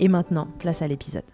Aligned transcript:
Et 0.00 0.08
maintenant, 0.08 0.48
place 0.58 0.82
à 0.82 0.88
l'épisode. 0.88 1.24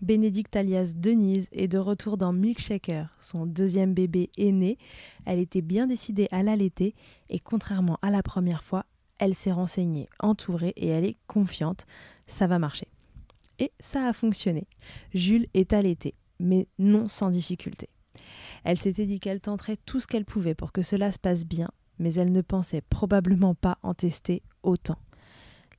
Bénédicte 0.00 0.54
alias 0.54 0.92
Denise 0.94 1.48
est 1.52 1.68
de 1.68 1.78
retour 1.78 2.16
dans 2.16 2.32
Milkshaker. 2.32 3.08
Son 3.18 3.46
deuxième 3.46 3.94
bébé 3.94 4.30
est 4.36 4.52
né. 4.52 4.78
Elle 5.24 5.40
était 5.40 5.62
bien 5.62 5.86
décidée 5.86 6.28
à 6.30 6.42
l'allaiter 6.42 6.94
et 7.30 7.40
contrairement 7.40 7.98
à 8.02 8.10
la 8.10 8.22
première 8.22 8.62
fois, 8.62 8.84
elle 9.18 9.34
s'est 9.34 9.52
renseignée, 9.52 10.08
entourée 10.20 10.74
et 10.76 10.88
elle 10.88 11.04
est 11.04 11.16
confiante. 11.26 11.86
Ça 12.26 12.46
va 12.46 12.58
marcher. 12.58 12.88
Et 13.58 13.72
ça 13.80 14.06
a 14.06 14.12
fonctionné. 14.12 14.66
Jules 15.14 15.46
est 15.54 15.72
allaité, 15.72 16.14
mais 16.38 16.68
non 16.78 17.08
sans 17.08 17.30
difficulté. 17.30 17.88
Elle 18.64 18.78
s'était 18.78 19.06
dit 19.06 19.18
qu'elle 19.18 19.40
tenterait 19.40 19.78
tout 19.86 19.98
ce 19.98 20.06
qu'elle 20.06 20.24
pouvait 20.24 20.54
pour 20.54 20.72
que 20.72 20.82
cela 20.82 21.10
se 21.10 21.18
passe 21.18 21.46
bien, 21.46 21.70
mais 21.98 22.14
elle 22.14 22.32
ne 22.32 22.42
pensait 22.42 22.82
probablement 22.82 23.54
pas 23.54 23.78
en 23.82 23.94
tester 23.94 24.42
autant. 24.62 24.98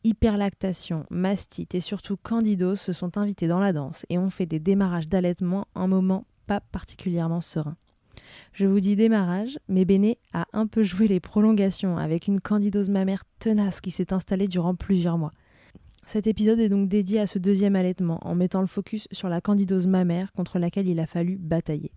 Hyperlactation, 0.08 1.06
mastite 1.10 1.76
et 1.76 1.82
surtout 1.82 2.16
candidose 2.16 2.80
se 2.80 2.94
sont 2.94 3.18
invités 3.18 3.50
dans 3.50 3.60
la 3.60 3.74
danse 3.74 4.06
et 4.08 4.18
ont 4.18 4.30
fait 4.30 4.46
des 4.46 4.58
démarrages 4.58 5.10
d'allaitement 5.10 5.68
un 5.76 5.88
moment 5.88 6.24
pas 6.46 6.62
particulièrement 6.62 7.42
serein. 7.42 7.76
Je 8.54 8.66
vous 8.66 8.80
dis 8.80 8.96
démarrage, 8.96 9.60
mais 9.68 9.84
Béné 9.84 10.18
a 10.32 10.46
un 10.54 10.66
peu 10.66 10.82
joué 10.82 11.10
les 11.10 11.20
prolongations 11.20 11.98
avec 11.98 12.28
une 12.28 12.40
candidose 12.40 12.88
mammaire 12.88 13.26
tenace 13.40 13.82
qui 13.82 13.92
s'est 13.92 14.14
installée 14.14 14.48
durant 14.48 14.76
plusieurs 14.76 15.18
mois. 15.18 15.34
Cet 16.06 16.26
épisode 16.26 16.62
est 16.62 16.70
donc 16.70 16.88
dédié 16.88 17.20
à 17.20 17.28
ce 17.28 17.38
deuxième 17.38 17.76
allaitement 17.76 18.26
en 18.26 18.34
mettant 18.34 18.62
le 18.62 18.68
focus 18.68 19.10
sur 19.12 19.28
la 19.28 19.42
candidose 19.42 19.88
mammaire 19.88 20.32
contre 20.32 20.58
laquelle 20.58 20.88
il 20.88 21.02
a 21.02 21.06
fallu 21.06 21.36
batailler. 21.36 21.92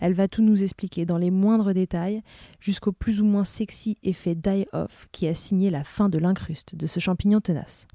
Elle 0.00 0.14
va 0.14 0.28
tout 0.28 0.42
nous 0.42 0.62
expliquer 0.62 1.04
dans 1.06 1.18
les 1.18 1.30
moindres 1.30 1.74
détails, 1.74 2.22
jusqu'au 2.60 2.92
plus 2.92 3.20
ou 3.20 3.24
moins 3.24 3.44
sexy 3.44 3.98
effet 4.02 4.34
die-off 4.34 5.06
qui 5.12 5.26
a 5.26 5.34
signé 5.34 5.70
la 5.70 5.84
fin 5.84 6.08
de 6.08 6.18
l'incruste 6.18 6.74
de 6.74 6.86
ce 6.86 7.00
champignon 7.00 7.40
tenace. 7.40 7.86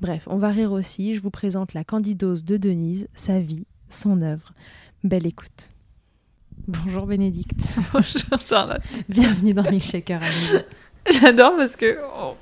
Bref, 0.00 0.26
on 0.30 0.36
va 0.36 0.48
rire 0.48 0.72
aussi, 0.72 1.14
je 1.14 1.20
vous 1.20 1.30
présente 1.30 1.74
la 1.74 1.84
candidose 1.84 2.44
de 2.44 2.56
Denise, 2.56 3.08
sa 3.14 3.40
vie, 3.40 3.66
son 3.90 4.22
œuvre. 4.22 4.52
Belle 5.04 5.26
écoute. 5.26 5.70
Bonjour 6.66 7.06
Bénédicte. 7.06 7.60
Bonjour 7.92 8.46
Charlotte. 8.46 8.82
Bienvenue 9.08 9.54
dans 9.54 9.62
les 9.62 9.80
shakers 9.80 10.20
J'adore 11.10 11.56
parce 11.56 11.76
que 11.76 11.98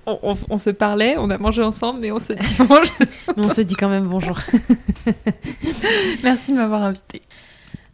on, 0.07 0.59
se 0.59 0.71
parlait, 0.71 1.17
on 1.19 1.31
a 1.31 1.39
mangé 1.39 1.63
ensemble, 1.63 2.01
mais 2.01 2.11
on 2.11 2.19
se 2.19 2.33
dit 2.33 2.57
bonjour. 2.59 2.97
mais 3.37 3.45
on 3.45 3.51
se 3.51 3.61
dit 3.61 3.77
quand 3.77 3.89
même 3.89 4.09
bonjour. 4.09 4.41
Merci 6.25 6.51
de 6.51 6.57
m'avoir 6.57 6.83
invitée. 6.83 7.23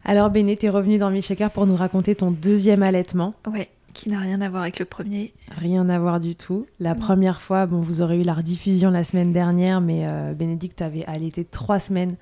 Alors 0.05 0.31
Béné, 0.31 0.57
t'es 0.57 0.69
revenue 0.69 0.99
dans 0.99 1.11
Milkshaker 1.11 1.51
pour 1.51 1.67
nous 1.67 1.77
raconter 1.77 2.15
ton 2.15 2.31
deuxième 2.31 2.83
allaitement. 2.83 3.35
Ouais, 3.47 3.71
qui 3.93 4.09
n'a 4.09 4.19
rien 4.19 4.41
à 4.41 4.49
voir 4.49 4.63
avec 4.63 4.79
le 4.79 4.85
premier. 4.85 5.33
Rien 5.51 5.89
à 5.89 5.99
voir 5.99 6.19
du 6.19 6.35
tout. 6.35 6.67
La 6.81 6.95
première 6.95 7.41
fois, 7.41 7.67
bon, 7.67 7.81
vous 7.81 8.03
aurez 8.03 8.21
eu 8.21 8.23
la 8.23 8.35
rediffusion 8.35 8.91
la 8.91 9.05
semaine 9.05 9.33
dernière, 9.33 9.81
mais 9.81 10.07
euh, 10.07 10.35
Bénédicte 10.35 10.83
avait 10.83 11.05
allaité 11.05 11.45
trois 11.45 11.79
semaines 11.79 12.17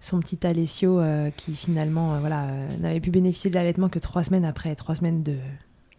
son 0.00 0.20
petit 0.20 0.46
Alessio 0.46 1.00
euh, 1.00 1.30
qui 1.30 1.54
finalement 1.54 2.14
euh, 2.14 2.20
voilà, 2.20 2.46
n'avait 2.80 3.00
pu 3.00 3.10
bénéficier 3.10 3.50
de 3.50 3.54
l'allaitement 3.54 3.88
que 3.88 3.98
trois 3.98 4.24
semaines 4.24 4.44
après, 4.44 4.74
trois 4.76 4.94
semaines 4.94 5.22
de, 5.22 5.36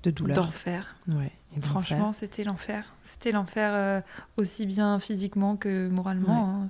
de 0.04 0.12
douleur. 0.12 0.38
D'enfer. 0.38 0.96
Ouais, 1.10 1.32
Franchement, 1.62 2.14
c'était 2.14 2.44
l'enfer. 2.44 2.94
C'était 3.02 3.32
l'enfer 3.32 4.04
aussi 4.38 4.66
bien 4.66 5.00
physiquement 5.00 5.58
que 5.58 5.90
moralement. 5.90 6.62
Hein. 6.62 6.68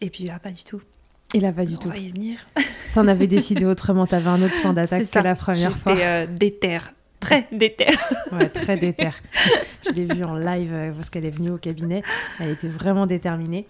Et 0.00 0.10
puis 0.10 0.24
là, 0.24 0.38
pas 0.40 0.50
du 0.50 0.64
tout. 0.64 0.82
Et 1.34 1.40
là, 1.40 1.52
pas 1.52 1.64
du 1.64 1.78
tout. 1.78 1.88
On 1.88 1.92
va 1.92 1.98
y 1.98 2.10
venir. 2.10 2.38
T'en 2.94 3.08
avais 3.08 3.26
décidé 3.26 3.64
autrement, 3.64 4.06
t'avais 4.06 4.28
un 4.28 4.42
autre 4.42 4.60
point 4.60 4.72
d'attaque 4.72 5.10
que 5.10 5.18
la 5.18 5.34
première 5.34 5.76
fois. 5.78 5.94
J'étais 5.94 6.06
euh, 6.06 6.26
déter, 6.26 6.78
très 7.20 7.48
déter. 7.52 7.86
ouais, 8.32 8.48
très 8.48 8.76
déter. 8.76 9.10
Je 9.86 9.92
l'ai 9.92 10.04
vue 10.04 10.24
en 10.24 10.36
live 10.36 10.70
euh, 10.72 10.92
parce 10.92 11.08
qu'elle 11.08 11.24
est 11.24 11.30
venue 11.30 11.50
au 11.50 11.56
cabinet. 11.56 12.02
Elle 12.38 12.50
était 12.50 12.68
vraiment 12.68 13.06
déterminée. 13.06 13.66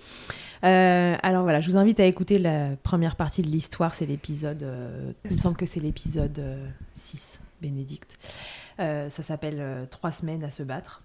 Euh, 0.64 1.16
alors 1.22 1.42
voilà, 1.42 1.60
je 1.60 1.70
vous 1.70 1.76
invite 1.76 2.00
à 2.00 2.04
écouter 2.04 2.38
la 2.38 2.70
première 2.82 3.14
partie 3.14 3.42
de 3.42 3.48
l'histoire. 3.48 3.94
C'est 3.94 4.06
l'épisode, 4.06 4.66
il 5.24 5.36
me 5.36 5.38
semble 5.38 5.56
que 5.56 5.66
c'est 5.66 5.80
l'épisode 5.80 6.40
6, 6.94 7.40
Bénédicte. 7.60 8.18
ça 8.78 9.08
s'appelle 9.08 9.86
Trois 9.90 10.12
semaines 10.12 10.42
à 10.42 10.50
se 10.50 10.62
battre. 10.62 11.02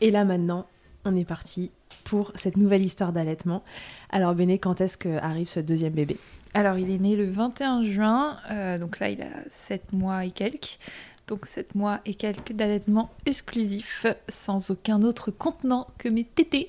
Et 0.00 0.10
là 0.10 0.24
maintenant, 0.24 0.66
on 1.04 1.16
est 1.16 1.24
parti 1.24 1.70
pour 2.04 2.32
cette 2.34 2.56
nouvelle 2.56 2.82
histoire 2.82 3.12
d'allaitement. 3.12 3.62
Alors 4.10 4.34
Béné, 4.34 4.58
quand 4.58 4.80
est-ce 4.80 4.98
qu'arrive 4.98 5.48
ce 5.48 5.60
deuxième 5.60 5.92
bébé? 5.92 6.18
Alors 6.54 6.78
il 6.78 6.90
est 6.90 6.98
né 6.98 7.16
le 7.16 7.28
21 7.28 7.82
juin, 7.84 8.38
euh, 8.50 8.78
donc 8.78 9.00
là 9.00 9.10
il 9.10 9.20
a 9.22 9.30
7 9.50 9.92
mois 9.92 10.24
et 10.24 10.30
quelques. 10.30 10.78
Donc 11.26 11.46
7 11.46 11.74
mois 11.74 12.00
et 12.04 12.14
quelques 12.14 12.52
d'allaitement 12.52 13.10
exclusif, 13.26 14.06
sans 14.28 14.70
aucun 14.70 15.02
autre 15.02 15.30
contenant 15.30 15.86
que 15.98 16.08
mes 16.08 16.24
tétés. 16.24 16.68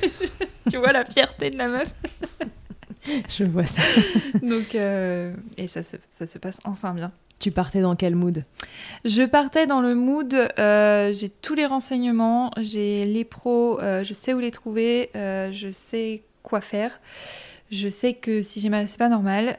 tu 0.70 0.78
vois 0.78 0.92
la 0.92 1.04
fierté 1.04 1.50
de 1.50 1.58
la 1.58 1.68
meuf? 1.68 1.94
Je 3.28 3.44
vois 3.44 3.66
ça. 3.66 3.82
donc, 4.42 4.74
euh, 4.74 5.34
et 5.58 5.66
ça 5.68 5.82
ça 5.82 6.26
se 6.26 6.38
passe 6.38 6.60
enfin 6.64 6.94
bien. 6.94 7.12
Tu 7.38 7.50
partais 7.50 7.80
dans 7.80 7.96
quel 7.96 8.14
mood? 8.14 8.44
Je 9.04 9.22
partais 9.22 9.66
dans 9.66 9.80
le 9.80 9.94
mood, 9.94 10.34
euh, 10.58 11.12
j'ai 11.12 11.28
tous 11.28 11.54
les 11.54 11.66
renseignements, 11.66 12.50
j'ai 12.58 13.04
les 13.04 13.24
pros, 13.24 13.80
euh, 13.80 14.04
je 14.04 14.14
sais 14.14 14.32
où 14.32 14.38
les 14.38 14.50
trouver, 14.50 15.10
euh, 15.16 15.52
je 15.52 15.70
sais 15.70 16.22
quoi 16.42 16.60
faire. 16.60 17.00
Je 17.70 17.88
sais 17.88 18.14
que 18.14 18.40
si 18.40 18.60
j'ai 18.60 18.68
mal, 18.68 18.88
c'est 18.88 18.98
pas 18.98 19.08
normal. 19.08 19.58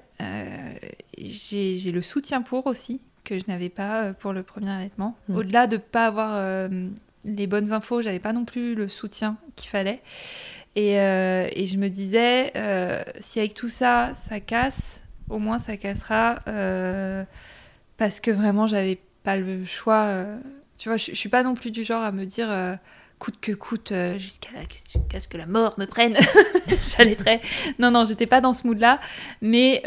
j'ai 1.17 1.91
le 1.91 2.01
soutien 2.01 2.41
pour 2.41 2.65
aussi, 2.67 3.01
que 3.23 3.37
je 3.37 3.43
n'avais 3.47 3.69
pas 3.69 4.13
pour 4.13 4.31
le 4.31 4.43
premier 4.43 4.71
allaitement. 4.71 5.15
Mm. 5.27 5.35
Au-delà 5.35 5.67
de 5.67 5.75
ne 5.75 5.81
pas 5.81 6.05
avoir 6.05 6.69
les 7.25 7.47
bonnes 7.47 7.73
infos, 7.73 8.01
j'avais 8.01 8.19
pas 8.19 8.33
non 8.33 8.45
plus 8.45 8.75
le 8.75 8.87
soutien 8.87 9.37
qu'il 9.55 9.69
fallait. 9.69 10.01
Et, 10.75 10.93
et, 10.93 11.67
je 11.67 11.77
me 11.77 11.89
disais, 11.89 12.53
si 13.19 13.39
avec 13.39 13.53
tout 13.53 13.67
ça, 13.67 14.13
ça 14.15 14.39
casse, 14.39 15.03
au 15.29 15.39
moins 15.39 15.59
ça 15.59 15.75
cassera 15.77 16.39
parce 17.97 18.19
que 18.19 18.31
vraiment 18.31 18.67
j'avais 18.67 18.99
pas 19.23 19.37
le 19.37 19.65
choix. 19.65 20.03
Euh, 20.03 20.39
tu 20.77 20.89
vois, 20.89 20.97
je, 20.97 21.13
suis 21.13 21.29
pas 21.29 21.43
non 21.43 21.53
plus 21.53 21.71
du 21.71 21.83
genre 21.83 22.03
à 22.03 22.11
me 22.11 22.25
dire 22.25 22.49
euh, 22.51 22.75
coûte 23.19 23.39
que 23.41 23.51
coûte 23.51 23.91
euh, 23.91 24.17
jusqu'à 24.17 24.49
ce 25.19 25.27
que 25.27 25.37
la 25.37 25.45
mort 25.45 25.75
me 25.77 25.85
prenne. 25.85 26.15
très. 27.17 27.41
Non, 27.79 27.91
non, 27.91 28.05
j'étais 28.05 28.27
pas 28.27 28.41
dans 28.41 28.53
ce 28.53 28.67
mood-là, 28.67 28.99
mais 29.41 29.81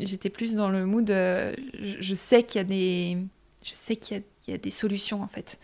j'étais 0.00 0.30
plus 0.30 0.54
dans 0.54 0.70
le 0.70 0.86
mood. 0.86 1.08
Je, 1.08 2.14
sais 2.14 2.42
qu'il 2.42 2.58
y 2.58 2.60
a 2.60 2.64
des, 2.64 3.18
je 3.62 3.74
sais 3.74 3.96
qu'il 3.96 4.22
y, 4.46 4.50
y, 4.50 4.54
a 4.54 4.58
des 4.58 4.70
solutions 4.70 5.22
en 5.22 5.28
fait. 5.28 5.58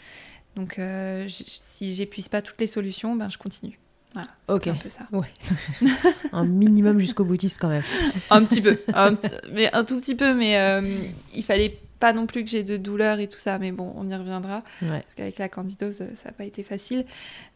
Donc, 0.57 0.81
si 1.29 1.95
j'épuise 1.95 2.29
pas 2.29 2.43
toutes 2.43 2.61
les 2.61 2.67
solutions, 2.67 3.15
ben 3.15 3.31
je 3.31 3.39
continue. 3.39 3.79
Voilà, 4.15 4.29
Ok. 4.49 4.67
un 4.69 4.75
peu 4.75 4.89
ça. 4.89 5.07
Un 6.33 6.45
minimum 6.47 6.99
jusqu'au 6.99 7.25
boutiste 7.25 7.59
quand 7.61 7.69
même. 7.69 7.83
Un 8.31 8.45
petit 8.45 8.61
peu, 8.63 8.79
un 8.95 9.15
mais 9.53 9.73
un 9.75 9.85
tout 9.85 10.01
petit 10.01 10.15
peu, 10.15 10.35
mais 10.35 10.59
euh, 10.59 10.99
il 11.35 11.45
fallait 11.45 11.79
pas 12.01 12.13
non 12.13 12.27
plus 12.27 12.45
que 12.45 12.51
j'ai 12.51 12.63
de 12.63 12.77
douleur 12.77 13.19
et 13.19 13.27
tout 13.29 13.37
ça, 13.39 13.59
mais 13.59 13.73
bon, 13.73 13.93
on 13.97 14.09
y 14.09 14.15
reviendra. 14.15 14.63
Ouais. 14.83 15.01
Parce 15.01 15.15
qu'avec 15.15 15.39
la 15.39 15.49
candidose, 15.49 15.97
ça 15.97 16.05
n'a 16.27 16.33
pas 16.33 16.45
été 16.45 16.63
facile. 16.63 17.05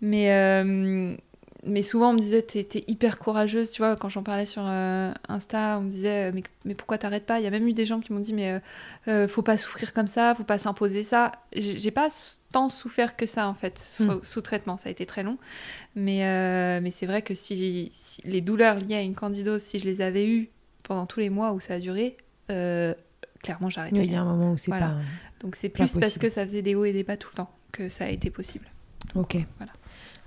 Mais, 0.01 0.33
euh, 0.33 1.17
mais 1.65 1.83
souvent, 1.83 2.11
on 2.11 2.13
me 2.15 2.19
disait, 2.19 2.43
t'es 2.43 2.85
hyper 2.89 3.19
courageuse, 3.19 3.71
tu 3.71 3.83
vois, 3.83 3.95
quand 3.97 4.09
j'en 4.09 4.23
parlais 4.23 4.47
sur 4.47 4.63
euh, 4.67 5.13
Insta, 5.29 5.79
on 5.79 5.83
me 5.83 5.91
disait, 5.91 6.29
euh, 6.29 6.33
mais, 6.35 6.43
mais 6.65 6.75
pourquoi 6.75 6.99
t'arrêtes 6.99 7.25
pas? 7.27 7.39
Il 7.39 7.45
y 7.45 7.47
a 7.47 7.51
même 7.51 7.67
eu 7.69 7.73
des 7.73 7.85
gens 7.85 8.01
qui 8.01 8.13
m'ont 8.13 8.21
dit, 8.21 8.35
mais 8.35 8.51
euh, 8.51 8.59
euh, 9.09 9.29
faut 9.29 9.43
pas 9.43 9.57
souffrir 9.57 9.93
comme 9.95 10.09
ça, 10.09 10.35
faut 10.35 10.43
pas 10.45 10.59
s'imposer 10.59 11.03
ça. 11.05 11.33
J'ai 11.55 11.91
pas 11.93 12.09
tant 12.51 12.69
souffert 12.69 13.17
que 13.17 13.27
ça, 13.27 13.47
en 13.49 13.55
fait, 13.55 13.79
sous, 13.79 14.11
Hmm. 14.11 14.21
sous 14.23 14.41
traitement. 14.41 14.77
Ça 14.77 14.89
a 14.89 14.93
été 14.93 15.07
très 15.07 15.23
long. 15.23 15.39
Mais, 15.95 16.27
euh, 16.27 16.81
mais 16.83 16.91
c'est 16.91 17.07
vrai 17.07 17.23
que 17.23 17.33
si, 17.35 17.91
si 17.95 18.23
les 18.25 18.41
douleurs 18.41 18.79
liées 18.79 18.97
à 18.97 19.03
une 19.03 19.15
candidose, 19.15 19.63
si 19.63 19.79
je 19.79 19.85
les 19.85 20.01
avais 20.01 20.27
eues 20.27 20.49
pendant 20.83 21.07
tous 21.07 21.21
les 21.21 21.31
mois 21.31 21.53
où 21.53 21.61
ça 21.61 21.75
a 21.75 21.79
duré, 21.79 22.17
clairement, 23.43 23.71
j'arrêtais. 23.71 24.05
Il 24.05 24.13
y 24.13 24.17
a 24.17 24.21
un 24.21 24.25
moment 24.25 24.53
où 24.53 24.59
c'est 24.59 24.71
Voilà. 24.71 24.89
pas. 24.89 24.97
Donc 25.41 25.57
c'est 25.57 25.69
Pas 25.69 25.85
plus 25.85 25.99
parce 25.99 26.19
que 26.19 26.29
ça 26.29 26.45
faisait 26.45 26.63
des 26.63 26.75
hauts 26.75 26.85
et 26.85 26.93
des 26.93 27.03
bas 27.05 27.17
tout 27.17 27.29
le 27.33 27.37
temps 27.37 27.51
que 27.73 27.89
ça 27.89 28.05
a 28.05 28.09
été 28.09 28.31
possible. 28.31 28.67
Ok. 29.15 29.37
Voilà. 29.59 29.73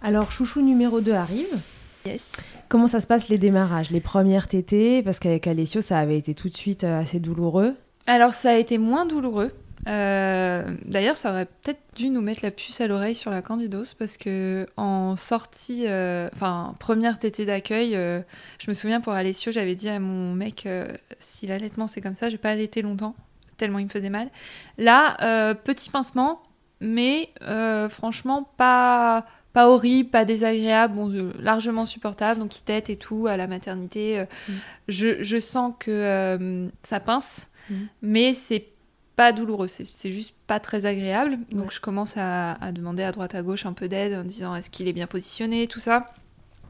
Alors, 0.02 0.32
chouchou 0.32 0.62
numéro 0.62 1.02
2 1.02 1.14
arrive. 1.14 1.60
Yes. 2.06 2.34
Comment 2.70 2.88
ça 2.88 3.00
se 3.00 3.08
passe 3.08 3.30
les 3.30 3.38
démarrages 3.38 3.90
Les 3.90 4.02
premières 4.02 4.48
tétées? 4.48 5.02
Parce 5.02 5.20
qu'avec 5.20 5.48
Alessio, 5.48 5.82
ça 5.82 5.98
avait 6.00 6.18
été 6.18 6.36
tout 6.36 6.50
de 6.50 6.56
suite 6.56 6.84
euh, 6.84 7.02
assez 7.02 7.20
douloureux. 7.20 7.76
Alors 8.08 8.34
ça 8.34 8.52
a 8.52 8.54
été 8.56 8.78
moins 8.78 9.06
douloureux. 9.06 9.52
Euh, 9.88 10.76
D'ailleurs, 10.86 11.18
ça 11.18 11.32
aurait 11.32 11.46
peut-être 11.46 11.82
dû 11.96 12.10
nous 12.10 12.22
mettre 12.22 12.42
la 12.44 12.52
puce 12.52 12.80
à 12.82 12.88
l'oreille 12.88 13.16
sur 13.16 13.32
la 13.32 13.42
candidose 13.42 13.94
parce 13.96 14.18
que 14.18 14.66
en 14.78 15.16
sortie, 15.16 15.86
euh, 15.88 16.30
enfin 16.34 16.76
première 16.80 17.18
tétée 17.18 17.46
d'accueil, 17.46 17.96
euh, 17.96 18.22
je 18.60 18.70
me 18.70 18.76
souviens 18.76 19.02
pour 19.02 19.14
Alessio, 19.14 19.52
j'avais 19.52 19.76
dit 19.76 19.90
à 19.90 20.00
mon 20.00 20.34
mec 20.34 20.66
euh, 20.66 20.88
si 21.18 21.48
l'allaitement 21.48 21.88
c'est 21.88 22.02
comme 22.02 22.16
ça, 22.16 22.30
je 22.30 22.34
vais 22.34 22.40
pas 22.40 22.50
allaiter 22.52 22.82
longtemps 22.82 23.16
tellement 23.58 23.80
il 23.80 23.86
me 23.86 23.90
faisait 23.90 24.10
mal. 24.10 24.30
Là, 24.78 25.18
euh, 25.22 25.54
petit 25.54 25.90
pincement, 25.90 26.42
mais 26.82 27.30
euh, 27.42 27.90
franchement 27.90 28.50
pas 28.58 29.26
pas 29.56 29.70
horrible, 29.70 30.10
pas 30.12 30.26
désagréable, 30.26 30.94
bon, 30.96 31.10
euh, 31.12 31.32
largement 31.40 31.86
supportable, 31.86 32.40
donc 32.40 32.56
il 32.60 32.62
tète 32.62 32.90
et 32.92 32.98
tout 32.98 33.26
à 33.28 33.38
la 33.38 33.48
maternité. 33.48 34.20
euh, 34.20 34.26
Mm. 34.50 34.54
je, 34.90 35.24
je 35.24 35.40
sens 35.40 35.74
que 35.80 35.90
euh, 35.92 36.68
ça 36.84 37.00
pince, 37.00 37.50
Mm. 37.70 37.74
mais 38.04 38.34
c'est 38.36 38.68
pas 39.16 39.32
douloureux, 39.32 39.68
c'est 39.68 40.10
juste 40.12 40.36
pas 40.46 40.60
très 40.60 40.86
agréable. 40.86 41.40
Donc 41.52 41.68
Ouais. 41.68 41.72
je 41.74 41.80
commence 41.80 42.16
à, 42.18 42.54
à 42.62 42.72
demander 42.72 43.02
à 43.04 43.12
droite 43.12 43.34
à 43.34 43.42
gauche 43.42 43.66
un 43.66 43.74
peu 43.74 43.88
d'aide 43.88 44.14
en 44.14 44.24
disant 44.24 44.54
est-ce 44.56 44.70
qu'il 44.70 44.88
est 44.90 44.94
bien 44.94 45.08
positionné, 45.08 45.66
tout 45.68 45.80
ça. 45.80 46.06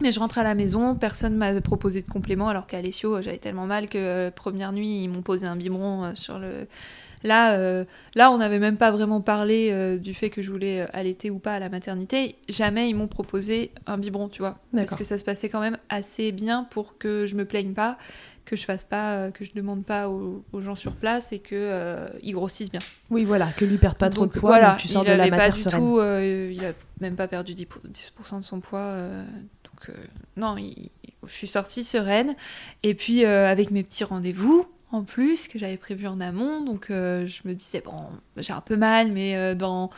Mais 0.02 0.12
je 0.12 0.20
rentre 0.20 0.38
à 0.38 0.44
la 0.44 0.54
maison, 0.56 0.94
personne 0.94 1.36
m'a 1.36 1.60
proposé 1.62 2.02
de 2.02 2.10
complément, 2.12 2.50
alors 2.50 2.68
qu'à 2.68 2.78
Alessio, 2.80 3.22
j'avais 3.22 3.38
tellement 3.40 3.66
mal 3.66 3.88
que 3.90 3.98
euh, 3.98 4.30
première 4.32 4.72
nuit, 4.74 5.04
ils 5.04 5.08
m'ont 5.10 5.22
posé 5.24 5.48
un 5.48 5.56
biberon 5.56 6.14
sur 6.16 6.38
le. 6.38 6.68
Là, 7.26 7.56
euh, 7.56 7.84
là, 8.14 8.32
on 8.32 8.38
n'avait 8.38 8.60
même 8.60 8.78
pas 8.78 8.92
vraiment 8.92 9.20
parlé 9.20 9.70
euh, 9.72 9.98
du 9.98 10.14
fait 10.14 10.30
que 10.30 10.42
je 10.42 10.52
voulais 10.52 10.82
euh, 10.82 10.86
allaiter 10.94 11.30
ou 11.30 11.40
pas 11.40 11.56
à 11.56 11.60
la 11.60 11.68
maternité. 11.70 12.36
Jamais 12.48 12.88
ils 12.90 12.94
m'ont 12.94 13.08
proposé 13.08 13.72
un 13.88 13.98
biberon, 13.98 14.30
tu 14.30 14.40
vois. 14.40 14.58
Parce 14.76 14.96
que 14.96 15.04
ça 15.04 15.18
se 15.18 15.24
passait 15.24 15.50
quand 15.50 15.60
même 15.60 15.78
assez 15.90 16.32
bien 16.32 16.64
pour 16.64 16.98
que 16.98 17.26
je 17.26 17.36
me 17.36 17.44
plaigne 17.46 17.74
pas, 17.74 17.98
que 18.46 18.56
je 18.56 18.64
fasse 18.64 18.84
pas, 18.84 19.32
que 19.32 19.44
je 19.44 19.52
demande 19.54 19.84
pas 19.84 20.08
aux, 20.08 20.44
aux 20.54 20.62
gens 20.62 20.76
sur 20.76 20.94
place 20.94 21.34
et 21.34 21.40
que 21.40 21.56
euh, 21.56 22.08
ils 22.22 22.34
grossissent 22.34 22.72
bien. 22.72 22.82
Oui, 23.10 23.24
voilà, 23.26 23.48
que 23.58 23.66
lui 23.66 23.78
perd 23.78 23.98
pas 23.98 24.10
trop 24.10 24.26
Donc, 24.26 24.36
de 24.36 24.40
poids, 24.40 24.52
voilà, 24.52 24.70
donc 24.72 24.80
tu 24.80 24.88
sors 24.88 25.04
il 25.04 25.12
de 25.12 25.16
la 25.18 25.30
pas 25.30 25.50
du 25.50 25.58
sereine. 25.62 25.80
tout, 25.80 26.00
il 26.00 26.64
a 26.66 26.74
même 27.02 27.16
pas 27.16 27.28
perdu 27.28 27.54
10%, 27.54 27.66
10% 27.92 28.40
de 28.40 28.46
son 28.46 28.60
poids. 28.60 28.96
donc 29.64 29.96
non, 30.38 30.56
il- 30.58 30.92
je 31.28 31.34
suis 31.34 31.48
sortie 31.48 31.84
sereine. 31.84 32.36
Et 32.84 32.94
puis 32.94 33.26
euh, 33.26 33.48
avec 33.50 33.72
mes 33.72 33.84
petits 33.84 34.04
rendez-vous 34.04 34.68
en 34.92 35.04
plus 35.04 35.48
que 35.48 35.58
j'avais 35.60 35.78
prévu 35.78 36.08
en 36.08 36.22
amont, 36.22 36.62
donc 36.62 36.90
euh, 36.90 37.26
je 37.26 37.42
me 37.46 37.54
disais 37.54 37.82
bon, 37.82 38.04
j'ai 38.38 38.54
un 38.54 38.62
peu 38.62 38.76
mal, 38.78 39.12
mais 39.12 39.36
euh, 39.36 39.56
dans 39.56 39.90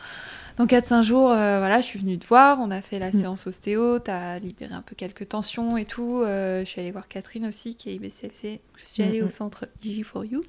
dans 0.56 0.66
4-5 0.66 1.02
jours, 1.02 1.30
euh, 1.30 1.58
voilà, 1.58 1.80
je 1.80 1.86
suis 1.86 2.00
venue 2.00 2.18
te 2.18 2.26
voir, 2.26 2.58
on 2.60 2.70
a 2.72 2.80
fait 2.82 2.98
la 2.98 3.10
Mm. 3.10 3.20
séance 3.20 3.46
ostéo, 3.46 4.00
t'as 4.00 4.38
libéré 4.40 4.74
un 4.74 4.82
peu 4.82 4.96
quelques 4.96 5.28
tensions 5.28 5.76
et 5.76 5.84
tout. 5.84 6.22
je 6.24 6.64
suis 6.64 6.80
allée 6.80 6.90
voir 6.90 7.06
Catherine 7.06 7.46
aussi, 7.46 7.76
qui 7.76 7.90
est 7.90 7.94
IBCLC. 7.94 8.60
Je 8.76 8.84
suis 8.84 9.02
allée 9.04 9.20
Mm, 9.20 9.24
au 9.24 9.26
mm. 9.26 9.30
centre 9.30 9.66
IG4U. 9.84 10.40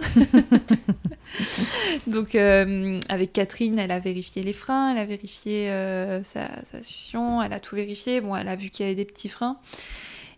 Donc 2.08 2.34
avec 2.34 3.34
Catherine, 3.34 3.78
elle 3.78 3.92
a 3.92 4.00
vérifié 4.00 4.42
les 4.42 4.54
freins, 4.54 4.92
elle 4.92 4.98
a 4.98 5.06
vérifié 5.06 5.68
sa, 6.24 6.64
sa 6.64 6.82
succion, 6.82 7.42
elle 7.44 7.54
a 7.54 7.60
tout 7.60 7.76
vérifié. 7.76 8.20
Bon, 8.22 8.36
elle 8.36 8.48
a 8.48 8.56
vu 8.56 8.70
qu'il 8.72 8.86
y 8.86 8.90
avait 8.90 8.96
des 8.96 9.06
petits 9.06 9.30
freins. 9.30 9.60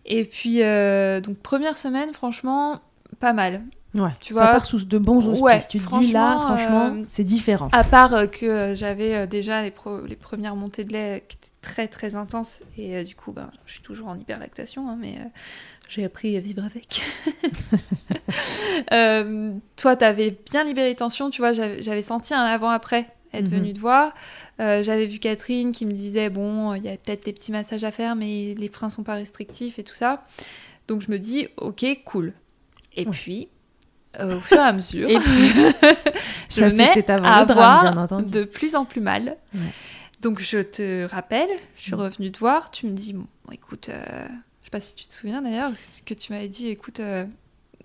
Et 0.04 0.24
puis, 0.24 0.58
donc 0.58 1.38
première 1.38 1.78
semaine, 1.78 2.12
franchement, 2.12 2.80
pas 3.20 3.32
mal. 3.32 3.62
Ouais, 3.94 4.10
Tu 4.20 4.32
ça 4.34 4.40
vois, 4.40 4.52
part 4.52 4.64
sous 4.64 4.78
de 4.84 4.98
bons 4.98 5.18
auspices. 5.26 5.42
ouais, 5.42 5.60
tu 5.68 5.78
te 5.78 5.98
dis 6.00 6.12
là, 6.12 6.38
franchement, 6.38 6.94
euh, 6.94 7.04
c'est 7.08 7.24
différent. 7.24 7.68
À 7.72 7.84
part 7.84 8.14
euh, 8.14 8.26
que 8.26 8.46
euh, 8.46 8.74
j'avais 8.74 9.26
déjà 9.26 9.62
les, 9.62 9.70
pro- 9.70 10.00
les 10.06 10.16
premières 10.16 10.56
montées 10.56 10.84
de 10.84 10.92
lait 10.94 11.24
qui 11.28 11.36
étaient 11.36 11.48
très 11.60 11.88
très 11.88 12.14
intenses. 12.14 12.62
Et 12.78 13.04
du 13.04 13.14
coup, 13.14 13.32
ben, 13.32 13.50
je 13.66 13.72
suis 13.72 13.82
toujours 13.82 14.08
en 14.08 14.16
hyperlactation, 14.18 14.88
hein, 14.88 14.96
mais 14.98 15.18
j'ai 15.88 16.04
appris 16.04 16.36
à 16.36 16.40
vivre 16.40 16.64
avec. 16.64 17.02
Euh, 18.92 19.52
toi, 19.76 19.96
t'avais 19.96 20.36
bien 20.50 20.64
libéré 20.64 20.88
les 20.88 20.94
tensions, 20.94 21.30
tu 21.30 21.40
vois, 21.40 21.52
j'avais 21.52 22.02
senti 22.02 22.34
un 22.34 22.42
avant-après 22.42 23.08
être 23.32 23.50
Mhm. 23.50 23.58
venue 23.58 23.72
te 23.72 23.78
voir. 23.80 24.12
Euh, 24.60 24.82
j'avais 24.82 25.06
vu 25.06 25.18
Catherine 25.18 25.72
qui 25.72 25.86
me 25.86 25.92
disait, 25.92 26.28
bon, 26.30 26.74
il 26.74 26.84
y 26.84 26.88
a 26.88 26.96
peut-être 26.96 27.24
des 27.24 27.32
petits 27.32 27.52
massages 27.52 27.84
à 27.84 27.90
faire, 27.90 28.14
mais 28.16 28.54
les 28.56 28.68
freins 28.68 28.90
sont 28.90 29.02
pas 29.02 29.14
restrictifs 29.14 29.78
et 29.78 29.84
tout 29.84 29.94
ça. 29.94 30.24
Donc 30.88 31.00
je 31.00 31.10
me 31.10 31.18
dis, 31.18 31.48
ok, 31.56 31.84
cool. 32.04 32.32
Et 32.96 33.04
Ouais. 33.04 33.10
puis, 33.10 33.48
euh, 34.20 34.36
au 34.36 34.40
fur 34.40 34.58
et 34.58 34.60
à 34.60 34.72
mesure, 34.72 35.08
Et 35.08 35.18
puis, 35.18 35.48
je 36.50 36.60
ça, 36.60 36.68
me 36.68 36.74
mets 36.74 37.10
avant 37.10 37.26
à 37.26 37.44
drame, 37.44 37.80
bien 37.92 37.96
entendu. 38.02 38.30
de 38.30 38.44
plus 38.44 38.74
en 38.76 38.84
plus 38.84 39.00
mal. 39.00 39.36
Ouais. 39.54 39.60
Donc 40.20 40.40
je 40.40 40.58
te 40.58 41.04
rappelle, 41.06 41.48
je 41.76 41.82
suis 41.82 41.92
Mm. 41.92 42.00
revenue 42.00 42.30
te 42.32 42.38
voir, 42.38 42.70
tu 42.70 42.86
me 42.86 42.92
dis, 42.92 43.12
bon, 43.12 43.26
écoute, 43.50 43.88
euh, 43.88 44.26
je 44.60 44.64
sais 44.66 44.70
pas 44.70 44.80
si 44.80 44.94
tu 44.94 45.06
te 45.06 45.14
souviens 45.14 45.42
d'ailleurs, 45.42 45.72
que 46.06 46.14
tu 46.14 46.32
m'avais 46.32 46.48
dit, 46.48 46.68
écoute, 46.68 47.00
euh, 47.00 47.24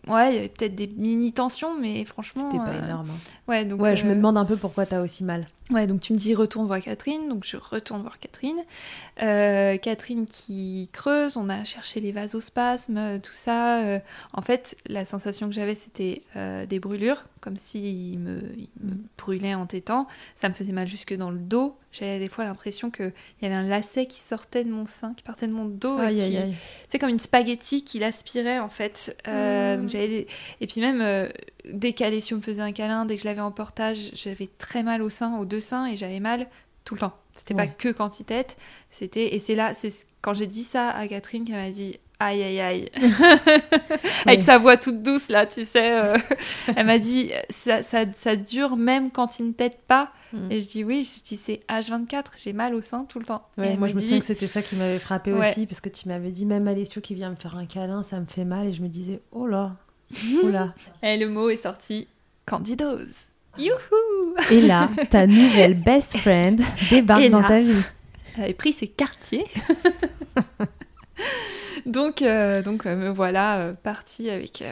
ouais, 0.09 0.31
il 0.31 0.36
y 0.36 0.38
avait 0.39 0.50
peut-être 0.50 0.75
des 0.75 0.88
mini 0.88 1.33
tensions, 1.33 1.77
mais 1.80 2.04
franchement, 2.06 2.44
C'était 2.50 2.63
pas 2.63 2.71
euh, 2.77 2.83
énorme. 2.86 3.09
hein. 3.11 3.19
Ouais, 3.47 3.66
donc 3.66 3.81
Ouais, 3.81 3.95
je 3.95 4.06
me 4.06 4.11
euh, 4.11 4.16
demande 4.16 4.37
un 4.37 4.45
peu 4.45 4.56
pourquoi 4.57 4.85
t'as 4.85 5.02
aussi 5.02 5.23
mal. 5.23 5.47
Ouais, 5.71 5.85
donc 5.87 6.02
tu 6.02 6.14
me 6.14 6.18
dis 6.18 6.33
retourne 6.35 6.66
voir 6.68 6.81
Catherine, 6.81 7.28
donc 7.30 7.44
je 7.45 7.57
retourne 7.57 8.02
voir 8.02 8.19
Catherine. 8.19 8.57
Euh, 9.21 9.78
Catherine 9.78 10.26
qui 10.26 10.90
creuse, 10.94 11.37
on 11.37 11.49
a 11.49 11.64
cherché 11.64 11.99
les 11.99 12.11
vasospasmes, 12.11 13.19
tout 13.21 13.33
ça. 13.33 13.81
en 14.33 14.42
fait, 14.42 14.78
la 14.87 15.06
sensation 15.06 15.47
que 15.47 15.54
j'avais, 15.54 15.76
c'était 15.76 16.21
des 16.68 16.80
brûlures, 16.80 17.23
comme 17.47 17.56
s'il 17.56 18.19
me, 18.19 18.42
il 18.57 18.68
me 18.83 18.92
Mm. 18.95 18.97
brûlait 19.18 19.54
en 19.56 19.66
tétant. 19.66 20.06
Ça 20.35 20.49
me 20.49 20.54
faisait 20.54 20.73
mal 20.73 20.85
jusque 20.85 21.16
dans 21.16 21.31
le 21.31 21.37
dos. 21.39 21.77
J'avais 21.94 22.19
des 22.19 22.27
fois 22.27 22.44
l'impression 22.44 22.92
qu'il 22.92 23.13
y 23.42 23.45
avait 23.45 23.56
un 23.56 23.63
lacet 23.63 24.06
qui 24.06 24.19
sortait 24.19 24.66
de 24.66 24.69
mon 24.69 24.85
sein, 24.85 25.13
qui 25.13 25.23
partait 25.23 25.47
de 25.47 25.54
mon 25.54 25.63
dos. 25.66 25.97
c'est 26.89 26.99
comme 26.99 27.09
une 27.09 27.19
spaghetti 27.19 27.85
qui 27.85 27.99
l'aspirait 27.99 28.59
en 28.59 28.68
fait. 28.69 29.16
Euh, 29.30 29.77
Mm. 29.77 29.81
donc 29.81 29.92
des- 29.92 30.27
Et 30.59 30.68
puis 30.68 30.81
même, 30.81 30.99
euh, 31.01 31.30
dès 31.71 31.94
qu'Alessio 31.94 32.35
me 32.35 32.42
faisait 32.42 32.61
un 32.61 32.73
câlin, 32.73 33.06
dès 33.06 33.16
que 33.16 33.21
je 33.21 33.27
l'avais 33.27 33.39
en 33.42 33.51
portage, 33.51 34.11
j'avais 34.13 34.49
très 34.57 34.83
mal 34.83 35.01
au 35.01 35.09
sein, 35.09 35.37
aux 35.39 35.45
deux 35.45 35.61
seins, 35.61 35.85
et 35.85 35.95
j'avais 35.95 36.19
mal 36.19 36.47
tout 36.83 36.95
le 36.95 36.99
temps. 36.99 37.13
C'était 37.35 37.54
pas 37.54 37.68
que 37.68 37.89
quantitête, 37.89 38.57
c'était... 38.92 39.35
Et 39.35 39.39
c'est 39.39 39.56
là, 39.56 39.73
c'est 39.73 39.89
ce- 39.92 40.06
quand 40.21 40.33
j'ai 40.33 40.47
dit 40.47 40.63
ça 40.63 40.89
à 40.89 41.07
Catherine 41.07 41.45
qu'elle 41.45 41.56
m'a 41.56 41.69
dit... 41.69 41.97
Aïe 42.19 42.42
aïe 42.42 42.59
aïe. 42.59 42.90
Avec 44.26 44.40
Oui. 44.40 44.42
sa 44.45 44.57
voix 44.57 44.76
toute 44.78 45.04
douce 45.04 45.30
là, 45.30 45.45
tu 45.45 45.64
sais. 45.66 45.92
euh, 46.02 46.18
elle 46.76 46.86
m'a 46.88 46.97
dit 46.97 47.31
ça, 47.50 47.83
ça, 47.83 48.06
ça 48.16 48.36
dure 48.36 48.76
même 48.76 49.12
quand 49.12 49.38
il 49.40 49.47
ne 49.47 49.52
t'aide 49.52 49.78
pas. 49.88 50.12
Mm. 50.33 50.52
Et 50.52 50.62
je 50.62 50.68
dis 50.68 50.83
oui, 50.83 51.07
je 51.07 51.24
dis 51.24 51.38
c'est 51.38 51.62
H24, 51.69 52.24
j'ai 52.38 52.54
mal 52.54 52.74
au 52.74 52.81
sein 52.81 53.06
tout 53.06 53.19
le 53.19 53.26
temps. 53.26 53.47
Ouais, 53.57 53.78
moi, 53.78 53.88
je 53.88 53.94
me 53.94 54.00
dit, 54.00 54.06
souviens 54.07 54.19
que 54.19 54.26
c'était 54.26 54.47
ça 54.47 54.62
qui 54.64 54.76
m'avait 54.78 54.97
frappé 55.00 55.31
Ouais. 55.31 55.52
aussi, 55.52 55.68
parce 55.68 55.80
que 55.80 55.90
tu 55.90 56.07
m'avais 56.07 56.31
dit, 56.31 56.45
même 56.47 56.68
Alessio 56.68 57.02
qui 57.02 57.14
vient 57.14 57.30
me 57.30 57.36
faire 57.36 57.57
un 57.57 57.66
câlin, 57.66 58.04
ça 58.04 58.19
me 58.19 58.26
fait 58.26 58.44
mal, 58.45 58.68
et 58.68 58.74
je 58.74 58.81
me 58.81 58.88
disais, 58.90 59.21
oh 59.31 59.45
là, 59.47 59.76
oh 60.44 60.50
là. 60.50 60.74
Et 61.04 61.18
le 61.18 61.30
mot 61.30 61.50
est 61.50 61.57
sorti 61.57 62.07
candidose. 62.45 63.28
Youhou 63.57 64.36
Et 64.52 64.62
là, 64.62 64.90
ta 65.09 65.28
nouvelle 65.28 65.76
best 65.76 66.18
friend 66.18 66.62
débarque 66.90 67.30
dans 67.30 67.44
ta 67.44 67.62
vie. 67.62 67.74
Elle 68.38 68.44
avait 68.44 68.54
pris 68.54 68.74
ses 68.74 68.88
quartiers. 68.88 69.45
Donc, 71.87 72.21
euh, 72.21 72.61
donc 72.61 72.85
euh, 72.85 72.95
me 72.95 73.09
voilà 73.09 73.57
euh, 73.57 73.73
partie 73.73 74.29
avec, 74.29 74.63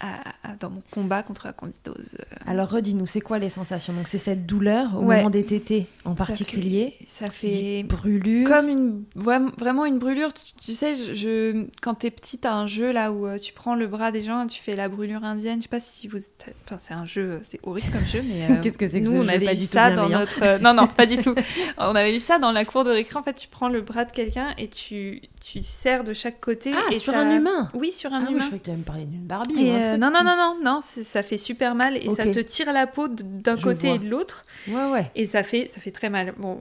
à, 0.00 0.08
à 0.42 0.54
dans 0.60 0.70
mon 0.70 0.82
combat 0.90 1.22
contre 1.22 1.46
la 1.46 1.52
candidose. 1.52 2.16
Alors 2.46 2.68
redis-nous, 2.70 3.06
c'est 3.06 3.20
quoi 3.20 3.38
les 3.38 3.50
sensations? 3.50 3.92
Donc 3.92 4.08
c'est 4.08 4.18
cette 4.18 4.46
douleur 4.46 4.96
au 4.96 5.02
moment 5.02 5.30
des 5.30 5.44
tétés? 5.44 5.86
En 6.08 6.14
particulier. 6.14 6.94
Ça 7.06 7.28
fait, 7.30 7.82
brûlure. 7.84 8.48
Comme 8.48 8.68
une 8.68 9.04
vraiment 9.14 9.84
une 9.84 9.98
brûlure. 9.98 10.30
Tu, 10.64 10.74
sais, 10.74 10.94
je, 10.94 11.66
quand 11.82 11.94
t'es 11.94 12.10
petite, 12.10 12.42
t'as 12.42 12.52
un 12.54 12.66
jeu 12.66 12.92
là 12.92 13.12
où 13.12 13.26
tu 13.38 13.52
prends 13.52 13.74
le 13.74 13.86
bras 13.86 14.10
des 14.12 14.22
gens 14.22 14.44
et 14.44 14.46
tu 14.46 14.62
fais 14.62 14.74
la 14.76 14.88
brûlure 14.88 15.24
indienne. 15.24 15.58
Je 15.58 15.64
sais 15.64 15.68
pas 15.68 15.80
si 15.80 16.08
vous, 16.08 16.18
enfin 16.64 16.78
c'est 16.80 16.94
un 16.94 17.06
jeu, 17.06 17.40
c'est 17.42 17.60
horrible 17.62 17.88
comme 17.92 18.06
jeu, 18.06 18.22
mais 18.26 18.58
qu'est-ce 18.62 18.78
que 18.78 18.86
c'est 18.88 19.00
que 19.00 19.04
nous 19.06 19.12
ce 19.12 19.16
on 19.18 19.22
jeu 19.24 19.28
avait 19.30 19.44
pas 19.46 19.52
eu 19.52 19.56
du 19.56 19.66
tout 19.66 19.72
ça 19.72 19.90
dans 19.94 20.08
notre, 20.08 20.60
non 20.62 20.74
non 20.74 20.86
pas 20.86 21.06
du 21.06 21.18
tout. 21.18 21.34
On 21.78 21.94
avait 21.94 22.14
eu 22.14 22.18
ça 22.20 22.38
dans 22.38 22.52
la 22.52 22.64
cour 22.64 22.84
de 22.84 22.90
récré. 22.90 23.18
En 23.18 23.22
fait, 23.22 23.34
tu 23.34 23.48
prends 23.48 23.68
le 23.68 23.80
bras 23.80 24.04
de 24.04 24.12
quelqu'un 24.12 24.54
et 24.58 24.68
tu 24.68 25.22
tu 25.40 25.62
serres 25.62 26.04
de 26.04 26.12
chaque 26.14 26.40
côté. 26.40 26.72
Ah, 26.74 26.90
et 26.90 26.98
sur 26.98 27.12
ça- 27.12 27.20
un 27.20 27.36
humain 27.36 27.70
Oui, 27.74 27.92
sur 27.92 28.12
un 28.12 28.18
Ah 28.20 28.20
oui, 28.22 28.26
je 28.28 28.32
humain. 28.32 28.44
croyais 28.46 28.58
que 28.60 28.64
tu 28.70 28.76
me 28.76 28.82
parler 28.82 29.04
d'une 29.04 29.20
Barbie. 29.24 29.54
Et 29.58 29.70
ou 29.70 29.72
un 29.72 29.76
euh, 29.76 29.82
truc. 29.90 30.00
non, 30.00 30.10
non, 30.10 30.24
non, 30.24 30.36
non, 30.36 30.56
non, 30.62 30.80
ça 30.82 31.22
fait 31.22 31.38
super 31.38 31.74
mal 31.74 31.96
et 31.96 32.08
ça 32.10 32.26
te 32.26 32.40
tire 32.40 32.72
la 32.72 32.86
peau 32.86 33.06
d'un 33.08 33.56
Je 33.56 33.62
côté 33.62 33.86
vois. 33.88 33.96
et 33.96 33.98
de 34.00 34.08
l'autre 34.08 34.44
Ouais, 34.68 34.90
ouais. 34.92 35.10
et 35.14 35.26
ça 35.26 35.42
fait, 35.42 35.68
ça 35.72 35.80
fait 35.80 35.92
très 35.98 36.10
mal. 36.10 36.32
Bon, 36.38 36.58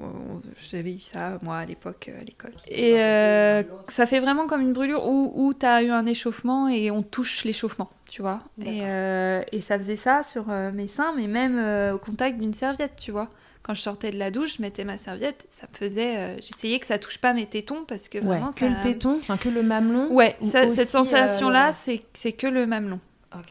j'avais 0.71 0.95
eu 0.95 0.99
ça 0.99 1.37
moi 1.43 1.57
à 1.57 1.65
l'époque 1.65 2.09
euh, 2.09 2.19
à 2.19 2.23
l'école. 2.23 2.53
Et 2.67 2.99
euh, 3.01 3.63
ça 3.87 4.05
fait 4.07 4.19
vraiment 4.19 4.47
comme 4.47 4.61
une 4.61 4.73
brûlure 4.73 5.05
où, 5.07 5.31
où 5.35 5.53
tu 5.53 5.65
as 5.65 5.83
eu 5.83 5.89
un 5.91 6.05
échauffement 6.05 6.67
et 6.67 6.89
on 6.91 7.03
touche 7.03 7.43
l'échauffement, 7.45 7.89
tu 8.09 8.21
vois. 8.21 8.39
Et, 8.61 8.81
euh, 8.83 9.41
et 9.51 9.61
ça 9.61 9.77
faisait 9.77 9.95
ça 9.95 10.23
sur 10.23 10.47
mes 10.47 10.87
seins, 10.87 11.13
mais 11.15 11.27
même 11.27 11.57
euh, 11.59 11.93
au 11.93 11.97
contact 11.99 12.39
d'une 12.39 12.53
serviette, 12.53 12.93
tu 12.97 13.11
vois. 13.11 13.29
Quand 13.63 13.73
je 13.73 13.81
sortais 13.81 14.11
de 14.11 14.17
la 14.17 14.31
douche, 14.31 14.57
je 14.57 14.61
mettais 14.61 14.85
ma 14.85 14.97
serviette, 14.97 15.47
ça 15.51 15.67
me 15.71 15.77
faisait. 15.77 16.17
euh, 16.17 16.35
J'essayais 16.41 16.79
que 16.79 16.85
ça 16.85 16.97
touche 16.99 17.17
pas 17.17 17.33
mes 17.33 17.45
tétons 17.45 17.83
parce 17.85 18.07
que 18.07 18.17
Ouais, 18.17 18.23
vraiment 18.23 18.51
que 18.51 18.59
ça. 18.61 18.69
le 18.69 18.79
téton, 18.81 19.17
enfin 19.19 19.35
que 19.37 19.49
le 19.49 19.61
mamelon. 19.61 20.07
Ouais, 20.09 20.37
ou 20.41 20.49
ça- 20.49 20.65
aussi, 20.65 20.77
cette 20.77 20.87
sensation-là, 20.89 21.69
euh, 21.69 21.73
c'est 21.73 22.01
c'est 22.13 22.31
que 22.31 22.47
le 22.47 22.65
mamelon. 22.65 22.99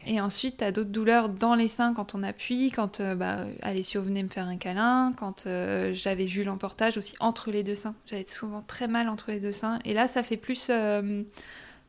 Et 0.05 0.19
ensuite, 0.21 0.57
tu 0.57 0.63
as 0.63 0.71
d'autres 0.71 0.89
douleurs 0.89 1.29
dans 1.29 1.55
les 1.55 1.67
seins 1.67 1.93
quand 1.93 2.15
on 2.15 2.23
appuie, 2.23 2.71
quand 2.71 2.99
euh, 2.99 3.15
bah, 3.15 3.45
Alessio 3.61 4.01
venait 4.01 4.23
me 4.23 4.29
faire 4.29 4.47
un 4.47 4.57
câlin, 4.57 5.13
quand 5.17 5.45
euh, 5.47 5.91
j'avais 5.93 6.27
Jules 6.27 6.49
en 6.49 6.57
portage 6.57 6.97
aussi 6.97 7.15
entre 7.19 7.51
les 7.51 7.63
deux 7.63 7.75
seins. 7.75 7.95
J'avais 8.05 8.25
souvent 8.27 8.61
très 8.61 8.87
mal 8.87 9.09
entre 9.09 9.31
les 9.31 9.39
deux 9.39 9.51
seins. 9.51 9.79
Et 9.85 9.93
là, 9.93 10.07
ça 10.07 10.23
fait 10.23 10.37
plus. 10.37 10.67
euh, 10.69 11.23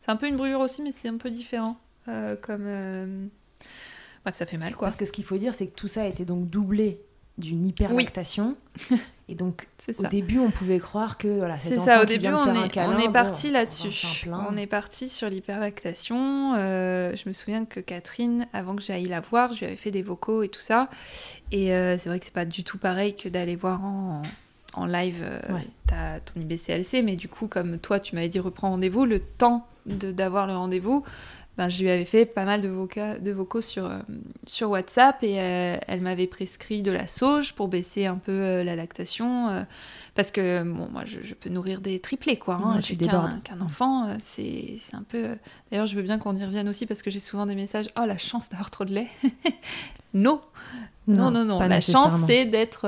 c'est 0.00 0.10
un 0.10 0.16
peu 0.16 0.26
une 0.26 0.36
brûlure 0.36 0.60
aussi, 0.60 0.82
mais 0.82 0.92
c'est 0.92 1.08
un 1.08 1.16
peu 1.18 1.30
différent. 1.30 1.76
euh, 2.08 2.36
comme. 2.36 3.28
Bref, 4.24 4.34
ça 4.36 4.46
fait 4.46 4.56
mal 4.58 4.74
quoi. 4.74 4.86
Parce 4.88 4.96
que 4.96 5.04
ce 5.04 5.12
qu'il 5.12 5.24
faut 5.24 5.38
dire, 5.38 5.54
c'est 5.54 5.66
que 5.66 5.74
tout 5.74 5.88
ça 5.88 6.02
a 6.02 6.06
été 6.06 6.24
donc 6.24 6.48
doublé 6.50 7.00
d'une 7.38 7.64
hyperlactation. 7.66 8.56
Et 9.30 9.34
donc, 9.34 9.66
au 9.98 10.06
début, 10.06 10.38
on 10.38 10.50
pouvait 10.50 10.78
croire 10.78 11.18
que 11.18 11.28
voilà, 11.28 11.58
C'est 11.58 11.78
ça, 11.78 11.98
au 12.02 12.06
qui 12.06 12.16
début, 12.18 12.32
on 12.34 12.64
est, 12.64 12.68
câlin, 12.70 12.96
on 12.96 12.98
est 12.98 13.12
parti 13.12 13.50
là-dessus. 13.50 14.26
On 14.50 14.56
est 14.56 14.66
parti 14.66 15.08
sur 15.08 15.28
l'hyperlactation. 15.28 16.54
Euh, 16.56 17.14
je 17.14 17.28
me 17.28 17.34
souviens 17.34 17.64
que 17.64 17.80
Catherine, 17.80 18.46
avant 18.52 18.74
que 18.74 18.82
j'aille 18.82 19.04
la 19.04 19.20
voir, 19.20 19.52
je 19.52 19.60
lui 19.60 19.66
avais 19.66 19.76
fait 19.76 19.90
des 19.90 20.02
vocaux 20.02 20.42
et 20.42 20.48
tout 20.48 20.60
ça. 20.60 20.88
Et 21.52 21.74
euh, 21.74 21.98
c'est 21.98 22.08
vrai 22.08 22.18
que 22.18 22.24
c'est 22.24 22.32
pas 22.34 22.44
du 22.46 22.64
tout 22.64 22.78
pareil 22.78 23.14
que 23.16 23.28
d'aller 23.28 23.56
voir 23.56 23.84
en, 23.84 24.22
en 24.74 24.86
live 24.86 25.22
euh, 25.22 25.40
Ouais. 25.52 26.20
ton 26.24 26.40
IBCLC. 26.40 27.02
Mais 27.02 27.16
du 27.16 27.28
coup, 27.28 27.48
comme 27.48 27.78
toi, 27.78 28.00
tu 28.00 28.14
m'avais 28.14 28.28
dit 28.28 28.40
reprends 28.40 28.70
rendez-vous, 28.70 29.04
le 29.04 29.20
temps 29.20 29.66
de- 29.86 30.12
d'avoir 30.12 30.46
le 30.46 30.54
rendez-vous, 30.56 31.04
ben, 31.58 31.68
je 31.68 31.82
lui 31.82 31.90
avais 31.90 32.04
fait 32.06 32.24
pas 32.24 32.44
mal 32.46 32.62
de, 32.62 32.68
voca- 32.68 33.20
de 33.20 33.30
vocaux 33.32 33.60
sur, 33.60 33.84
euh, 33.84 33.98
sur 34.46 34.70
WhatsApp 34.70 35.22
et 35.22 35.40
euh, 35.40 35.76
elle 35.86 36.00
m'avait 36.00 36.26
prescrit 36.28 36.80
de 36.82 36.90
la 36.92 37.06
sauge 37.06 37.52
pour 37.54 37.68
baisser 37.68 38.06
un 38.06 38.16
peu 38.16 38.32
euh, 38.32 38.62
la 38.64 38.76
lactation. 38.76 39.66
parce 40.14 40.30
que 40.30 40.62
bon, 40.62 40.88
moi, 40.90 41.02
je, 41.04 41.20
je 41.22 41.34
peux 41.34 41.50
nourrir 41.50 41.80
des 41.80 41.98
triplés, 42.00 42.36
quoi. 42.38 42.54
Hein, 42.54 42.76
Ouais, 43.34 43.40
qu'un 43.44 43.60
enfant, 43.60 44.16
c'est 44.20 44.78
un 44.92 45.02
peu. 45.02 45.36
D'ailleurs, 45.70 45.86
je 45.86 45.96
veux 45.96 46.02
bien 46.02 46.18
qu'on 46.18 46.36
y 46.36 46.44
revienne 46.44 46.68
aussi 46.68 46.86
parce 46.86 47.02
que 47.02 47.10
j'ai 47.10 47.20
souvent 47.20 47.44
des 47.46 47.54
messages 47.56 47.86
Oh, 48.00 48.04
la 48.06 48.18
chance 48.18 48.48
d'avoir 48.48 48.70
trop 48.70 48.84
de 48.84 48.94
lait 48.94 49.08
Non 50.14 50.40
Non, 51.06 51.30
non, 51.30 51.44
non. 51.44 51.58
La 51.68 51.80
chance, 51.92 52.12
c'est 52.26 52.44
d'être, 52.46 52.86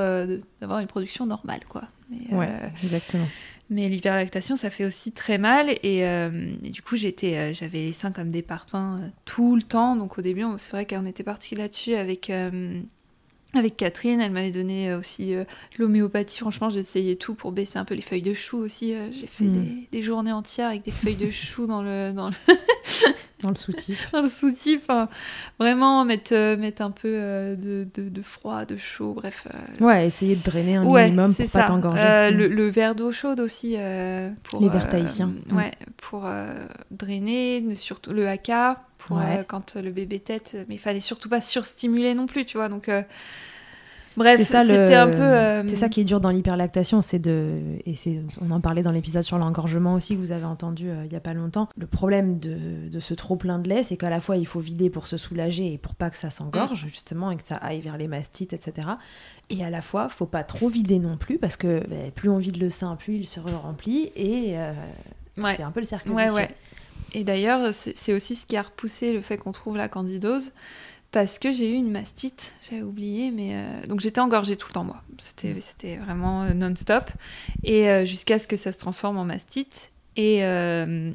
d'avoir 0.60 0.78
une 0.80 0.86
production 0.86 1.26
normale, 1.26 1.60
quoi. 1.68 1.82
Mais, 2.10 2.34
Ouais, 2.36 2.72
exactement. 2.82 3.26
Mais 3.70 3.88
l'hyperlactation, 3.88 4.56
ça 4.56 4.68
fait 4.68 4.84
aussi 4.84 5.12
très 5.12 5.38
mal. 5.38 5.70
Et, 5.84 6.04
euh, 6.04 6.28
du 6.60 6.82
coup, 6.82 6.96
j'étais, 6.96 7.36
euh, 7.36 7.54
j'avais 7.54 7.78
les 7.78 7.92
seins 7.92 8.10
comme 8.10 8.30
des 8.30 8.42
parpaings 8.42 8.98
euh, 9.00 9.08
tout 9.24 9.54
le 9.54 9.62
temps. 9.62 9.94
Donc 9.94 10.18
au 10.18 10.22
début, 10.22 10.44
c'est 10.58 10.72
vrai 10.72 10.86
qu'on 10.86 11.06
était 11.06 11.22
parti 11.22 11.54
là-dessus 11.54 11.94
avec, 11.94 12.32
avec 13.54 13.76
Catherine. 13.76 14.20
Elle 14.20 14.30
m'avait 14.32 14.50
donné 14.52 14.90
euh, 14.90 14.98
aussi 15.00 15.34
euh, 15.34 15.44
l'homéopathie. 15.78 16.38
Franchement, 16.38 16.70
j'ai 16.70 16.80
essayé 16.80 17.16
tout 17.16 17.34
pour 17.34 17.52
baisser 17.52 17.78
un 17.78 17.84
peu 17.84 17.94
les 17.94 18.02
feuilles 18.02 18.22
de 18.22 18.34
chou 18.34 18.58
aussi. 18.58 18.94
Euh, 18.94 19.08
j'ai 19.12 19.26
fait 19.26 19.44
Mm. 19.44 19.52
des, 19.52 19.88
des 19.92 20.02
journées 20.02 20.32
entières 20.32 20.68
avec 20.68 20.82
des 20.82 20.90
feuilles 20.90 21.16
de 21.16 21.30
chou 21.30 21.66
dans 21.66 21.82
le, 21.82 22.12
dans 22.12 22.28
le, 22.28 22.34
Dans 23.42 23.48
le 23.48 23.56
soutif. 23.56 24.10
dans 24.12 24.20
le 24.20 24.28
soutif. 24.28 24.82
Enfin, 24.82 25.08
vraiment 25.58 26.04
mettre, 26.04 26.34
euh, 26.34 26.56
mettre 26.58 26.82
un 26.82 26.90
peu 26.90 27.08
de, 27.08 27.88
de, 27.94 28.08
de 28.10 28.22
froid, 28.22 28.66
de 28.66 28.76
chaud, 28.76 29.14
bref. 29.14 29.48
Ouais, 29.80 30.06
essayer 30.06 30.36
de 30.36 30.42
drainer 30.42 30.76
un 30.76 30.84
Ouais, 30.84 31.04
minimum 31.06 31.34
pour 31.34 31.44
pas 31.46 31.50
ça. 31.50 31.62
t'engorger. 31.64 32.02
Euh, 32.02 32.30
Mm. 32.30 32.34
le, 32.36 32.48
le 32.48 32.68
verre 32.68 32.94
d'eau 32.94 33.12
chaude 33.12 33.40
aussi 33.40 33.76
pour 34.44 34.60
Les 34.60 34.68
verres 34.68 34.88
tahitiens. 34.90 35.32
Ouais, 35.52 35.72
pour 35.96 36.28
drainer, 36.90 37.60
ne- 37.62 37.74
surtout 37.74 38.10
le 38.12 38.28
haka 38.28 38.82
pour 39.06 39.16
Ouais. 39.18 39.38
euh, 39.38 39.44
quand 39.46 39.76
le 39.76 39.90
bébé 39.90 40.18
tête, 40.20 40.56
mais 40.68 40.76
il 40.76 40.78
fallait 40.78 41.00
surtout 41.00 41.28
pas 41.28 41.40
surstimuler 41.40 42.14
non 42.14 42.26
plus, 42.26 42.44
tu 42.44 42.56
vois. 42.56 42.68
Donc 42.68 42.88
euh, 42.88 43.02
bref, 44.16 44.36
C'est 44.38 44.44
ça, 44.44 44.64
le- 44.64 44.92
un 44.94 45.08
peu. 45.08 45.18
euh, 45.20 45.62
C'est 45.66 45.76
ça 45.76 45.88
qui 45.88 46.00
est 46.00 46.04
dur 46.04 46.20
dans 46.20 46.30
l'hyperlactation, 46.30 47.00
c'est 47.00 47.18
de 47.18 47.60
et 47.86 47.94
c'est 47.94 48.20
on 48.40 48.50
en 48.50 48.60
parlait 48.60 48.82
dans 48.82 48.90
l'épisode 48.90 49.22
sur 49.22 49.38
l'engorgement 49.38 49.94
aussi 49.94 50.14
que 50.14 50.20
vous 50.20 50.32
avez 50.32 50.44
entendu 50.44 50.90
euh, 50.90 51.04
il 51.06 51.12
y 51.12 51.16
a 51.16 51.20
pas 51.20 51.32
longtemps. 51.32 51.68
Le 51.76 51.86
problème 51.86 52.38
de, 52.38 52.88
de 52.90 53.00
ce 53.00 53.14
trop 53.14 53.36
plein 53.36 53.58
de 53.58 53.68
lait, 53.68 53.82
c'est 53.84 53.96
qu'à 53.96 54.10
la 54.10 54.20
fois 54.20 54.36
il 54.36 54.46
faut 54.46 54.60
vider 54.60 54.90
pour 54.90 55.06
se 55.06 55.16
soulager 55.16 55.72
et 55.72 55.78
pour 55.78 55.94
pas 55.94 56.10
que 56.10 56.16
ça 56.16 56.30
s'engorge 56.30 56.84
Mm. 56.84 56.88
justement 56.88 57.30
et 57.30 57.36
que 57.36 57.46
ça 57.46 57.56
aille 57.56 57.80
vers 57.80 57.96
les 57.96 58.08
mastites, 58.08 58.52
etc. 58.52 58.88
Et 59.48 59.64
à 59.64 59.70
la 59.70 59.82
fois, 59.82 60.08
faut 60.08 60.26
pas 60.26 60.44
trop 60.44 60.68
vider 60.68 60.98
non 60.98 61.16
plus 61.16 61.38
parce 61.38 61.56
que 61.56 61.82
ben, 61.88 62.10
plus 62.10 62.28
on 62.28 62.38
vide 62.38 62.56
le 62.60 62.70
sein, 62.70 62.96
plus 62.96 63.14
il 63.14 63.26
se 63.26 63.40
remplit 63.40 64.10
et 64.16 64.58
euh, 64.58 64.72
Ouais. 65.38 65.54
c'est 65.56 65.62
un 65.62 65.70
peu 65.70 65.80
le 65.80 65.86
cercle 65.86 66.10
Ouais, 66.10 66.24
vicieux. 66.24 66.36
ouais. 66.36 66.48
Et 67.12 67.24
d'ailleurs, 67.24 67.72
c'est 67.74 68.12
aussi 68.12 68.34
ce 68.34 68.46
qui 68.46 68.56
a 68.56 68.62
repoussé 68.62 69.12
le 69.12 69.20
fait 69.20 69.36
qu'on 69.38 69.52
trouve 69.52 69.76
la 69.76 69.88
candidose. 69.88 70.52
Parce 71.12 71.40
que 71.40 71.50
j'ai 71.50 71.68
eu 71.68 71.74
une 71.74 71.90
mastite, 71.90 72.52
j'avais 72.62 72.82
oublié, 72.82 73.32
mais 73.32 73.50
euh, 73.54 73.86
donc 73.88 73.98
j'étais 73.98 74.20
engorgée 74.20 74.56
tout 74.56 74.68
le 74.68 74.74
temps 74.74 74.84
moi. 74.84 75.02
C'était 75.18 75.96
Mm. 75.96 76.04
vraiment 76.04 76.44
euh, 76.44 76.54
non-stop 76.54 77.10
et 77.64 77.90
euh, 77.90 78.04
jusqu'à 78.04 78.38
ce 78.38 78.46
que 78.46 78.56
ça 78.56 78.70
se 78.70 78.78
transforme 78.78 79.18
en 79.18 79.24
mastite. 79.24 79.90
Et, 80.16 80.44
euh, 80.44 81.10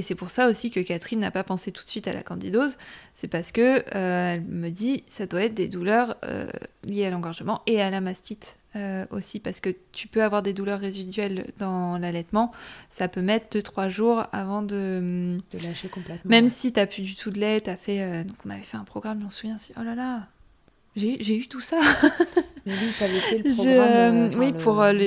et 0.00 0.02
c'est 0.02 0.14
pour 0.14 0.30
ça 0.30 0.48
aussi 0.48 0.70
que 0.70 0.80
Catherine 0.80 1.20
n'a 1.20 1.30
pas 1.30 1.44
pensé 1.44 1.72
tout 1.72 1.84
de 1.84 1.90
suite 1.90 2.08
à 2.08 2.12
la 2.14 2.22
candidose. 2.22 2.78
C'est 3.14 3.28
parce 3.28 3.52
que 3.52 3.84
euh, 3.94 4.34
elle 4.34 4.40
me 4.40 4.70
dit 4.70 5.04
ça 5.08 5.26
doit 5.26 5.42
être 5.42 5.52
des 5.52 5.68
douleurs 5.68 6.16
euh, 6.24 6.48
liées 6.84 7.04
à 7.04 7.10
l'engorgement 7.10 7.60
et 7.66 7.82
à 7.82 7.90
la 7.90 8.00
mastite 8.00 8.56
euh, 8.76 9.04
aussi 9.10 9.40
parce 9.40 9.60
que 9.60 9.68
tu 9.92 10.08
peux 10.08 10.22
avoir 10.22 10.40
des 10.42 10.54
douleurs 10.54 10.80
résiduelles 10.80 11.52
dans 11.58 11.98
l'allaitement. 11.98 12.50
Ça 12.88 13.08
peut 13.08 13.20
mettre 13.20 13.58
2-3 13.58 13.90
jours 13.90 14.24
avant 14.32 14.62
de 14.62 15.36
De 15.52 15.58
lâcher 15.62 15.88
complètement. 15.88 16.30
même 16.30 16.46
si 16.48 16.72
t'as 16.72 16.86
plus 16.86 17.02
du 17.02 17.14
tout 17.14 17.30
de 17.30 17.38
lait, 17.38 17.60
t'as 17.60 17.76
fait. 17.76 18.24
donc 18.24 18.36
on 18.46 18.50
avait 18.50 18.62
fait 18.62 18.78
un 18.78 18.84
programme, 18.84 19.20
j'en 19.20 19.28
souviens. 19.28 19.58
si- 19.58 19.74
Oh 19.78 19.82
là 19.82 19.94
là, 19.94 20.28
j'ai 20.96 21.36
eu- 21.36 21.46
tout 21.46 21.60
ça. 21.60 21.78
Mais 22.66 22.72
oui, 22.72 22.88
fait 22.90 23.08
le 23.08 23.50
Je- 23.50 23.54
programme. 23.54 24.16
euh, 24.16 24.30
oui, 24.38 24.52
le- 24.52 24.58
pour 24.58 24.82
le 24.82 25.06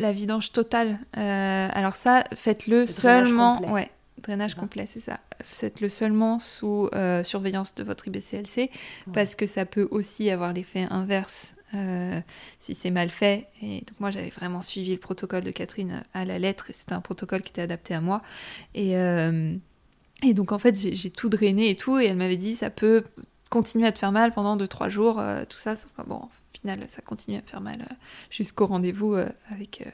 la 0.00 0.12
vidange. 0.12 0.50
totale. 0.52 0.98
Euh, 1.16 1.68
alors 1.72 1.94
ça, 1.94 2.24
faites-le 2.34 2.86
seulement. 2.86 3.60
Ouais, 3.72 3.90
drainage 4.22 4.54
complet, 4.54 4.86
c'est 4.86 5.00
ça. 5.00 5.20
Faites-le 5.42 5.88
seulement 5.88 6.38
sous 6.38 6.88
euh, 6.94 7.22
surveillance 7.22 7.74
de 7.74 7.84
votre 7.84 8.08
IBCLC 8.08 8.70
parce 9.12 9.34
que 9.34 9.46
ça 9.46 9.66
peut 9.66 9.88
aussi 9.90 10.30
avoir 10.30 10.52
l'effet 10.52 10.86
inverse. 10.90 11.54
euh, 11.74 12.20
si 12.60 12.74
c'est 12.74 12.90
mal 12.90 13.10
fait. 13.10 13.48
Et 13.62 13.78
donc 13.80 14.00
moi 14.00 14.10
j'avais 14.10 14.30
vraiment 14.30 14.62
suivi 14.62 14.92
le 14.92 14.98
protocole 14.98 15.42
de 15.44 15.50
Catherine 15.50 16.04
à 16.14 16.24
la 16.24 16.38
lettre 16.38 16.70
et 16.70 16.72
c'était 16.72 16.92
un 16.92 17.00
protocole 17.00 17.42
qui 17.42 17.50
était 17.50 17.62
adapté 17.62 17.94
à 17.94 18.00
moi. 18.00 18.22
Et, 18.74 18.96
euh, 18.96 19.54
et 20.22 20.34
donc 20.34 20.52
en 20.52 20.58
fait 20.58 20.76
j'ai 20.76 21.10
tout 21.10 21.28
drainé 21.28 21.70
et 21.70 21.76
tout 21.76 21.98
et 21.98 22.06
elle 22.06 22.16
m'avait 22.16 22.36
dit 22.36 22.54
ça 22.54 22.70
peut 22.70 23.04
continuer 23.50 23.86
à 23.86 23.92
te 23.92 23.98
faire 23.98 24.12
mal 24.12 24.32
pendant 24.32 24.56
2-3 24.56 24.90
jours, 24.90 25.18
euh, 25.18 25.44
tout 25.48 25.58
ça. 25.58 25.76
Sauf 25.76 25.90
que, 25.96 26.02
bon, 26.02 26.16
au 26.16 26.58
final 26.58 26.84
ça 26.88 27.02
continue 27.02 27.38
à 27.38 27.42
me 27.42 27.46
faire 27.46 27.60
mal 27.60 27.80
euh, 27.82 27.94
jusqu'au 28.30 28.66
rendez-vous 28.66 29.14
euh, 29.14 29.28
avec... 29.50 29.86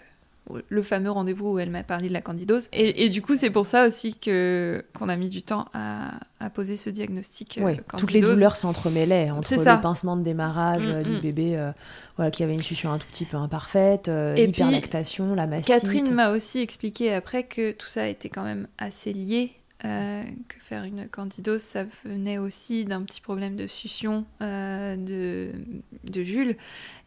le 0.69 0.83
fameux 0.83 1.11
rendez-vous 1.11 1.53
où 1.53 1.59
elle 1.59 1.71
m'a 1.71 1.85
parlé 1.85 2.09
de 2.09 2.13
la 2.13 2.21
candidose. 2.21 2.69
Et, 2.73 3.05
et 3.05 3.09
du 3.09 3.23
coup, 3.23 3.35
c'est 3.37 3.51
pour 3.51 3.65
ça 3.65 3.87
aussi 3.87 4.15
que 4.15 4.85
qu'on 4.93 5.09
a 5.09 5.17
mis 5.17 5.29
du 5.29 5.43
temps 5.43 5.67
à, 5.73 6.15
à 6.41 6.51
poser 6.51 6.77
ce 6.77 6.91
diagnostic. 6.91 7.59
euh, 7.59 7.63
Ouais, 7.65 7.77
toutes 7.97 8.11
les 8.11 8.21
candidose. 8.21 8.35
douleurs 8.35 8.57
s'entremêlaient 8.57 9.31
entre 9.31 9.55
le 9.55 9.81
pincement 9.81 10.17
de 10.17 10.23
démarrage 10.23 10.87
Mm, 10.87 10.91
euh, 10.91 11.03
du 11.05 11.11
mm. 11.13 11.21
bébé 11.21 11.57
euh, 11.57 11.71
voilà, 12.17 12.31
qui 12.33 12.43
avait 12.43 12.55
une 12.55 12.61
suture 12.61 12.91
un 12.91 12.99
tout 12.99 13.07
petit 13.07 13.25
peu 13.25 13.37
imparfaite, 13.37 14.09
euh, 14.09 14.35
l'hyperlactation, 14.35 15.35
la 15.35 15.47
mastite. 15.47 15.75
Catherine 15.75 16.13
m'a 16.13 16.31
aussi 16.33 16.61
expliqué 16.61 17.13
après 17.15 17.45
que 17.45 17.71
tout 17.73 17.87
ça 17.87 18.09
était 18.09 18.29
quand 18.29 18.43
même 18.45 18.67
assez 18.79 19.13
lié. 19.13 19.53
euh, 19.85 20.23
que 20.49 20.57
faire 20.61 20.85
une 20.85 21.09
candidose, 21.09 21.61
ça 21.61 21.85
venait 22.05 22.39
aussi 22.39 22.85
d'un 22.85 23.03
petit 23.03 23.21
problème 23.21 23.57
de 23.57 23.67
succion 23.67 24.25
de, 24.41 25.51
de 26.11 26.23
Jules 26.23 26.57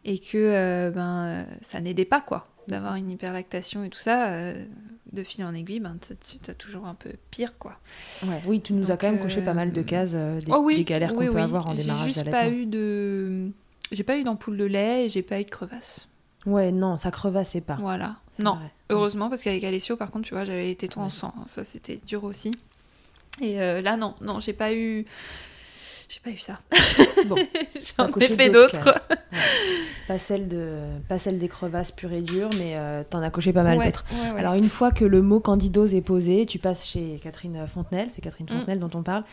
et 0.04 0.18
que 0.18 0.90
ben, 0.90 1.46
ça 1.62 1.80
n'aidait 1.80 2.04
pas 2.04 2.20
quoi 2.20 2.48
d'avoir 2.68 2.96
une 2.96 3.10
hyperlactation 3.10 3.84
et 3.84 3.90
tout 3.90 3.98
ça. 3.98 4.28
euh, 4.30 4.64
de 5.12 5.22
fil 5.22 5.44
en 5.44 5.54
aiguille, 5.54 5.80
ben, 5.80 5.96
tu 6.00 6.50
as 6.50 6.54
toujours 6.54 6.86
un 6.86 6.94
peu 6.94 7.10
pire, 7.30 7.56
quoi. 7.58 7.78
Ouais, 8.24 8.42
oui, 8.46 8.60
tu 8.60 8.72
nous 8.72 8.90
as 8.90 8.96
quand 8.96 9.10
même 9.10 9.20
coché 9.20 9.40
pas 9.40 9.54
mal 9.54 9.72
de 9.72 9.80
cases 9.80 10.12
des, 10.14 10.44
oh 10.50 10.60
oui, 10.62 10.76
des 10.78 10.84
galères 10.84 11.14
qu'on 11.14 11.24
peut 11.32 11.40
avoir 11.40 11.68
en 11.68 11.74
démarrage 11.74 12.08
J'ai 12.08 12.12
juste 12.14 12.30
pas 12.30 12.48
eu 12.48 12.66
de... 12.66 13.50
J'ai 13.92 14.02
pas 14.02 14.18
eu 14.18 14.24
d'ampoule 14.24 14.56
de 14.56 14.64
lait 14.64 15.06
et 15.06 15.08
j'ai 15.08 15.22
pas 15.22 15.40
eu 15.40 15.44
de 15.44 15.50
crevasse. 15.50 16.08
Ouais, 16.44 16.72
non, 16.72 16.96
ça 16.96 17.10
crevassait 17.10 17.60
pas. 17.60 17.76
Voilà. 17.80 18.16
Non, 18.38 18.58
heureusement, 18.90 19.28
parce 19.28 19.42
qu'avec 19.42 19.64
Alessio, 19.64 19.96
par 19.96 20.10
contre, 20.10 20.26
tu 20.28 20.34
vois, 20.34 20.44
j'avais 20.44 20.66
les 20.66 20.76
tétons 20.76 21.02
en 21.02 21.08
sang. 21.08 21.32
Ça, 21.46 21.64
c'était 21.64 22.00
dur 22.06 22.24
aussi. 22.24 22.52
Et 23.40 23.60
euh, 23.60 23.80
là, 23.80 23.96
non, 23.96 24.14
non, 24.20 24.40
j'ai 24.40 24.52
pas 24.52 24.72
eu. 24.74 25.06
J'ai 26.08 26.20
pas 26.20 26.30
eu 26.30 26.38
ça. 26.38 26.60
Bon, 27.26 27.34
j'en 27.98 28.12
ai 28.20 28.28
fait 28.28 28.50
d'autres. 28.50 29.02
Pas 30.06 30.18
celle 30.18 30.46
de, 30.46 30.76
pas 31.08 31.18
celle 31.18 31.38
des 31.38 31.48
crevasses 31.48 31.90
pures 31.90 32.12
et 32.12 32.20
dures, 32.20 32.50
mais 32.56 32.76
euh, 32.76 33.02
t'en 33.08 33.20
as 33.20 33.30
coché 33.30 33.52
pas 33.52 33.64
mal 33.64 33.82
d'autres. 33.82 34.04
Alors 34.36 34.54
une 34.54 34.68
fois 34.68 34.92
que 34.92 35.04
le 35.04 35.22
mot 35.22 35.40
candidose 35.40 35.94
est 35.94 36.02
posé, 36.02 36.46
tu 36.46 36.58
passes 36.60 36.86
chez 36.86 37.18
Catherine 37.20 37.66
Fontenelle, 37.66 38.08
c'est 38.10 38.20
Catherine 38.20 38.46
mm. 38.46 38.58
Fontenelle 38.58 38.78
dont 38.78 38.90
on 38.94 39.02
parle 39.02 39.24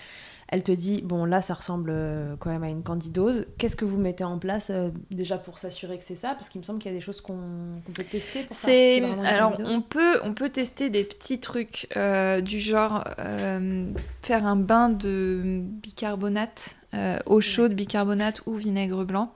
elle 0.50 0.64
te 0.64 0.72
dit 0.72 1.02
bon 1.02 1.26
là 1.26 1.42
ça 1.42 1.54
ressemble 1.54 1.90
euh, 1.92 2.36
quand 2.38 2.50
même 2.50 2.64
à 2.64 2.70
une 2.70 2.84
candidose. 2.84 3.46
Qu'est-ce 3.58 3.76
que 3.76 3.86
vous 3.86 3.98
mettez 3.98 4.24
en 4.24 4.40
place 4.40 4.68
euh, 4.70 4.90
déjà 5.12 5.38
pour 5.38 5.58
s'assurer 5.58 5.98
que 5.98 6.04
c'est 6.04 6.16
ça? 6.16 6.34
Parce 6.36 6.50
qu'il 6.50 6.60
me 6.62 6.66
semble 6.66 6.80
qu'il 6.80 6.92
y 6.92 6.94
a 6.94 6.98
des 6.98 7.04
choses 7.04 7.22
qu'on 7.22 7.82
peut 7.94 8.04
tester. 8.04 8.44
Pour 8.44 8.56
c'est 8.56 9.02
alors 9.26 9.58
on 9.60 9.82
peut 9.82 10.20
on 10.24 10.34
peut 10.34 10.50
tester 10.50 10.90
des 10.90 11.04
petits 11.04 11.40
trucs 11.40 11.88
euh, 11.98 12.42
du 12.42 12.60
genre 12.60 13.04
faire 14.22 14.46
un 14.46 14.56
bain 14.56 14.90
de 14.90 15.62
bicarbonate, 15.64 16.76
eau 17.26 17.42
chaude, 17.42 17.74
bicarbonate 17.74 18.42
ou 18.46 18.56
vinaigre 18.56 19.04
blanc. 19.06 19.34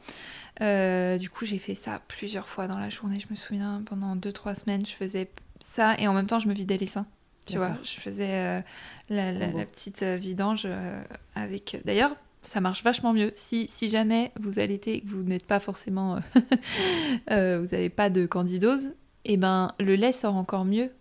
du 0.59 1.29
coup, 1.29 1.45
j'ai 1.45 1.59
fait 1.59 1.75
ça 1.75 1.99
plusieurs 2.07 2.47
fois 2.47 2.67
dans 2.67 2.77
la 2.77 2.89
journée. 2.89 3.19
Je 3.19 3.27
me 3.29 3.35
souviens, 3.35 3.81
pendant 3.85 4.15
2-3 4.15 4.55
semaines, 4.55 4.85
je 4.85 4.93
faisais 4.93 5.29
ça 5.61 5.95
et 5.97 6.07
en 6.07 6.13
même 6.13 6.27
temps, 6.27 6.39
je 6.39 6.47
me 6.47 6.53
vidais 6.53 6.77
les 6.77 6.85
seins. 6.85 7.05
Tu 7.48 7.58
vois, 7.58 7.75
je 7.84 8.00
faisais 8.00 8.30
euh, 8.30 8.62
la, 9.10 9.66
petite 9.66 10.04
euh, 10.04 10.16
vidange 10.18 10.63
euh, 10.66 11.01
avec. 11.36 11.77
D'ailleurs, 11.86 12.16
ça 12.42 12.62
marche 12.62 12.84
vachement 12.84 13.13
mieux. 13.13 13.32
Si, 13.36 13.66
si 13.70 13.89
jamais 13.89 14.32
vous 14.39 14.60
allaitez 14.60 14.96
et 14.96 15.01
que 15.01 15.08
vous 15.08 15.24
n'êtes 15.24 15.46
pas 15.46 15.60
forcément. 15.60 16.20
vous 16.36 17.68
n'avez 17.72 17.89
pas 17.89 18.10
de 18.10 18.25
candidose, 18.25 18.88
et 19.25 19.34
eh 19.34 19.38
ben 19.38 19.74
le 19.80 19.96
lait 19.96 20.12
sort 20.12 20.36
encore 20.36 20.66
mieux 20.66 20.92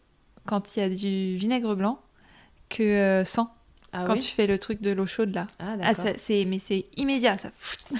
quand 0.47 0.77
il 0.77 0.81
y 0.81 0.83
a 0.83 0.89
du 0.89 1.37
vinaigre 1.37 1.75
blanc 1.75 2.01
que 2.69 3.23
sans. 3.25 3.53
Ah 3.93 4.05
quand 4.07 4.17
tu 4.17 4.33
fais 4.35 4.47
le 4.47 4.59
truc 4.59 4.83
de 4.83 4.91
l'eau 4.91 5.07
chaude 5.07 5.33
là. 5.35 5.47
Ah, 5.59 5.77
ah 5.83 5.95
c'est 6.17 6.45
mais 6.45 6.59
c'est 6.59 6.87
immédiat 6.97 7.39
ça. 7.39 7.51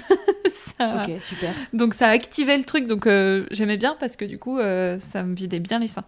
Ok 0.79 1.21
super. 1.21 1.53
Donc 1.73 1.93
ça 1.93 2.09
activait 2.09 2.57
le 2.57 2.63
truc 2.63 2.87
donc 2.87 3.07
j'aimais 3.51 3.77
bien 3.77 3.95
parce 3.99 4.15
que 4.15 4.25
du 4.25 4.37
coup 4.37 4.59
ça 4.59 5.23
me 5.23 5.35
vidait 5.35 5.59
bien 5.59 5.79
les 5.79 5.87
seins. 5.87 6.05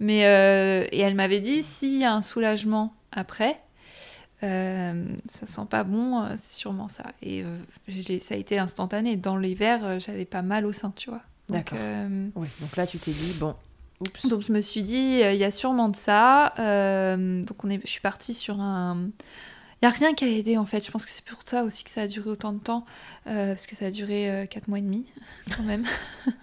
Mais, 0.00 0.24
euh, 0.24 0.86
et 0.90 1.00
elle 1.00 1.14
m'avait 1.14 1.40
dit, 1.40 1.62
s'il 1.62 1.98
y 1.98 2.04
a 2.04 2.12
un 2.12 2.22
soulagement 2.22 2.94
après, 3.12 3.60
euh, 4.42 5.04
ça 5.28 5.44
sent 5.44 5.66
pas 5.68 5.84
bon, 5.84 6.22
euh, 6.22 6.34
c'est 6.42 6.58
sûrement 6.58 6.88
ça. 6.88 7.04
Et 7.22 7.44
ça 8.18 8.34
a 8.34 8.38
été 8.38 8.58
instantané. 8.58 9.16
Dans 9.16 9.36
l'hiver, 9.36 10.00
j'avais 10.00 10.24
pas 10.24 10.42
mal 10.42 10.64
au 10.64 10.72
sein, 10.72 10.92
tu 10.96 11.10
vois. 11.10 11.22
D'accord. 11.50 11.78
Oui, 12.34 12.48
donc 12.60 12.76
là, 12.76 12.86
tu 12.86 12.98
t'es 12.98 13.12
dit, 13.12 13.34
bon, 13.34 13.54
oups. 14.00 14.26
Donc 14.26 14.40
je 14.40 14.52
me 14.52 14.62
suis 14.62 14.82
dit, 14.82 15.20
il 15.20 15.36
y 15.36 15.44
a 15.44 15.50
sûrement 15.50 15.90
de 15.90 15.96
ça. 15.96 16.54
donc 16.56 17.62
on 17.62 17.70
est, 17.70 17.80
je 17.84 17.90
suis 17.90 18.00
partie 18.00 18.34
sur 18.34 18.58
un... 18.60 19.10
N'y 19.82 19.88
a 19.88 19.90
rien 19.90 20.14
qui 20.14 20.24
a 20.24 20.28
aidé 20.28 20.58
en 20.58 20.66
fait. 20.66 20.84
Je 20.84 20.90
pense 20.90 21.06
que 21.06 21.10
c'est 21.10 21.24
pour 21.24 21.40
ça 21.44 21.64
aussi 21.64 21.84
que 21.84 21.90
ça 21.90 22.02
a 22.02 22.06
duré 22.06 22.30
autant 22.30 22.52
de 22.52 22.58
temps. 22.58 22.84
parce 23.24 23.66
que 23.66 23.74
ça 23.74 23.86
a 23.86 23.90
duré 23.90 24.46
4 24.50 24.68
mois 24.68 24.78
et 24.78 24.82
demi 24.82 25.06
quand 25.56 25.62
même. 25.62 25.86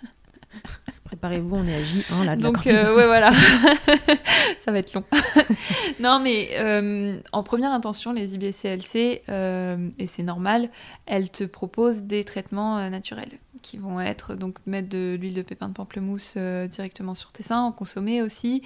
Préparez-vous, 1.08 1.56
on 1.56 1.66
est 1.66 1.76
à 1.76 1.82
J1 1.82 2.26
là. 2.26 2.36
Donc, 2.36 2.68
euh, 2.68 2.94
ouais, 2.94 3.06
voilà. 3.06 3.32
ça 4.60 4.74
va 4.74 4.80
être 4.80 4.94
long. 4.94 5.06
non, 6.02 6.20
mais 6.20 6.50
euh, 6.60 7.16
en 7.32 7.44
première 7.44 7.72
intention, 7.72 8.12
les 8.12 8.36
IBCLC, 8.36 9.24
euh, 9.30 9.90
et 9.98 10.06
c'est 10.06 10.24
normal, 10.24 10.70
elles 11.06 11.32
te 11.32 11.46
proposent 11.46 12.02
des 12.02 12.26
traitements 12.26 12.90
naturels 12.90 13.32
qui 13.62 13.78
vont 13.78 14.00
être 14.00 14.36
donc 14.36 14.58
mettre 14.66 14.90
de 14.90 15.18
l'huile 15.20 15.34
de 15.34 15.42
pépin 15.42 15.70
de 15.70 15.74
pamplemousse 15.74 16.38
directement 16.38 17.16
sur 17.16 17.32
tes 17.32 17.44
seins, 17.44 17.62
en 17.62 17.72
consommer 17.72 18.22
aussi, 18.22 18.64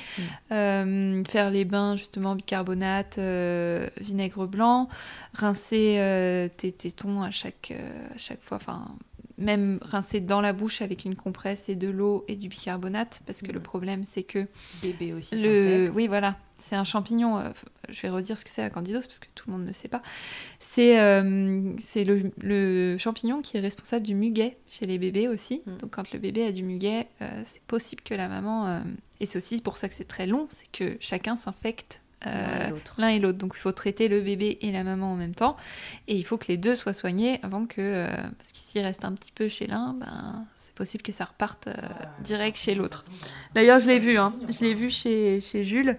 mm. 0.50 1.24
faire 1.26 1.52
les 1.52 1.66
bains 1.66 1.96
justement 1.96 2.36
bicarbonate, 2.36 3.20
vinaigre 4.00 4.48
blanc, 4.48 4.90
rincer 5.34 6.50
tes 6.58 6.72
tétons 6.72 7.22
à 7.22 7.32
chaque, 7.32 7.74
à 8.14 8.18
chaque 8.18 8.42
fois, 8.42 8.58
enfin 8.58 8.88
même 9.42 9.80
rincer 9.82 10.20
dans 10.20 10.42
la 10.42 10.54
bouche 10.54 10.82
avec 10.82 11.06
une 11.06 11.16
compresse 11.16 11.70
et 11.70 11.76
de 11.76 11.90
l'eau 11.90 12.24
et 12.28 12.36
du 12.36 12.48
bicarbonate, 12.48 13.22
parce 13.26 13.42
que 13.42 13.52
le 13.52 13.60
problème 13.60 14.04
c'est 14.04 14.24
que 14.24 14.48
bébé 14.82 15.14
aussi. 15.14 15.36
Le, 15.36 15.90
oui 15.94 16.08
voilà, 16.08 16.38
c'est 16.58 16.76
un 16.76 16.84
champignon. 16.84 17.40
Euh, 17.40 17.50
je 17.90 18.02
vais 18.02 18.10
redire 18.10 18.38
ce 18.38 18.46
que 18.46 18.52
c'est 18.52 18.62
la 18.62 18.70
candidose 18.70 19.08
parce 19.08 19.20
que 19.20 19.28
tout 19.36 19.50
le 19.50 19.58
monde 19.58 19.66
ne 19.66 19.74
sait 19.74 19.88
pas. 19.88 20.02
C'est 20.60 21.00
euh, 21.00 21.74
c'est 21.78 22.04
le, 22.04 22.32
le, 22.42 22.98
champignon 22.98 23.42
qui 23.42 23.58
est 23.58 23.62
responsable 23.62 24.06
du 24.06 24.16
muguet 24.16 24.58
chez 24.68 24.86
les 24.86 24.98
bébés 24.98 25.28
aussi. 25.28 25.62
Mm. 25.66 25.78
Donc 25.78 25.92
quand 25.92 26.12
le 26.14 26.20
bébé 26.20 26.46
a 26.46 26.52
du 26.52 26.64
muguet, 26.64 27.08
euh, 27.22 27.42
c'est 27.46 27.62
possible 27.64 28.02
que 28.04 28.14
la 28.14 28.28
maman 28.28 28.84
et 29.20 29.26
c'est 29.26 29.38
aussi 29.38 29.62
pour 29.62 29.78
ça 29.78 29.90
que 29.90 29.96
c'est 29.96 30.08
très 30.08 30.26
long, 30.26 30.48
c'est 30.50 30.72
que 30.72 30.98
chacun 31.00 31.36
s'infecte 31.36 32.02
euh, 32.28 32.70
l'un 32.98 33.10
et 33.10 33.20
l'autre. 33.20 33.38
Donc 33.38 33.54
il 33.56 33.60
faut 33.60 33.72
traiter 33.72 34.08
le 34.08 34.22
bébé 34.22 34.58
et 34.62 34.72
la 34.72 34.84
maman 34.84 35.14
en 35.14 35.16
même 35.16 35.36
temps. 35.36 35.58
Et 36.08 36.16
il 36.16 36.24
faut 36.24 36.38
que 36.38 36.48
les 36.48 36.58
deux 36.58 36.76
soient 36.76 36.94
soignés 36.94 37.40
avant 37.44 37.66
que. 37.66 37.82
Euh, 37.82 38.08
parce 38.38 38.52
qu'il 38.52 38.82
reste 38.82 39.06
un 39.06 39.14
petit 39.14 39.32
peu 39.32 39.48
chez 39.48 39.68
l'un, 39.68 39.94
ben, 39.94 40.46
c'est 40.56 40.74
possible 40.74 41.04
que 41.04 41.12
ça 41.12 41.26
reparte 41.26 41.68
euh, 41.68 41.74
direct 42.24 42.58
chez 42.58 42.76
l'autre. 42.76 43.06
D'ailleurs, 43.54 43.80
je 43.80 43.88
l'ai 43.88 44.00
vu, 44.00 44.18
hein. 44.18 44.34
je 44.50 44.62
l'ai 44.62 44.74
vu 44.74 44.90
chez, 44.90 45.42
chez 45.42 45.64
Jules. 45.64 45.98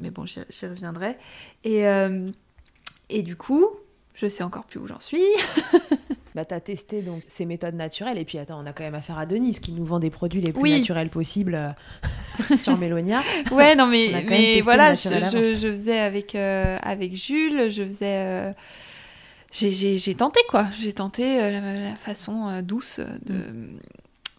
Mais 0.00 0.10
bon, 0.10 0.24
j'y 0.26 0.66
reviendrai. 0.66 1.18
Et, 1.64 1.84
et 3.10 3.22
du 3.22 3.36
coup, 3.36 3.66
je 4.22 4.28
sais 4.28 4.44
encore 4.44 4.64
plus 4.64 4.78
où 4.78 4.86
j'en 4.86 5.00
suis. 5.00 5.24
bah, 6.34 6.44
tu 6.44 6.54
as 6.54 6.60
testé 6.60 7.02
donc 7.02 7.22
ces 7.26 7.44
méthodes 7.44 7.74
naturelles. 7.74 8.18
Et 8.18 8.24
puis, 8.24 8.38
attends, 8.38 8.62
on 8.62 8.66
a 8.66 8.72
quand 8.72 8.84
même 8.84 8.94
affaire 8.94 9.18
à 9.18 9.26
Denise 9.26 9.58
qui 9.58 9.72
nous 9.72 9.84
vend 9.84 9.98
des 9.98 10.10
produits 10.10 10.40
les 10.40 10.52
plus 10.52 10.70
naturels 10.70 11.10
possibles 11.10 11.74
euh, 12.50 12.56
sur 12.56 12.78
Mélonia. 12.78 13.22
Ouais, 13.50 13.74
non, 13.74 13.86
mais, 13.86 14.24
mais 14.28 14.60
voilà, 14.60 14.94
je, 14.94 15.08
je, 15.56 15.70
faisais 15.72 15.98
avec, 15.98 16.36
euh, 16.36 16.78
avec 16.82 17.14
Jules, 17.14 17.68
je 17.70 17.82
faisais. 17.82 18.26
Euh, 18.26 18.52
j'ai 19.50 20.14
tenté 20.14 20.40
quoi, 20.48 20.66
j'ai 20.80 20.92
tenté 20.92 21.50
la, 21.50 21.96
façon 21.96 22.62
douce 22.62 23.00
de. 23.26 23.50
Mm. 23.50 23.80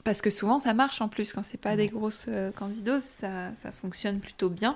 Parce 0.03 0.21
que 0.21 0.29
souvent 0.29 0.59
ça 0.59 0.73
marche 0.73 1.01
en 1.01 1.07
plus, 1.07 1.33
quand 1.33 1.43
c'est 1.43 1.59
pas 1.59 1.75
des 1.75 1.87
grosses 1.87 2.27
candidoses, 2.55 3.03
ça, 3.03 3.53
ça 3.55 3.71
fonctionne 3.71 4.19
plutôt 4.19 4.49
bien. 4.49 4.75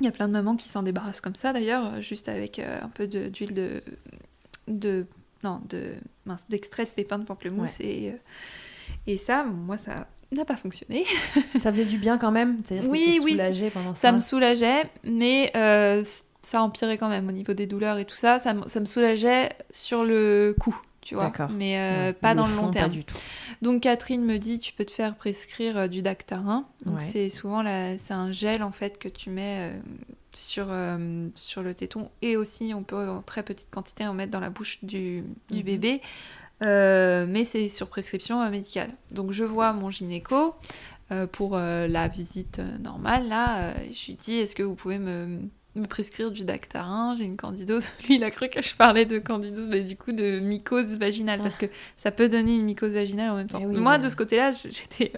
Il 0.00 0.04
y 0.04 0.08
a 0.08 0.12
plein 0.12 0.28
de 0.28 0.32
mamans 0.32 0.56
qui 0.56 0.68
s'en 0.68 0.82
débarrassent 0.82 1.20
comme 1.20 1.34
ça 1.34 1.52
d'ailleurs, 1.52 2.02
juste 2.02 2.28
avec 2.28 2.58
un 2.58 2.88
peu 2.88 3.06
d'huile 3.06 3.54
de, 3.54 3.82
de 4.68 5.06
non, 5.42 5.60
de 5.68 5.94
d'extrait 6.48 6.84
de 6.84 6.90
pépins 6.90 7.18
de 7.18 7.24
pamplemousse 7.24 7.78
et, 7.80 8.10
euh, 8.10 8.16
et 9.06 9.16
ça, 9.18 9.44
moi, 9.44 9.78
ça 9.78 10.08
n'a 10.32 10.44
pas 10.44 10.56
fonctionné. 10.56 11.04
ça 11.62 11.70
faisait 11.72 11.84
du 11.84 11.98
bien 11.98 12.18
quand 12.18 12.32
même 12.32 12.62
Oui, 12.88 13.20
oui. 13.22 13.38
pendant 13.72 13.94
ça. 13.94 14.00
Ça 14.00 14.12
me 14.12 14.18
soulageait, 14.18 14.90
mais 15.04 15.52
euh, 15.56 16.04
ça 16.42 16.62
empirait 16.62 16.98
quand 16.98 17.08
même 17.08 17.28
au 17.28 17.32
niveau 17.32 17.52
des 17.52 17.66
douleurs 17.66 17.98
et 17.98 18.04
tout 18.04 18.16
ça. 18.16 18.38
Ça, 18.38 18.54
ça 18.66 18.80
me 18.80 18.86
soulageait 18.86 19.50
sur 19.70 20.04
le 20.04 20.54
coup, 20.58 20.76
tu 21.06 21.14
vois. 21.14 21.32
Mais 21.50 21.78
euh, 21.78 22.12
pas 22.12 22.34
dans 22.34 22.46
le 22.46 22.54
long 22.54 22.70
terme. 22.70 22.90
du 22.90 23.04
tout. 23.04 23.16
Donc 23.62 23.82
Catherine 23.82 24.24
me 24.24 24.38
dit, 24.38 24.58
tu 24.58 24.72
peux 24.72 24.84
te 24.84 24.92
faire 24.92 25.14
prescrire 25.14 25.88
du 25.88 26.02
Dactarin. 26.02 26.66
Donc 26.84 27.00
c'est 27.00 27.28
souvent 27.28 27.62
c'est 27.96 28.14
un 28.14 28.32
gel 28.32 28.62
en 28.62 28.72
fait 28.72 28.98
que 28.98 29.08
tu 29.08 29.30
mets 29.30 29.80
sur, 30.36 30.66
euh, 30.68 31.28
sur 31.34 31.62
le 31.62 31.74
téton 31.74 32.10
et 32.22 32.36
aussi 32.36 32.72
on 32.74 32.82
peut 32.82 33.08
en 33.08 33.22
très 33.22 33.42
petite 33.42 33.70
quantité 33.70 34.06
en 34.06 34.14
mettre 34.14 34.30
dans 34.30 34.40
la 34.40 34.50
bouche 34.50 34.78
du, 34.82 35.24
du 35.50 35.58
mhm. 35.58 35.62
bébé. 35.62 36.00
Euh, 36.62 37.26
mais 37.28 37.44
c'est 37.44 37.68
sur 37.68 37.88
prescription 37.88 38.40
euh, 38.42 38.50
médicale. 38.50 38.90
Donc 39.10 39.32
je 39.32 39.44
vois 39.44 39.72
mon 39.72 39.90
gynéco 39.90 40.54
pour 41.30 41.56
la 41.56 42.08
visite 42.08 42.58
normale. 42.80 43.28
Là, 43.28 43.74
je 43.92 44.06
lui 44.06 44.14
dis 44.14 44.38
est-ce 44.38 44.56
que 44.56 44.64
vous 44.64 44.74
pouvez 44.74 44.98
me, 44.98 45.38
me 45.76 45.86
prescrire 45.86 46.30
du 46.30 46.44
dactarin 46.44 47.14
J'ai 47.16 47.24
une 47.24 47.36
candidose. 47.36 47.88
Lui, 48.08 48.16
il 48.16 48.24
a 48.24 48.30
cru 48.30 48.48
que 48.48 48.62
je 48.62 48.74
parlais 48.74 49.04
de 49.04 49.18
candidose, 49.18 49.68
mais 49.68 49.80
du 49.80 49.96
coup 49.96 50.12
de 50.12 50.40
mycose 50.40 50.96
vaginale, 50.98 51.40
parce 51.40 51.56
que 51.56 51.66
ça 51.96 52.10
peut 52.10 52.28
donner 52.28 52.56
une 52.56 52.64
mycose 52.64 52.92
vaginale 52.92 53.30
en 53.30 53.36
même 53.36 53.48
temps. 53.48 53.60
Eh 53.60 53.66
Moi, 53.66 53.98
de 53.98 54.08
ce 54.08 54.16
côté-là, 54.16 54.52
j'étais, 54.52 55.12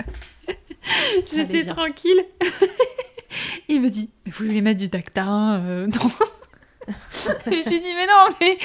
j'étais 1.32 1.64
tranquille. 1.64 2.24
il 3.68 3.80
me 3.80 3.88
dit, 3.88 4.10
mais 4.24 4.32
vous 4.32 4.44
lui 4.44 4.62
mettre 4.62 4.80
du 4.80 4.88
dactarin 4.88 5.60
euh, 5.60 5.86
Non. 5.86 6.10
et 7.50 7.62
je 7.62 7.68
lui 7.68 7.80
dis, 7.80 7.94
mais 7.94 8.06
non, 8.06 8.34
mais 8.40 8.56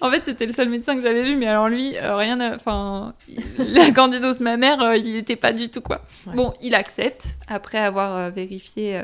en 0.00 0.10
fait, 0.10 0.24
c'était 0.24 0.46
le 0.46 0.52
seul 0.52 0.68
médecin 0.68 0.94
que 0.94 1.02
j'avais 1.02 1.24
vu, 1.24 1.36
mais 1.36 1.46
alors 1.46 1.68
lui, 1.68 1.96
euh, 1.96 2.16
rien, 2.16 2.54
enfin, 2.54 3.14
la 3.58 3.90
candidose 3.90 4.40
mammaire, 4.40 4.80
euh, 4.80 4.96
il 4.96 5.12
n'était 5.12 5.36
pas 5.36 5.52
du 5.52 5.68
tout, 5.68 5.80
quoi. 5.80 6.02
Bon, 6.26 6.54
il 6.62 6.74
accepte, 6.74 7.36
après 7.48 7.78
avoir 7.78 8.30
vérifié. 8.30 9.02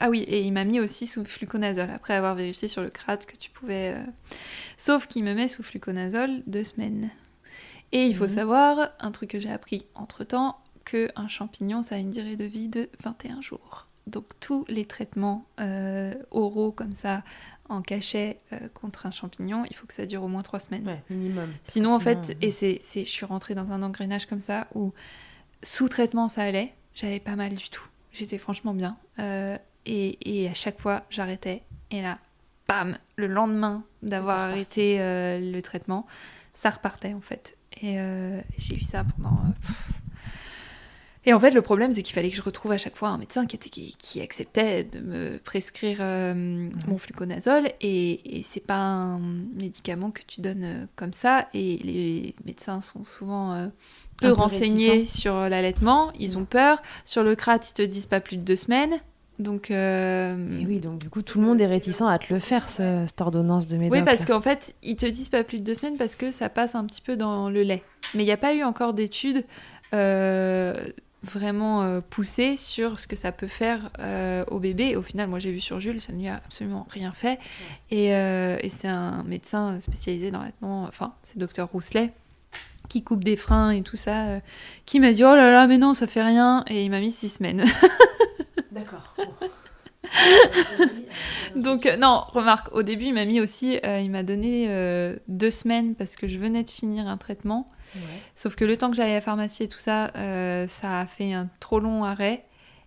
Ah 0.00 0.10
oui, 0.10 0.20
et 0.20 0.42
il 0.42 0.52
m'a 0.52 0.64
mis 0.64 0.80
aussi 0.80 1.06
sous 1.06 1.24
fluconazole, 1.24 1.90
après 1.90 2.14
avoir 2.14 2.34
vérifié 2.34 2.68
sur 2.68 2.82
le 2.82 2.90
crâne 2.90 3.18
que 3.18 3.36
tu 3.36 3.50
pouvais. 3.50 3.96
Sauf 4.76 5.06
qu'il 5.06 5.24
me 5.24 5.34
met 5.34 5.48
sous 5.48 5.62
fluconazole 5.62 6.42
deux 6.46 6.64
semaines. 6.64 7.10
Et 7.92 8.06
il 8.06 8.16
faut 8.16 8.24
mhm. 8.24 8.34
savoir, 8.34 8.90
un 8.98 9.10
truc 9.12 9.30
que 9.30 9.40
j'ai 9.40 9.50
appris 9.50 9.86
entre 9.94 10.24
temps, 10.24 10.58
que 10.84 11.08
un 11.16 11.28
champignon, 11.28 11.82
ça 11.82 11.94
a 11.94 11.98
une 11.98 12.10
durée 12.10 12.36
de 12.36 12.44
vie 12.44 12.68
de 12.68 12.88
21 13.02 13.40
jours. 13.40 13.86
Donc 14.06 14.26
tous 14.40 14.64
les 14.68 14.84
traitements 14.84 15.46
euh, 15.60 16.12
oraux 16.30 16.72
comme 16.72 16.92
ça, 16.92 17.22
en 17.68 17.80
cachet 17.80 18.38
euh, 18.52 18.68
contre 18.74 19.06
un 19.06 19.10
champignon, 19.10 19.64
il 19.70 19.76
faut 19.76 19.86
que 19.86 19.94
ça 19.94 20.06
dure 20.06 20.22
au 20.22 20.28
moins 20.28 20.42
trois 20.42 20.58
semaines. 20.60 20.86
Ouais, 20.86 21.02
minimum. 21.08 21.50
Sinon, 21.64 21.94
en 21.94 22.00
Sinon, 22.00 22.22
fait, 22.22 22.30
euh, 22.30 22.38
et 22.42 22.50
c'est, 22.50 22.80
c'est- 22.82 23.04
je 23.04 23.10
suis 23.10 23.24
rentrée 23.24 23.54
dans 23.54 23.72
un 23.72 23.82
engrenage 23.82 24.26
comme 24.26 24.40
ça 24.40 24.66
où 24.74 24.92
sous 25.62 25.88
traitement 25.88 26.28
ça 26.28 26.42
allait, 26.42 26.74
j'avais 26.94 27.20
pas 27.20 27.36
mal 27.36 27.54
du 27.54 27.70
tout. 27.70 27.86
J'étais 28.12 28.38
franchement 28.38 28.74
bien. 28.74 28.96
Euh, 29.18 29.56
et, 29.86 30.42
et 30.42 30.48
à 30.48 30.54
chaque 30.54 30.80
fois, 30.80 31.02
j'arrêtais. 31.10 31.62
Et 31.90 32.02
là, 32.02 32.18
bam, 32.68 32.98
le 33.16 33.26
lendemain 33.26 33.84
d'avoir 34.02 34.38
arrêté 34.38 34.96
euh, 35.00 35.38
le 35.38 35.62
traitement, 35.62 36.06
ça 36.54 36.70
repartait 36.70 37.14
en 37.14 37.20
fait. 37.20 37.56
Et 37.80 37.98
euh, 37.98 38.40
j'ai 38.58 38.76
eu 38.76 38.80
ça 38.80 39.04
pendant. 39.04 39.36
euh, 39.36 39.70
et 41.26 41.32
en 41.32 41.40
fait, 41.40 41.52
le 41.52 41.62
problème, 41.62 41.92
c'est 41.92 42.02
qu'il 42.02 42.14
fallait 42.14 42.30
que 42.30 42.36
je 42.36 42.42
retrouve 42.42 42.72
à 42.72 42.78
chaque 42.78 42.96
fois 42.96 43.08
un 43.08 43.18
médecin 43.18 43.46
qui, 43.46 43.56
était, 43.56 43.70
qui, 43.70 43.96
qui 43.98 44.20
acceptait 44.20 44.84
de 44.84 45.00
me 45.00 45.38
prescrire 45.38 46.00
mon 46.34 46.98
fluconazole. 46.98 47.66
Et, 47.80 48.38
et 48.38 48.42
c'est 48.42 48.60
pas 48.60 48.76
un 48.76 49.18
médicament 49.54 50.10
que 50.10 50.20
tu 50.26 50.42
donnes 50.42 50.86
comme 50.96 51.14
ça. 51.14 51.48
Et 51.54 51.78
les 51.78 52.34
médecins 52.44 52.82
sont 52.82 53.04
souvent 53.04 53.70
peu 54.20 54.32
renseignés 54.32 54.90
réticents. 54.90 55.18
sur 55.18 55.34
l'allaitement. 55.48 56.12
Ils 56.18 56.36
ont 56.36 56.44
peur. 56.44 56.82
Sur 57.06 57.22
le 57.22 57.34
CRAT, 57.34 57.60
ils 57.70 57.72
te 57.72 57.82
disent 57.82 58.06
pas 58.06 58.20
plus 58.20 58.36
de 58.36 58.42
deux 58.42 58.56
semaines. 58.56 59.00
Donc. 59.38 59.70
euh, 59.70 60.60
Et 60.60 60.66
oui, 60.66 60.78
donc 60.78 60.98
du 60.98 61.10
coup, 61.10 61.22
tout 61.22 61.40
le 61.40 61.46
monde 61.46 61.60
est 61.60 61.66
réticent 61.66 62.02
à 62.08 62.18
te 62.18 62.32
le 62.32 62.38
faire, 62.40 62.68
ce- 62.68 63.04
cette 63.06 63.20
ordonnance 63.20 63.66
de 63.66 63.76
médoc. 63.76 63.96
oui, 63.98 64.04
parce 64.04 64.24
qu'en 64.24 64.40
fait, 64.40 64.74
ils 64.82 64.96
te 64.96 65.06
disent 65.06 65.28
pas 65.28 65.42
plus 65.44 65.58
de 65.60 65.64
deux 65.64 65.74
semaines 65.74 65.96
parce 65.96 66.14
que 66.16 66.30
ça 66.30 66.48
passe 66.48 66.74
un 66.74 66.84
petit 66.84 67.00
peu 67.00 67.16
dans 67.16 67.50
le 67.50 67.62
lait. 67.62 67.82
Mais 68.14 68.22
il 68.22 68.26
n'y 68.26 68.32
a 68.32 68.36
pas 68.36 68.54
eu 68.54 68.62
encore 68.62 68.92
d'études 68.94 69.44
euh, 69.92 70.74
vraiment 71.22 71.82
euh, 71.82 72.00
poussées 72.08 72.56
sur 72.56 73.00
ce 73.00 73.06
que 73.08 73.16
ça 73.16 73.32
peut 73.32 73.46
faire 73.46 73.90
au 74.50 74.58
bébé. 74.60 74.94
Au 74.96 75.02
final, 75.02 75.28
moi 75.28 75.38
j'ai 75.38 75.50
vu 75.50 75.60
sur 75.60 75.80
Jules, 75.80 76.00
ça 76.00 76.12
ne 76.12 76.18
lui 76.18 76.28
a 76.28 76.36
absolument 76.36 76.86
rien 76.90 77.12
fait. 77.12 77.38
Et, 77.90 78.08
et 78.10 78.68
c'est 78.68 78.88
un 78.88 79.22
médecin 79.24 79.80
spécialisé 79.80 80.30
dans 80.30 80.38
l'allaitement, 80.40 80.84
enfin, 80.84 81.14
c'est 81.22 81.34
le 81.36 81.40
docteur 81.40 81.68
Rousselet 81.72 82.12
qui 82.90 83.02
coupe 83.02 83.24
des 83.24 83.36
freins 83.36 83.70
et 83.70 83.80
tout 83.80 83.96
ça, 83.96 84.40
qui 84.84 85.00
m'a 85.00 85.12
dit 85.14 85.24
oh 85.24 85.34
là 85.34 85.50
là, 85.50 85.66
mais 85.66 85.78
non, 85.78 85.94
ça 85.94 86.06
fait 86.06 86.22
rien. 86.22 86.64
Et 86.68 86.84
il 86.84 86.90
m'a 86.90 87.00
mis 87.00 87.10
six 87.10 87.30
semaines. 87.30 87.64
D'accord. 88.74 89.14
Donc 91.56 91.86
euh, 91.86 91.96
non, 91.96 92.24
remarque, 92.28 92.74
au 92.74 92.82
début, 92.82 93.06
il 93.06 93.14
m'a 93.14 93.24
mis 93.24 93.40
aussi, 93.40 93.78
euh, 93.84 94.00
il 94.00 94.10
m'a 94.10 94.24
donné 94.24 94.66
euh, 94.68 95.16
deux 95.28 95.52
semaines 95.52 95.94
parce 95.94 96.16
que 96.16 96.26
je 96.26 96.38
venais 96.38 96.64
de 96.64 96.70
finir 96.70 97.06
un 97.06 97.16
traitement. 97.16 97.68
Sauf 98.34 98.56
que 98.56 98.64
le 98.64 98.76
temps 98.76 98.90
que 98.90 98.96
j'allais 98.96 99.12
à 99.12 99.16
la 99.16 99.20
pharmacie 99.20 99.62
et 99.62 99.68
tout 99.68 99.78
ça, 99.78 100.10
euh, 100.16 100.66
ça 100.66 100.98
a 100.98 101.06
fait 101.06 101.32
un 101.32 101.48
trop 101.60 101.78
long 101.78 102.02
arrêt. 102.02 102.44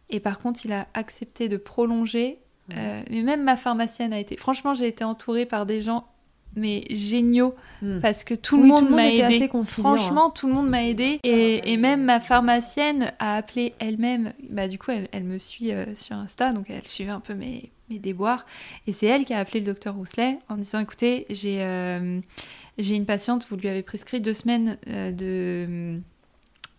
Et 0.09 0.19
par 0.19 0.39
contre, 0.39 0.65
il 0.65 0.73
a 0.73 0.87
accepté 0.93 1.47
de 1.47 1.55
prolonger. 1.55 2.39
Euh, 2.73 3.01
mais 3.09 3.21
même 3.21 3.43
ma 3.43 3.55
pharmacienne 3.55 4.11
a 4.11 4.19
été. 4.19 4.35
Franchement, 4.35 4.73
j'ai 4.73 4.87
été 4.87 5.05
entourée 5.05 5.45
par 5.45 5.65
des 5.65 5.79
gens 5.79 6.09
mais 6.57 6.83
géniaux 6.89 7.55
Hmm. 7.81 7.99
parce 8.01 8.23
que 8.23 8.33
tout 8.33 8.55
Oui, 8.59 8.63
le 8.63 8.67
tout 8.69 8.73
monde 8.73 8.83
le 8.85 8.89
monde 8.89 8.99
m'a 8.99 9.11
aidé. 9.11 9.49
hein. 9.53 9.63
Franchement, 9.63 10.29
tout 10.31 10.47
le 10.47 10.53
monde 10.53 10.67
m'a 10.67 10.83
aidé 10.83 11.19
et, 11.23 11.71
et 11.71 11.77
même 11.77 12.03
ma 12.03 12.19
pharmacienne 12.19 13.13
a 13.19 13.35
appelé 13.37 13.73
elle-même. 13.77 14.33
Bah 14.49 14.67
du 14.67 14.79
coup, 14.79 14.89
elle, 14.89 15.07
elle 15.11 15.23
me 15.25 15.37
suit 15.37 15.71
euh, 15.71 15.93
sur 15.93 16.15
Insta, 16.15 16.51
donc 16.53 16.71
elle 16.71 16.87
suivait 16.87 17.11
un 17.11 17.19
peu 17.19 17.35
mes, 17.35 17.71
mes 17.91 17.99
déboires 17.99 18.47
et 18.87 18.93
c'est 18.93 19.05
elle 19.05 19.25
qui 19.25 19.33
a 19.35 19.37
appelé 19.39 19.59
le 19.59 19.67
docteur 19.67 19.93
Rousselet 19.95 20.39
en 20.49 20.57
disant 20.57 20.79
écoutez, 20.79 21.27
j'ai 21.29 21.61
euh, 21.63 22.19
j'ai 22.79 22.95
une 22.95 23.05
patiente, 23.05 23.45
vous 23.49 23.57
lui 23.57 23.67
avez 23.67 23.83
prescrit 23.83 24.19
deux 24.21 24.33
semaines 24.33 24.77
euh, 24.87 25.11
de 25.11 25.99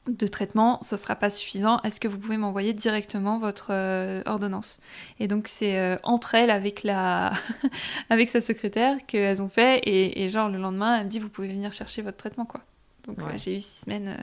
de 0.09 0.27
traitement, 0.27 0.79
ça 0.83 0.97
sera 0.97 1.15
pas 1.15 1.31
suffisant. 1.31 1.81
Est-ce 1.83 2.01
que 2.01 2.09
vous 2.09 2.19
pouvez 2.19 2.39
m'envoyer 2.39 2.73
directement 2.73 3.39
votre 3.39 3.69
euh, 3.71 4.23
ordonnance? 4.27 4.81
Et 5.21 5.29
donc 5.29 5.47
c'est 5.49 5.79
euh, 5.79 5.97
entre 6.03 6.35
elles 6.35 6.51
avec 6.51 6.83
la 6.83 7.33
avec 8.11 8.29
sa 8.29 8.41
secrétaire 8.41 8.97
qu'elles 9.07 9.41
ont 9.43 9.49
fait 9.49 9.79
et, 9.85 10.25
et 10.25 10.29
genre 10.29 10.49
le 10.49 10.59
lendemain 10.59 10.99
elle 10.99 11.05
me 11.05 11.11
dit 11.11 11.19
vous 11.21 11.29
pouvez 11.29 11.49
venir 11.49 11.73
chercher 11.73 12.03
votre 12.03 12.17
traitement 12.17 12.47
quoi. 12.47 12.63
Donc 13.07 13.19
Ouais. 13.19 13.25
euh, 13.35 13.39
j'ai 13.39 13.57
eu 13.57 13.61
six 13.61 13.85
semaines, 13.85 14.17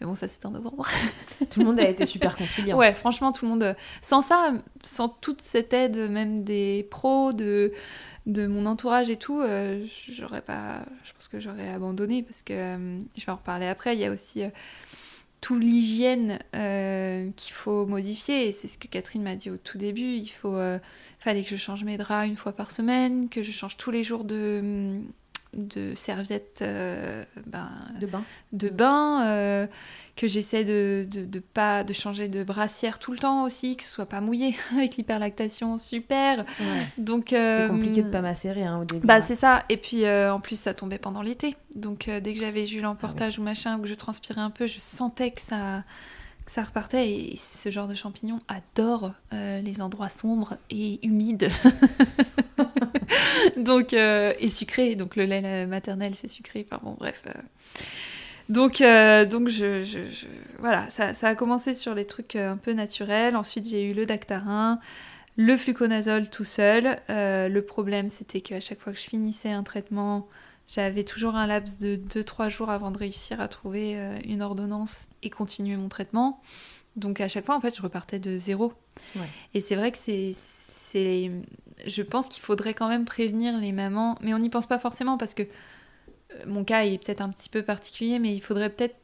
mais 0.00 0.06
bon 0.06 0.14
ça 0.14 0.28
c'était 0.28 0.46
en 0.46 0.50
novembre. 0.50 0.86
Tout 1.50 1.60
le 1.60 1.66
monde 1.66 1.80
a 1.80 1.88
été 1.88 2.04
super 2.06 2.36
conciliant. 2.36 2.76
Ouais, 2.76 2.92
franchement, 2.92 3.32
tout 3.32 3.44
le 3.46 3.50
monde. 3.50 3.74
Sans 4.02 4.20
ça, 4.20 4.52
sans 4.82 5.08
toute 5.08 5.40
cette 5.40 5.72
aide, 5.72 5.96
même 6.10 6.44
des 6.44 6.86
pros, 6.90 7.32
de, 7.32 7.72
de 8.26 8.46
mon 8.46 8.66
entourage 8.66 9.08
et 9.08 9.16
tout, 9.16 9.42
j'aurais 10.10 10.42
pas. 10.42 10.84
Je 11.04 11.12
pense 11.14 11.28
que 11.28 11.40
j'aurais 11.40 11.70
abandonné 11.70 12.22
parce 12.22 12.42
que 12.42 12.98
je 13.16 13.24
vais 13.24 13.32
en 13.32 13.36
reparler 13.36 13.66
après. 13.66 13.94
Il 13.94 14.00
y 14.00 14.04
a 14.04 14.10
aussi 14.10 14.42
tout 15.44 15.58
l'hygiène 15.58 16.38
euh, 16.56 17.28
qu'il 17.36 17.52
faut 17.52 17.84
modifier. 17.84 18.50
C'est 18.50 18.66
ce 18.66 18.78
que 18.78 18.88
Catherine 18.88 19.22
m'a 19.22 19.36
dit 19.36 19.50
au 19.50 19.58
tout 19.58 19.76
début. 19.76 20.14
Il 20.16 20.28
faut, 20.30 20.56
euh, 20.56 20.78
fallait 21.18 21.42
que 21.42 21.50
je 21.50 21.56
change 21.56 21.84
mes 21.84 21.98
draps 21.98 22.26
une 22.26 22.38
fois 22.38 22.52
par 22.52 22.70
semaine, 22.70 23.28
que 23.28 23.42
je 23.42 23.52
change 23.52 23.76
tous 23.76 23.90
les 23.90 24.02
jours 24.02 24.24
de 24.24 25.02
de 25.56 25.94
serviettes 25.94 26.60
euh, 26.62 27.24
ben, 27.46 27.68
De 28.00 28.06
bain. 28.06 28.22
de 28.52 28.68
bain, 28.68 29.26
euh, 29.26 29.66
que 30.16 30.28
j'essaie 30.28 30.64
de, 30.64 31.06
de, 31.10 31.24
de 31.24 31.38
pas 31.40 31.84
de 31.84 31.92
changer 31.92 32.28
de 32.28 32.44
brassière 32.44 32.98
tout 32.98 33.12
le 33.12 33.18
temps 33.18 33.44
aussi, 33.44 33.76
que 33.76 33.82
ce 33.82 33.90
soit 33.90 34.06
pas 34.06 34.20
mouillé 34.20 34.54
avec 34.76 34.96
l'hyperlactation, 34.96 35.78
super. 35.78 36.38
Ouais. 36.38 36.86
Donc 36.98 37.26
C'est 37.30 37.36
euh, 37.36 37.68
compliqué 37.68 38.02
de 38.02 38.10
pas 38.10 38.20
macérer 38.20 38.64
hein, 38.64 38.78
au 38.80 38.84
début. 38.84 39.06
Bah 39.06 39.16
là. 39.16 39.20
c'est 39.20 39.34
ça. 39.34 39.64
Et 39.68 39.76
puis 39.76 40.08
en 40.08 40.40
plus 40.40 40.58
ça 40.58 40.74
tombait 40.74 40.98
pendant 40.98 41.22
l'été, 41.22 41.56
donc 41.74 42.08
dès 42.08 42.34
que 42.34 42.40
j'avais 42.40 42.66
Jules 42.66 42.86
en 42.86 42.94
portage 42.94 43.38
ou 43.38 43.42
machin, 43.42 43.78
ou 43.78 43.82
que 43.82 43.88
je 43.88 43.94
transpirais 43.94 44.40
un 44.40 44.50
peu, 44.50 44.66
je 44.66 44.78
sentais 44.78 45.30
que 45.30 45.40
ça 45.40 45.84
ça 46.46 46.62
repartait. 46.62 47.10
Et 47.10 47.36
ce 47.36 47.70
genre 47.70 47.88
de 47.88 47.94
champignon 47.94 48.40
adore 48.48 49.12
euh, 49.32 49.60
les 49.60 49.80
endroits 49.80 50.08
sombres 50.08 50.56
et 50.70 51.04
humides. 51.06 51.50
donc 53.56 53.92
euh, 53.92 54.32
et 54.38 54.48
sucré. 54.48 54.94
Donc 54.94 55.16
le 55.16 55.24
lait 55.24 55.66
maternel 55.66 56.14
c'est 56.14 56.28
sucré. 56.28 56.66
Enfin 56.70 56.80
bon 56.84 56.96
bref. 56.98 57.22
euh. 57.26 57.32
Donc, 58.50 58.82
donc 59.30 59.48
je, 59.48 59.86
voilà, 60.58 60.90
ça, 60.90 61.14
a 61.22 61.34
commencé 61.34 61.72
sur 61.72 61.94
les 61.94 62.04
trucs 62.04 62.36
un 62.36 62.58
peu 62.58 62.74
naturels. 62.74 63.36
Ensuite, 63.36 63.66
j'ai 63.66 63.82
eu 63.84 63.94
le 63.94 64.04
Dactarin, 64.04 64.80
le 65.38 65.56
fluconazole 65.56 66.28
tout 66.28 66.44
seul. 66.44 66.98
Le 67.08 67.60
problème, 67.60 68.10
c'était 68.10 68.42
qu'à 68.42 68.60
chaque 68.60 68.80
fois 68.80 68.92
que 68.92 68.98
je 68.98 69.04
finissais 69.04 69.50
un 69.50 69.62
traitement, 69.62 70.28
j'avais 70.66 71.04
toujours 71.04 71.34
un 71.34 71.46
laps 71.46 71.78
de 71.78 71.96
2-3 71.96 72.48
jours 72.48 72.70
avant 72.70 72.90
de 72.90 72.98
réussir 72.98 73.40
à 73.40 73.48
trouver 73.48 73.98
euh, 73.98 74.18
une 74.24 74.42
ordonnance 74.42 75.08
et 75.22 75.30
continuer 75.30 75.76
mon 75.76 75.88
traitement. 75.88 76.40
Donc 76.96 77.20
à 77.20 77.28
chaque 77.28 77.44
fois, 77.44 77.56
en 77.56 77.60
fait, 77.60 77.76
je 77.76 77.82
repartais 77.82 78.18
de 78.18 78.38
zéro. 78.38 78.72
Ouais. 79.16 79.28
Et 79.52 79.60
c'est 79.60 79.74
vrai 79.74 79.92
que 79.92 79.98
c'est, 79.98 80.32
c'est, 80.34 81.30
je 81.86 82.02
pense 82.02 82.28
qu'il 82.28 82.42
faudrait 82.42 82.74
quand 82.74 82.88
même 82.88 83.04
prévenir 83.04 83.58
les 83.58 83.72
mamans, 83.72 84.16
mais 84.20 84.32
on 84.32 84.38
n'y 84.38 84.48
pense 84.48 84.66
pas 84.66 84.78
forcément 84.78 85.18
parce 85.18 85.34
que 85.34 85.42
euh, 85.42 86.44
mon 86.46 86.64
cas 86.64 86.84
est 86.84 87.04
peut-être 87.04 87.20
un 87.20 87.28
petit 87.28 87.50
peu 87.50 87.62
particulier, 87.62 88.18
mais 88.18 88.34
il 88.34 88.40
faudrait 88.40 88.70
peut-être 88.70 88.96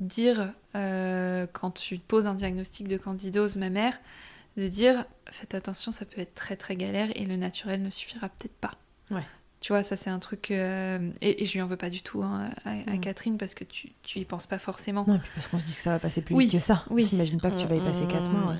dire 0.00 0.52
euh, 0.74 1.46
quand 1.52 1.70
tu 1.70 1.98
poses 1.98 2.26
un 2.26 2.34
diagnostic 2.34 2.88
de 2.88 2.96
candidose 2.96 3.56
mammaire, 3.56 4.00
de 4.56 4.68
dire 4.68 5.04
faites 5.30 5.54
attention, 5.54 5.92
ça 5.92 6.04
peut 6.04 6.20
être 6.20 6.34
très 6.34 6.56
très 6.56 6.76
galère 6.76 7.08
et 7.16 7.26
le 7.26 7.36
naturel 7.36 7.82
ne 7.82 7.90
suffira 7.90 8.28
peut-être 8.28 8.56
pas. 8.56 8.76
Ouais. 9.10 9.24
Tu 9.64 9.72
vois, 9.72 9.82
ça 9.82 9.96
c'est 9.96 10.10
un 10.10 10.18
truc. 10.18 10.50
euh, 10.50 10.98
et, 11.22 11.42
et 11.42 11.46
je 11.46 11.54
lui 11.54 11.62
en 11.62 11.66
veux 11.66 11.78
pas 11.78 11.88
du 11.88 12.02
tout 12.02 12.22
hein, 12.22 12.50
à, 12.66 12.72
à 12.72 12.96
Mm. 12.96 13.00
Catherine 13.00 13.38
parce 13.38 13.54
que 13.54 13.64
tu, 13.64 13.92
tu 14.02 14.18
y 14.18 14.24
penses 14.26 14.46
pas 14.46 14.58
forcément. 14.58 15.06
Non, 15.08 15.18
parce 15.34 15.48
qu'on 15.48 15.58
se 15.58 15.64
dit 15.64 15.72
que 15.72 15.78
ça 15.78 15.88
va 15.88 15.98
passer 15.98 16.20
plus 16.20 16.34
Oui, 16.34 16.44
vite 16.44 16.52
que 16.52 16.58
ça. 16.60 16.84
oui. 16.90 17.02
T'imagines 17.08 17.40
pas 17.40 17.50
que 17.50 17.56
tu 17.56 17.66
vas 17.66 17.76
y 17.76 17.80
passer 17.80 18.04
4 18.06 18.28
mois. 18.30 18.52
ouais. 18.52 18.58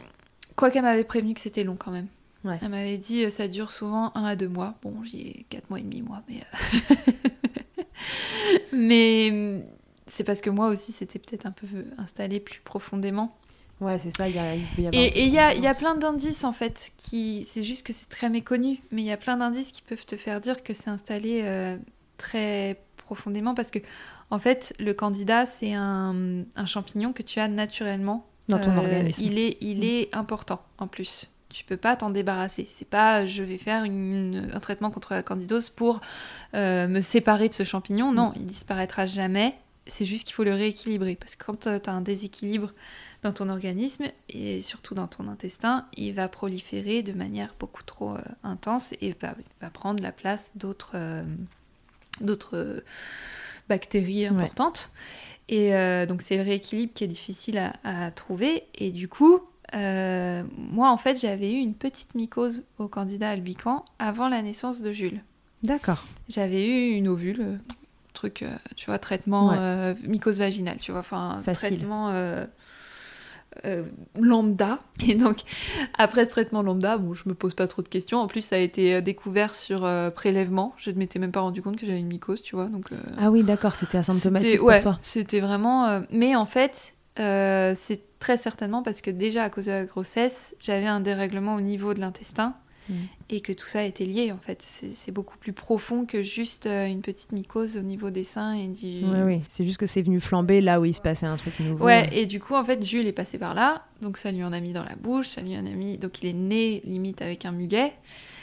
Quoi 0.56 0.70
qu'elle 0.70 0.80
m'avait 0.80 1.04
prévenu 1.04 1.34
que 1.34 1.40
c'était 1.42 1.62
long 1.62 1.76
quand 1.76 1.90
même. 1.90 2.06
Ouais. 2.42 2.58
Elle 2.62 2.70
m'avait 2.70 2.96
dit 2.96 3.24
euh, 3.26 3.28
ça 3.30 3.48
dure 3.48 3.70
souvent 3.70 4.12
un 4.14 4.24
à 4.24 4.34
deux 4.34 4.48
mois. 4.48 4.76
Bon, 4.82 4.94
j'y 5.04 5.18
ai 5.20 5.46
quatre 5.50 5.68
mois 5.68 5.78
et 5.78 5.82
demi 5.82 6.00
moi, 6.00 6.22
mais 6.26 6.40
euh, 6.40 7.82
mais 8.72 9.30
hum, 9.30 9.62
c'est 10.06 10.24
parce 10.24 10.40
que 10.40 10.50
moi 10.50 10.68
aussi 10.68 10.92
c'était 10.92 11.18
peut-être 11.18 11.44
un 11.46 11.52
peu 11.52 11.66
installé 11.98 12.40
plus 12.40 12.60
profondément. 12.64 13.36
Ouais, 13.84 13.98
c'est 13.98 14.16
ça, 14.16 14.28
y 14.28 14.38
a, 14.38 14.54
y. 14.56 14.88
Et 14.92 15.24
il 15.26 15.32
y 15.32 15.38
a, 15.38 15.54
y 15.54 15.74
plein 15.74 15.94
d'indices 15.94 16.44
en 16.44 16.52
fait 16.52 16.92
qui 16.96 17.46
c'est 17.48 17.62
juste 17.62 17.84
que 17.86 17.92
c'est 17.92 18.08
très 18.08 18.28
méconnu, 18.30 18.80
mais 18.90 19.02
il 19.02 19.06
y 19.06 19.12
a 19.12 19.16
plein 19.16 19.36
d'indices 19.36 19.72
qui 19.72 19.82
peuvent 19.82 20.06
te 20.06 20.16
faire 20.16 20.40
dire 20.40 20.62
que 20.62 20.72
c'est 20.72 20.90
installé 20.90 21.40
euh, 21.44 21.76
très 22.18 22.80
profondément 22.96 23.54
parce 23.54 23.70
que 23.70 23.78
en 24.30 24.38
fait 24.38 24.72
le 24.78 24.94
candidat 24.94 25.46
c'est 25.46 25.74
un, 25.74 26.42
un 26.56 26.66
champignon 26.66 27.12
que 27.12 27.22
tu 27.22 27.40
as 27.40 27.48
naturellement 27.48 28.26
Dans 28.48 28.58
ton 28.58 28.70
euh, 28.72 28.78
organisme. 28.78 29.22
Il 29.22 29.38
est, 29.38 29.58
il 29.60 29.84
est 29.84 30.08
important 30.14 30.62
en 30.78 30.86
plus. 30.86 31.30
Tu 31.50 31.64
peux 31.64 31.76
pas 31.76 31.94
t'en 31.96 32.10
débarrasser. 32.10 32.66
C'est 32.68 32.88
pas 32.88 33.26
je 33.26 33.42
vais 33.44 33.58
faire 33.58 33.84
une- 33.84 34.50
un 34.52 34.60
traitement 34.60 34.90
contre 34.90 35.12
la 35.14 35.22
candidose 35.22 35.68
pour 35.70 36.00
euh, 36.54 36.88
me 36.88 37.00
séparer 37.00 37.48
de 37.48 37.54
ce 37.54 37.62
champignon. 37.64 38.12
Non, 38.12 38.32
il 38.34 38.44
disparaîtra 38.44 39.06
jamais. 39.06 39.54
C'est 39.86 40.04
juste 40.06 40.26
qu'il 40.26 40.34
faut 40.34 40.42
le 40.44 40.54
rééquilibrer. 40.54 41.14
Parce 41.14 41.36
que 41.36 41.44
quand 41.44 41.60
tu 41.60 41.68
as 41.68 41.92
un 41.92 42.00
déséquilibre 42.00 42.72
dans 43.24 43.32
ton 43.32 43.48
organisme 43.48 44.04
et 44.28 44.60
surtout 44.60 44.94
dans 44.94 45.08
ton 45.08 45.28
intestin, 45.28 45.86
il 45.96 46.12
va 46.12 46.28
proliférer 46.28 47.02
de 47.02 47.12
manière 47.14 47.54
beaucoup 47.58 47.82
trop 47.82 48.14
euh, 48.14 48.20
intense 48.42 48.92
et 49.00 49.16
va, 49.20 49.34
va 49.60 49.70
prendre 49.70 50.02
la 50.02 50.12
place 50.12 50.52
d'autres 50.54 50.92
euh, 50.94 51.24
euh, 52.52 52.80
bactéries 53.68 54.26
importantes. 54.26 54.90
Et 55.48 55.74
euh, 55.74 56.04
donc 56.04 56.20
c'est 56.20 56.36
le 56.36 56.42
rééquilibre 56.42 56.92
qui 56.92 57.02
est 57.04 57.08
difficile 57.08 57.58
à, 57.58 57.72
à 57.82 58.10
trouver. 58.10 58.64
Et 58.74 58.92
du 58.92 59.08
coup, 59.08 59.40
moi, 59.72 60.90
en 60.90 60.96
fait, 60.96 61.20
j'avais 61.20 61.50
eu 61.52 61.56
une 61.56 61.74
petite 61.74 62.14
mycose 62.14 62.64
au 62.78 62.86
candidat 62.86 63.30
albican 63.30 63.84
avant 63.98 64.28
la 64.28 64.40
naissance 64.42 64.82
de 64.82 64.92
Jules. 64.92 65.20
D'accord. 65.64 66.04
J'avais 66.28 66.64
eu 66.64 66.92
une 66.92 67.08
ovule, 67.08 67.58
truc, 68.12 68.44
tu 68.76 68.86
vois, 68.86 68.98
traitement 68.98 69.52
mycose 70.04 70.38
vaginale, 70.38 70.78
tu 70.78 70.92
vois, 70.92 71.00
enfin, 71.00 71.42
traitement 71.54 72.10
euh, 72.10 72.46
lambda. 74.18 74.80
Et 75.06 75.14
donc, 75.14 75.38
après 75.96 76.24
ce 76.24 76.30
traitement 76.30 76.62
lambda, 76.62 76.98
bon, 76.98 77.14
je 77.14 77.28
me 77.28 77.34
pose 77.34 77.54
pas 77.54 77.66
trop 77.66 77.82
de 77.82 77.88
questions. 77.88 78.18
En 78.18 78.26
plus, 78.26 78.42
ça 78.42 78.56
a 78.56 78.58
été 78.58 78.94
euh, 78.94 79.00
découvert 79.00 79.54
sur 79.54 79.84
euh, 79.84 80.10
prélèvement. 80.10 80.74
Je 80.76 80.90
ne 80.90 80.96
m'étais 80.96 81.18
même 81.18 81.32
pas 81.32 81.40
rendu 81.40 81.62
compte 81.62 81.76
que 81.76 81.86
j'avais 81.86 81.98
une 82.00 82.06
mycose, 82.06 82.42
tu 82.42 82.56
vois. 82.56 82.66
Donc, 82.66 82.90
ah 83.18 83.30
oui, 83.30 83.42
d'accord, 83.42 83.74
c'était 83.76 83.98
asymptomatique 83.98 84.58
pour 84.58 84.80
toi. 84.80 84.98
C'était 85.00 85.40
vraiment. 85.40 86.02
mais 86.10 86.36
en 86.36 86.46
fait, 86.46 86.94
c'est 87.16 88.00
très 88.18 88.36
certainement 88.36 88.82
parce 88.82 89.00
que 89.00 89.10
déjà, 89.10 89.44
à 89.44 89.50
cause 89.50 89.66
de 89.66 89.72
la 89.72 89.84
grossesse, 89.84 90.54
j'avais 90.58 90.86
un 90.86 91.00
dérèglement 91.00 91.56
au 91.56 91.60
niveau 91.60 91.94
de 91.94 92.00
l'intestin. 92.00 92.54
Mm. 92.88 92.94
et 93.30 93.40
que 93.40 93.52
tout 93.52 93.66
ça 93.66 93.82
était 93.84 94.04
lié 94.04 94.32
en 94.32 94.38
fait. 94.38 94.62
C'est 94.62 95.12
beaucoup 95.12 95.38
plus 95.38 95.52
profond 95.52 96.04
que 96.04 96.22
juste 96.22 96.66
euh, 96.66 96.86
une 96.86 97.00
petite 97.00 97.32
mycose 97.32 97.78
au 97.78 97.82
niveau 97.82 98.10
des 98.10 98.24
seins 98.24 98.52
et 98.54 98.68
du. 98.68 99.04
Oui, 99.04 99.20
oui. 99.24 99.40
C'est 99.48 99.64
juste 99.64 99.78
que 99.78 99.86
c'est 99.86 100.02
venu 100.02 100.20
flamber 100.20 100.60
là 100.60 100.80
où 100.80 100.84
il 100.84 100.94
se 100.94 101.00
passait 101.00 101.26
un 101.26 101.36
truc 101.36 101.58
nouveau. 101.60 101.84
Ouais, 101.84 102.08
et 102.12 102.26
du 102.26 102.40
coup 102.40 102.54
en 102.54 102.64
fait 102.64 102.84
Jules 102.84 103.06
est 103.06 103.12
passé 103.12 103.38
par 103.38 103.54
là, 103.54 103.84
donc 104.02 104.16
ça 104.16 104.30
lui 104.30 104.44
en 104.44 104.52
a 104.52 104.60
mis 104.60 104.72
dans 104.72 104.84
la 104.84 104.96
bouche, 104.96 105.28
ça 105.28 105.40
lui 105.40 105.56
en 105.56 105.66
a 105.66 105.70
mis, 105.70 105.98
donc 105.98 106.22
il 106.22 106.28
est 106.28 106.34
né 106.34 106.82
limite 106.84 107.22
avec 107.22 107.44
un 107.46 107.52
muguet. 107.52 107.92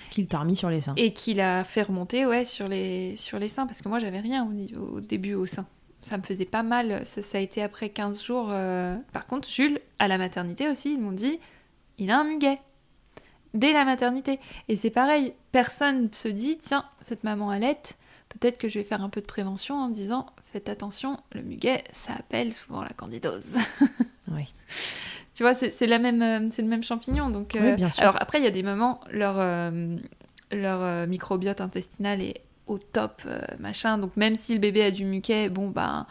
Qu'il 0.10 0.28
t'a 0.28 0.40
remis 0.40 0.56
sur 0.56 0.70
les 0.70 0.82
seins. 0.82 0.94
Et 0.98 1.14
qu'il 1.14 1.40
a 1.40 1.64
fait 1.64 1.84
remonter 1.84 2.26
ouais 2.26 2.46
sur 2.46 2.68
les 2.68 3.16
sur 3.18 3.40
les 3.40 3.48
seins 3.48 3.66
parce 3.66 3.82
que 3.82 3.90
moi 3.90 4.00
j'avais 4.00 4.20
rien 4.20 4.48
au, 4.76 4.98
au 4.98 5.02
début 5.02 5.36
au 5.36 5.46
sein 5.46 5.66
ça 6.02 6.18
me 6.18 6.24
faisait 6.24 6.46
pas 6.46 6.64
mal. 6.64 7.06
Ça, 7.06 7.22
ça 7.22 7.38
a 7.38 7.42
été 7.42 7.62
après 7.62 7.90
15 7.90 8.24
jours. 8.24 8.48
Euh. 8.50 8.98
Par 9.14 9.28
contre, 9.28 9.48
Jules, 9.48 9.80
à 10.00 10.08
la 10.08 10.18
maternité 10.18 10.68
aussi, 10.68 10.94
ils 10.94 11.00
m'ont 11.00 11.12
dit 11.12 11.40
il 11.98 12.10
a 12.10 12.20
un 12.20 12.24
muguet 12.24 12.60
dès 13.54 13.74
la 13.74 13.86
maternité. 13.86 14.40
Et 14.68 14.76
c'est 14.76 14.90
pareil, 14.90 15.34
personne 15.52 16.10
se 16.14 16.28
dit, 16.28 16.58
tiens, 16.58 16.86
cette 17.02 17.24
maman 17.24 17.50
allait, 17.50 17.82
peut-être 18.30 18.58
que 18.58 18.70
je 18.70 18.80
vais 18.80 18.86
faire 18.86 19.02
un 19.02 19.10
peu 19.10 19.22
de 19.22 19.26
prévention 19.26 19.76
en 19.76 19.90
disant, 19.90 20.28
faites 20.46 20.70
attention, 20.70 21.18
le 21.34 21.42
muguet, 21.42 21.84
ça 21.92 22.14
appelle 22.14 22.54
souvent 22.54 22.82
la 22.82 22.90
candidose. 22.90 23.56
oui. 24.32 24.54
Tu 25.34 25.44
vois, 25.44 25.54
c'est 25.54 25.88
la 25.88 25.98
même, 25.98 26.22
euh, 26.22 26.48
c'est 26.52 26.62
le 26.62 26.68
même 26.68 26.84
champignon. 26.84 27.30
Donc, 27.30 27.52
oui, 27.56 27.62
euh, 27.62 27.76
bien 27.76 27.90
sûr. 27.90 28.04
Alors 28.04 28.18
après, 28.20 28.40
il 28.40 28.44
y 28.44 28.48
a 28.48 28.52
des 28.52 28.64
moments, 28.64 29.00
leur, 29.10 29.36
euh, 29.38 29.96
leur 30.52 31.08
microbiote 31.08 31.62
intestinal 31.62 32.22
est 32.22 32.42
au 32.68 32.78
top, 32.78 33.24
machin. 33.60 33.98
Donc 33.98 34.16
même 34.18 34.36
si 34.36 34.54
le 34.54 34.60
bébé 34.60 34.84
a 34.84 34.92
du 34.92 35.06
muguet, 35.06 35.50
bon, 35.50 35.70
ben... 35.70 36.06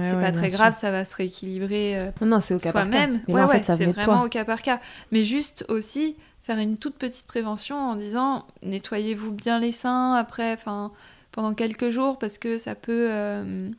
c'est 0.00 0.20
pas 0.20 0.32
très 0.32 0.48
grave, 0.48 0.76
ça 0.78 0.90
va 0.90 1.04
se 1.04 1.16
rééquilibrer 1.16 2.12
non, 2.20 2.26
non, 2.26 2.40
c'est 2.40 2.54
au 2.54 2.58
cas 2.58 2.72
par 2.72 2.88
cas. 2.88 3.06
Mais 3.06 3.34
ouais, 3.34 3.42
en 3.42 3.48
fait, 3.48 3.64
c'est 3.64 3.84
vraiment 3.86 4.22
au 4.22 4.28
cas 4.28 4.44
par 4.44 4.62
cas. 4.62 4.80
Mais 5.10 5.24
juste 5.24 5.64
aussi, 5.68 6.16
faire 6.42 6.58
une 6.58 6.76
toute 6.76 6.96
petite 6.96 7.26
prévention 7.26 7.76
en 7.76 7.94
disant 7.96 8.46
nettoyez-vous 8.62 9.32
bien 9.32 9.58
les 9.58 9.72
seins 9.72 10.14
après, 10.14 10.52
enfin 10.52 10.92
pendant 11.30 11.54
quelques 11.54 11.90
jours 11.90 12.18
parce 12.18 12.38
que 12.38 12.58
ça 12.58 12.74
peut. 12.74 13.08
Euh, 13.10 13.70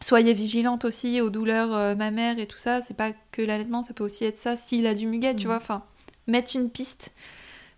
soyez 0.00 0.32
vigilante 0.32 0.84
aussi 0.84 1.20
aux 1.20 1.30
douleurs 1.30 1.74
euh, 1.74 1.94
mammaires 1.94 2.38
et 2.38 2.46
tout 2.46 2.58
ça. 2.58 2.80
C'est 2.80 2.96
pas 2.96 3.12
que 3.32 3.42
l'allaitement, 3.42 3.82
ça 3.82 3.94
peut 3.94 4.04
aussi 4.04 4.24
être 4.24 4.38
ça 4.38 4.56
s'il 4.56 4.86
a 4.86 4.94
du 4.94 5.06
muguet, 5.06 5.34
tu 5.34 5.46
mm. 5.46 5.48
vois. 5.48 5.56
Enfin, 5.56 5.82
mettre 6.26 6.56
une 6.56 6.70
piste 6.70 7.12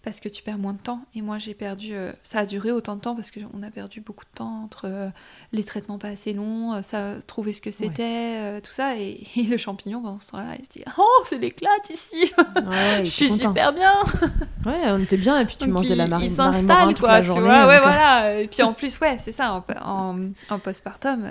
parce 0.08 0.20
que 0.20 0.28
tu 0.30 0.42
perds 0.42 0.56
moins 0.56 0.72
de 0.72 0.78
temps. 0.78 1.02
Et 1.14 1.20
moi, 1.20 1.36
j'ai 1.36 1.52
perdu. 1.52 1.90
Euh, 1.92 2.12
ça 2.22 2.40
a 2.40 2.46
duré 2.46 2.70
autant 2.70 2.96
de 2.96 3.00
temps 3.02 3.14
parce 3.14 3.30
qu'on 3.30 3.62
a 3.62 3.70
perdu 3.70 4.00
beaucoup 4.00 4.24
de 4.24 4.38
temps 4.38 4.62
entre 4.64 4.86
euh, 4.86 5.10
les 5.52 5.64
traitements 5.64 5.98
pas 5.98 6.08
assez 6.08 6.32
longs, 6.32 6.72
euh, 6.72 6.82
ça, 6.82 7.16
trouver 7.26 7.52
ce 7.52 7.60
que 7.60 7.70
c'était, 7.70 8.58
tout 8.62 8.70
ça. 8.70 8.96
Et, 8.98 9.26
le 9.36 9.58
champignon, 9.58 10.00
pendant 10.00 10.18
ce 10.18 10.30
temps-là, 10.30 10.56
il 10.58 10.64
se 10.64 10.70
dit 10.70 10.84
Oh, 10.96 11.22
c'est 11.26 11.36
l'éclate 11.36 11.90
ici 11.90 12.32
Je 13.00 13.10
suis 13.10 13.28
super 13.28 13.74
bien 13.74 13.92
Ouais, 14.64 14.80
on 14.86 14.98
était 15.02 15.18
bien. 15.18 15.38
Et 15.40 15.44
puis 15.44 15.56
tu 15.58 15.68
manges 15.68 15.88
de 15.88 15.94
la 15.94 16.06
marine. 16.06 16.30
Il 16.30 16.34
s'installe, 16.34 16.98
quoi, 16.98 17.20
tu 17.20 17.28
vois. 17.28 17.40
Ouais, 17.66 17.78
voilà. 17.78 18.40
Et 18.40 18.48
puis 18.48 18.62
en 18.62 18.72
plus, 18.72 18.98
ouais, 19.00 19.18
c'est 19.20 19.32
ça, 19.32 19.52
en, 19.52 19.64
en, 19.84 20.18
en 20.48 20.58
postpartum 20.58 21.28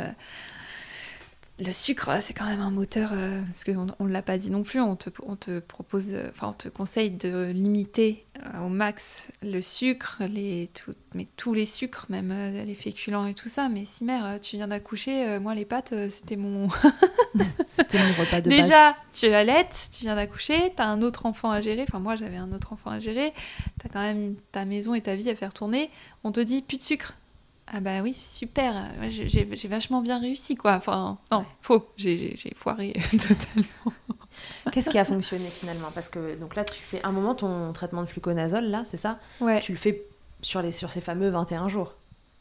le 1.59 1.71
sucre, 1.71 2.11
c'est 2.21 2.35
quand 2.35 2.45
même 2.45 2.61
un 2.61 2.69
moteur, 2.69 3.09
euh, 3.13 3.41
parce 3.41 3.63
qu'on 3.63 4.05
ne 4.05 4.11
l'a 4.11 4.21
pas 4.21 4.37
dit 4.37 4.51
non 4.51 4.61
plus, 4.61 4.79
on 4.79 4.95
te, 4.95 5.09
on 5.23 5.35
te 5.35 5.59
propose, 5.59 6.09
enfin 6.29 6.49
on 6.49 6.53
te 6.53 6.69
conseille 6.69 7.09
de 7.09 7.49
limiter 7.51 8.25
euh, 8.37 8.65
au 8.65 8.69
max 8.69 9.31
le 9.41 9.59
sucre, 9.61 10.21
les, 10.29 10.69
tout, 10.71 10.93
mais 11.15 11.25
tous 11.35 11.55
les 11.55 11.65
sucres, 11.65 12.05
même 12.09 12.31
euh, 12.31 12.63
les 12.63 12.75
féculents 12.75 13.25
et 13.25 13.33
tout 13.33 13.47
ça. 13.47 13.69
Mais 13.69 13.85
si 13.85 14.03
mère, 14.03 14.39
tu 14.39 14.57
viens 14.57 14.67
d'accoucher, 14.67 15.39
moi 15.39 15.55
les 15.55 15.65
pâtes, 15.65 15.95
c'était 16.09 16.35
mon... 16.35 16.69
c'était 17.65 17.97
mon 17.97 18.23
repas 18.23 18.41
de 18.41 18.49
Déjà, 18.49 18.93
tu 19.11 19.25
allaites, 19.25 19.89
tu 19.91 20.03
viens 20.03 20.15
d'accoucher, 20.15 20.73
tu 20.75 20.81
as 20.81 20.85
un 20.85 21.01
autre 21.01 21.25
enfant 21.25 21.49
à 21.49 21.59
gérer, 21.59 21.85
enfin 21.87 21.99
moi 21.99 22.15
j'avais 22.15 22.37
un 22.37 22.51
autre 22.51 22.73
enfant 22.73 22.91
à 22.91 22.99
gérer, 22.99 23.33
tu 23.79 23.87
as 23.87 23.89
quand 23.89 24.01
même 24.01 24.35
ta 24.51 24.63
maison 24.65 24.93
et 24.93 25.01
ta 25.01 25.15
vie 25.15 25.29
à 25.31 25.35
faire 25.35 25.53
tourner, 25.53 25.89
on 26.23 26.31
te 26.31 26.39
dit 26.39 26.61
plus 26.61 26.77
de 26.77 26.83
sucre. 26.83 27.15
Ah 27.69 27.81
bah 27.81 28.01
oui, 28.01 28.13
super, 28.13 28.91
j'ai 29.09 29.67
vachement 29.67 30.01
bien 30.01 30.19
réussi 30.19 30.55
quoi. 30.55 30.75
Enfin, 30.75 31.17
non, 31.31 31.45
faux, 31.61 31.89
j'ai 31.97 32.35
foiré 32.55 32.93
totalement. 33.11 33.93
Qu'est-ce 34.71 34.89
qui 34.89 34.97
a 34.97 35.05
fonctionné 35.05 35.49
finalement? 35.49 35.91
Parce 35.93 36.09
que 36.09 36.35
donc 36.35 36.55
là, 36.55 36.63
tu 36.63 36.81
fais 36.81 37.01
un 37.03 37.11
moment 37.11 37.35
ton 37.35 37.73
traitement 37.73 38.03
de 38.03 38.07
fluconazole, 38.07 38.65
là, 38.65 38.83
c'est 38.85 38.97
ça? 38.97 39.19
Ouais. 39.41 39.61
Tu 39.61 39.71
le 39.71 39.77
fais 39.77 40.05
sur, 40.41 40.61
les, 40.61 40.71
sur 40.71 40.91
ces 40.91 41.01
fameux 41.01 41.29
21 41.29 41.67
jours 41.67 41.95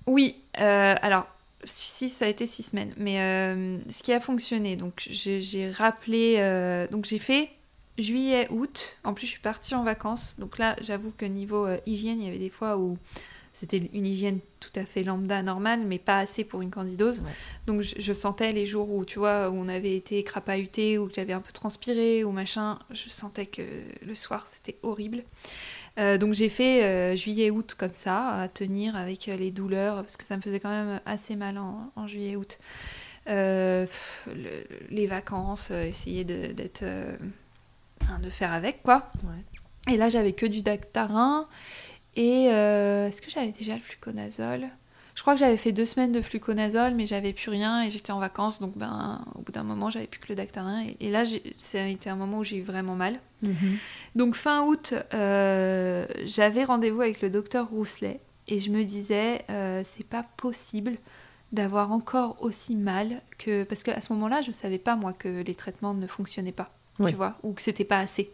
Oui, 0.06 0.42
euh, 0.60 0.94
alors, 1.00 1.26
si 1.64 2.08
ça 2.08 2.26
a 2.26 2.28
été 2.28 2.46
6 2.46 2.62
semaines. 2.62 2.92
Mais 2.96 3.20
euh, 3.20 3.78
ce 3.90 4.02
qui 4.02 4.12
a 4.12 4.20
fonctionné, 4.20 4.76
donc 4.76 5.06
j'ai 5.10 5.70
rappelé, 5.70 6.36
euh, 6.38 6.86
donc 6.88 7.04
j'ai 7.04 7.18
fait 7.18 7.50
juillet, 7.98 8.46
août. 8.50 8.98
En 9.04 9.14
plus, 9.14 9.26
je 9.26 9.32
suis 9.32 9.40
partie 9.40 9.74
en 9.74 9.82
vacances. 9.82 10.36
Donc 10.38 10.58
là, 10.58 10.76
j'avoue 10.82 11.12
que 11.16 11.24
niveau 11.24 11.66
hygiène, 11.86 12.20
il 12.20 12.26
y 12.26 12.28
avait 12.28 12.38
des 12.38 12.50
fois 12.50 12.76
où 12.76 12.98
c'était 13.58 13.78
une 13.78 14.06
hygiène 14.06 14.40
tout 14.60 14.70
à 14.78 14.84
fait 14.84 15.02
lambda, 15.02 15.42
normale, 15.42 15.80
mais 15.86 15.98
pas 15.98 16.18
assez 16.18 16.44
pour 16.44 16.60
une 16.60 16.68
candidose. 16.68 17.22
Donc 17.66 17.80
je, 17.80 18.12
sentais 18.12 18.52
les 18.52 18.66
jours 18.66 18.90
où, 18.90 19.06
tu 19.06 19.18
vois, 19.18 19.48
où 19.48 19.54
on 19.54 19.66
avait 19.68 19.96
été 19.96 20.22
crapahuté, 20.24 20.98
ou 20.98 21.06
que 21.08 21.14
j'avais 21.14 21.32
un 21.32 21.40
peu 21.40 21.52
transpiré, 21.52 22.22
ou 22.22 22.32
machin, 22.32 22.78
je 22.90 23.08
sentais 23.08 23.46
que 23.46 23.62
le 24.04 24.14
soir, 24.14 24.46
c'était 24.46 24.76
horrible. 24.82 25.22
Euh, 25.98 26.18
donc 26.18 26.34
j'ai 26.34 26.50
fait 26.50 26.84
euh, 26.84 27.16
juillet-août 27.16 27.74
comme 27.78 27.94
ça, 27.94 28.28
à 28.28 28.48
tenir 28.48 28.94
avec 28.94 29.26
euh, 29.26 29.36
les 29.36 29.50
douleurs, 29.50 29.96
parce 30.02 30.18
que 30.18 30.24
ça 30.24 30.36
me 30.36 30.42
faisait 30.42 30.60
quand 30.60 30.68
même 30.68 31.00
assez 31.06 31.34
mal 31.34 31.56
en, 31.56 32.06
juillet-août. 32.06 32.58
les 33.26 33.86
vacances, 35.06 35.70
essayer 35.70 36.24
de, 36.24 36.52
d'être, 36.52 36.84
de 36.84 38.28
faire 38.28 38.52
avec, 38.52 38.82
quoi. 38.82 39.10
Et 39.90 39.96
là, 39.96 40.10
j'avais 40.10 40.32
que 40.32 40.44
du 40.44 40.60
dactarin. 40.62 41.48
Et 42.16 42.48
euh, 42.50 43.08
est-ce 43.08 43.20
que 43.20 43.30
j'avais 43.30 43.52
déjà 43.52 43.74
le 43.74 43.80
fluconazole? 43.80 44.68
Je 45.14 45.22
crois 45.22 45.34
que 45.34 45.40
j'avais 45.40 45.56
fait 45.56 45.72
deux 45.72 45.86
semaines 45.86 46.12
de 46.12 46.20
fluconazole, 46.20 46.94
mais 46.94 47.06
j'avais 47.06 47.32
plus 47.32 47.50
rien 47.50 47.82
et 47.82 47.90
j'étais 47.90 48.12
en 48.12 48.18
vacances, 48.18 48.60
donc 48.60 48.76
ben 48.76 49.24
au 49.34 49.40
bout 49.40 49.52
d'un 49.52 49.62
moment 49.62 49.90
j'avais 49.90 50.06
plus 50.06 50.20
que 50.20 50.28
le 50.28 50.34
dactarin. 50.34 50.84
Et, 51.00 51.10
là, 51.10 51.22
été 51.24 52.10
un 52.10 52.16
moment 52.16 52.38
où 52.38 52.44
j'ai 52.44 52.56
eu 52.56 52.62
vraiment 52.62 52.96
mal. 52.96 53.18
Mhm. 53.42 53.78
Donc 54.14 54.34
fin 54.34 54.62
août, 54.66 54.92
euh, 55.14 56.06
j'avais 56.24 56.64
rendez-vous 56.64 57.00
avec 57.00 57.22
le 57.22 57.30
docteur 57.30 57.68
Rousselet 57.68 58.20
et 58.46 58.60
je 58.60 58.70
me 58.70 58.84
disais 58.84 59.42
euh, 59.50 59.82
c'est 59.86 60.06
pas 60.06 60.24
possible 60.36 60.98
d'avoir 61.52 61.92
encore 61.92 62.36
aussi 62.42 62.76
mal 62.76 63.22
que 63.38 63.64
parce 63.64 63.82
qu'à 63.82 64.00
ce 64.02 64.12
moment-là, 64.12 64.42
je 64.42 64.52
savais 64.52 64.78
pas 64.78 64.96
moi 64.96 65.14
que 65.14 65.42
les 65.42 65.54
traitements 65.54 65.94
ne 65.94 66.06
fonctionnaient 66.06 66.52
pas, 66.52 66.70
tu 66.98 67.14
vois, 67.14 67.36
ou 67.42 67.52
que 67.54 67.62
c'était 67.62 67.84
pas 67.84 68.00
assez 68.00 68.30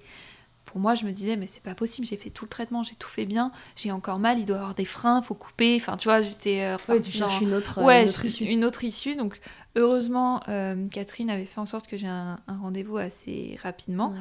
pour 0.73 0.81
moi, 0.81 0.95
je 0.95 1.05
me 1.05 1.13
disais, 1.13 1.37
mais 1.37 1.47
c'est 1.47 1.63
pas 1.63 1.75
possible, 1.75 2.07
j'ai 2.07 2.17
fait 2.17 2.31
tout 2.31 2.47
le 2.47 2.49
traitement, 2.49 2.83
j'ai 2.83 2.95
tout 2.95 3.11
fait 3.11 3.27
bien, 3.27 3.53
j'ai 3.77 3.93
encore 3.93 4.19
mal, 4.19 4.39
il 4.39 4.47
doit 4.47 4.57
y 4.57 4.59
avoir 4.59 4.75
des 4.75 4.87
freins, 4.87 5.21
faut 5.21 5.35
couper. 5.35 5.77
Enfin, 5.77 5.99
tu 5.99 6.09
vois, 6.09 6.23
j'étais. 6.23 6.63
Euh, 6.63 6.79
ouais, 6.89 6.99
tu 6.99 7.11
cherches 7.11 7.43
une 7.43 7.53
autre, 7.53 7.83
ouais, 7.83 8.05
une 8.05 8.09
autre 8.09 8.25
issue. 8.25 8.45
Une 8.45 8.65
autre 8.65 8.83
issue. 8.83 9.15
Donc, 9.15 9.39
heureusement, 9.77 10.43
euh, 10.49 10.87
Catherine 10.89 11.29
avait 11.29 11.45
fait 11.45 11.59
en 11.59 11.67
sorte 11.67 11.87
que 11.87 11.99
j'ai 11.99 12.07
un, 12.07 12.39
rendez-vous 12.49 12.97
assez 12.97 13.59
rapidement. 13.63 14.15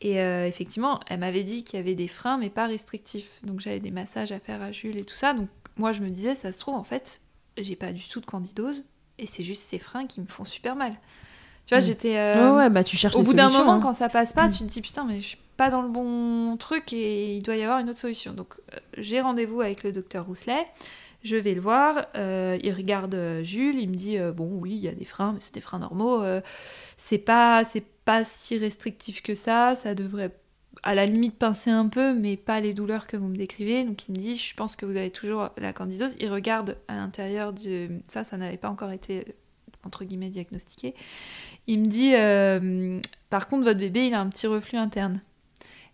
Et 0.00 0.22
euh, 0.22 0.46
effectivement, 0.46 1.00
elle 1.06 1.20
m'avait 1.20 1.44
dit 1.44 1.64
qu'il 1.64 1.78
y 1.78 1.82
avait 1.82 1.94
des 1.94 2.08
freins, 2.08 2.38
mais 2.38 2.48
pas 2.48 2.66
restrictifs. 2.66 3.42
Donc, 3.42 3.60
j'avais 3.60 3.80
des 3.80 3.90
massages 3.90 4.32
à 4.32 4.40
faire 4.40 4.62
à 4.62 4.72
Jules 4.72 4.96
et 4.96 5.04
tout 5.04 5.14
ça. 5.14 5.34
Donc, 5.34 5.50
moi, 5.76 5.92
je 5.92 6.00
me 6.00 6.08
disais, 6.08 6.34
ça 6.34 6.50
se 6.50 6.58
trouve, 6.58 6.76
en 6.76 6.84
fait, 6.84 7.20
j'ai 7.58 7.76
pas 7.76 7.92
du 7.92 8.08
tout 8.08 8.20
de 8.20 8.26
candidose, 8.26 8.84
et 9.18 9.26
c'est 9.26 9.42
juste 9.42 9.64
ces 9.64 9.78
freins 9.78 10.06
qui 10.06 10.22
me 10.22 10.26
font 10.26 10.46
super 10.46 10.76
mal. 10.76 10.96
Tu 11.66 11.74
vois, 11.74 11.78
mm. 11.78 11.86
j'étais. 11.86 12.16
ouais, 12.16 12.50
ouais, 12.50 12.70
bah 12.70 12.84
tu 12.84 12.96
cherches 12.96 13.16
Au 13.16 13.22
bout 13.22 13.34
d'un 13.34 13.48
moment, 13.48 13.74
hein. 13.74 13.80
quand 13.80 13.92
ça 13.92 14.08
passe 14.08 14.32
pas, 14.32 14.48
mm. 14.48 14.50
tu 14.50 14.58
te 14.64 14.70
dis 14.70 14.80
putain, 14.80 15.04
mais 15.04 15.20
je 15.20 15.28
suis 15.28 15.38
pas 15.56 15.70
dans 15.70 15.82
le 15.82 15.88
bon 15.88 16.56
truc 16.56 16.92
et 16.92 17.36
il 17.36 17.42
doit 17.42 17.56
y 17.56 17.62
avoir 17.62 17.78
une 17.78 17.90
autre 17.90 17.98
solution. 17.98 18.32
Donc 18.32 18.54
euh, 18.72 18.78
j'ai 18.98 19.20
rendez-vous 19.20 19.60
avec 19.60 19.82
le 19.82 19.92
docteur 19.92 20.26
Rousselet, 20.26 20.66
je 21.22 21.36
vais 21.36 21.54
le 21.54 21.60
voir, 21.60 22.06
euh, 22.16 22.58
il 22.62 22.72
regarde 22.72 23.14
euh, 23.14 23.44
Jules, 23.44 23.78
il 23.78 23.88
me 23.88 23.94
dit 23.94 24.18
bon 24.34 24.48
oui 24.60 24.72
il 24.72 24.80
y 24.80 24.88
a 24.88 24.94
des 24.94 25.04
freins, 25.04 25.32
mais 25.32 25.40
c'est 25.40 25.54
des 25.54 25.60
freins 25.60 25.78
normaux, 25.78 26.22
c'est 26.96 27.18
pas 27.18 27.64
c'est 27.64 27.84
pas 28.04 28.24
si 28.24 28.58
restrictif 28.58 29.22
que 29.22 29.34
ça, 29.34 29.76
ça 29.76 29.94
devrait 29.94 30.32
à 30.82 30.94
la 30.94 31.06
limite 31.06 31.38
pincer 31.38 31.70
un 31.70 31.88
peu, 31.88 32.12
mais 32.12 32.36
pas 32.36 32.60
les 32.60 32.74
douleurs 32.74 33.06
que 33.06 33.16
vous 33.16 33.28
me 33.28 33.36
décrivez. 33.36 33.84
Donc 33.84 34.08
il 34.08 34.12
me 34.12 34.18
dit 34.18 34.36
je 34.36 34.54
pense 34.54 34.76
que 34.76 34.84
vous 34.84 34.96
avez 34.96 35.10
toujours 35.10 35.50
la 35.56 35.72
candidose. 35.72 36.14
Il 36.20 36.30
regarde 36.30 36.76
à 36.88 36.96
l'intérieur 36.96 37.52
de 37.52 37.88
ça, 38.08 38.24
ça 38.24 38.36
n'avait 38.36 38.58
pas 38.58 38.68
encore 38.68 38.90
été 38.90 39.24
entre 39.86 40.04
guillemets 40.04 40.30
diagnostiqué. 40.30 40.94
Il 41.66 41.80
me 41.80 41.86
dit, 41.86 42.12
euh, 42.14 43.00
par 43.30 43.48
contre, 43.48 43.64
votre 43.64 43.78
bébé, 43.80 44.06
il 44.06 44.14
a 44.14 44.20
un 44.20 44.28
petit 44.28 44.46
reflux 44.46 44.78
interne. 44.78 45.20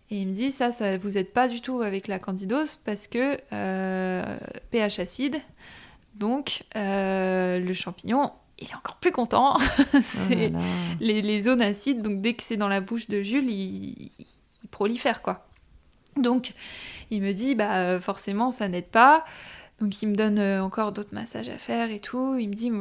Et 0.09 0.21
il 0.21 0.27
me 0.27 0.33
dit, 0.33 0.51
ça, 0.51 0.71
ça 0.71 0.97
vous 0.97 1.17
aide 1.17 1.31
pas 1.31 1.47
du 1.47 1.61
tout 1.61 1.81
avec 1.81 2.07
la 2.07 2.19
candidose 2.19 2.75
parce 2.83 3.07
que 3.07 3.37
euh, 3.53 4.37
pH 4.71 4.99
acide, 4.99 5.37
donc 6.15 6.63
le 6.75 7.73
champignon, 7.73 8.31
il 8.59 8.67
est 8.69 8.75
encore 8.75 8.97
plus 8.97 9.11
content. 9.11 9.57
c'est 10.03 10.51
Oh 10.51 10.53
là. 10.53 10.59
les, 10.99 11.21
les 11.21 11.41
zones 11.41 11.61
acides, 11.61 12.01
donc 12.01 12.21
dès 12.21 12.33
que 12.33 12.43
c'est 12.43 12.57
dans 12.57 12.67
la 12.67 12.81
bouche 12.81 13.07
de 13.07 13.21
Jules, 13.21 13.49
il, 13.49 14.11
il 14.63 14.69
prolifère 14.69 15.21
quoi. 15.21 15.47
Donc 16.17 16.53
il 17.09 17.21
me 17.21 17.33
dit 17.33 17.55
bah 17.55 17.75
euh, 17.75 17.99
forcément 17.99 18.51
ça 18.51 18.67
n'aide 18.67 18.87
pas. 18.87 19.25
Donc 19.81 20.01
il 20.01 20.07
me 20.09 20.15
donne 20.15 20.39
euh, 20.39 20.63
encore 20.63 20.91
d'autres 20.93 21.13
massages 21.13 21.49
à 21.49 21.57
faire 21.57 21.91
et 21.91 21.99
tout. 21.99 22.35
Il 22.37 22.49
me 22.49 22.53
dit 22.53 22.71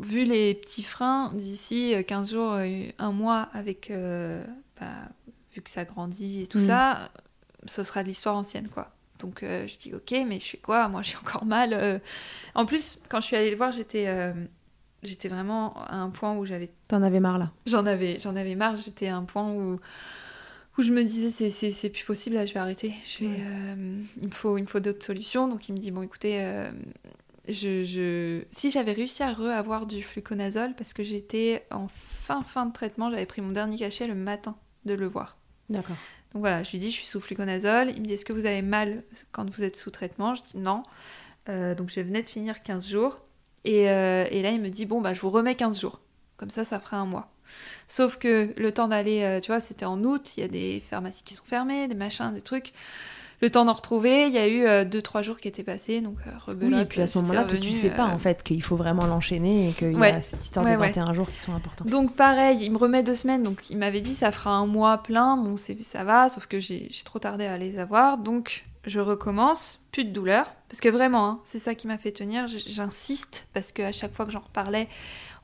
vu 0.00 0.24
les 0.24 0.54
petits 0.54 0.82
freins 0.84 1.32
d'ici 1.34 1.94
euh, 1.94 2.02
15 2.02 2.30
jours, 2.30 2.52
euh, 2.54 2.86
un 2.98 3.12
mois 3.12 3.48
avec 3.52 3.90
euh, 3.90 4.42
bah, 4.80 4.86
vu 5.54 5.60
que 5.60 5.68
ça 5.70 5.84
grandit 5.84 6.42
et 6.42 6.46
tout 6.46 6.58
Mhm. 6.58 6.66
ça, 6.66 7.10
ce 7.66 7.82
sera 7.82 8.02
de 8.02 8.08
l'histoire 8.08 8.36
ancienne 8.36 8.68
quoi. 8.68 8.90
Donc 9.18 9.42
euh, 9.42 9.66
je 9.66 9.76
dis 9.78 9.92
ok 9.94 10.14
mais 10.26 10.38
je 10.38 10.46
fais 10.46 10.58
quoi? 10.58 10.86
Moi 10.88 11.02
j'ai 11.02 11.16
encore 11.16 11.44
mal. 11.44 11.72
euh. 11.72 11.98
En 12.54 12.64
plus 12.66 12.98
quand 13.08 13.20
je 13.20 13.26
suis 13.26 13.36
allée 13.36 13.50
le 13.50 13.56
voir 13.56 13.72
j'étais 13.72 14.04
euh, 14.06 14.32
j'étais 15.02 15.28
vraiment 15.28 15.74
à 15.86 15.96
un 15.96 16.10
point 16.10 16.36
où 16.36 16.44
j'avais 16.46 16.70
T'en 16.86 17.02
avais 17.02 17.18
marre 17.20 17.38
là. 17.38 17.50
J'en 17.66 17.84
avais, 17.84 18.18
j'en 18.20 18.36
avais 18.36 18.54
marre. 18.54 18.76
J'étais 18.76 19.08
à 19.08 19.16
un 19.16 19.24
point 19.24 19.50
où, 19.50 19.80
où 20.78 20.82
je 20.82 20.92
me 20.92 21.04
disais 21.04 21.30
c'est, 21.30 21.50
c'est, 21.50 21.70
c'est 21.72 21.90
plus 21.90 22.04
possible. 22.04 22.36
Là, 22.36 22.46
je 22.46 22.54
vais 22.54 22.60
arrêter. 22.60 22.92
Je 23.06 23.20
vais, 23.24 23.26
Ouais. 23.30 23.36
euh, 23.40 24.02
il 24.20 24.26
me 24.28 24.32
faut, 24.32 24.56
il 24.58 24.62
me 24.62 24.66
faut 24.66 24.80
d'autres 24.80 25.04
solutions. 25.04 25.48
Donc 25.48 25.68
il 25.68 25.72
me 25.72 25.78
dit 25.78 25.90
bon, 25.90 26.02
écoutez, 26.02 26.38
euh, 26.42 26.70
je, 27.48 27.84
je, 27.84 28.42
si 28.50 28.70
j'avais 28.70 28.92
réussi 28.92 29.22
à 29.22 29.32
re-avoir 29.32 29.86
du 29.86 30.02
fluconazole 30.02 30.74
parce 30.76 30.92
que 30.92 31.02
j'étais 31.02 31.64
en 31.70 31.86
fin 31.88 32.42
fin 32.42 32.66
de 32.66 32.72
traitement, 32.72 33.10
j'avais 33.10 33.26
pris 33.26 33.40
mon 33.42 33.52
dernier 33.52 33.76
cachet 33.76 34.06
le 34.06 34.14
matin 34.14 34.56
de 34.84 34.94
le 34.94 35.06
voir. 35.06 35.36
D'accord. 35.70 35.96
Donc 36.32 36.40
voilà, 36.40 36.62
je 36.62 36.70
lui 36.72 36.78
dis 36.78 36.90
je 36.90 36.96
suis 36.96 37.06
sous 37.06 37.20
fluconazole. 37.20 37.90
Il 37.94 38.00
me 38.02 38.06
dit 38.06 38.12
est-ce 38.14 38.24
que 38.24 38.32
vous 38.34 38.46
avez 38.46 38.62
mal 38.62 39.02
quand 39.32 39.48
vous 39.50 39.62
êtes 39.62 39.76
sous 39.76 39.90
traitement? 39.90 40.34
Je 40.34 40.42
dis 40.42 40.58
non. 40.58 40.82
Euh, 41.48 41.74
donc 41.74 41.90
je 41.90 42.00
venais 42.00 42.22
de 42.22 42.28
finir 42.28 42.62
15 42.62 42.86
jours. 42.86 43.18
Et, 43.64 43.82
et 43.84 44.42
là 44.42 44.50
il 44.50 44.60
me 44.60 44.68
dit 44.68 44.86
bon 44.86 45.00
bah 45.00 45.14
je 45.14 45.20
vous 45.20 45.30
remets 45.30 45.54
15 45.54 45.80
jours. 45.80 46.00
Comme 46.38 46.48
ça 46.50 46.64
ça 46.64 46.80
fera 46.80 46.96
un 46.96 47.04
mois. 47.06 47.28
Sauf 47.88 48.16
que 48.18 48.54
le 48.56 48.72
temps 48.72 48.88
d'aller, 48.88 49.22
euh, 49.22 49.40
tu 49.40 49.48
vois, 49.48 49.60
c'était 49.60 49.84
en 49.86 50.02
août, 50.04 50.36
il 50.36 50.40
y 50.40 50.42
a 50.44 50.48
des 50.48 50.80
pharmacies 50.88 51.22
qui 51.24 51.34
sont 51.34 51.44
fermées, 51.44 51.88
des 51.88 51.94
machins, 51.94 52.32
des 52.32 52.40
trucs. 52.42 52.72
Le 53.40 53.50
temps 53.50 53.64
d'en 53.64 53.72
retrouver, 53.72 54.26
il 54.26 54.32
y 54.32 54.38
a 54.38 54.48
eu 54.48 54.64
2-3 54.88 55.22
jours 55.22 55.38
qui 55.38 55.46
étaient 55.46 55.62
passés, 55.62 56.00
donc 56.00 56.16
euh, 56.26 56.30
Oui, 56.30 56.42
rebelote, 56.46 56.80
et 56.82 56.84
puis 56.86 57.00
à 57.02 57.06
ce 57.06 57.18
moment-là, 57.18 57.44
tu 57.44 57.54
revenu, 57.54 57.72
sais 57.72 57.90
pas 57.90 58.08
euh, 58.08 58.12
en 58.12 58.18
fait 58.18 58.42
qu'il 58.42 58.60
faut 58.64 58.74
vraiment 58.74 59.06
l'enchaîner 59.06 59.68
et 59.68 59.72
qu'il 59.74 59.92
y 59.92 59.94
a 59.94 59.98
Ouais. 59.98 60.20
cette 60.22 60.42
histoire 60.44 60.66
Ouais, 60.66 60.72
de 60.74 60.80
ouais. 60.80 60.88
21 60.88 61.12
jours 61.14 61.30
qui 61.30 61.38
sont 61.38 61.54
importants. 61.54 61.84
Donc 61.84 62.16
pareil, 62.16 62.58
il 62.62 62.72
me 62.72 62.78
remet 62.78 63.04
deux 63.04 63.14
semaines, 63.14 63.44
donc 63.44 63.70
il 63.70 63.78
m'avait 63.78 64.00
dit 64.00 64.16
ça 64.16 64.32
fera 64.32 64.50
un 64.50 64.66
mois 64.66 64.98
plein, 65.04 65.36
bon 65.36 65.54
ça 65.56 66.02
va, 66.04 66.28
sauf 66.28 66.48
que 66.48 66.58
j'ai 66.58 66.90
trop 67.04 67.20
tardé 67.20 67.46
à 67.46 67.56
les 67.58 67.78
avoir, 67.78 68.18
donc 68.18 68.64
je 68.84 68.98
recommence, 68.98 69.80
plus 69.92 70.04
de 70.04 70.10
douleur, 70.10 70.50
parce 70.68 70.80
que 70.80 70.88
vraiment, 70.88 71.28
hein, 71.28 71.40
c'est 71.44 71.58
ça 71.60 71.74
qui 71.76 71.86
m'a 71.86 71.98
fait 71.98 72.10
tenir, 72.12 72.46
j'insiste, 72.48 73.46
parce 73.54 73.70
qu'à 73.70 73.92
chaque 73.92 74.14
fois 74.14 74.24
que 74.26 74.32
j'en 74.32 74.40
reparlais, 74.40 74.88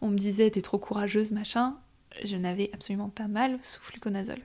on 0.04 0.10
me 0.10 0.18
disait 0.18 0.50
t'es 0.50 0.60
trop 0.60 0.78
courageuse, 0.78 1.32
machin, 1.32 1.76
je 2.22 2.36
n'avais 2.36 2.70
absolument 2.72 3.08
pas 3.08 3.26
mal 3.26 3.58
sous 3.62 3.80
fluconazole. 3.80 4.42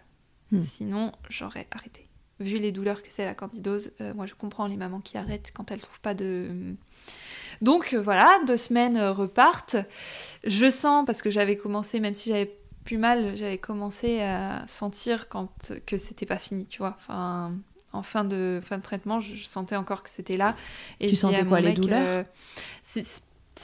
Hmm. 0.51 0.61
Sinon, 0.61 1.11
j'aurais 1.29 1.67
arrêté. 1.71 2.07
Vu 2.39 2.57
les 2.57 2.71
douleurs 2.71 3.03
que 3.03 3.11
c'est 3.11 3.25
la 3.25 3.35
candidose, 3.35 3.91
euh, 3.99 4.13
moi 4.13 4.25
je 4.25 4.33
comprends 4.33 4.65
les 4.67 4.77
mamans 4.77 5.01
qui 5.01 5.17
arrêtent 5.17 5.51
quand 5.53 5.69
elles 5.71 5.81
trouvent 5.81 5.99
pas 5.99 6.13
de... 6.13 6.73
Donc 7.61 7.93
euh, 7.93 8.01
voilà, 8.01 8.39
deux 8.47 8.57
semaines 8.57 8.95
euh, 8.95 9.11
repartent. 9.11 9.75
Je 10.45 10.71
sens, 10.71 11.05
parce 11.05 11.21
que 11.21 11.29
j'avais 11.29 11.57
commencé, 11.57 11.99
même 11.99 12.15
si 12.15 12.29
j'avais 12.29 12.55
plus 12.85 12.97
mal, 12.97 13.35
j'avais 13.35 13.57
commencé 13.57 14.21
à 14.21 14.63
sentir 14.67 15.27
quand, 15.27 15.73
que 15.85 15.97
c'était 15.97 16.25
pas 16.25 16.37
fini, 16.37 16.65
tu 16.67 16.79
vois. 16.79 16.95
Enfin, 17.01 17.53
en 17.91 18.03
fin 18.03 18.23
de, 18.23 18.61
fin 18.63 18.77
de 18.77 18.83
traitement, 18.83 19.19
je, 19.19 19.43
sentais 19.43 19.75
encore 19.75 20.03
que 20.03 20.09
c'était 20.09 20.37
là. 20.37 20.55
Et 20.99 21.09
Tu 21.09 21.15
je 21.15 21.19
sentais 21.19 21.43
quoi, 21.45 21.59
les 21.59 21.73
douleurs? 21.73 22.01
euh, 22.01 22.23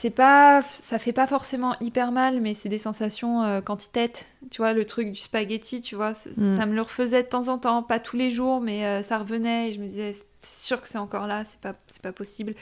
c'est- 0.00 0.10
pas 0.10 0.62
ça 0.62 0.98
fait 0.98 1.12
pas 1.12 1.26
forcément 1.26 1.74
hyper 1.80 2.12
mal 2.12 2.40
mais 2.40 2.54
c'est 2.54 2.68
des 2.68 2.78
sensations 2.78 3.42
euh, 3.42 3.60
quand 3.60 3.84
il 3.86 3.90
tête 3.90 4.26
tu 4.50 4.58
vois 4.62 4.72
le 4.72 4.84
truc 4.84 5.10
du 5.12 5.18
spaghetti 5.20 5.80
tu 5.80 5.94
vois 5.96 6.12
Mm. 6.36 6.56
ça 6.58 6.66
me 6.66 6.74
le 6.74 6.82
refaisait 6.82 7.22
de 7.22 7.28
temps 7.28 7.48
en 7.48 7.58
temps 7.58 7.82
pas 7.82 7.98
tous 8.00 8.16
les 8.16 8.30
jours 8.30 8.60
mais 8.60 8.84
euh, 8.84 9.02
ça 9.02 9.18
revenait 9.18 9.68
et 9.68 9.72
je 9.72 9.80
me 9.80 9.86
disais 9.86 10.12
c'est 10.40 10.66
sûr 10.66 10.80
que 10.82 10.86
c'est 10.88 10.98
encore 10.98 11.26
là 11.26 11.44
c'est 11.44 11.58
pas 11.60 11.74
c'est 11.86 12.02
pas 12.02 12.12
possible 12.12 12.54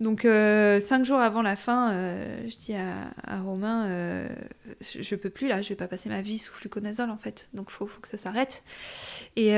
donc 0.00 0.24
euh, 0.24 0.80
cinq 0.80 1.04
jours 1.04 1.20
avant 1.20 1.40
la 1.40 1.54
fin 1.54 1.92
euh, 1.92 2.48
je 2.48 2.56
dis 2.56 2.74
à, 2.74 3.40
Romain 3.42 3.86
euh, 3.86 4.28
je, 4.80 5.14
peux 5.14 5.30
plus 5.30 5.46
là 5.46 5.62
je 5.62 5.68
vais 5.68 5.76
pas 5.76 5.86
passer 5.86 6.08
ma 6.08 6.20
vie 6.20 6.38
sous 6.38 6.52
fluconazole 6.52 7.10
en 7.10 7.16
fait. 7.16 7.48
Donc 7.54 7.70
faut 7.70 7.86
faut 7.86 8.00
que 8.00 8.08
ça 8.08 8.18
s'arrête. 8.18 8.64
Et 9.36 9.56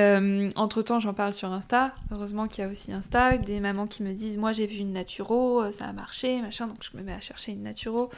entre 0.55 0.83
temps 0.83 1.01
j'en 1.01 1.15
parle 1.15 1.33
sur 1.33 1.51
Insta. 1.53 1.93
Heureusement 2.11 2.49
qu'il 2.49 2.65
y 2.65 2.67
a 2.67 2.71
aussi 2.71 2.93
Insta. 2.93 3.39
Des 3.39 3.61
mamans 3.61 3.87
qui 3.87 4.03
me 4.03 4.13
disent 4.13 4.37
moi 4.37 4.53
j'ai 4.53 4.67
vu 4.67 4.77
une 4.77 4.93
naturo 4.93 5.73
ça 5.73 5.87
a 5.87 5.93
marché 5.93 6.43
machin. 6.43 6.67
Donc 6.67 6.79
je 6.83 6.97
me 6.97 7.03
mets 7.03 7.15
à 7.15 7.21
chercher 7.21 7.53
une 7.53 7.63
naturo. 7.63 8.11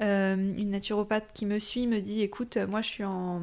Une 0.00 0.70
naturopathe 0.70 1.32
qui 1.32 1.46
me 1.46 1.58
suit 1.58 1.86
me 1.86 2.00
dit 2.00 2.22
écoute 2.22 2.58
moi 2.68 2.82
je 2.82 2.88
suis 2.88 3.04
en, 3.04 3.42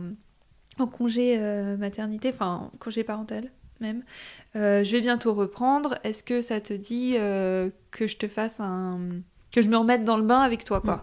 congé 0.92 1.38
maternité 1.78 2.32
enfin 2.34 2.72
en 2.74 2.78
congé 2.78 3.06
parental 3.06 3.50
même. 3.82 4.04
Euh, 4.56 4.84
je 4.84 4.92
vais 4.92 5.02
bientôt 5.02 5.34
reprendre. 5.34 5.98
Est-ce 6.04 6.24
que 6.24 6.42
ça 6.42 6.62
te 6.62 6.74
dit 6.74 7.16
euh, 7.18 7.70
que 7.92 8.08
je 8.08 8.18
te 8.18 8.28
fasse 8.28 8.60
un 8.60 9.00
que 9.52 9.62
je 9.62 9.70
me 9.70 9.78
remette 9.78 10.04
dans 10.04 10.18
le 10.18 10.24
bain 10.24 10.42
avec 10.42 10.64
toi 10.66 10.82
quoi 10.82 11.02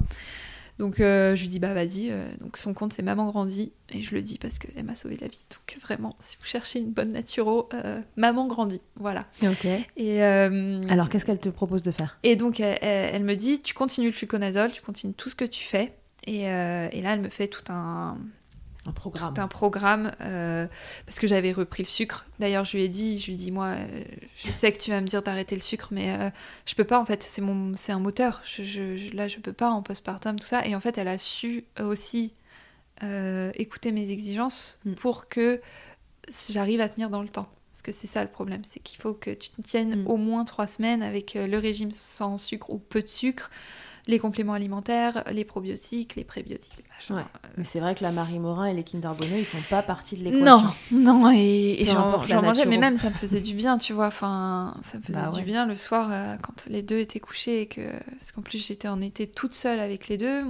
donc 0.79 0.99
euh, 0.99 1.37
je 1.37 1.43
lui 1.43 1.49
dis 1.49 1.61
bah 1.61 1.73
vas-y 1.73 2.13
donc 2.41 2.57
son 2.57 2.75
compte 2.75 2.93
c'est 2.93 3.03
maman 3.03 3.31
grandit 3.31 3.73
et 3.91 4.03
je 4.03 4.13
le 4.13 4.23
dis 4.23 4.39
parce 4.39 4.59
qu'elle 4.59 4.85
m'a 4.85 4.97
sauvé 4.97 5.17
la 5.21 5.29
vie. 5.29 5.47
Donc 5.51 5.81
vraiment 5.81 6.17
si 6.19 6.37
vous 6.37 6.45
cherchez 6.45 6.81
une 6.81 6.91
bonne 6.91 7.13
naturo 7.13 7.69
maman 8.17 8.49
grandit 8.49 8.81
voilà. 8.97 9.27
Ok. 9.45 9.67
et 9.97 10.23
Alors, 10.23 11.09
qu'est-ce 11.09 11.25
qu'elle 11.25 11.39
te 11.39 11.49
propose 11.49 11.83
de 11.85 11.93
faire? 11.93 12.19
et 12.25 12.35
donc, 12.35 12.59
elle, 12.59 13.23
me 13.23 13.35
dit, 13.35 13.63
tu 13.63 13.73
continues 13.73 14.09
le 14.09 14.13
fluconazole, 14.13 14.73
tu 14.73 14.83
continues 14.83 15.15
tout 15.15 15.29
ce 15.29 15.37
que 15.37 15.45
tu 15.45 15.65
fais. 15.65 15.95
Et, 16.27 16.43
et 16.43 17.03
là, 17.03 17.15
elle 17.15 17.21
me 17.21 17.29
fait 17.29 17.47
tout 17.47 17.73
un, 17.73 18.19
Un 18.87 18.93
programme. 18.93 19.33
tout 19.35 19.41
un 19.41 19.49
programme 19.49 20.13
euh, 20.21 20.67
parce 21.07 21.19
que 21.19 21.27
j'avais 21.27 21.53
repris 21.53 21.83
le 21.83 21.89
sucre. 21.89 22.27
D'ailleurs, 22.39 22.65
je 22.67 22.77
lui 22.77 22.85
ai 22.85 22.89
dit, 22.89 23.19
je 23.19 23.27
lui 23.27 23.33
ai 23.35 23.37
dit, 23.37 23.51
moi, 23.51 23.69
euh, 23.69 24.05
je 24.37 24.51
sais 24.51 24.73
que 24.73 24.79
tu 24.79 24.91
vas 24.91 25.01
me 25.01 25.07
dire 25.07 25.23
d'arrêter 25.23 25.55
le 25.55 25.61
sucre, 25.63 25.89
mais 25.91 26.11
euh, 26.19 26.31
je 26.67 26.75
peux 26.75 26.85
pas. 26.85 26.99
En 27.01 27.05
fait, 27.07 27.23
c'est 27.23 27.41
mon, 27.41 27.75
c'est 27.77 27.93
un 27.93 27.99
moteur. 27.99 28.43
Je, 28.45 28.63
je- 28.63 29.15
là, 29.17 29.27
je 29.27 29.39
peux 29.39 29.53
pas 29.55 29.71
en 29.71 29.83
postpartum, 29.83 30.39
tout 30.39 30.47
ça. 30.47 30.67
Et 30.67 30.75
en 30.77 30.81
fait, 30.81 30.99
elle 30.99 31.09
a 31.09 31.17
su 31.19 31.65
aussi 31.81 32.35
euh, 33.03 33.51
écouter 33.55 33.91
mes 33.93 34.11
exigences 34.11 34.79
Mm. 34.85 34.95
pour 34.95 35.29
que 35.29 35.61
j'arrive 36.51 36.81
à 36.81 36.89
tenir 36.89 37.11
dans 37.11 37.23
le 37.23 37.29
temps. 37.29 37.49
Parce 37.73 37.83
que 37.83 37.91
c'est 37.93 38.07
ça 38.07 38.23
le 38.23 38.31
problème, 38.31 38.63
c'est 38.69 38.81
qu'il 38.81 39.01
faut 39.01 39.15
que 39.15 39.31
tu 39.31 39.51
te 39.51 39.61
tiennes 39.63 40.03
Mm. 40.03 40.07
au 40.07 40.17
moins 40.17 40.45
trois 40.45 40.67
semaines 40.67 41.03
avec 41.03 41.35
le 41.35 41.59
régime 41.59 41.91
sans 41.91 42.37
sucre 42.39 42.71
ou 42.71 42.79
peu 42.79 43.03
de 43.03 43.09
sucre, 43.09 43.51
les 44.07 44.19
compléments 44.19 44.53
alimentaires, 44.53 45.25
les 45.33 45.45
probiotiques, 45.45 46.15
les 46.17 46.25
prébiotiques, 46.25 46.75
les 46.77 46.85
machins. 46.95 47.17
Ouais. 47.17 47.23
Mais 47.57 47.65
c'est 47.65 47.81
vrai 47.81 47.95
que 47.95 48.03
la 48.03 48.13
Marie 48.13 48.39
Morin 48.39 48.67
et 48.67 48.75
les 48.75 48.85
Kinder 48.85 49.13
Bueno, 49.17 49.35
ils 49.39 49.45
font 49.47 49.63
pas 49.71 49.83
partie 49.83 50.17
de 50.17 50.29
Non, 50.29 50.59
l'équation. 50.59 50.75
non, 50.93 51.31
et, 51.33 51.81
et 51.81 51.85
j'en 51.87 52.43
mangeais, 52.43 52.67
mais 52.67 52.77
même 52.79 52.97
ça 52.97 53.09
me 53.11 53.15
faisait 53.15 53.41
du 53.41 53.55
bien, 53.55 53.79
tu 53.79 53.93
vois. 53.95 54.09
Enfin, 54.09 54.77
ça 54.83 54.99
me 54.99 55.03
faisait 55.03 55.19
Bah 55.19 55.29
du 55.31 55.37
ouais. 55.37 55.43
bien 55.43 55.65
le 55.67 55.77
soir 55.77 56.09
euh, 56.13 56.37
quand 56.43 56.65
les 56.69 56.83
deux 56.83 56.99
étaient 56.99 57.21
couchés 57.21 57.63
et 57.63 57.67
que. 57.67 57.81
Parce 58.19 58.33
qu'en 58.33 58.43
plus, 58.43 58.67
j'étais 58.67 58.89
en 58.89 59.01
été 59.01 59.27
toute 59.27 59.55
seule 59.55 59.81
avec 59.81 60.09
les 60.09 60.19
deux. 60.19 60.43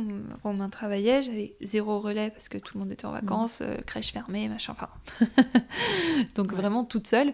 Romain 0.43 0.69
travaillait, 0.69 1.23
j'avais 1.23 1.55
zéro 1.61 2.01
relais 2.01 2.31
parce 2.31 2.49
que 2.49 2.59
tout 2.59 2.77
le 2.77 2.81
monde 2.85 2.93
était 2.93 3.07
en 3.07 3.13
vacances, 3.13 3.61
euh, 3.63 3.77
crèche 3.87 4.13
fermée, 4.13 4.49
machin, 4.49 4.73
enfin. 4.77 4.89
Donc 6.35 6.51
Ouais. 6.53 6.57
vraiment 6.59 6.85
toute 6.85 7.07
seule. 7.07 7.33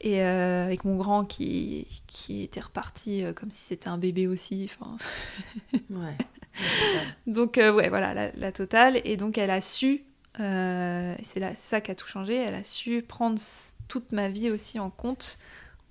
Et 0.00 0.22
euh, 0.22 0.64
avec 0.64 0.84
mon 0.84 0.96
grand 0.96 1.24
qui, 1.24 1.86
qui 2.06 2.42
était 2.42 2.60
reparti 2.60 3.22
euh, 3.24 3.32
comme 3.32 3.50
si 3.50 3.60
c'était 3.64 3.88
un 3.88 3.98
bébé 3.98 4.26
aussi. 4.26 4.68
Enfin, 4.70 4.96
Donc 7.26 7.58
euh, 7.58 7.72
ouais, 7.72 7.88
voilà, 7.88 8.30
la, 8.32 8.52
totale. 8.52 9.00
Et 9.04 9.16
donc 9.16 9.38
elle 9.38 9.50
a 9.50 9.60
su, 9.60 10.04
euh, 10.40 11.14
c'est 11.22 11.54
ça 11.56 11.80
qui 11.80 11.90
a 11.90 11.94
tout 11.94 12.06
changé, 12.06 12.36
elle 12.36 12.54
a 12.54 12.64
su 12.64 13.02
prendre 13.02 13.40
toute 13.88 14.12
ma 14.12 14.28
vie 14.28 14.50
aussi 14.50 14.78
en 14.78 14.90
compte 14.90 15.38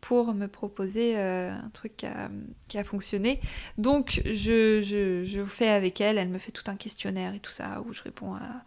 pour 0.01 0.33
me 0.33 0.47
proposer 0.47 1.17
euh, 1.17 1.51
un 1.51 1.69
truc 1.69 2.05
qui 2.67 2.77
a, 2.77 2.83
fonctionné. 2.83 3.41
Donc 3.77 4.21
je, 4.25 4.81
je, 4.81 5.23
je 5.25 5.43
fais 5.43 5.69
avec 5.69 6.01
elle, 6.01 6.17
elle 6.17 6.29
me 6.29 6.37
fait 6.37 6.51
tout 6.51 6.63
un 6.67 6.75
questionnaire 6.75 7.33
et 7.33 7.39
tout 7.39 7.51
ça, 7.51 7.83
où 7.85 7.93
je 7.93 8.03
réponds 8.03 8.35
à 8.35 8.63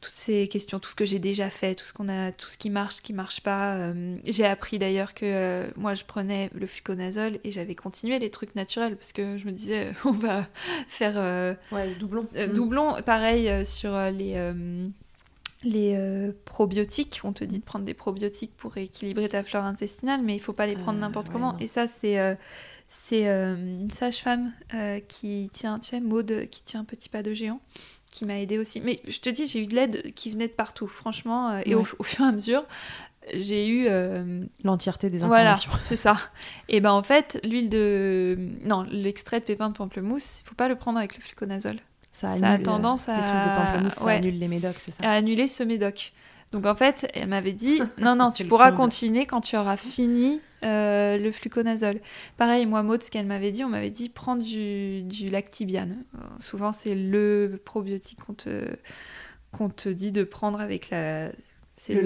toutes 0.00 0.12
ces 0.14 0.46
questions, 0.48 0.78
tout 0.78 0.88
ce 0.90 0.94
que 0.94 1.04
j'ai 1.04 1.18
déjà 1.18 1.50
fait, 1.50 1.74
tout 1.74 1.84
ce 1.84 1.92
qu'on 1.92 2.08
a, 2.08 2.30
tout 2.32 2.48
ce 2.48 2.58
qui 2.58 2.70
marche, 2.70 2.96
ce 2.96 3.02
qui 3.02 3.12
marche 3.12 3.40
pas. 3.40 3.74
Euh, 3.76 4.16
j'ai 4.24 4.44
appris 4.44 4.78
d'ailleurs 4.78 5.14
que 5.14 5.24
euh, 5.24 5.66
moi 5.76 5.94
je 5.94 6.04
prenais 6.04 6.50
le 6.54 6.66
fluconazole 6.66 7.38
et 7.44 7.50
j'avais 7.52 7.74
continué 7.74 8.18
les 8.18 8.30
trucs 8.30 8.54
naturels 8.54 8.96
parce 8.96 9.12
que 9.12 9.38
je 9.38 9.46
me 9.46 9.52
disais 9.52 9.92
on 10.04 10.12
va 10.12 10.46
faire 10.86 11.14
euh, 11.16 11.54
Ouais, 11.72 11.92
doublon. 11.98 12.26
euh, 12.36 12.46
Mm. 12.48 12.52
doublon, 12.52 13.02
pareil 13.04 13.64
sur 13.66 13.92
les, 14.10 14.36
les 15.64 16.30
probiotiques. 16.44 17.20
On 17.24 17.32
te 17.32 17.44
dit 17.44 17.58
de 17.58 17.64
prendre 17.64 17.84
des 17.84 17.94
probiotiques 17.94 18.52
pour 18.56 18.76
équilibrer 18.76 19.28
ta 19.28 19.42
flore 19.42 19.64
intestinale, 19.64 20.20
mais 20.22 20.36
il 20.36 20.40
faut 20.40 20.52
pas 20.52 20.66
les 20.66 20.76
prendre 20.76 20.98
n'importe 20.98 21.28
ouais, 21.28 21.32
comment. 21.32 21.52
non. 21.54 21.58
Et 21.58 21.66
ça, 21.66 21.86
c'est 22.00 22.36
C'est 22.88 23.26
une 23.26 23.90
sage-femme 23.90 24.52
qui 25.08 25.50
tient, 25.52 25.78
tu 25.80 25.88
sais, 25.88 26.00
Maude, 26.00 26.48
qui 26.50 26.62
tient 26.62 26.80
un 26.80 26.84
petit 26.84 27.08
pas 27.08 27.22
de 27.22 27.34
géant, 27.34 27.60
qui 28.10 28.24
m'a 28.24 28.38
aidé 28.40 28.58
aussi. 28.58 28.80
Mais 28.80 28.98
je 29.06 29.18
te 29.18 29.28
dis, 29.28 29.46
j'ai 29.46 29.60
eu 29.62 29.66
de 29.66 29.74
l'aide 29.74 30.12
qui 30.14 30.30
venait 30.30 30.48
de 30.48 30.52
partout, 30.52 30.86
franchement. 30.86 31.50
euh, 31.50 31.60
et 31.66 31.74
au, 31.74 31.80
Ouais. 31.80 31.86
au 31.98 32.02
fur 32.02 32.24
et 32.24 32.28
à 32.28 32.32
mesure, 32.32 32.64
j'ai 33.34 33.66
eu 33.66 33.86
euh, 33.88 34.44
L'entièreté 34.64 35.10
des 35.10 35.18
voilà, 35.18 35.52
informations. 35.52 35.72
c'est 35.82 35.96
ça. 35.96 36.16
Et 36.68 36.80
ben 36.80 36.92
en 36.92 37.02
fait, 37.02 37.40
l'huile 37.44 37.68
de. 37.68 38.38
Non, 38.64 38.86
l'extrait 38.90 39.40
de 39.40 39.44
pépins 39.44 39.68
de 39.70 39.76
pamplemousse, 39.76 40.40
il 40.42 40.48
faut 40.48 40.54
pas 40.54 40.68
le 40.68 40.76
prendre 40.76 40.98
avec 40.98 41.16
le 41.16 41.22
fluconazole. 41.22 41.78
Ça, 42.12 42.30
Ça 42.30 42.46
a 42.46 42.50
annule, 42.52 42.60
euh, 42.62 42.64
tendance 42.64 43.08
Les 43.08 43.14
trucs 43.14 43.26
de 43.26 43.30
à- 43.30 43.62
pamplemousse, 43.66 43.92
ça 43.94 44.04
ouais. 44.04 44.14
annule 44.14 44.38
les 44.38 44.48
médocs, 44.48 44.76
c'est 44.78 44.92
ça? 44.92 45.06
À 45.06 45.12
annuler 45.12 45.48
ce 45.48 45.62
médoc. 45.64 46.12
Donc 46.52 46.64
en 46.66 46.74
fait, 46.74 47.08
elle 47.14 47.28
m'avait 47.28 47.52
dit 47.52 47.80
non, 47.98 48.14
non, 48.16 48.30
tu 48.30 48.44
pourras 48.44 48.70
comble. 48.70 48.82
continuer 48.84 49.26
quand 49.26 49.40
tu 49.40 49.56
auras 49.56 49.76
fini 49.76 50.40
euh, 50.64 51.18
le 51.18 51.32
fluconazole. 51.32 52.00
Pareil, 52.36 52.66
moi, 52.66 52.82
Maud, 52.82 53.02
ce 53.02 53.10
qu'elle 53.10 53.26
m'avait 53.26 53.52
dit, 53.52 53.64
on 53.64 53.68
m'avait 53.68 53.90
dit 53.90 54.08
prends 54.08 54.36
du, 54.36 55.02
du 55.02 55.28
lactibiane. 55.28 56.04
Souvent, 56.38 56.72
c'est 56.72 56.94
le 56.94 57.60
probiotique 57.64 58.20
qu'on 58.24 58.34
te, 58.34 58.64
qu'on 59.52 59.68
te 59.68 59.88
dit 59.88 60.12
de 60.12 60.24
prendre 60.24 60.60
avec 60.60 60.90
la. 60.90 61.30
c'est 61.76 61.94
Le 61.94 62.00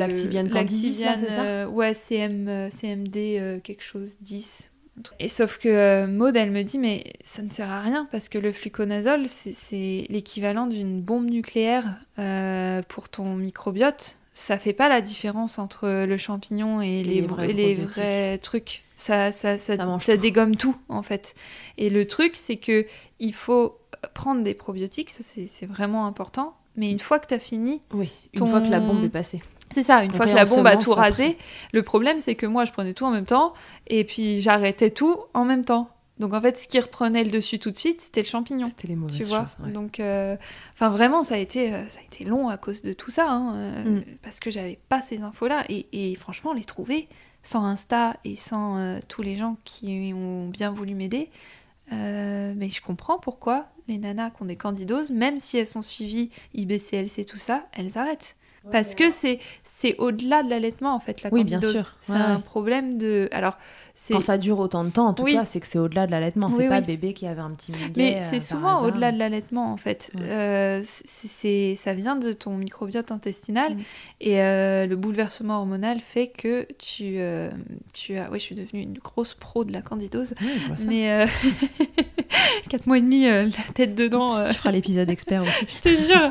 Lactibiane 0.55 1.19
c'est 1.21 1.31
ça 1.31 1.45
euh, 1.45 1.67
Ouais, 1.67 1.95
CM, 1.95 2.69
CMD 2.71 3.17
euh, 3.17 3.61
quelque 3.61 3.83
chose 3.85 4.17
10. 4.21 4.73
Et 5.19 5.29
sauf 5.29 5.57
que 5.59 5.69
euh, 5.69 6.07
Maud, 6.07 6.37
elle 6.37 6.51
me 6.51 6.63
dit, 6.63 6.79
mais 6.79 7.05
ça 7.25 7.43
ne 7.43 7.51
sert 7.51 7.71
à 7.71 7.81
rien 7.81 8.07
parce 8.11 8.29
que 8.29 8.37
le 8.39 8.53
fluconazole, 8.53 9.29
c'est- 9.29 9.53
c'est 9.55 10.07
l'équivalent 10.11 10.67
d'une 10.67 11.01
bombe 11.01 11.31
nucléaire 11.31 11.85
euh, 12.19 12.83
pour 12.89 13.09
ton 13.09 13.37
microbiote. 13.37 14.17
Ça 14.33 14.59
fait 14.59 14.73
pas 14.73 14.89
la 14.89 15.01
différence 15.01 15.59
entre 15.59 16.05
le 16.07 16.17
champignon 16.17 16.81
et 16.81 17.03
les, 17.03 17.15
les 17.15 17.23
vrais 17.23 17.53
les 17.53 18.39
trucs. 18.39 18.83
Ça, 18.97 19.33
ça, 19.33 19.59
ça, 19.59 19.77
Ça 19.77 19.87
mange 19.87 20.05
ça 20.05 20.15
tout. 20.15 20.21
dégomme 20.23 20.57
tout, 20.57 20.77
en 20.89 21.03
fait. 21.03 21.35
Et 21.79 21.91
le 21.91 22.07
truc, 22.07 22.37
c'est 22.37 22.57
que 22.57 22.87
il 23.19 23.35
faut 23.35 23.79
prendre 24.15 24.43
des 24.43 24.55
probiotiques, 24.55 25.11
ça 25.11 25.23
c'est 25.25 25.67
vraiment 25.67 26.07
important. 26.07 26.55
Mais 26.77 26.91
une 26.91 27.01
fois 27.01 27.19
que 27.19 27.27
tu 27.27 27.35
as 27.35 27.39
fini, 27.41 27.83
Oui, 27.93 28.13
une 28.33 28.41
Ton- 28.41 28.47
fois 28.47 28.61
que 28.61 28.69
la 28.69 28.81
bombe 28.81 29.05
est 29.05 29.09
passée. 29.11 29.43
c'est 29.73 29.83
ça, 29.83 30.05
une 30.05 30.15
fois 30.15 30.27
que 30.27 30.35
la 30.35 30.45
bombe 30.45 30.67
a 30.67 30.77
tout 30.77 30.93
après. 30.93 31.03
rasé, 31.11 31.39
le 31.73 31.83
problème 31.83 32.19
c'est 32.19 32.35
que 32.37 32.47
moi 32.47 32.65
je 32.65 32.73
prenais 32.73 32.95
tout 32.95 33.05
en 33.05 33.11
même 33.11 33.27
temps 33.27 33.53
et 33.89 34.05
puis 34.05 34.41
j'arrêtais 34.41 34.91
tout 34.91 35.17
en 35.35 35.45
même 35.45 35.65
temps. 35.65 35.91
Donc 36.21 36.35
en 36.35 36.41
fait, 36.41 36.57
ce 36.57 36.69
qui 36.69 36.79
reprenait 36.79 37.25
le 37.25 37.31
dessus 37.31 37.59
tout 37.59 37.71
de 37.73 37.79
suite, 37.79 38.01
c'était 38.03 38.21
le 38.23 38.27
champignon. 38.29 38.67
C'était 38.67 38.87
les 38.89 38.95
mauvaises 38.95 39.17
Tu 39.17 39.25
vois, 39.25 39.47
choses. 39.47 39.57
ouais. 39.67 39.73
donc, 39.73 39.99
euh, 39.99 40.37
enfin 40.75 40.89
vraiment, 40.91 41.23
ça 41.25 41.35
a 41.35 41.39
été, 41.39 41.75
euh, 41.75 41.89
ça 41.89 41.99
a 42.01 42.05
été 42.05 42.23
long 42.25 42.49
à 42.49 42.59
cause 42.59 42.83
de 42.83 42.93
tout 42.93 43.11
ça, 43.11 43.29
hein, 43.29 43.57
euh, 43.57 43.85
Mm. 43.99 44.03
parce 44.23 44.39
que 44.39 44.51
j'avais 44.51 44.79
pas 44.89 45.01
ces 45.01 45.23
infos-là 45.23 45.65
et, 45.69 45.87
et 45.93 46.15
franchement, 46.17 46.53
les 46.53 46.65
trouver 46.65 47.09
sans 47.43 47.65
Insta 47.65 48.17
et 48.25 48.37
sans 48.37 48.77
euh, 48.77 48.99
tous 49.09 49.23
les 49.23 49.35
gens 49.35 49.57
qui 49.65 50.13
ont 50.15 50.47
bien 50.49 50.71
voulu 50.71 50.95
m'aider, 50.95 51.31
euh, 51.93 52.53
mais 52.57 52.69
je 52.69 52.81
comprends 52.83 53.19
pourquoi 53.19 53.67
les 53.89 53.99
nanas 53.99 54.31
qui 54.31 54.43
ont 54.43 54.47
des 54.47 54.57
candidoses, 54.57 55.11
même 55.11 55.39
si 55.39 55.57
elles 55.59 55.67
sont 55.67 55.83
suivies 55.83 56.31
IBCLC 56.55 57.25
tout 57.25 57.39
ça, 57.39 57.67
elles 57.73 57.99
arrêtent. 57.99 58.37
Parce 58.71 58.95
que 58.95 59.11
c'est 59.11 59.39
c'est 59.65 59.97
au-delà 59.97 60.43
de 60.43 60.51
l'allaitement 60.51 60.95
en 60.95 61.01
fait 61.01 61.23
la 61.23 61.31
Oui, 61.33 61.45
bien 61.45 61.59
candidose. 61.61 61.81
sûr. 61.83 61.95
C'est 61.99 62.13
Ouais, 62.13 62.19
un 62.19 62.37
ouais. 62.37 62.43
problème 62.43 62.99
de 62.99 63.27
alors 63.33 63.57
Quand 64.11 64.21
ça 64.21 64.39
dure 64.39 64.59
autant 64.59 64.83
de 64.85 64.91
temps, 64.91 65.07
en 65.09 65.15
tout 65.15 65.23
Oui. 65.25 65.35
cas, 65.35 65.45
c'est 65.45 65.61
que 65.61 65.67
c'est 65.67 65.79
au-delà 65.79 66.07
de 66.07 66.11
l'allaitement. 66.11 66.49
Oui, 66.49 66.55
C'est 66.57 66.69
pas 66.69 66.77
oui. 66.77 66.81
le 66.81 66.87
bébé 66.87 67.13
qui 67.13 67.27
avait 67.27 67.41
un 67.43 67.51
petit 67.51 67.71
muguet. 67.73 67.93
Mais 67.97 68.17
euh, 68.17 68.27
c'est 68.31 68.41
souvent 68.41 68.83
au-delà 68.83 69.13
de 69.13 69.19
l'allaitement 69.19 69.73
en 69.73 69.77
fait. 69.77 70.11
Ouais. 70.15 70.23
Euh, 70.29 70.83
c'est, 70.85 71.77
ça 71.77 71.93
vient 71.93 72.17
de 72.17 72.33
ton 72.33 72.57
microbiote 72.57 73.13
intestinal 73.13 73.75
Mm. 73.75 73.79
et 74.23 74.43
euh, 74.43 74.87
le 74.87 74.97
bouleversement 74.97 75.59
hormonal 75.59 76.01
fait 76.01 76.29
que 76.29 76.67
tu, 76.79 77.19
tu 77.93 78.17
as. 78.17 78.31
Oui, 78.31 78.39
je 78.39 78.45
suis 78.45 78.55
devenue 78.55 78.83
une 78.83 78.99
grosse 78.99 79.35
pro 79.35 79.65
de 79.65 79.73
la 79.73 79.83
candidose. 79.83 80.35
Mais 80.89 81.11
euh, 81.13 81.27
quatre 82.69 82.87
mois 82.87 82.99
et 82.99 83.03
demi, 83.03 83.25
la 83.27 83.45
tête 83.75 83.95
dedans. 83.95 84.47
Tu 84.49 84.55
feras 84.55 84.71
l'épisode 84.73 85.11
expert 85.11 85.43
aussi. 85.43 85.67
je 85.69 85.79
te 85.79 85.89
jure. 85.89 86.31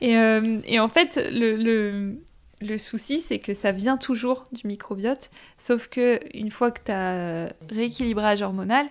et, 0.00 0.72
et 0.74 0.80
en 0.80 0.88
fait, 0.88 1.18
le, 1.32 1.56
le, 1.56 2.18
le 2.60 2.78
souci, 2.78 3.20
c'est 3.20 3.38
que 3.38 3.54
ça 3.54 3.72
vient 3.72 3.96
toujours 3.96 4.46
du 4.52 4.66
microbiote, 4.66 5.30
sauf 5.58 5.88
que 5.88 6.20
une 6.34 6.50
fois 6.50 6.70
que 6.70 6.80
tu 6.84 6.92
as 6.92 7.52
rééquilibrage 7.70 8.42
hormonal, 8.42 8.86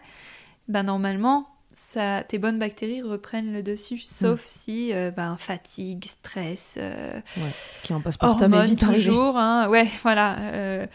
ben 0.68 0.84
normalement, 0.84 1.48
ça, 1.94 2.24
tes 2.24 2.38
bonnes 2.38 2.60
bactéries 2.60 3.02
reprennent 3.02 3.54
le 3.54 3.64
dessus, 3.64 4.02
sauf 4.06 4.44
si 4.46 4.94
euh, 4.94 5.12
ben, 5.12 5.36
fatigue, 5.38 6.06
stress, 6.06 6.76
euh, 6.78 7.20
Ouais. 7.38 7.52
Ce 7.74 7.82
qui 7.82 7.94
en 7.94 8.02
postpartum 8.02 8.54
est 8.54 8.56
hormones 8.56 8.70
vite 8.70 8.80
toujours, 8.80 9.38
hein, 9.38 9.68
ouais, 9.70 9.88
voilà, 10.04 10.38
euh, 10.40 10.88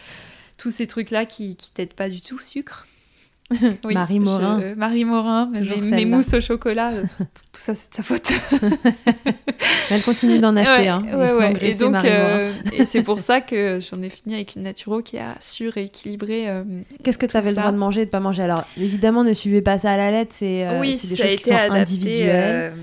tous 0.56 0.70
ces 0.70 0.86
trucs-là 0.86 1.26
qui, 1.26 1.56
qui 1.56 1.70
t'aident 1.70 1.94
pas 1.94 2.08
du 2.08 2.20
tout, 2.20 2.38
sucre. 2.38 2.86
Oui, 3.84 3.94
Marie 3.94 4.20
Morin. 4.20 4.60
je- 4.60 4.74
Marie 4.74 5.04
Morin, 5.04 5.50
mes, 5.90 6.04
mousses 6.04 6.32
au 6.34 6.40
chocolat, 6.40 6.90
euh, 6.92 7.02
tout, 7.18 7.24
tout 7.52 7.60
ça 7.60 7.74
c'est 7.74 7.90
de 7.90 7.94
sa 7.96 8.02
faute. 8.02 8.30
Elle 9.90 10.02
continue 10.02 10.38
d'en 10.38 10.56
acheter. 10.56 10.82
ouais, 10.82 10.88
hein. 10.88 11.02
ouais, 11.04 11.32
ouais. 11.32 11.54
Et 11.62 11.74
donc, 11.74 12.04
euh, 12.04 12.52
et 12.72 12.84
c'est 12.84 13.02
pour 13.02 13.18
ça 13.18 13.40
que 13.40 13.80
j'en 13.80 14.00
ai 14.02 14.08
fini 14.10 14.34
avec 14.36 14.54
une 14.54 14.62
naturo 14.62 15.02
qui 15.02 15.18
a 15.18 15.34
su 15.40 15.68
rééquilibrer. 15.68 16.48
euh, 16.48 16.62
Qu'est-ce 17.02 17.18
que 17.18 17.26
tu 17.26 17.36
avais 17.36 17.50
le 17.50 17.56
droit 17.56 17.72
de 17.72 17.76
manger 17.76 18.02
et 18.02 18.06
de 18.06 18.10
pas 18.10 18.20
manger? 18.20 18.42
Alors, 18.44 18.64
évidemment, 18.76 19.24
ne 19.24 19.32
suivez 19.34 19.62
pas 19.62 19.78
ça 19.78 19.92
à 19.92 19.96
la 19.96 20.10
lettre. 20.12 20.32
C'est 20.36 20.66
euh, 20.68 20.80
oui, 20.80 20.92
des 21.02 21.16
choses 21.16 21.34
qui 21.36 21.42
sont 21.44 21.54
adapté 21.54 21.80
individuelles. 21.80 22.72
euh, 22.72 22.76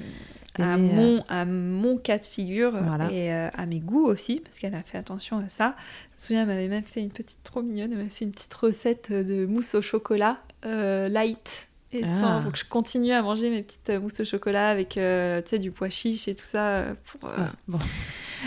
à, 0.59 0.63
Et, 0.63 0.65
euh, 0.73 0.77
mon, 0.77 1.23
à 1.29 1.45
mon 1.45 1.97
cas 1.97 2.17
de 2.17 2.25
figure 2.25 2.71
Voilà. 2.71 3.11
et 3.11 3.31
euh, 3.31 3.47
à 3.55 3.65
mes 3.67 3.79
goûts 3.79 4.05
aussi, 4.07 4.41
parce 4.43 4.57
qu'elle 4.59 4.73
a 4.75 4.81
fait 4.83 4.97
attention 4.97 5.37
à 5.37 5.47
ça. 5.49 5.75
Je 5.77 6.15
me 6.17 6.21
souviens, 6.27 6.41
elle 6.41 6.47
m'avait 6.47 6.67
même 6.67 6.83
fait 6.83 6.99
une 6.99 7.11
petite 7.11 7.37
trop 7.43 7.61
mignonne, 7.61 7.91
elle 7.91 7.97
m'avait 7.99 8.09
fait 8.09 8.25
une 8.25 8.31
petite 8.31 8.53
recette 8.55 9.11
de 9.13 9.45
mousse 9.45 9.75
au 9.75 9.81
chocolat 9.83 10.31
euh, 10.31 10.46
light. 10.63 11.67
Et 11.93 12.01
Ah. 12.03 12.19
sans, 12.19 12.41
faut 12.41 12.51
que 12.51 12.57
je 12.57 12.65
continue 12.65 13.13
à 13.13 13.21
manger 13.21 13.49
mes 13.49 13.63
petites 13.63 13.89
euh, 13.91 13.99
mousses 14.01 14.19
au 14.19 14.25
chocolat 14.25 14.69
avec 14.69 14.97
euh, 14.97 15.41
du 15.53 15.71
pois 15.71 15.89
chiche 15.89 16.27
et 16.27 16.35
tout 16.35 16.43
ça. 16.43 16.67
euh, 16.79 16.93
Pour, 17.05 17.29
euh, 17.29 17.33
Ah, 17.37 17.51
bon. 17.67 17.79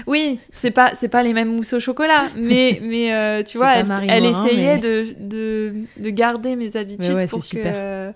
Oui, 0.07 0.39
c'est 0.53 0.71
pas 0.71 0.95
c'est 0.95 1.09
pas 1.09 1.23
les 1.23 1.33
mêmes 1.33 1.49
mousses 1.57 1.73
au 1.73 1.81
chocolat, 1.81 2.29
mais 2.37 2.79
mais 2.83 3.15
euh, 3.15 3.43
tu 3.43 3.57
vois, 3.57 3.77
elle, 3.77 3.87
Morin, 3.87 4.03
essayait 4.45 4.75
mais- 4.77 4.79
de, 4.79 5.15
de 5.19 5.75
de 5.97 6.11
garder 6.11 6.55
mes 6.55 6.77
habitudes 6.77 7.15
ouais, 7.15 7.27
pour 7.27 7.43
c'est 7.43 7.51
que 7.51 7.57
super. 7.57 7.73
euh, 7.75 8.13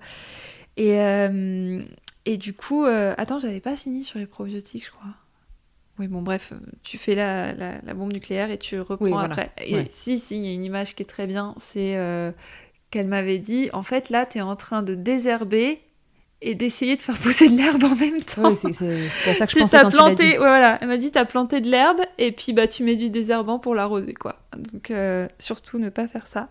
et 0.77 1.01
euh, 1.01 1.81
et 2.27 2.37
du 2.37 2.53
coup, 2.53 2.85
euh, 2.85 3.15
attends, 3.17 3.39
j'avais 3.39 3.61
pas 3.61 3.77
fini 3.77 4.05
sur 4.05 4.19
les 4.19 4.27
probiotiques, 4.27 4.85
je 4.87 4.91
crois. 4.91 5.09
Oui, 5.99 6.09
bon, 6.09 6.23
bref, 6.23 6.53
tu 6.83 6.99
fais 6.99 7.15
la, 7.15 7.53
la, 7.55 7.75
la 7.85 7.95
bombe 7.95 8.13
nucléaire 8.13 8.51
et 8.51 8.59
tu 8.59 8.79
reprends 8.81 8.97
Oui, 9.05 9.11
voilà. 9.11 9.27
après. 9.27 9.51
Et 9.65 9.75
Ouais. 9.75 9.87
si, 9.91 10.19
si, 10.19 10.37
il 10.39 10.45
y 10.45 10.51
a 10.51 10.53
une 10.55 10.65
image 10.65 10.95
qui 10.97 11.03
est 11.05 11.07
très 11.07 11.27
bien, 11.29 11.55
c'est 11.59 11.97
euh, 11.97 12.33
qu'elle 12.95 13.09
m'avait 13.09 13.41
dit, 13.41 13.71
en 13.73 13.83
fait, 13.83 14.09
là, 14.09 14.25
tu 14.25 14.39
es 14.39 14.41
en 14.41 14.55
train 14.55 14.85
de 14.85 14.95
désherber 14.95 15.81
et 16.47 16.55
d'essayer 16.55 16.95
de 16.97 17.03
faire 17.03 17.17
pousser 17.19 17.49
de 17.49 17.57
l'herbe 17.57 17.83
en 17.85 17.95
même 17.97 18.21
temps. 18.23 18.51
Oui, 18.51 18.57
c'est 18.57 19.31
à 19.31 19.35
ça 19.35 19.47
que 19.47 19.53
je 19.53 19.59
pensais 19.59 19.79
dit. 19.85 19.97
planté, 19.97 20.25
ouais, 20.33 20.37
voilà. 20.39 20.79
Elle 20.81 20.89
m'a 20.89 20.97
dit 20.99 21.11
t'as 21.11 21.25
planté 21.25 21.61
de 21.61 21.69
l'herbe 21.71 22.01
et 22.19 22.33
puis 22.33 22.53
bah 22.53 22.69
tu 22.69 22.85
mets 22.85 22.97
du 22.97 23.11
désherbant 23.11 23.59
pour 23.59 23.75
l'arroser 23.75 24.15
quoi. 24.15 24.37
Donc 24.57 24.91
euh, 24.91 25.27
surtout 25.39 25.79
ne 25.79 25.89
pas 25.89 26.07
faire 26.07 26.27
ça. 26.27 26.49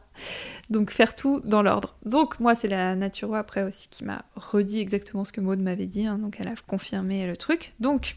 Donc 0.69 0.91
faire 0.91 1.15
tout 1.15 1.41
dans 1.43 1.61
l'ordre. 1.61 1.95
Donc 2.05 2.39
moi 2.39 2.55
c'est 2.55 2.67
la 2.67 2.95
naturo 2.95 3.35
après 3.35 3.63
aussi 3.63 3.87
qui 3.89 4.03
m'a 4.03 4.23
redit 4.35 4.79
exactement 4.79 5.23
ce 5.23 5.31
que 5.31 5.41
Maud 5.41 5.59
m'avait 5.59 5.85
dit. 5.85 6.05
hein. 6.07 6.17
donc 6.17 6.37
elle 6.39 6.47
a 6.47 6.53
confirmé 6.67 7.25
le 7.27 7.37
truc. 7.37 7.73
Donc 7.79 8.15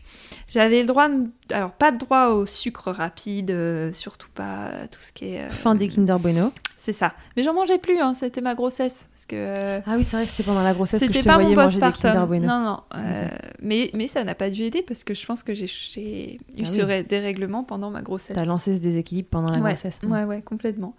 j'avais 0.49 0.81
le 0.81 0.87
droit, 0.87 1.09
de- 1.09 1.27
alors 1.53 1.73
pas 1.73 1.93
de 1.93 1.99
droit 1.99 2.29
au 2.29 2.47
sucre 2.47 2.91
rapide, 2.91 3.51
euh, 3.51 3.93
surtout 3.93 4.29
pas 4.35 4.71
tout 4.91 5.01
ce 5.01 5.13
qui 5.13 5.35
est. 5.35 5.43
euh, 5.43 5.51
Fin 5.51 5.75
des 5.75 5.89
Kinder 5.89 6.17
Bueno. 6.19 6.53
C'est 6.79 6.93
ça. 6.93 7.15
Mais 7.37 7.43
j'en 7.43 7.53
mangeais 7.55 7.79
plus. 7.79 7.99
hein, 7.99 8.15
C'était 8.15 8.41
ma 8.41 8.55
grossesse 8.55 9.09
parce 9.29 9.41
que. 9.43 9.81
Ah 9.87 9.95
oui, 9.97 10.05
c'est 10.05 10.17
vrai 10.17 10.25
que 10.27 10.31
c'était 10.31 10.43
pendant 10.45 10.63
la 10.63 10.75
grossesse 10.75 11.01
que 11.01 11.13
je 11.13 11.21
te 11.21 11.25
pas 11.25 11.33
mon 11.39 11.41
voyais 11.43 11.57
manger 11.57 11.81
des 11.81 11.93
Kinder. 11.93 12.27
Bueno. 12.27 12.47
Non, 12.47 12.61
non. 12.65 12.81
euh, 12.95 13.29
mais, 13.61 13.91
mais 13.95 14.07
ça 14.07 14.25
n'a 14.25 14.35
pas 14.35 14.51
dû 14.51 14.63
aider 14.63 14.83
parce 14.83 15.05
que 15.05 15.15
je 15.15 15.27
pense 15.27 15.43
que 15.43 15.55
j'ai- 15.55 15.67
eu 15.67 16.39
Ah 16.63 16.67
ce 16.67 16.83
oui. 16.83 17.05
dérèglement 17.05 17.65
pendant 17.65 17.91
ma 17.91 18.03
grossesse. 18.03 18.37
T'as 18.37 18.45
lancé 18.45 18.75
ce 18.77 18.81
déséquilibre 18.81 19.29
pendant 19.31 19.51
la 19.51 19.61
ouais, 19.61 19.71
grossesse. 19.73 20.01
ouais, 20.05 20.25
ouais, 20.25 20.43
complètement. 20.43 20.95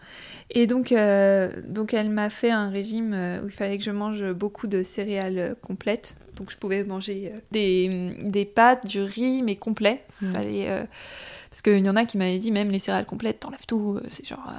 Et 0.50 0.68
donc, 0.68 0.92
euh, 0.92 1.50
donc 1.68 1.94
elle 1.94 2.10
m'a 2.10 2.30
fait 2.30 2.52
un 2.52 2.70
régime 2.70 3.14
euh, 3.14 3.42
où 3.44 3.46
il 3.48 3.52
fallait 3.52 3.78
que 3.78 3.84
je 3.84 3.92
mange 3.92 4.24
beaucoup 4.34 4.68
de 4.68 4.84
céréales 4.84 5.38
euh, 5.38 5.54
complètes. 5.62 6.18
Donc 6.36 6.52
je 6.52 6.58
pouvais 6.58 6.84
manger 6.84 7.32
des, 7.52 8.16
des 8.24 8.46
pâtes, 8.46 8.86
du 8.86 9.02
riz, 9.02 9.42
mais 9.42 9.56
complet. 9.56 10.04
Mm. 10.22 10.32
Fallait, 10.34 10.70
euh, 10.70 10.84
parce 11.50 11.62
qu'il 11.62 11.84
y 11.86 11.90
en 11.90 11.96
a 11.96 12.06
qui 12.06 12.18
m'avaient 12.18 12.38
dit 12.38 12.52
même 12.52 12.70
les 12.70 12.80
céréales 12.80 13.06
complètes, 13.06 13.40
t'enlèves 13.40 13.66
tout. 13.68 14.00
C'est 14.10 14.26
genre 14.26 14.52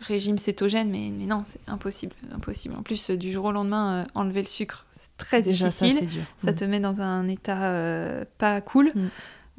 régime 0.00 0.38
cétogène, 0.38 0.90
mais, 0.90 1.10
mais 1.16 1.24
non, 1.26 1.42
c'est 1.44 1.60
impossible, 1.66 2.14
impossible. 2.34 2.74
En 2.78 2.82
plus, 2.82 3.10
du 3.10 3.32
jour 3.32 3.46
au 3.46 3.52
lendemain, 3.52 4.02
euh, 4.02 4.04
enlever 4.14 4.42
le 4.42 4.46
sucre, 4.48 4.84
c'est 4.90 5.08
très 5.16 5.42
Déjà, 5.42 5.70
ça, 5.70 5.86
difficile. 5.86 6.08
c'est 6.10 6.16
dur. 6.16 6.24
ça 6.38 6.52
Mm. 6.52 6.54
te 6.54 6.64
met 6.64 6.80
dans 6.80 7.00
un 7.00 7.28
état 7.28 7.62
euh, 7.64 8.24
pas 8.38 8.60
cool. 8.60 8.92
Mm. 8.94 9.08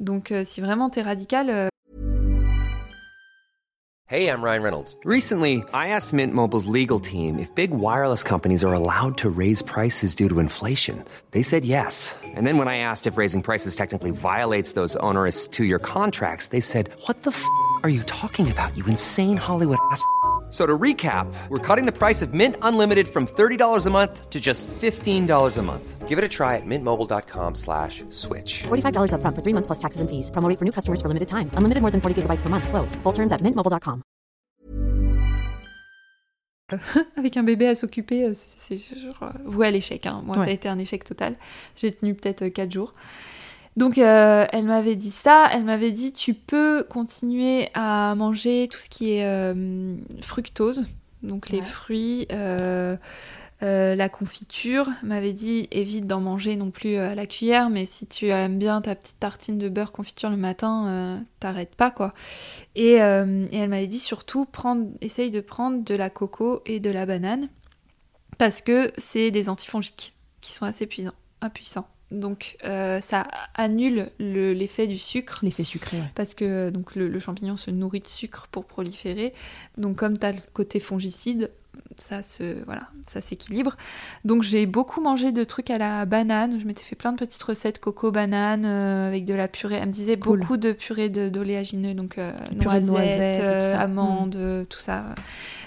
Donc 0.00 0.30
euh, 0.30 0.44
si 0.44 0.60
vraiment 0.60 0.90
t'es 0.90 1.02
radical, 1.02 1.50
euh, 1.50 1.68
Hey, 4.10 4.26
I'm 4.30 4.42
Ryan 4.42 4.62
Reynolds. 4.62 4.96
Recently, 5.04 5.62
I 5.74 5.88
asked 5.88 6.14
Mint 6.14 6.32
Mobile's 6.32 6.66
legal 6.66 6.98
team 6.98 7.38
if 7.38 7.54
big 7.54 7.70
wireless 7.72 8.24
companies 8.24 8.64
are 8.64 8.72
allowed 8.72 9.18
to 9.18 9.28
raise 9.28 9.60
prices 9.62 10.14
due 10.14 10.30
to 10.30 10.38
inflation. 10.40 11.04
They 11.32 11.42
said 11.42 11.66
yes. 11.66 12.14
And 12.34 12.46
then 12.46 12.56
when 12.56 12.68
I 12.68 12.78
asked 12.78 13.06
if 13.06 13.18
raising 13.18 13.42
prices 13.42 13.76
technically 13.76 14.10
violates 14.12 14.72
those 14.72 14.96
onerous 15.00 15.46
two 15.46 15.64
year 15.64 15.78
contracts, 15.78 16.46
they 16.48 16.60
said, 16.60 16.88
What 17.06 17.22
the 17.24 17.32
f 17.32 17.44
are 17.82 17.90
you 17.90 18.02
talking 18.04 18.50
about, 18.50 18.74
you 18.78 18.84
insane 18.86 19.36
Hollywood 19.36 19.78
ass? 19.92 20.02
F- 20.48 20.54
So 20.54 20.64
to 20.66 20.78
recap, 20.78 21.26
we're 21.50 21.58
cutting 21.60 21.84
the 21.84 21.92
price 21.92 22.22
of 22.22 22.32
Mint 22.32 22.56
Unlimited 22.62 23.06
from 23.08 23.26
$30 23.26 23.86
a 23.86 23.90
month 23.90 24.30
to 24.30 24.40
just 24.40 24.66
$15 24.80 25.58
a 25.58 25.62
month. 25.62 26.08
Give 26.08 26.16
it 26.16 26.24
a 26.24 26.28
try 26.28 26.56
at 26.56 26.64
mintmobile.com 26.64 27.54
slash 27.54 28.02
switch. 28.08 28.62
$45 28.68 29.12
upfront 29.12 29.34
for 29.36 29.42
three 29.42 29.52
months 29.52 29.66
plus 29.66 29.78
taxes 29.78 30.00
and 30.00 30.08
fees. 30.08 30.30
Promo 30.30 30.48
rate 30.48 30.58
for 30.58 30.64
new 30.64 30.72
customers 30.72 31.02
for 31.02 31.08
limited 31.08 31.28
time. 31.28 31.50
Unlimited 31.52 31.82
more 31.82 31.90
than 31.92 32.00
40 32.00 32.22
gigabytes 32.22 32.40
per 32.40 32.48
month. 32.48 32.66
Slows. 32.66 32.96
Full 33.02 33.12
terms 33.12 33.30
at 33.32 33.42
mintmobile.com. 33.42 34.00
Avec 37.16 37.36
un 37.36 37.42
bébé 37.42 37.66
à 37.68 37.74
s'occuper, 37.74 38.24
euh, 38.26 38.32
c'est 38.34 38.76
c'est 38.76 38.96
genre 38.98 39.22
euh, 39.22 39.30
voué 39.46 39.66
à 39.66 39.70
l'échec. 39.70 40.04
hein. 40.06 40.22
Moi, 40.24 40.36
ça 40.36 40.42
a 40.42 40.44
Ouais. 40.46 40.54
été 40.54 40.68
un 40.68 40.78
échec 40.78 41.02
total. 41.04 41.36
J'ai 41.76 41.92
tenu 41.92 42.14
peut-être 42.14 42.42
euh, 42.42 42.50
4 42.50 42.70
jours. 42.72 42.94
Donc, 43.76 43.98
euh, 43.98 44.46
elle 44.52 44.64
m'avait 44.64 44.96
dit 44.96 45.10
ça. 45.10 45.48
Elle 45.52 45.64
m'avait 45.64 45.90
dit 45.90 46.12
tu 46.12 46.34
peux 46.34 46.84
continuer 46.88 47.68
à 47.74 48.14
manger 48.16 48.68
tout 48.70 48.78
ce 48.78 48.88
qui 48.88 49.12
est 49.12 49.24
euh, 49.24 49.96
fructose, 50.20 50.86
donc 51.22 51.48
les 51.50 51.62
fruits, 51.62 52.26
euh, 52.32 52.96
la 53.60 54.08
confiture. 54.08 54.88
Elle 55.02 55.08
m'avait 55.08 55.32
dit 55.32 55.68
évite 55.70 56.06
d'en 56.06 56.20
manger 56.20 56.56
non 56.56 56.70
plus 56.70 56.96
à 56.96 57.14
la 57.14 57.26
cuillère, 57.26 57.70
mais 57.70 57.86
si 57.86 58.06
tu 58.06 58.28
aimes 58.28 58.58
bien 58.58 58.80
ta 58.80 58.94
petite 58.94 59.20
tartine 59.20 59.58
de 59.58 59.68
beurre 59.68 59.92
confiture 59.92 60.30
le 60.30 60.36
matin, 60.36 61.24
t'arrêtes 61.38 61.74
pas 61.74 61.90
quoi. 61.90 62.14
Et, 62.74 62.94
et 62.94 62.96
elle 62.96 63.68
m'avait 63.68 63.86
dit 63.86 64.00
surtout 64.00 64.44
prendre, 64.44 64.86
essaye 65.00 65.30
de 65.30 65.40
prendre 65.40 65.84
de 65.84 65.94
la 65.94 66.10
coco 66.10 66.62
et 66.66 66.80
de 66.80 66.90
la 66.90 67.06
banane 67.06 67.48
parce 68.38 68.62
que 68.62 68.92
c'est 68.96 69.30
des 69.30 69.48
antifongiques 69.48 70.14
qui 70.40 70.52
sont 70.52 70.64
assez 70.64 70.86
puissants. 70.86 71.88
Donc 72.10 72.56
euh, 72.64 73.00
ça 73.02 73.26
annule 73.54 74.08
le- 74.18 74.52
l'effet 74.54 74.86
du 74.86 74.96
sucre 74.98 75.40
L'effet 75.42 75.64
sucré, 75.64 75.98
ouais. 75.98 76.10
parce 76.14 76.32
que 76.34 76.70
donc 76.70 76.94
le, 76.94 77.06
le 77.08 77.20
champignon 77.20 77.56
se 77.58 77.70
nourrit 77.70 78.00
de 78.00 78.08
sucre 78.08 78.48
pour 78.50 78.64
proliférer. 78.64 79.34
Donc 79.76 79.96
comme 79.96 80.18
tu 80.18 80.24
as 80.24 80.32
le 80.32 80.38
côté 80.54 80.80
fongicide, 80.80 81.50
ça 81.98 82.22
se 82.22 82.64
voilà, 82.64 82.88
ça 83.06 83.20
s'équilibre. 83.20 83.76
Donc 84.24 84.42
j'ai 84.42 84.64
beaucoup 84.64 85.02
mangé 85.02 85.32
de 85.32 85.44
trucs 85.44 85.68
à 85.68 85.76
la 85.76 86.06
banane. 86.06 86.58
Je 86.58 86.64
m'étais 86.66 86.82
fait 86.82 86.96
plein 86.96 87.12
de 87.12 87.18
petites 87.18 87.42
recettes 87.42 87.78
coco 87.78 88.10
banane 88.10 88.64
euh, 88.64 89.08
avec 89.08 89.26
de 89.26 89.34
la 89.34 89.46
purée. 89.46 89.74
Elle 89.76 89.88
me 89.88 89.92
disait 89.92 90.16
Cool. 90.18 90.38
beaucoup 90.40 90.56
de 90.56 90.72
purée 90.72 91.10
d'oléagineux, 91.10 91.92
donc 91.92 92.16
euh, 92.16 92.32
noisettes, 92.54 92.86
noisettes 92.88 93.36
et 93.36 93.40
tout 93.40 93.44
euh, 93.44 93.78
amandes, 93.78 94.66
tout 94.70 94.78
ça. 94.78 95.04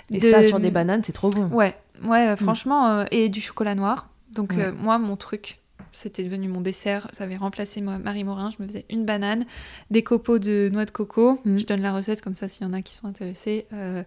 Et 0.10 0.18
De- 0.18 0.30
ça, 0.30 0.44
sur 0.44 0.60
des 0.60 0.72
bananes, 0.72 1.04
c'est 1.06 1.14
trop 1.14 1.30
bon. 1.30 1.46
Ouais, 1.56 1.76
ouais, 2.08 2.30
euh, 2.30 2.36
franchement, 2.36 3.06
et 3.12 3.30
du 3.30 3.42
chocolat 3.42 3.76
noir. 3.76 4.10
Donc 4.34 4.54
Ouais. 4.58 4.72
moi, 4.72 4.98
mon 4.98 5.16
truc, 5.16 5.60
c'était 5.92 6.24
devenu 6.24 6.48
mon 6.48 6.62
dessert. 6.62 7.08
Ça 7.14 7.24
avait 7.26 7.38
remplacé 7.38 7.82
ma- 7.82 8.00
Marie 8.00 8.24
Morin. 8.24 8.50
Je 8.50 8.62
me 8.62 8.68
faisais 8.68 8.86
une 8.90 9.06
banane, 9.06 9.46
des 9.90 10.04
copeaux 10.04 10.40
de 10.40 10.70
noix 10.72 10.86
de 10.86 10.92
coco. 10.92 11.40
Mm. 11.46 11.58
Je 11.58 11.66
donne 11.66 11.82
la 11.82 11.94
recette 11.94 12.22
comme 12.22 12.34
ça 12.34 12.48
s'il 12.48 12.66
y 12.66 12.70
en 12.70 12.74
a 12.74 12.82
qui 12.82 12.94
sont 12.94 13.08
intéressés. 13.08 13.66
Euh, 13.74 14.04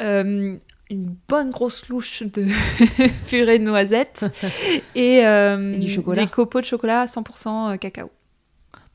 euh, 0.00 0.56
une 0.90 1.14
bonne 1.28 1.50
grosse 1.50 1.88
louche 1.88 2.22
de 2.22 2.46
purée 3.28 3.58
de 3.58 3.64
noisettes 3.64 4.26
et, 4.94 5.24
euh, 5.26 5.72
Et 5.74 5.78
du 5.78 5.88
chocolat. 5.90 6.24
des 6.24 6.30
copeaux 6.30 6.60
de 6.60 6.66
chocolat 6.66 7.02
à 7.02 7.06
100% 7.06 7.78
cacao. 7.78 8.10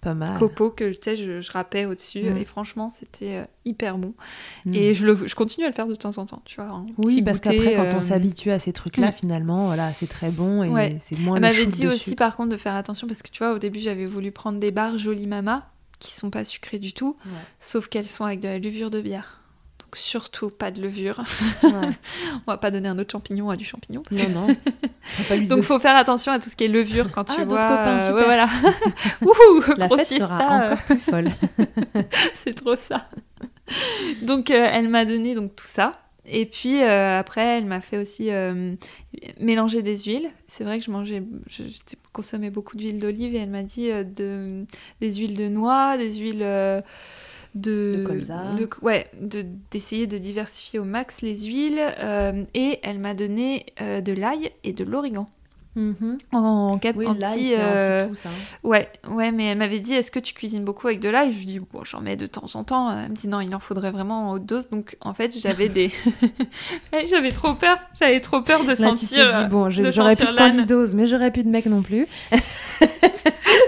Pas 0.02 0.14
mal. 0.14 0.38
Copeaux 0.39 0.70
que 0.72 0.91
tu 0.91 0.97
sais, 1.02 1.16
je, 1.18 1.41
je 1.41 1.52
râpais 1.52 1.86
au-dessus 1.86 2.24
Mm. 2.24 2.38
et 2.38 2.45
franchement, 2.45 2.88
c'était 2.88 3.36
euh, 3.38 3.43
hyper 3.66 3.97
bon. 3.97 4.14
Mm. 4.66 4.74
Et 4.74 4.93
je, 4.93 5.06
le, 5.06 5.28
je 5.28 5.36
continue 5.36 5.66
à 5.66 5.70
le 5.70 5.76
faire 5.76 5.88
de 5.88 5.95
temps 5.95 6.18
en 6.18 6.26
temps, 6.26 6.41
tu 6.45 6.56
vois. 6.62 6.72
un 6.72 6.86
Oui, 6.97 7.22
parce 7.22 7.41
qu'après, 7.41 7.76
quand 7.76 7.84
euh, 7.84 7.93
on 7.97 8.02
s'habitue 8.02 8.52
à 8.52 8.60
ces 8.60 8.72
trucs-là, 8.72 9.10
mm. 9.10 9.14
finalement, 9.14 9.66
voilà, 9.66 9.91
c'est 9.93 10.08
très 10.08 10.32
bon 10.32 10.64
et 10.64 10.70
Ouais. 10.70 11.00
c'est 11.04 11.20
moins 11.20 11.36
Elle 11.36 11.43
le 11.43 11.47
m'avait 11.50 11.66
dit 11.66 11.86
aussi 11.88 12.16
par 12.16 12.38
contre 12.38 12.50
de 12.50 12.58
faire 12.58 12.76
attention 12.76 13.08
parce 13.08 13.22
que 13.22 13.30
tu 13.30 13.39
vois 13.39 13.54
au 13.54 13.60
début 13.60 13.80
j'avais 13.80 14.06
voulu 14.06 14.32
prendre 14.32 14.60
des 14.60 14.72
barres 14.72 14.97
Jolie 14.97 15.28
Mama 15.28 15.68
qui 16.00 16.12
sont 16.14 16.30
pas 16.30 16.45
sucrées 16.45 16.80
du 16.80 16.93
tout 16.93 17.18
Ouais. 17.26 17.32
sauf 17.60 17.89
qu'elles 17.89 18.08
sont 18.08 18.24
avec 18.24 18.39
de 18.39 18.47
la 18.47 18.58
levure 18.60 18.89
de 18.91 19.02
bière. 19.02 19.38
Donc 19.89 19.97
surtout 19.97 20.51
pas 20.51 20.69
de 20.69 20.79
levure. 20.83 21.23
Ouais. 21.63 21.71
On 22.47 22.51
va 22.51 22.57
pas 22.57 22.69
donner 22.69 22.87
un 22.89 22.99
autre 22.99 23.11
champignon 23.11 23.49
à 23.49 23.55
du 23.55 23.65
champignon. 23.65 24.03
parce 24.07 24.21
Non, 24.29 24.47
non. 24.47 24.55
Pas 25.27 25.37
Donc 25.47 25.57
de- 25.59 25.61
faut 25.63 25.79
faire 25.79 25.95
attention 25.95 26.31
à 26.31 26.37
tout 26.37 26.47
ce 26.47 26.55
qui 26.55 26.65
est 26.65 26.67
levure 26.67 27.09
quand 27.11 27.25
Ah, 27.31 27.33
tu 27.33 27.39
d'autres 27.41 27.55
vois. 27.55 27.61
copains, 27.61 27.97
euh, 27.97 28.01
super. 28.01 28.15
ouais, 28.15 28.23
voilà. 28.25 28.49
Wouhou, 29.23 29.63
La 29.77 29.89
fête 29.89 30.05
sera 30.05 30.37
euh, 30.61 30.65
encore 30.73 30.83
plus 30.83 30.99
folle. 30.99 31.29
c'est 32.35 32.53
trop 32.53 32.75
ça. 32.75 33.03
donc 34.21 34.51
euh, 34.51 34.67
elle 34.71 34.89
m'a 34.89 35.05
donné 35.05 35.33
donc 35.33 35.55
tout 35.55 35.65
ça. 35.67 35.93
Et 36.31 36.45
puis 36.45 36.83
euh, 36.83 37.17
après, 37.17 37.57
elle 37.57 37.65
m'a 37.65 37.81
fait 37.81 37.97
aussi 37.97 38.29
euh, 38.29 38.75
mélanger 39.39 39.81
des 39.81 39.97
huiles. 39.97 40.29
C'est 40.45 40.63
vrai 40.63 40.77
que 40.77 40.85
je 40.85 40.91
mangeais, 40.91 41.23
je, 41.47 41.63
je 41.63 41.95
consommais 42.13 42.51
beaucoup 42.51 42.77
d'huile 42.77 42.99
d'olive 42.99 43.33
et 43.33 43.39
elle 43.39 43.49
m'a 43.49 43.63
dit 43.63 43.89
de, 43.89 44.65
des 45.01 45.15
huiles 45.15 45.35
de 45.35 45.47
noix, 45.49 45.97
des 45.97 46.11
huiles 46.19 46.45
de, 47.56 47.95
De 47.97 48.04
colza. 48.04 48.54
de- 48.54 48.70
ouais, 48.82 49.08
de- 49.20 49.45
d'essayer 49.72 50.08
de, 50.08 50.18
diversifier 50.18 50.80
au 50.80 50.84
max 50.86 51.22
les 51.22 51.36
huiles. 51.45 51.80
euh, 52.00 52.43
et 52.54 52.80
elle 52.84 53.00
m'a 53.00 53.14
donné 53.14 53.66
euh, 53.82 54.02
de 54.02 54.14
l'ail 54.14 54.52
et 54.64 54.74
de 54.74 54.84
l'origan 54.84 55.28
Mhm. 55.76 56.17
en, 56.34 56.80
Oui, 56.95 57.05
en 57.07 57.13
l'ail, 57.13 57.34
petit, 57.39 57.53
euh, 57.55 58.13
ça. 58.15 58.28
hein. 58.30 58.32
Ouais, 58.63 58.89
ouais, 59.09 59.32
mais 59.32 59.45
elle 59.45 59.57
m'avait 59.59 59.80
dit 59.80 59.93
est-ce 59.93 60.09
que 60.11 60.20
tu 60.20 60.34
cuisines 60.34 60.65
beaucoup 60.65 60.88
avec 60.88 60.99
de 60.99 61.09
l'ail? 61.09 61.32
Je 61.32 61.38
lui 61.38 61.45
dis 61.45 61.59
bon, 61.59 61.84
j'en 61.86 62.01
mets 62.01 62.15
de 62.17 62.26
temps 62.26 62.47
en 62.55 62.63
temps. 62.63 62.91
Elle 62.91 63.09
me 63.11 63.15
dit 63.15 63.28
non, 63.28 63.39
il 63.39 63.53
en 63.55 63.59
faudrait 63.59 63.91
vraiment 63.91 64.30
en 64.30 64.32
haute 64.34 64.45
dose. 64.45 64.67
Donc 64.70 64.97
en 65.01 65.13
fait, 65.13 65.38
j'avais 65.39 65.70
des, 65.70 65.91
j'avais 67.09 67.32
trop 67.32 67.53
peur. 67.53 67.78
J'avais 67.99 68.20
trop 68.20 68.41
peur 68.41 68.63
de 68.63 68.70
Là, 68.70 68.76
tu 68.76 68.82
sentir. 68.82 69.30
t'es 69.30 69.43
dit, 69.43 69.49
bon, 69.49 69.70
j'aurais 69.70 70.15
plus 70.15 70.28
de 70.28 70.34
candidose, 70.36 70.95
mais 70.95 71.07
j'aurais 71.07 71.32
plus 71.32 71.43
de 71.43 71.49
mec 71.49 71.65
non 71.67 71.82
plus. 71.82 72.07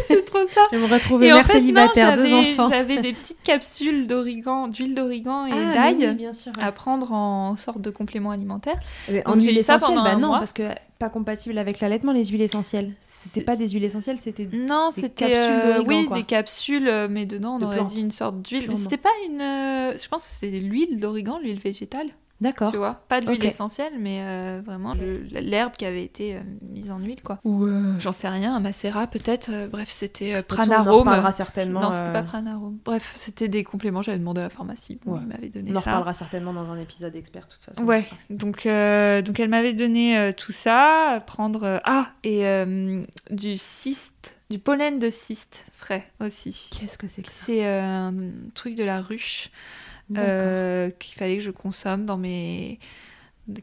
C'est 0.08 0.26
trop 0.26 0.46
ça. 0.48 0.62
Je 0.72 0.78
me 0.78 0.86
retrouver 0.86 1.28
Et 1.28 1.32
en 1.34 1.38
mère 1.38 1.48
non, 1.48 1.54
célibataire, 1.54 2.16
deux 2.16 2.26
j'avais- 2.26 2.52
enfants. 2.54 2.70
J'avais 2.70 3.02
des 3.02 3.14
petites 3.14 3.42
capsules 3.42 4.08
d'origan, 4.08 4.68
d'huile 4.68 4.96
d'origan 4.96 5.46
et 5.46 5.52
Ah, 5.54 5.74
d'ail 5.74 5.96
oui, 6.10 6.16
bien 6.16 6.34
sûr. 6.34 6.52
à 6.62 6.72
prendre 6.72 7.12
en 7.14 7.56
sorte 7.58 7.82
de 7.82 7.90
complément 7.90 8.32
alimentaire. 8.32 8.76
Mais 9.10 9.26
en 9.28 9.40
j'ai 9.40 9.56
eu 9.58 9.60
ça 9.64 9.78
pendant 9.78 10.04
bah 10.04 10.16
non, 10.16 10.28
mois. 10.30 10.40
parce 10.40 10.54
que 10.54 10.64
pas 11.02 11.10
compatible 11.10 11.58
avec 11.58 11.80
l'allaitement, 11.82 12.12
les 12.14 12.26
huiles 12.26 12.42
essentielles. 12.44 12.94
C'était 13.02 13.42
pas 13.42 13.56
des 13.56 13.68
huiles 13.70 13.84
essentielles, 13.84 14.18
c'était. 14.20 14.48
Non, 14.54 14.90
Des 14.96 15.02
c'était 15.02 15.26
capsules 15.32 15.38
euh, 15.72 15.84
oui 15.88 16.06
quoi. 16.06 16.18
des 16.18 16.24
capsules, 16.24 16.88
euh, 16.88 17.08
mais 17.10 17.26
dedans 17.26 17.56
on 17.56 17.60
De 17.60 17.66
aurait 17.66 17.78
plantes. 17.78 17.90
dit 17.90 18.02
une 18.02 18.12
sorte 18.12 18.42
d'huile. 18.42 18.66
Mais 18.70 18.76
c'était 18.76 18.98
pas 18.98 19.10
une. 19.28 19.42
euh, 19.42 19.98
je 19.98 20.08
pense 20.08 20.24
que 20.26 20.30
c'était 20.32 20.60
l'huile 20.60 21.00
d'origan, 21.00 21.40
l'huile 21.40 21.60
végétale. 21.60 22.08
D'accord. 22.42 22.72
Tu 22.72 22.78
vois, 22.78 23.04
pas 23.08 23.22
de 23.22 23.28
l'huile 23.28 23.46
essentielle, 23.46 23.94
mais 24.00 24.22
euh, 24.24 24.62
vraiment 24.66 24.96
l'herbe 25.32 25.74
qui 25.78 25.86
avait 25.86 26.04
été 26.04 26.36
euh, 26.36 26.40
mise 26.64 26.92
en 26.92 26.98
huile, 27.00 27.22
quoi. 27.22 27.40
Ou 27.44 27.66
euh, 27.66 27.94
j'en 28.00 28.12
sais 28.12 28.28
rien, 28.28 28.56
un 28.56 28.60
macérat 28.60 29.06
peut-être. 29.08 29.50
euh, 29.54 29.68
bref, 29.68 29.90
c'était 29.90 30.34
euh, 30.34 30.42
façon, 30.42 30.72
On 30.72 30.74
en 30.74 30.76
pranarome. 30.78 31.00
reparlera 31.02 31.32
certainement. 31.32 31.82
Non, 31.82 31.92
c'était 31.92 32.12
pas 32.14 32.24
pranarome. 32.24 32.80
Bref, 32.84 33.14
c'était 33.16 33.48
des 33.48 33.64
compléments. 33.64 34.02
J'avais 34.02 34.18
demandé 34.18 34.42
à 34.42 34.46
la 34.46 34.50
pharmacie. 34.50 35.00
Bon, 35.06 35.14
Ouais. 35.14 35.20
il 35.22 35.28
m'avait 35.28 35.50
donné 35.50 35.72
On 35.72 35.76
en 35.76 35.82
ça. 35.82 35.92
reparlera 35.92 36.14
certainement 36.16 36.54
dans 36.54 36.72
un 36.72 36.80
épisode 36.80 37.16
expert, 37.16 37.46
de 37.48 37.54
toute 37.54 37.64
façon. 37.64 37.84
Ouais, 37.86 38.04
ça. 38.04 38.16
donc, 38.32 38.66
euh, 38.66 39.22
donc 39.22 39.40
elle 39.40 39.50
m'avait 39.50 39.74
donné 39.74 40.18
euh, 40.18 40.32
tout 40.36 40.52
ça, 40.52 41.24
prendre 41.28 41.64
euh, 41.64 41.78
ah 41.84 42.10
et 42.24 42.48
euh, 42.48 43.04
du 43.30 43.58
cyste, 43.58 44.40
du 44.50 44.58
pollen 44.58 44.98
de 44.98 45.10
cyste 45.12 45.64
frais 45.74 46.08
aussi. 46.20 46.70
Qu'est-ce 46.72 46.98
que 46.98 47.08
c'est 47.08 47.22
que 47.22 47.30
ça? 47.30 47.46
C'est 47.46 47.68
euh, 47.68 47.82
un 48.10 48.14
truc 48.56 48.76
de 48.76 48.84
la 48.84 49.00
ruche. 49.02 49.50
Euh, 50.18 50.90
qu'il 50.92 51.16
fallait 51.16 51.38
que 51.38 51.44
je 51.44 51.52
consomme 51.52 52.06
dans 52.06 52.18
mes 52.18 52.80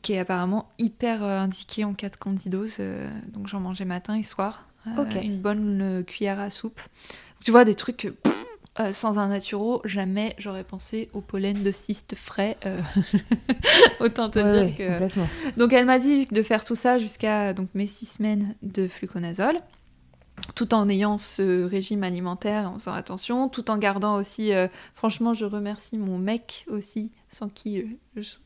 qui 0.03 0.13
est 0.15 0.19
apparemment 0.19 0.69
hyper 0.79 1.23
euh, 1.23 1.39
indiqué 1.39 1.85
en 1.85 1.95
cas 1.95 2.09
de 2.09 2.17
candidose. 2.17 2.77
euh, 2.81 3.09
donc 3.33 3.47
j'en 3.49 3.61
mangeais 3.61 3.85
matin 3.85 4.17
et 4.17 4.23
soir. 4.23 4.69
Une 5.23 5.39
bonne 5.39 6.05
cuillère 6.07 6.41
à 6.41 6.51
soupe. 6.51 6.81
Tu 7.45 7.51
vois 7.51 7.65
des 7.65 7.75
trucs 7.75 8.13
pff, 8.23 8.45
euh, 8.81 8.93
sans 8.93 9.19
un 9.19 9.29
naturo, 9.29 9.83
jamais 9.85 10.35
j'aurais 10.39 10.65
pensé 10.65 11.11
au 11.13 11.21
pollen 11.21 11.63
de 11.63 11.71
cyste 11.71 12.15
frais. 12.17 12.57
euh, 12.67 12.81
Autant 14.01 14.31
te 14.31 14.39
Ouais, 14.39 14.67
dire 14.67 14.77
que 14.77 15.59
donc 15.59 15.73
elle 15.73 15.85
m'a 15.87 15.99
dit 15.99 16.27
de 16.27 16.43
faire 16.43 16.65
tout 16.65 16.75
ça 16.75 16.99
jusqu'à 16.99 17.53
donc 17.53 17.69
mes 17.75 17.87
six 17.87 18.07
semaines 18.07 18.55
de 18.63 18.89
fluconazole, 18.89 19.59
tout 20.55 20.75
en 20.75 20.89
ayant 20.89 21.19
ce 21.19 21.65
régime 21.65 22.03
alimentaire, 22.05 22.71
en 22.71 22.75
faisant 22.75 22.93
attention, 22.95 23.49
tout 23.49 23.71
en 23.71 23.79
gardant 23.79 24.17
aussi. 24.17 24.53
euh, 24.53 24.69
franchement, 24.95 25.35
je 25.35 25.45
remercie 25.45 25.99
mon 25.99 26.19
mec 26.19 26.65
aussi, 26.69 27.11
sans 27.31 27.49
qui, 27.49 27.81
euh, 27.81 27.85
je- 28.17 28.37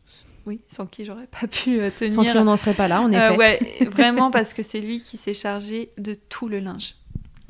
oui, 0.46 0.60
sans 0.72 0.86
qui 0.86 1.04
j'aurais 1.04 1.28
pas 1.28 1.46
pu 1.46 1.78
euh, 1.80 1.90
tenir. 1.96 2.14
Sans 2.14 2.22
qui 2.24 2.36
on 2.36 2.44
n'en 2.44 2.56
serait 2.56 2.74
pas 2.74 2.88
là, 2.88 3.00
en 3.02 3.12
Euh, 3.12 3.28
effet. 3.30 3.36
ouais, 3.36 3.60
vraiment 3.90 4.30
parce 4.30 4.52
que 4.54 4.62
c'est 4.62 4.80
lui 4.80 5.00
qui 5.02 5.16
s'est 5.16 5.34
chargé 5.34 5.90
de 5.98 6.14
tout 6.28 6.48
le 6.48 6.58
linge. 6.60 6.94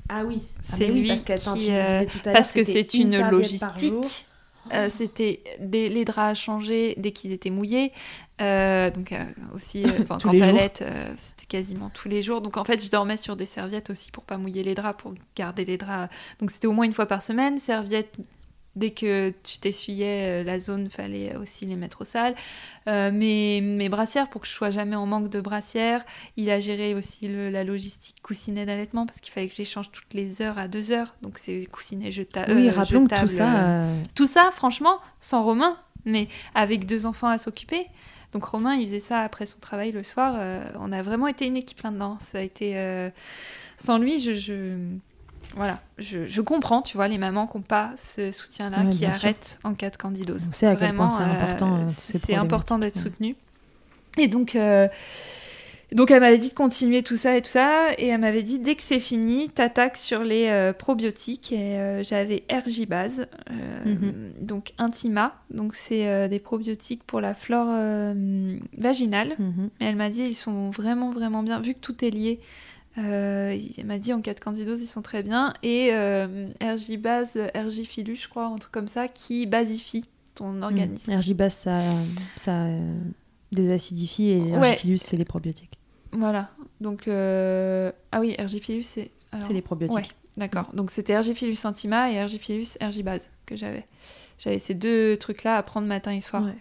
Ah 0.08 0.24
oui. 0.24 0.40
C'est 0.62 0.88
lui 0.88 1.08
parce 1.08 1.22
qu'attends, 1.22 1.54
qui, 1.54 1.70
euh, 1.70 2.04
tout 2.04 2.18
à 2.24 2.24
l'heure, 2.26 2.32
Parce 2.34 2.52
que 2.52 2.64
c'est 2.64 2.92
une, 2.94 3.14
jour. 3.14 3.24
logistique. 3.30 4.26
Euh, 4.72 4.88
c'était 4.96 5.42
les 5.60 6.04
draps 6.04 6.18
à 6.30 6.34
changer 6.34 6.94
dès 6.96 7.10
qu'ils 7.10 7.32
étaient 7.32 7.50
mouillés. 7.50 7.92
Euh, 8.40 8.90
donc 8.90 9.12
euh, 9.12 9.24
aussi, 9.54 9.84
euh, 9.84 10.04
quand 10.08 10.18
t'allaites, 10.18 10.82
euh, 10.82 11.12
c'était 11.16 11.46
quasiment 11.46 11.90
tous 11.90 12.08
les 12.08 12.22
jours. 12.22 12.40
Donc 12.40 12.56
en 12.56 12.64
fait, 12.64 12.84
je 12.84 12.90
dormais 12.90 13.16
sur 13.16 13.36
des 13.36 13.46
serviettes 13.46 13.90
aussi 13.90 14.10
pour 14.10 14.24
pas 14.24 14.36
mouiller 14.38 14.62
les 14.64 14.74
draps, 14.74 15.00
pour 15.00 15.14
garder 15.36 15.64
les 15.64 15.76
draps. 15.78 16.12
Donc 16.40 16.50
c'était 16.50 16.66
au 16.66 16.72
moins 16.72 16.84
une 16.86 16.92
fois 16.94 17.06
par 17.06 17.22
semaine. 17.22 17.58
Serviettes, 17.58 18.14
dès 18.74 18.90
que 18.90 19.32
tu 19.44 19.58
t'essuyais 19.58 20.42
la 20.42 20.58
zone, 20.58 20.88
fallait 20.90 21.36
aussi 21.36 21.66
les 21.66 21.76
mettre 21.76 22.00
au 22.00 22.04
sale. 22.04 22.34
Mes, 22.86 23.60
mes 23.60 23.88
brassières, 23.90 24.28
pour 24.30 24.40
que 24.40 24.46
je 24.48 24.52
sois 24.52 24.70
jamais 24.70 24.96
en 24.96 25.06
manque 25.06 25.28
de 25.28 25.40
brassières. 25.40 26.02
Il 26.38 26.50
a 26.50 26.58
géré 26.58 26.94
aussi 26.94 27.28
le- 27.28 27.50
la 27.50 27.64
logistique 27.64 28.16
coussinet 28.22 28.64
d'allaitement 28.64 29.04
parce 29.06 29.20
qu'il 29.20 29.32
fallait 29.32 29.48
que 29.48 29.54
j'échange 29.54 29.92
toutes 29.92 30.14
les 30.14 30.40
heures 30.42 30.58
à 30.58 30.68
deux 30.68 30.90
heures. 30.90 31.14
Donc 31.22 31.38
c'est 31.38 31.66
coussinet 31.66 32.10
jeta 32.10 32.46
Oui, 32.48 32.70
rappelons 32.70 33.06
que 33.06 33.14
tout 33.20 33.26
jetable, 33.28 33.28
ça. 33.28 33.86
tout 34.14 34.26
ça, 34.26 34.50
franchement, 34.54 34.98
sans 35.20 35.44
Romain, 35.44 35.76
mais 36.06 36.26
avec 36.54 36.86
deux 36.86 37.04
enfants 37.06 37.28
à 37.28 37.36
s'occuper. 37.38 37.86
Donc 38.32 38.44
Romain, 38.44 38.74
il 38.74 38.86
faisait 38.86 38.98
ça 38.98 39.20
après 39.20 39.46
son 39.46 39.58
travail 39.58 39.92
le 39.92 40.02
soir. 40.02 40.34
euh, 40.38 40.64
on 40.80 40.90
a 40.92 41.02
vraiment 41.02 41.26
été 41.26 41.46
une 41.46 41.56
équipe 41.56 41.80
là-dedans. 41.82 42.18
Ça 42.20 42.38
a 42.38 42.40
été 42.40 42.78
euh, 42.78 43.10
sans 43.78 43.98
lui, 43.98 44.18
je, 44.20 44.34
je- 44.34 44.78
voilà, 45.54 45.80
je, 45.98 46.26
je 46.26 46.40
comprends, 46.40 46.80
tu 46.80 46.96
vois, 46.96 47.08
les 47.08 47.18
mamans 47.18 47.46
qui 47.46 47.58
n'ont 47.58 47.62
pas 47.62 47.90
ce 47.98 48.30
soutien-là, 48.30 48.84
Ouais, 48.84 48.90
qui 48.90 49.00
sûr. 49.00 49.08
arrêtent 49.08 49.58
en 49.64 49.74
cas 49.74 49.90
de 49.90 49.96
candidose. 49.98 50.46
On 50.48 50.52
sait 50.52 50.66
à 50.66 50.76
quel 50.76 50.94
point 50.94 51.08
Vraiment, 51.08 51.10
c'est 51.10 51.22
important, 51.42 51.76
euh, 51.76 51.86
ces 51.88 52.18
c'est 52.18 52.34
important 52.34 52.78
d'être 52.78 52.96
ouais. 52.96 53.02
soutenu. 53.02 53.36
Et 54.18 54.28
donc, 54.28 54.56
euh, 54.56 54.88
donc 55.94 56.10
elle 56.10 56.20
m'avait 56.20 56.38
dit 56.38 56.48
de 56.48 56.54
continuer 56.54 57.02
tout 57.02 57.16
ça 57.16 57.36
et 57.36 57.42
tout 57.42 57.48
ça, 57.48 57.90
et 57.98 58.06
elle 58.08 58.20
m'avait 58.20 58.42
dit 58.42 58.58
dès 58.58 58.74
que 58.74 58.82
c'est 58.82 59.00
fini, 59.00 59.48
t'attaques 59.48 59.96
sur 59.96 60.22
les 60.22 60.48
euh, 60.48 60.72
probiotiques. 60.72 61.52
Et 61.52 61.78
euh, 61.78 62.02
j'avais 62.02 62.44
RJ 62.50 62.86
Base, 62.86 63.26
euh, 63.50 63.84
Mhm. 63.84 64.32
donc 64.40 64.72
Intima, 64.78 65.34
donc 65.50 65.74
c'est 65.74 66.28
des 66.28 66.38
probiotiques 66.38 67.04
pour 67.04 67.20
la 67.20 67.34
flore 67.34 67.66
vaginale. 68.78 69.34
Mhm. 69.38 69.70
Et 69.80 69.84
elle 69.84 69.96
m'a 69.96 70.10
dit 70.10 70.22
ils 70.22 70.34
sont 70.34 70.70
vraiment 70.70 71.10
vraiment 71.10 71.42
bien, 71.42 71.60
vu 71.60 71.74
que 71.74 71.80
tout 71.80 72.04
est 72.04 72.10
lié. 72.10 72.40
Elle 72.96 73.86
m'a 73.86 73.98
dit 73.98 74.12
en 74.12 74.20
cas 74.20 74.34
de 74.34 74.40
candidose 74.40 74.80
ils 74.82 74.86
sont 74.86 75.02
très 75.02 75.22
bien 75.22 75.54
et 75.62 75.90
RJ 76.60 76.96
base, 76.98 77.38
RJ 77.54 77.82
filus 77.84 78.16
je 78.16 78.28
crois, 78.28 78.46
un 78.46 78.58
truc 78.58 78.72
comme 78.72 78.86
ça 78.88 79.08
qui 79.08 79.46
basifie 79.46 80.04
ton 80.34 80.62
organisme. 80.62 81.12
Mm. 81.14 81.18
RJ 81.18 81.32
base, 81.34 81.54
ça, 81.54 81.80
ça 82.36 82.66
désacidifie 83.50 84.30
et 84.30 84.40
Ouais. 84.56 84.78
C'est 84.96 85.16
les 85.16 85.24
probiotiques. 85.24 85.78
Voilà. 86.12 86.50
Donc 86.80 87.08
euh, 87.08 87.90
ah 88.12 88.20
oui 88.20 88.36
RJ 88.38 88.58
filus 88.60 88.82
c'est 88.82 89.10
alors- 89.32 89.46
C'est 89.46 89.54
les 89.54 89.62
probiotiques. 89.62 89.96
Ouais, 89.96 90.04
d'accord. 90.36 90.70
Donc 90.74 90.90
c'était 90.90 91.18
RJ 91.18 91.32
filus 91.32 91.58
intima 91.64 92.10
et 92.10 92.22
RJ 92.22 92.36
filus 92.38 92.76
RJ 92.80 93.02
base 93.02 93.30
que 93.46 93.56
j'avais. 93.56 93.86
J'avais 94.38 94.58
ces 94.58 94.74
deux 94.74 95.16
trucs 95.16 95.44
là 95.44 95.56
à 95.56 95.62
prendre 95.62 95.86
matin 95.86 96.12
et 96.12 96.20
soir. 96.20 96.44
Ouais. 96.44 96.54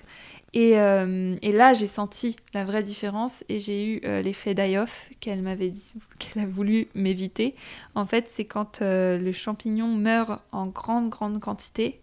Et, 0.54 0.78
euh, 0.78 1.36
et 1.42 1.54
là, 1.54 1.74
j'ai 1.74 1.88
senti 1.88 2.36
la 2.54 2.66
vraie 2.66 2.84
différence 2.84 3.46
et 3.48 3.62
j'ai 3.62 3.86
eu 3.88 4.02
euh, 4.04 4.22
l'effet 4.22 4.54
die-off 4.54 5.10
qu'elle 5.22 5.42
m'avait 5.42 5.70
dit, 5.70 5.94
qu'elle 6.20 6.44
a 6.44 6.46
voulu 6.46 6.90
m'éviter. 6.94 7.56
En 7.96 8.06
fait, 8.06 8.28
c'est 8.28 8.44
quand 8.44 8.82
euh, 8.82 9.18
le 9.18 9.32
champignon 9.32 9.88
meurt 9.88 10.42
en 10.52 10.68
grande, 10.68 11.10
grande 11.10 11.40
quantité, 11.40 12.02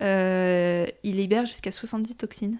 il 0.00 1.16
libère 1.16 1.44
jusqu'à 1.46 1.70
70 1.70 2.16
toxines. 2.16 2.58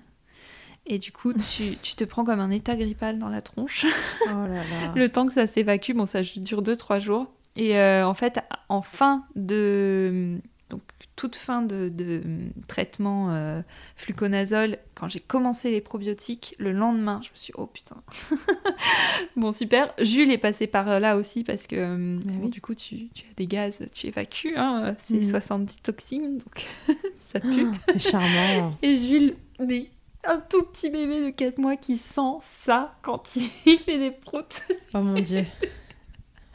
Et 0.87 0.99
du 0.99 1.13
coup, 1.13 1.33
tu, 1.33 1.77
tu 1.83 1.95
te 1.95 2.05
prends 2.05 2.25
comme 2.25 2.41
un 2.41 2.51
état 2.51 2.75
grippal 2.77 3.19
dans 3.19 3.29
la 3.29 3.41
tronche. 3.41 3.87
Oh 4.27 4.29
là 4.31 4.49
là. 4.57 4.93
Le 4.97 5.09
temps 5.09 5.27
que 5.27 5.33
ça 5.33 5.47
s'évacue, 5.47 5.93
bon, 5.93 6.07
ça 6.07 6.23
dure 6.23 6.63
2-3 6.63 7.01
jours. 7.01 7.27
Et 7.57 7.79
euh, 7.79 8.07
en 8.07 8.15
fait, 8.15 8.41
en 8.69 8.83
fin 8.83 9.25
de. 9.37 10.39
Donc, 10.71 10.81
toute 11.17 11.37
fin 11.37 11.61
de, 11.61 11.91
de 11.91 12.23
traitement 12.67 13.29
euh, 13.31 13.61
fluconazole, 13.95 14.79
quand 14.95 15.07
j'ai 15.09 15.21
commencé 15.21 15.71
les 15.71 15.83
probiotiques, 15.83 16.55
le 16.59 16.73
lendemain, 16.73 17.21
je 17.23 17.29
me 17.29 17.37
suis 17.37 17.53
oh 17.59 17.67
putain. 17.67 17.97
bon, 19.37 19.53
super. 19.53 19.93
Jules 20.01 20.31
est 20.31 20.39
passé 20.39 20.67
par 20.67 20.99
là 20.99 21.17
aussi 21.17 21.45
parce 21.45 21.67
que 21.67 21.77
euh, 21.77 21.97
Mais 22.25 22.33
bon, 22.33 22.45
oui. 22.45 22.49
du 22.51 22.61
coup, 22.63 22.75
tu, 22.75 23.09
tu 23.15 23.25
as 23.31 23.35
des 23.37 23.47
gaz, 23.47 23.81
tu 23.93 24.07
évacues. 24.07 24.55
Hein, 24.57 24.95
c'est 24.99 25.17
Mhm. 25.17 25.23
70 25.23 25.77
toxines, 25.83 26.39
donc 26.39 26.67
ça 27.21 27.39
pue. 27.41 27.67
Oh, 27.71 27.77
c'est 27.93 27.99
charmant. 27.99 28.75
Et 28.83 28.95
Jules, 28.97 29.37
mais 29.61 29.91
un 30.25 30.39
tout 30.39 30.63
petit 30.63 30.91
bébé 30.91 31.21
de 31.21 31.31
4 31.31 31.59
mois 31.59 31.77
qui 31.77 31.97
sent 31.97 32.39
ça 32.65 32.95
quand 33.03 33.23
il 33.67 33.79
fait 33.79 33.99
des 33.99 34.11
proutes. 34.11 34.63
Oh 34.95 35.01
mon 35.01 35.21
dieu. 35.21 35.45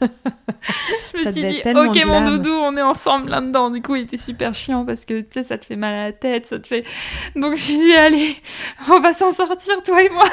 Je 0.00 0.06
me 1.18 1.24
Ça 1.24 1.32
suis 1.32 1.42
dit, 1.42 1.60
ok 1.64 2.04
mon 2.06 2.24
doudou, 2.24 2.50
on 2.50 2.76
est 2.76 2.82
ensemble 2.82 3.30
là-dedans. 3.30 3.70
Du 3.70 3.82
coup, 3.82 3.96
il 3.96 4.02
était 4.02 4.16
super 4.16 4.54
chiant 4.54 4.84
parce 4.84 5.04
que 5.04 5.20
tu 5.20 5.26
sais, 5.32 5.44
ça 5.44 5.58
te 5.58 5.64
fait 5.64 5.76
mal 5.76 5.94
à 5.94 6.04
la 6.04 6.12
tête, 6.12 6.46
ça 6.46 6.60
te 6.60 6.68
fait. 6.68 6.84
Donc 7.34 7.56
je 7.56 7.72
lui 7.72 7.78
ai 7.78 7.84
dit, 7.84 7.92
allez, 7.94 8.36
on 8.88 9.00
va 9.00 9.12
s'en 9.12 9.32
sortir, 9.32 9.82
toi 9.82 10.02
et 10.02 10.08
moi. 10.08 10.24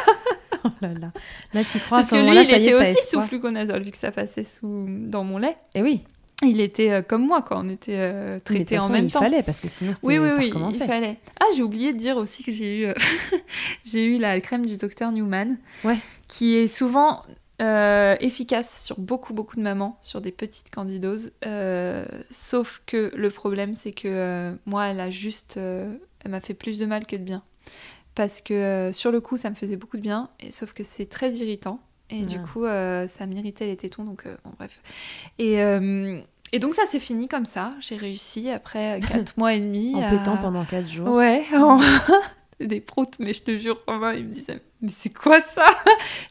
Oh 0.63 0.69
là 0.81 0.89
là. 0.89 1.11
Là, 1.53 1.63
tu 1.63 1.79
crois 1.79 1.99
Parce 1.99 2.11
que 2.11 2.15
lui, 2.15 2.43
il 2.43 2.53
était 2.53 2.73
aussi 2.73 3.07
sous 3.07 3.21
fluconazole, 3.21 3.83
vu 3.83 3.91
que 3.91 3.97
ça 3.97 4.11
passait 4.11 4.43
sous... 4.43 4.85
dans 4.87 5.23
mon 5.23 5.37
lait. 5.37 5.57
Et 5.73 5.81
oui. 5.81 6.03
Il 6.43 6.59
était 6.59 6.91
euh, 6.91 7.01
comme 7.01 7.25
moi, 7.25 7.41
quoi. 7.41 7.59
On 7.59 7.69
était 7.69 7.95
euh, 7.97 8.39
traités 8.43 8.77
en 8.77 8.89
même 8.89 9.05
il 9.05 9.11
temps. 9.11 9.19
fallait 9.19 9.41
parce 9.43 9.61
que 9.61 9.69
sinon, 9.69 9.93
Oui, 10.03 10.17
oui, 10.19 10.29
ça 10.29 10.35
oui, 10.37 10.43
il 10.47 10.53
recommençait. 10.53 10.85
fallait. 10.85 11.17
Ah, 11.39 11.45
j'ai 11.55 11.63
oublié 11.63 11.93
de 11.93 11.97
dire 11.97 12.17
aussi 12.17 12.43
que 12.43 12.51
j'ai 12.51 12.79
eu, 12.81 12.85
euh, 12.87 12.93
j'ai 13.85 14.03
eu 14.05 14.17
la 14.17 14.39
crème 14.41 14.65
du 14.65 14.77
docteur 14.77 15.11
Newman, 15.11 15.57
Ouais. 15.83 15.97
qui 16.27 16.55
est 16.55 16.67
souvent 16.67 17.23
euh, 17.61 18.17
efficace 18.19 18.83
sur 18.83 18.99
beaucoup, 18.99 19.33
beaucoup 19.33 19.55
de 19.55 19.61
mamans, 19.61 19.97
sur 20.01 20.19
des 20.19 20.31
petites 20.31 20.69
candidoses. 20.69 21.31
Euh, 21.45 22.05
sauf 22.29 22.81
que 22.85 23.11
le 23.15 23.29
problème, 23.29 23.73
c'est 23.73 23.91
que 23.93 24.57
moi, 24.65 24.87
elle 24.87 24.99
a 24.99 25.09
juste, 25.09 25.55
elle 25.57 26.31
m'a 26.31 26.41
fait 26.41 26.53
plus 26.53 26.77
de 26.77 26.85
mal 26.85 27.05
que 27.05 27.15
de 27.15 27.23
bien. 27.23 27.43
Parce 28.13 28.41
que 28.41 28.91
sur 28.93 29.11
le 29.11 29.21
coup, 29.21 29.37
ça 29.37 29.49
me 29.49 29.55
faisait 29.55 29.77
beaucoup 29.77 29.97
de 29.97 30.01
bien, 30.01 30.29
et, 30.41 30.51
sauf 30.51 30.73
que 30.73 30.83
c'est 30.83 31.05
très 31.05 31.31
irritant. 31.35 31.79
Et 32.09 32.21
du 32.23 32.39
coup, 32.39 32.65
euh, 32.65 33.07
ça 33.07 33.25
m'irritait 33.25 33.65
les 33.65 33.75
tétons, 33.77 34.03
donc 34.03 34.25
euh, 34.25 34.35
bon, 34.45 34.51
bref. 34.57 34.81
Et, 35.39 35.61
euh, 35.63 36.19
et 36.51 36.59
donc, 36.59 36.75
ça 36.75 36.85
s'est 36.85 36.99
fini 36.99 37.27
comme 37.27 37.45
ça. 37.45 37.73
J'ai 37.79 37.95
réussi 37.97 38.49
après 38.51 38.99
4 39.07 39.35
mois 39.37 39.53
et 39.55 39.59
demi. 39.59 39.95
En 39.95 40.01
à- 40.03 40.09
pétant 40.11 40.37
pendant 40.37 40.63
4 40.65 40.87
jours. 40.87 41.07
Ouais, 41.09 41.43
en- 41.55 41.81
des 42.59 42.79
proutes, 42.79 43.15
mais 43.19 43.33
je 43.33 43.41
te 43.43 43.57
jure, 43.57 43.79
Romain, 43.87 44.13
il 44.13 44.25
me 44.25 44.33
disait, 44.33 44.61
mais 44.85 44.91
c'est 44.97 45.09
quoi 45.13 45.41
ça? 45.41 45.65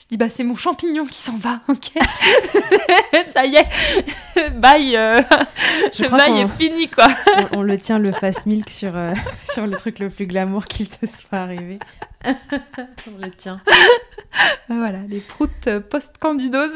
Je 0.01 0.07
dis, 0.09 0.17
bah 0.17 0.29
c'est 0.31 0.45
mon 0.45 0.57
champignon 0.57 1.05
qui 1.07 1.19
s'en 1.19 1.37
va, 1.37 1.61
ok 1.69 1.91
Ça 3.33 3.45
y 3.47 3.57
est, 3.57 4.51
bye, 4.51 4.97
euh, 4.97 5.21
Je 5.95 6.03
le 6.03 6.09
crois 6.09 6.19
bail 6.19 6.31
qu'on- 6.33 6.39
est 6.45 6.49
fini, 6.57 6.89
quoi. 6.89 7.09
on, 7.53 7.59
on 7.59 7.63
le 7.63 7.79
tient 7.79 7.99
le 7.99 8.13
fast 8.13 8.47
milk 8.47 8.71
sur, 8.71 8.97
euh, 8.97 9.13
sur 9.53 9.67
le 9.67 9.77
truc 9.77 9.99
le 9.99 10.11
plus 10.11 10.27
glamour 10.27 10.67
qu'il 10.67 10.89
te 10.89 11.07
soit 11.07 11.39
arrivé. 11.39 11.79
on 12.25 13.19
le 13.23 13.31
tient. 13.31 13.61
Voilà, 14.69 15.01
les 15.09 15.21
proutes 15.21 15.51
euh, 15.69 15.81
post-candidose. 15.81 16.73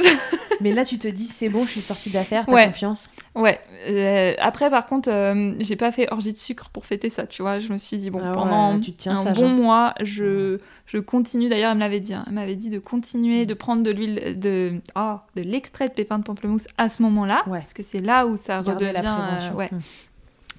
Mais 0.60 0.72
là, 0.72 0.84
tu 0.84 0.98
te 0.98 1.08
dis, 1.08 1.24
c'est 1.24 1.48
bon, 1.48 1.64
je 1.64 1.70
suis 1.70 1.82
sortie 1.82 2.10
d'affaire, 2.10 2.44
t'as 2.46 2.52
Ouais. 2.52 2.66
confiance. 2.66 3.08
Ouais, 3.34 3.60
euh, 3.88 4.34
après, 4.38 4.68
par 4.70 4.86
contre, 4.86 5.08
euh, 5.10 5.54
j'ai 5.60 5.76
pas 5.76 5.90
fait 5.90 6.10
orgie 6.12 6.32
de 6.32 6.38
sucre 6.38 6.68
pour 6.70 6.84
fêter 6.86 7.08
ça, 7.10 7.26
tu 7.26 7.42
vois. 7.42 7.58
Je 7.60 7.72
me 7.72 7.78
suis 7.78 7.96
dit, 7.96 8.10
bon, 8.10 8.20
Ah 8.22 8.28
ouais, 8.28 8.32
pendant 8.34 8.78
tu 8.80 8.92
tiens 8.92 9.16
un 9.16 9.32
bon 9.32 9.48
mois, 9.48 9.94
je, 10.00 10.58
je 10.88 10.98
continue. 10.98 11.48
D'ailleurs, 11.48 11.70
elle 11.70 11.76
me 11.76 11.80
l'avait 11.82 12.00
dit. 12.00 12.14
hein. 12.14 12.24
Elle 12.26 12.32
m'avait 12.32 12.56
dit 12.56 12.70
de 12.70 12.78
continuer 12.80 13.46
de 13.46 13.54
prendre 13.54 13.82
de 13.84 13.90
l'huile, 13.92 14.38
de, 14.40 14.80
ah, 14.96 15.26
de 15.36 15.42
l'extrait 15.42 15.88
de 15.88 15.94
pépins 15.94 16.18
de 16.18 16.24
pamplemousse 16.24 16.66
à 16.78 16.88
ce 16.88 17.02
moment-là. 17.02 17.42
Ouais. 17.46 17.58
Parce 17.60 17.74
que 17.74 17.82
c'est 17.84 18.00
là 18.00 18.26
où 18.26 18.36
ça 18.36 18.62
Garder 18.62 18.86
redevient. 18.88 18.92
la 19.04 19.12
euh, 19.12 19.26
prévention. 19.26 19.54
ouais. 19.56 19.68
Mm. 19.70 19.80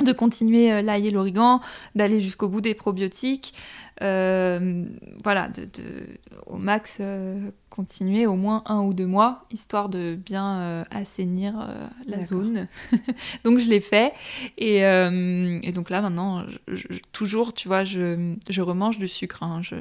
De 0.04 0.14
continuer 0.14 0.72
euh, 0.72 0.82
l'ail 0.82 1.08
et 1.08 1.12
l'origan, 1.12 1.60
d'aller 1.96 2.22
jusqu'au 2.22 2.48
bout 2.48 2.62
des 2.62 2.74
probiotiques. 2.74 3.54
euh, 4.02 4.86
voilà, 5.26 5.50
de, 5.50 5.66
de- 5.66 6.08
au 6.46 6.56
max, 6.56 7.00
euh, 7.02 7.52
continuer 7.70 8.26
au 8.26 8.36
moins 8.38 8.64
un 8.66 8.80
ou 8.80 8.94
deux 8.94 9.06
mois, 9.06 9.46
histoire 9.52 9.90
de 9.90 10.16
bien 10.16 10.60
euh, 10.62 10.84
assainir 10.90 11.68
la 12.08 12.24
zone. 12.24 12.68
donc 13.44 13.60
je 13.60 13.70
l'ai 13.70 13.82
fait. 13.82 14.14
Et, 14.58 14.78
et 14.78 15.72
donc 15.74 15.90
là, 15.90 16.02
maintenant, 16.02 16.46
je- 16.70 16.76
je- 16.76 16.88
toujours, 17.12 17.54
tu 17.54 17.68
vois, 17.68 17.84
je, 17.84 18.34
je 18.50 18.62
remange 18.62 19.00
du 19.00 19.10
sucre. 19.10 19.44
hein. 19.44 19.60
Je, 19.64 19.76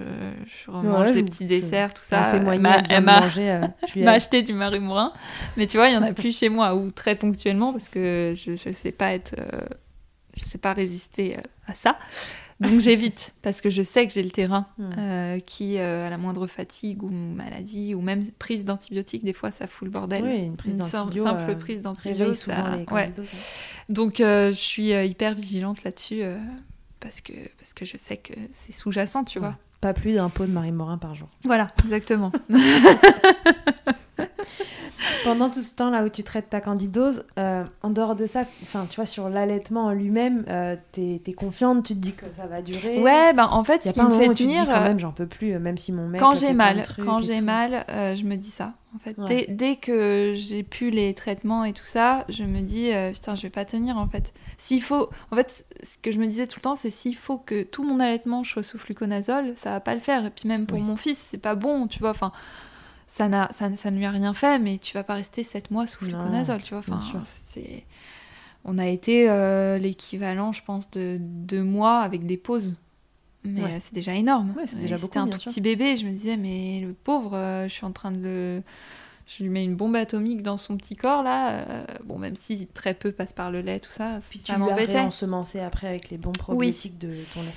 remange 0.67 1.07
Ouais, 1.09 1.13
des 1.15 1.23
petits 1.23 1.45
desserts, 1.45 1.95
tout 1.95 2.03
Ça 2.03 2.27
m'a- 2.61 2.83
elle 2.91 3.05
m'a- 4.05 4.13
acheté 4.13 4.43
du 4.43 4.53
marimourin. 4.53 5.13
Mais 5.57 5.69
tu 5.69 5.77
vois, 5.77 5.89
il 5.89 5.95
y 5.95 5.97
en 5.97 6.03
a 6.03 6.13
plus 6.13 6.37
chez 6.37 6.49
moi, 6.49 6.75
ou 6.75 6.91
très 6.91 7.15
ponctuellement, 7.15 7.71
parce 7.73 7.89
que 7.89 8.35
je 8.37 8.51
ne 8.69 8.75
sais 8.75 8.93
pas 8.93 9.13
être. 9.13 9.37
Je 10.39 10.45
sais 10.45 10.59
pas 10.59 10.73
résister 10.73 11.37
euh, 11.37 11.41
à 11.67 11.75
ça. 11.75 11.99
Donc 12.61 12.81
j'évite, 12.81 13.35
parce 13.43 13.61
que 13.61 13.71
je 13.71 13.83
sais 13.83 14.07
que 14.07 14.13
j'ai 14.13 14.23
le 14.23 14.31
terrain 14.31 14.67
Mm. 14.79 14.91
euh, 14.99 15.39
qui, 15.41 15.79
euh, 15.79 16.07
à 16.07 16.11
la 16.11 16.19
moindre 16.19 16.47
fatigue 16.49 17.03
ou 17.05 17.09
maladie, 17.11 17.95
ou 17.95 18.01
même 18.01 18.25
prise 18.39 18.65
d'antibiotiques, 18.65 19.25
des 19.25 19.33
fois 19.33 19.53
ça 19.53 19.67
fout 19.69 19.87
le 19.87 19.93
bordel. 19.93 20.25
Oui, 20.25 20.37
une 20.39 20.57
prise 20.57 20.75
sim- 20.77 20.79
d'antibio, 21.05 21.25
simple 21.25 21.41
euh, 21.51 21.55
prise 21.55 21.77
réveille 21.77 21.83
d'antibio. 21.83 22.35
souvent 22.35 22.57
ça- 22.65 22.71
les 22.73 22.79
ouais. 22.79 23.05
candidoses. 23.05 23.31
hein. 23.35 23.39
Donc 23.89 24.15
je 24.19 24.51
suis 24.53 24.91
hyper 24.91 25.35
vigilante 25.35 25.85
là-dessus, 25.85 26.23
parce, 27.01 27.21
que, 27.21 27.33
parce 27.59 27.75
que 27.75 27.85
je 27.85 27.97
sais 27.97 28.17
que 28.17 28.33
c'est 28.53 28.73
sous-jacent, 28.73 29.23
tu 29.25 29.39
Ouais. 29.39 29.47
vois. 29.47 29.57
Pas 29.81 29.95
plus 29.95 30.15
d'un 30.15 30.29
pot 30.29 30.45
de 30.45 30.51
Marie 30.51 30.73
Morin 30.73 30.99
par 30.99 31.15
jour. 31.15 31.29
Voilà, 31.45 31.71
exactement. 31.85 32.33
Pendant 35.25 35.51
tout 35.51 35.63
ce 35.63 35.75
temps 35.75 35.91
là 35.91 36.05
où 36.05 36.09
tu 36.09 36.23
traites 36.23 36.49
ta 36.51 36.61
candidose, 36.61 37.25
euh, 37.39 37.65
en 37.83 37.91
dehors 37.91 38.15
de 38.15 38.27
ça, 38.27 38.45
enfin 38.63 38.87
tu 38.89 38.97
vois 38.97 39.07
sur 39.07 39.29
l'allaitement 39.29 39.87
en 39.87 39.93
lui-même, 39.93 40.45
euh, 40.49 40.77
t'es 40.93 41.21
es 41.27 41.33
confiante, 41.33 41.85
tu 41.85 41.95
te 41.95 41.99
dis 41.99 42.13
que 42.15 42.27
ça 42.37 42.47
va 42.47 42.63
durer. 42.63 43.01
ouais, 43.03 43.33
ben 43.35 43.49
en 43.51 43.65
fait, 43.65 43.83
ce 43.83 43.91
qui 43.91 44.03
me 44.03 44.11
fait 44.11 44.29
te 44.29 44.35
tenir. 44.35 44.67
quand 44.67 44.77
euh, 44.77 44.85
même 44.85 44.99
j'en 44.99 45.13
peux 45.13 45.27
plus, 45.27 45.53
euh, 45.55 45.59
même 45.59 45.79
si 45.79 45.93
mon 45.93 46.07
mec. 46.09 46.21
quand 46.21 46.37
j'ai 46.37 46.53
mal, 46.53 46.85
quand 47.05 47.19
j'ai 47.23 47.41
mal, 47.41 47.85
euh, 47.91 48.15
je 48.17 48.25
me 48.25 48.37
dis 48.37 48.51
ça. 48.51 48.75
En 48.95 48.99
fait, 48.99 49.19
Ouais. 49.19 49.27
dès, 49.27 49.47
dès 49.51 49.77
que 49.77 50.33
j'ai 50.35 50.63
pu 50.63 50.89
les 50.91 51.13
traitements 51.13 51.63
et 51.65 51.75
tout 51.75 51.85
ça, 51.85 52.25
je 52.31 52.43
me 52.45 52.61
dis 52.63 52.91
euh, 52.93 53.13
putain, 53.13 53.35
je 53.35 53.43
vais 53.43 53.51
pas 53.51 53.67
tenir 53.67 53.99
en 53.99 54.09
fait. 54.09 54.33
S'il 54.57 54.83
faut, 54.83 55.11
en 55.31 55.37
fait, 55.37 55.67
ce 55.83 55.99
que 55.99 56.11
je 56.11 56.19
me 56.19 56.27
disais 56.27 56.47
tout 56.47 56.57
le 56.59 56.63
temps, 56.63 56.75
c'est 56.77 56.89
s'il 56.91 57.15
faut 57.15 57.37
que 57.37 57.63
tout 57.65 57.85
mon 57.85 58.01
allaitement 58.01 58.45
soit 58.45 58.63
sous 58.63 58.79
fluconazole, 58.79 59.53
ça 59.57 59.71
va 59.73 59.81
pas 59.81 59.95
le 59.95 60.01
faire. 60.01 60.25
Et 60.25 60.31
puis 60.31 60.49
même 60.49 60.65
pour 60.65 60.79
Oui. 60.79 60.85
mon 60.85 60.97
fils, 60.97 61.19
c'est 61.31 61.37
pas 61.39 61.55
bon, 61.55 61.87
tu 61.87 61.99
vois. 61.99 62.11
Enfin, 62.11 62.33
ça 63.09 63.27
n'a, 63.29 63.49
ça, 63.53 63.75
ça 63.75 63.91
ne 63.91 63.99
lui 63.99 64.05
a 64.05 64.11
rien 64.13 64.33
fait, 64.35 64.59
mais 64.61 64.79
tu 64.79 64.95
vas 64.95 65.03
pas 65.03 65.15
rester 65.15 65.43
7 65.43 65.71
mois 65.73 65.87
sous 65.89 65.99
fluconazole, 66.05 66.63
tu 66.63 66.71
vois. 66.75 66.79
Enfin, 66.87 67.01
c'est, 67.47 67.85
on 68.65 68.79
a 68.79 68.87
été 68.87 69.29
euh, 69.31 69.79
l'équivalent, 69.79 70.53
je 70.53 70.63
pense, 70.63 70.89
de 70.93 71.17
deux 71.21 71.63
mois 71.65 72.01
avec 72.01 72.27
des 72.27 72.37
pauses. 72.37 72.77
mais 73.45 73.63
Ouais. 73.63 73.73
euh, 73.73 73.79
c'est 73.81 73.95
déjà 73.95 74.15
énorme. 74.15 74.53
Ouais, 74.57 74.67
c'est 74.67 74.77
Euh, 74.77 74.81
déjà 74.83 74.97
C'était 74.97 75.19
beaucoup, 75.19 75.29
un 75.29 75.33
tout 75.33 75.39
sûr. 75.41 75.51
petit 75.51 75.61
bébé, 75.61 75.97
je 75.97 76.05
me 76.07 76.11
disais, 76.11 76.37
mais 76.37 76.81
le 76.83 76.93
pauvre, 76.93 77.35
euh, 77.35 77.65
je 77.67 77.73
suis 77.73 77.85
en 77.87 77.93
train 77.93 78.13
de 78.13 78.21
le. 78.21 78.63
Je 79.27 79.43
lui 79.43 79.51
mets 79.51 79.63
une 79.63 79.77
bombe 79.77 79.95
atomique 79.95 80.43
dans 80.43 80.57
son 80.57 80.79
petit 80.79 80.97
corps 80.97 81.23
là. 81.23 81.51
euh, 81.51 81.85
bon, 82.05 82.19
même 82.19 82.35
si 82.35 82.67
très 82.67 82.95
peu 82.95 83.13
passe 83.13 83.35
par 83.35 83.51
le 83.51 83.61
lait, 83.61 83.79
tout 83.79 83.91
ça, 83.91 84.21
Puis 84.31 84.39
ça 84.45 84.55
tu 84.55 84.59
m'embêtait. 84.59 84.93
réensemencé 84.93 85.61
après 85.61 85.87
avec 85.87 86.09
les 86.09 86.17
bons 86.17 86.33
probiotiques 86.33 86.99
de 86.99 87.15
ton 87.35 87.43
lait. 87.43 87.49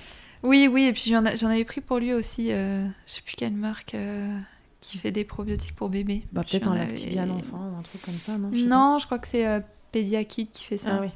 Oui, 0.43 0.67
oui, 0.69 0.83
et 0.83 0.91
puis 0.93 1.03
j'en 1.07 1.23
avais 1.25 1.63
pris 1.63 1.79
pour 1.81 1.99
lui 1.99 2.13
aussi, 2.13 2.51
euh, 2.51 2.85
je 3.07 3.13
sais 3.13 3.21
plus 3.21 3.35
quelle 3.37 3.53
marque 3.53 3.95
euh, 3.95 4.37
qui 4.81 4.97
fait 4.97 5.11
des 5.11 5.23
probiotiques 5.23 5.75
pour 5.75 5.89
bébé. 5.89 6.23
Bah, 6.33 6.43
peut-être 6.43 6.67
un 6.67 6.75
Lactibian 6.75 7.29
enfant 7.29 7.71
ou 7.73 7.77
un 7.79 7.81
truc 7.83 8.01
comme 8.01 8.19
ça, 8.19 8.37
non 8.37 8.49
Je 8.53 8.65
Non, 8.65 8.97
je 8.99 9.05
crois 9.05 9.19
que 9.19 9.27
c'est 9.27 9.47
euh, 9.47 9.59
Pediakit 9.91 10.47
qui 10.47 10.65
fait 10.65 10.77
ça. 10.77 10.97
Ah 10.97 11.01
oui. 11.01 11.09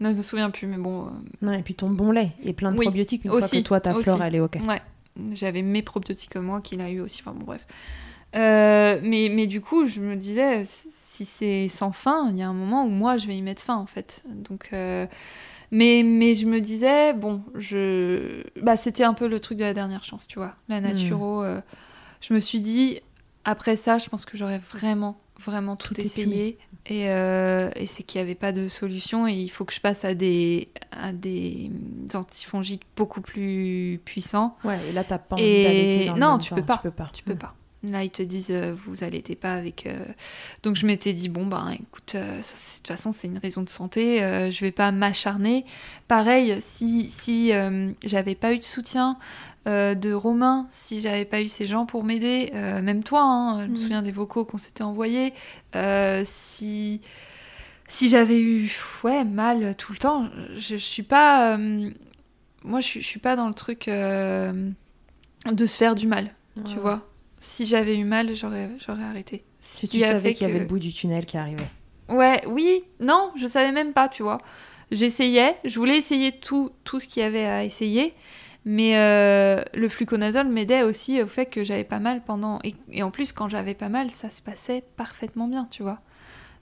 Non, 0.00 0.10
je 0.10 0.16
me 0.16 0.22
souviens 0.22 0.50
plus, 0.50 0.66
mais 0.66 0.76
bon. 0.76 1.06
euh, 1.06 1.10
Non, 1.40 1.52
et 1.52 1.62
puis 1.62 1.74
ton 1.74 1.88
bon 1.90 2.10
lait 2.10 2.32
et 2.42 2.52
plein 2.52 2.72
de 2.72 2.76
Oui, 2.76 2.84
probiotiques 2.86 3.24
une 3.24 3.30
fois 3.30 3.48
que 3.48 3.60
toi, 3.60 3.80
ta 3.80 3.94
aussi. 3.94 4.02
flore, 4.02 4.22
elle 4.22 4.34
est 4.34 4.40
OK. 4.40 4.58
Ouais, 4.68 4.82
j'avais 5.32 5.62
mes 5.62 5.82
probiotiques 5.82 6.36
moi 6.36 6.60
qu'il 6.60 6.80
a 6.80 6.90
eu 6.90 7.00
aussi. 7.00 7.22
Enfin 7.22 7.32
bon, 7.32 7.44
bref. 7.44 7.64
Euh, 8.34 8.98
mais, 9.04 9.28
mais 9.30 9.46
du 9.46 9.60
coup, 9.60 9.86
je 9.86 10.00
me 10.00 10.16
disais, 10.16 10.64
si 10.66 11.24
c'est 11.24 11.68
sans 11.68 11.92
fin, 11.92 12.28
il 12.30 12.36
y 12.36 12.42
a 12.42 12.48
un 12.48 12.52
moment 12.52 12.84
où 12.84 12.88
moi, 12.88 13.16
je 13.16 13.28
vais 13.28 13.36
y 13.36 13.42
mettre 13.42 13.62
fin, 13.62 13.76
en 13.76 13.86
fait. 13.86 14.24
Donc, 14.28 14.70
euh, 14.72 15.06
mais, 15.70 16.02
mais 16.04 16.34
je 16.34 16.46
me 16.46 16.60
disais, 16.60 17.12
bon, 17.14 17.44
je... 17.54 18.42
bah, 18.60 18.76
c'était 18.76 19.04
un 19.04 19.14
peu 19.14 19.28
le 19.28 19.38
truc 19.38 19.58
de 19.58 19.62
la 19.62 19.72
dernière 19.74 20.02
chance, 20.02 20.26
tu 20.26 20.40
vois. 20.40 20.56
La 20.68 20.80
naturo, 20.80 21.44
euh, 21.44 21.60
je 22.26 22.32
me 22.32 22.40
suis 22.40 22.60
dit, 22.60 23.00
après 23.44 23.76
ça, 23.76 23.98
je 23.98 24.08
pense 24.08 24.24
que 24.24 24.36
j'aurais 24.38 24.58
vraiment, 24.58 25.20
vraiment 25.38 25.76
tout, 25.76 25.92
Tout 25.92 26.00
essayé. 26.00 26.58
Et, 26.86 27.10
euh, 27.10 27.70
et 27.76 27.86
c'est 27.86 28.02
qu'il 28.02 28.20
n'y 28.20 28.24
avait 28.24 28.34
pas 28.34 28.52
de 28.52 28.68
solution 28.68 29.26
et 29.26 29.32
il 29.32 29.48
faut 29.48 29.64
que 29.64 29.72
je 29.74 29.80
passe 29.80 30.04
à 30.04 30.14
des, 30.14 30.68
à 30.92 31.12
des 31.12 31.70
antifongiques 32.14 32.82
beaucoup 32.96 33.20
plus 33.20 34.00
puissants. 34.04 34.56
Ouais, 34.64 34.78
et 34.88 34.92
là, 34.92 35.04
t'as 35.04 35.18
pas 35.18 35.36
envie 35.36 35.44
Et 35.44 35.64
d'allaiter 35.64 36.06
dans 36.06 36.16
non, 36.16 36.38
tu 36.38 36.50
temps, 36.50 36.56
peux 36.56 36.62
pas. 36.62 36.76
Tu 36.76 36.82
peux 36.82 36.90
pas. 36.90 37.06
Tu 37.12 37.22
peux 37.22 37.34
pas. 37.36 37.54
Là, 37.84 38.02
ils 38.02 38.10
te 38.10 38.22
disent, 38.22 38.50
euh, 38.50 38.74
vous 38.86 39.04
allaitez 39.04 39.34
pas 39.34 39.52
avec. 39.52 39.86
euh, 39.86 39.98
Donc, 40.62 40.76
je 40.76 40.86
m'étais 40.86 41.12
dit, 41.12 41.28
bon, 41.28 41.44
ben, 41.46 41.72
écoute, 41.72 42.14
euh, 42.14 42.40
ça, 42.40 42.54
de 42.54 42.76
toute 42.78 42.86
façon, 42.88 43.12
c'est 43.12 43.26
une 43.28 43.36
raison 43.36 43.60
de 43.62 43.68
santé, 43.68 44.18
je 44.50 44.60
vais 44.60 44.72
pas 44.72 44.90
m'acharner. 44.92 45.66
Pareil, 46.08 46.56
si, 46.62 47.10
si 47.10 47.52
j'avais 48.04 48.34
pas 48.34 48.52
eu 48.54 48.58
de 48.58 48.64
soutien 48.64 49.18
euh, 49.66 49.94
de 49.94 50.12
Romain, 50.12 50.66
si 50.70 51.00
j'avais 51.00 51.24
pas 51.24 51.40
eu 51.42 51.48
ces 51.48 51.64
gens 51.64 51.86
pour 51.86 52.04
m'aider, 52.04 52.50
euh, 52.54 52.82
même 52.82 53.02
toi, 53.02 53.22
hein, 53.22 53.60
je 53.62 53.66
me 53.66 53.70
Mhm. 53.70 53.76
souviens 53.76 54.02
des 54.02 54.12
vocaux 54.12 54.44
qu'on 54.44 54.58
s'était 54.58 54.82
envoyés, 54.84 55.32
euh, 55.76 56.22
si. 56.26 57.00
Si 57.86 58.08
j'avais 58.08 58.40
eu 58.40 58.72
ouais, 59.04 59.24
mal 59.24 59.74
tout 59.76 59.92
le 59.92 59.98
temps, 59.98 60.28
je, 60.56 60.60
je 60.60 60.76
suis 60.76 61.02
pas. 61.02 61.58
moi, 62.64 62.80
je, 62.80 62.86
suis- 62.86 63.00
je 63.02 63.06
suis 63.06 63.20
pas 63.20 63.36
dans 63.36 63.46
le 63.46 63.52
truc 63.54 63.88
de 63.88 65.66
se 65.66 65.76
faire 65.78 65.94
du 65.94 66.06
mal 66.06 66.30
tu 66.66 66.78
vois. 66.78 67.02
Si 67.40 67.66
j'avais 67.66 67.96
eu 67.96 68.04
mal, 68.04 68.34
j'aurais, 68.36 68.70
j'aurais 68.86 69.02
arrêté. 69.02 69.44
Si 69.60 69.88
tu 69.88 70.00
savais 70.00 70.32
qu'il 70.32 70.46
y 70.46 70.50
avait 70.50 70.58
que- 70.60 70.62
le 70.62 70.68
bout 70.68 70.78
du 70.78 70.92
tunnel 70.92 71.26
qui 71.26 71.36
arrivait. 71.36 71.66
Ouais, 72.08 72.40
oui, 72.46 72.84
non, 73.00 73.32
je 73.36 73.46
savais 73.48 73.72
même 73.72 73.92
pas, 73.92 74.08
tu 74.08 74.22
vois. 74.22 74.38
J'essayais, 74.92 75.56
je 75.64 75.76
voulais 75.78 75.96
essayer 75.96 76.30
tout, 76.32 76.70
tout 76.84 77.00
ce 77.00 77.08
qu'il 77.08 77.22
y 77.22 77.26
avait 77.26 77.44
à 77.44 77.64
essayer, 77.64 78.14
mais 78.64 78.96
euh, 78.96 79.62
le 79.74 79.88
fluconazole 79.88 80.48
m'aidait 80.48 80.82
aussi 80.82 81.22
au 81.22 81.26
fait 81.26 81.46
que 81.46 81.64
j'avais 81.64 81.84
pas 81.84 81.98
mal 81.98 82.22
pendant... 82.24 82.58
Et, 82.64 82.74
et 82.90 83.02
en 83.02 83.10
plus, 83.10 83.32
quand 83.32 83.48
j'avais 83.48 83.74
pas 83.74 83.88
mal, 83.88 84.10
ça 84.10 84.30
se 84.30 84.40
passait 84.40 84.82
parfaitement 84.96 85.48
bien, 85.48 85.68
tu 85.70 85.82
vois. 85.82 86.00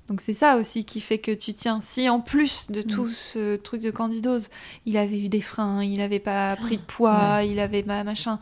Donc 0.08 0.20
c'est 0.20 0.34
ça 0.34 0.56
aussi 0.56 0.84
qui 0.84 1.00
fait 1.00 1.18
que 1.18 1.30
tu 1.30 1.54
tiens. 1.54 1.80
Si 1.80 2.08
en 2.08 2.20
plus 2.20 2.70
de 2.70 2.82
tout 2.82 3.08
ce 3.08 3.56
truc 3.56 3.80
de 3.80 3.90
candidose, 3.90 4.50
il 4.84 4.96
avait 4.96 5.20
eu 5.20 5.28
des 5.28 5.40
freins, 5.40 5.82
il 5.82 6.00
avait 6.00 6.18
pas 6.18 6.56
pris 6.56 6.76
de 6.76 6.82
poids, 6.82 7.42
il 7.44 7.60
avait 7.60 7.84
pas 7.84 8.02
machin, 8.02 8.40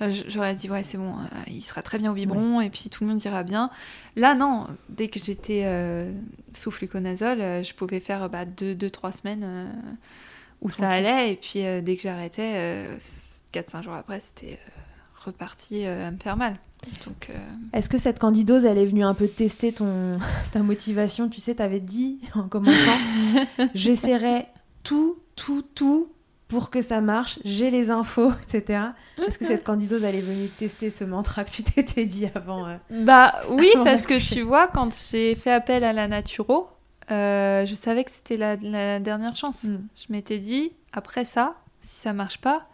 euh, 0.00 0.10
j'aurais 0.26 0.54
dit 0.54 0.70
ouais 0.70 0.82
c'est 0.82 0.98
bon, 0.98 1.12
euh, 1.12 1.38
il 1.48 1.62
sera 1.62 1.82
très 1.82 1.98
bien 1.98 2.10
au 2.10 2.14
biberon 2.14 2.60
et 2.60 2.70
puis 2.70 2.88
tout 2.88 3.04
le 3.04 3.10
monde 3.10 3.22
ira 3.24 3.42
bien. 3.42 3.70
Là 4.16 4.34
non, 4.34 4.66
dès 4.88 5.08
que 5.08 5.20
j'étais 5.20 5.62
euh, 5.64 6.10
sous 6.54 6.70
fluconazole, 6.70 7.62
je 7.62 7.74
pouvais 7.74 8.00
faire 8.00 8.28
2-3 8.28 9.20
semaines 9.20 9.44
euh, 9.44 9.72
où 10.62 10.70
ça 10.70 10.88
allait 10.88 11.32
et 11.32 11.36
puis 11.36 11.66
euh, 11.66 11.80
dès 11.82 11.96
que 11.96 12.02
j'arrêtais, 12.02 12.52
euh, 12.54 12.96
4-5 13.52 13.82
jours 13.82 13.94
après 13.94 14.20
c'était 14.20 14.54
euh, 14.54 14.70
reparti 15.24 15.86
euh, 15.86 16.08
à 16.08 16.10
me 16.10 16.18
faire 16.18 16.36
mal. 16.36 16.56
Donc 17.06 17.30
Est-ce 17.72 17.88
que 17.88 17.96
cette 17.96 18.18
candidose, 18.18 18.64
elle 18.64 18.78
est 18.78 18.86
venue 18.86 19.04
un 19.04 19.14
peu 19.14 19.28
tester 19.28 19.72
ton 19.72 20.10
ta 20.52 20.60
motivation? 20.60 21.28
Tu 21.28 21.40
sais, 21.40 21.56
t'avais 21.56 21.78
dit 21.78 22.20
en 22.34 22.48
commençant, 22.48 22.98
j'essaierai 23.74 24.46
tout, 24.82 25.18
tout, 25.36 25.62
tout 25.74 26.08
pour 26.48 26.70
que 26.70 26.82
ça 26.82 27.00
marche. 27.00 27.38
J'ai 27.44 27.70
les 27.70 27.90
infos, 27.90 28.32
etc. 28.54 28.80
Est-ce 29.26 29.38
que 29.38 29.44
cette 29.44 29.64
candidose, 29.64 30.04
elle 30.04 30.16
est 30.16 30.20
venue 30.20 30.48
tester 30.48 30.90
ce 30.90 31.04
mantra 31.04 31.44
que 31.44 31.50
tu 31.50 31.62
t'étais 31.62 32.04
dit 32.04 32.28
avant 32.34 32.66
euh? 32.66 32.76
Bah 32.90 33.32
oui, 33.50 33.70
parce 33.84 34.06
que 34.06 34.20
tu 34.20 34.42
vois, 34.42 34.66
quand 34.68 34.94
j'ai 35.10 35.34
fait 35.34 35.52
appel 35.52 35.84
à 35.84 35.92
la 35.92 36.08
naturo, 36.08 36.68
euh, 37.12 37.66
je 37.66 37.74
savais 37.74 38.04
que 38.04 38.10
c'était 38.10 38.36
la, 38.36 38.56
la 38.56 38.98
dernière 39.00 39.36
chance. 39.36 39.64
Mm. 39.64 39.78
Je 39.96 40.04
m'étais 40.10 40.38
dit, 40.38 40.72
après 40.92 41.24
ça, 41.24 41.54
si 41.80 41.96
ça 42.00 42.12
marche 42.12 42.38
pas, 42.38 42.66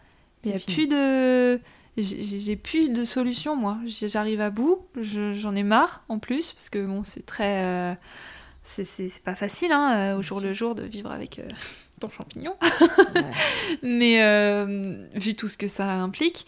il 0.43 0.51
y 0.51 0.53
a 0.55 0.59
fini. 0.59 0.75
plus 0.75 0.87
de... 0.87 1.59
J'ai 1.97 2.55
plus 2.55 2.87
de 2.89 3.03
solution, 3.03 3.57
moi. 3.57 3.77
J'arrive 3.85 4.39
à 4.39 4.51
bout, 4.51 4.79
je- 5.01 5.33
j'en 5.33 5.53
ai 5.53 5.63
marre 5.63 6.03
en 6.07 6.17
plus, 6.17 6.53
parce 6.53 6.69
que 6.69 6.85
bon, 6.85 7.03
c'est 7.03 7.25
très... 7.25 7.63
euh, 7.65 7.93
c'est- 8.63 9.21
pas 9.23 9.35
facile, 9.35 9.71
hein, 9.73 9.97
euh, 10.13 10.17
au 10.17 10.21
jour 10.21 10.39
le 10.39 10.53
jour, 10.53 10.75
de 10.75 10.83
vivre 10.83 11.11
avec 11.11 11.39
euh, 11.39 11.47
ton 11.99 12.09
champignon. 12.09 12.55
Ouais. 13.15 13.31
Mais 13.83 14.63
vu 15.15 15.35
tout 15.35 15.47
ce 15.49 15.57
que 15.57 15.67
ça 15.67 15.91
implique, 15.91 16.45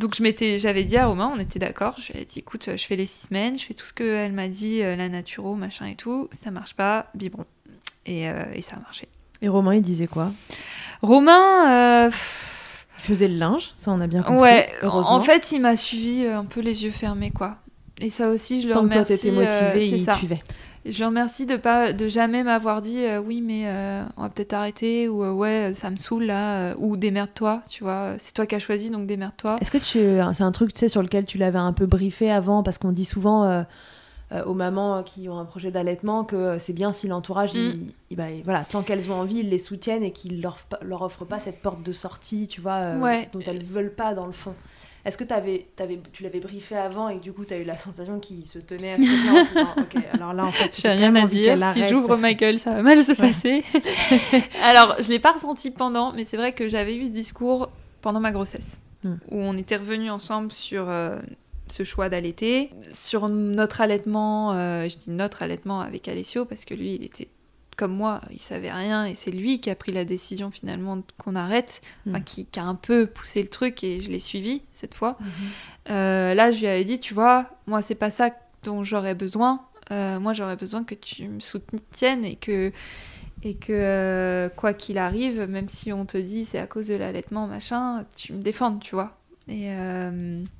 donc 0.00 0.14
je 0.16 0.22
m'étais, 0.22 0.58
j'avais 0.58 0.84
dit 0.84 0.96
à 0.96 1.06
Romain, 1.06 1.30
on 1.34 1.38
était 1.38 1.58
d'accord. 1.58 1.94
Je 2.04 2.12
lui 2.12 2.20
ai 2.20 2.24
dit, 2.24 2.38
écoute, 2.40 2.70
je 2.76 2.84
fais 2.84 2.96
les 2.96 3.06
six 3.06 3.26
semaines, 3.28 3.58
je 3.58 3.64
fais 3.66 3.74
tout 3.74 3.84
ce 3.84 3.92
qu'elle 3.92 4.32
m'a 4.32 4.48
dit, 4.48 4.82
euh, 4.82 4.96
la 4.96 5.08
naturo, 5.08 5.54
machin 5.54 5.86
et 5.86 5.94
tout. 5.94 6.28
Ça 6.42 6.50
marche 6.50 6.74
pas, 6.74 7.06
biberon. 7.14 7.44
Et, 8.06 8.28
euh, 8.28 8.44
et 8.54 8.62
ça 8.62 8.76
a 8.76 8.80
marché. 8.80 9.06
Et 9.42 9.48
Romain, 9.48 9.74
il 9.74 9.82
disait 9.82 10.06
quoi? 10.06 10.32
Romain, 11.02 12.06
euh, 12.06 12.10
Il 12.98 13.02
faisait 13.04 13.28
le 13.28 13.36
linge, 13.36 13.72
ça 13.78 13.90
on 13.92 14.00
a 14.00 14.06
bien 14.06 14.22
compris. 14.22 14.42
ouais, 14.42 14.68
heureusement. 14.82 15.14
en 15.14 15.20
fait, 15.20 15.52
il 15.52 15.60
m'a 15.60 15.76
suivi 15.76 16.26
un 16.26 16.44
peu 16.44 16.60
les 16.60 16.84
yeux 16.84 16.90
fermés, 16.90 17.30
quoi. 17.30 17.58
Et 18.00 18.08
ça 18.10 18.28
aussi, 18.30 18.62
je 18.62 18.68
le 18.68 18.72
tant 18.74 18.84
que 18.84 18.92
toi 18.92 19.02
remercie. 19.02 19.16
t'étais 19.22 19.30
motivé, 19.34 19.60
euh, 19.92 19.96
il 19.96 20.00
ça. 20.02 20.16
suivait. 20.16 20.42
Je 20.86 21.00
le 21.00 21.06
remercie 21.08 21.44
de 21.44 21.56
pas 21.56 21.92
de 21.92 22.08
jamais 22.08 22.42
m'avoir 22.42 22.80
dit 22.80 23.04
euh, 23.04 23.20
oui 23.20 23.42
mais 23.42 23.64
euh, 23.66 24.02
on 24.16 24.22
va 24.22 24.28
peut-être 24.30 24.54
arrêter 24.54 25.08
ou 25.08 25.22
euh, 25.22 25.32
ouais 25.32 25.72
ça 25.74 25.90
me 25.90 25.96
saoule 25.96 26.24
là 26.24 26.74
ou 26.78 26.96
démerde-toi 26.96 27.62
tu 27.68 27.84
vois 27.84 28.14
c'est 28.18 28.32
toi 28.32 28.46
qui 28.46 28.54
as 28.54 28.60
choisi 28.60 28.88
donc 28.88 29.06
démerde-toi 29.06 29.58
Est-ce 29.60 29.70
que 29.70 29.76
tu, 29.78 29.98
c'est 30.34 30.42
un 30.42 30.52
truc 30.52 30.72
tu 30.72 30.80
sais 30.80 30.88
sur 30.88 31.02
lequel 31.02 31.26
tu 31.26 31.36
l'avais 31.36 31.58
un 31.58 31.74
peu 31.74 31.84
briefé 31.84 32.30
avant 32.30 32.62
parce 32.62 32.78
qu'on 32.78 32.92
dit 32.92 33.04
souvent 33.04 33.64
aux 34.46 34.54
mamans 34.54 35.02
qui 35.02 35.28
ont 35.28 35.38
un 35.38 35.44
projet 35.44 35.70
d'allaitement 35.72 36.24
que 36.24 36.56
c'est 36.58 36.72
bien 36.72 36.92
si 36.92 37.08
l'entourage, 37.08 37.52
Mm. 37.54 38.14
bah, 38.16 38.24
voilà, 38.44 38.64
tant 38.64 38.82
qu'elles 38.82 39.10
ont 39.10 39.16
envie, 39.16 39.40
ils 39.40 39.50
les 39.50 39.58
soutiennent 39.58 40.04
et 40.04 40.12
qu'ils 40.12 40.40
leur, 40.40 40.56
leur 40.82 41.02
offrent 41.02 41.24
pas 41.24 41.40
cette 41.40 41.60
porte 41.60 41.82
de 41.82 41.92
sortie, 41.92 42.46
tu 42.46 42.60
vois, 42.60 42.74
euh, 42.74 43.00
Ouais. 43.00 43.28
dont 43.32 43.40
elles 43.44 43.64
veulent 43.64 43.92
pas 43.92 44.14
dans 44.14 44.26
le 44.26 44.32
fond. 44.32 44.54
Est-ce 45.04 45.16
que 45.16 45.24
t'avais, 45.24 45.66
tu 46.12 46.22
l'avais 46.22 46.40
briefé 46.40 46.76
avant 46.76 47.08
et 47.08 47.16
que 47.18 47.22
du 47.22 47.32
coup 47.32 47.44
tu 47.44 47.54
as 47.54 47.58
eu 47.58 47.64
la 47.64 47.76
sensation 47.78 48.20
qu'il 48.20 48.46
se 48.46 48.58
tenait 48.58 48.92
à 48.92 48.98
ce 48.98 49.02
truc-là 49.02 49.32
en 49.32 49.44
disant, 49.44 49.74
ok, 49.78 50.04
alors 50.12 50.32
là 50.34 50.44
en 50.44 50.50
fait, 50.52 50.78
J'ai 50.80 50.88
rien 50.90 51.14
à 51.16 51.26
dire. 51.26 51.58
Si 51.72 51.88
j'ouvre 51.88 52.16
gueule, 52.32 52.58
ça 52.58 52.72
va 52.72 52.82
mal 52.82 53.02
se 53.02 53.12
passer. 53.12 53.64
Alors, 54.62 54.96
je 55.00 55.08
l'ai 55.08 55.18
pas 55.18 55.32
ressenti 55.32 55.70
pendant, 55.70 56.12
mais 56.12 56.24
c'est 56.24 56.36
vrai 56.36 56.52
que 56.52 56.68
j'avais 56.68 56.96
eu 56.96 57.06
ce 57.06 57.12
discours 57.12 57.70
pendant 58.02 58.20
ma 58.20 58.32
grossesse, 58.32 58.80
Mm. 59.02 59.08
où 59.30 59.36
on 59.38 59.56
était 59.56 59.76
revenus 59.76 60.10
ensemble 60.10 60.52
sur 60.52 60.90
euh, 60.90 61.18
ce 61.68 61.84
choix 61.84 62.10
d'allaiter, 62.10 62.68
sur 62.92 63.30
notre 63.30 63.80
allaitement. 63.80 64.52
euh, 64.52 64.86
je 64.90 64.98
dis 64.98 65.10
notre 65.10 65.42
allaitement 65.42 65.80
avec 65.80 66.06
Alessio 66.06 66.44
parce 66.44 66.66
que 66.66 66.74
lui, 66.74 66.96
il 66.96 67.04
était 67.04 67.28
comme 67.80 67.94
moi, 67.96 68.20
il 68.30 68.38
savait 68.38 68.70
rien 68.70 69.06
et 69.06 69.14
c'est 69.14 69.30
lui 69.30 69.58
qui 69.58 69.70
a 69.70 69.74
pris 69.74 69.90
la 69.90 70.04
décision 70.04 70.50
finalement 70.50 71.00
qu'on 71.16 71.34
arrête, 71.34 71.80
enfin, 72.06 72.18
Mm. 72.18 72.24
qui, 72.24 72.44
qui 72.46 72.60
a 72.60 72.64
un 72.64 72.74
peu 72.74 73.06
poussé 73.06 73.40
le 73.40 73.48
truc 73.48 73.82
et 73.82 74.00
je 74.00 74.10
l'ai 74.10 74.18
suivi 74.18 74.60
cette 74.72 74.92
fois. 74.94 75.16
Mhm. 75.20 75.26
Euh, 75.90 76.34
là, 76.34 76.50
je 76.50 76.60
lui 76.60 76.66
avais 76.66 76.84
dit, 76.84 76.98
tu 77.00 77.14
vois, 77.14 77.46
moi, 77.66 77.80
c'est 77.80 77.94
pas 77.94 78.10
ça 78.10 78.30
dont 78.64 78.84
j'aurais 78.84 79.14
besoin. 79.14 79.62
Euh, 79.92 80.20
moi, 80.20 80.34
j'aurais 80.34 80.56
besoin 80.56 80.84
que 80.84 80.94
tu 80.94 81.26
me 81.26 81.40
soutiennes 81.40 82.24
et 82.26 82.36
que, 82.36 82.70
et 83.42 83.54
que 83.54 83.72
euh, 83.72 84.48
quoi 84.50 84.74
qu'il 84.74 84.98
arrive, 84.98 85.40
même 85.48 85.70
si 85.70 85.90
on 85.92 86.04
te 86.04 86.18
dit 86.18 86.44
c'est 86.44 86.58
à 86.58 86.66
cause 86.66 86.88
de 86.88 86.96
l'allaitement, 86.96 87.46
machin, 87.46 88.04
tu 88.14 88.34
me 88.34 88.42
défendes, 88.42 88.80
tu 88.82 88.94
vois. 88.94 89.16
Et, 89.48 89.70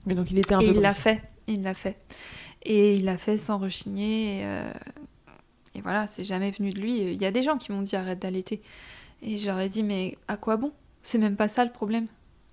Mais 0.07 0.15
donc 0.15 0.31
il 0.31 0.39
était 0.39 0.55
un 0.55 0.61
et 0.61 0.69
peu. 0.69 0.75
il 0.75 0.81
l'a 0.81 0.95
fait, 0.95 1.23
il 1.47 1.63
l'a 1.63 1.75
fait. 1.75 1.97
Et 2.63 2.95
il 2.95 3.05
l'a 3.05 3.19
fait 3.19 3.37
sans 3.39 3.59
rechigner. 3.59 4.41
Et, 4.41 4.45
et 5.75 5.81
voilà, 5.81 6.07
c'est 6.07 6.25
jamais 6.25 6.51
venu 6.51 6.71
de 6.71 6.81
lui. 6.81 6.99
Il 6.99 7.21
y 7.21 7.27
a 7.27 7.31
des 7.31 7.43
gens 7.43 7.57
qui 7.59 7.71
m'ont 7.73 7.83
dit 7.83 7.97
arrête 7.97 8.19
d'allaiter. 8.19 8.61
Et 9.23 9.37
j'aurais 9.39 9.69
dit, 9.69 9.83
mais 9.83 10.17
à 10.29 10.37
quoi 10.37 10.57
bon? 10.57 10.73
C'est 11.03 11.19
même 11.19 11.37
pas 11.37 11.49
ça 11.49 11.65
le 11.65 11.71
problème, 11.73 12.07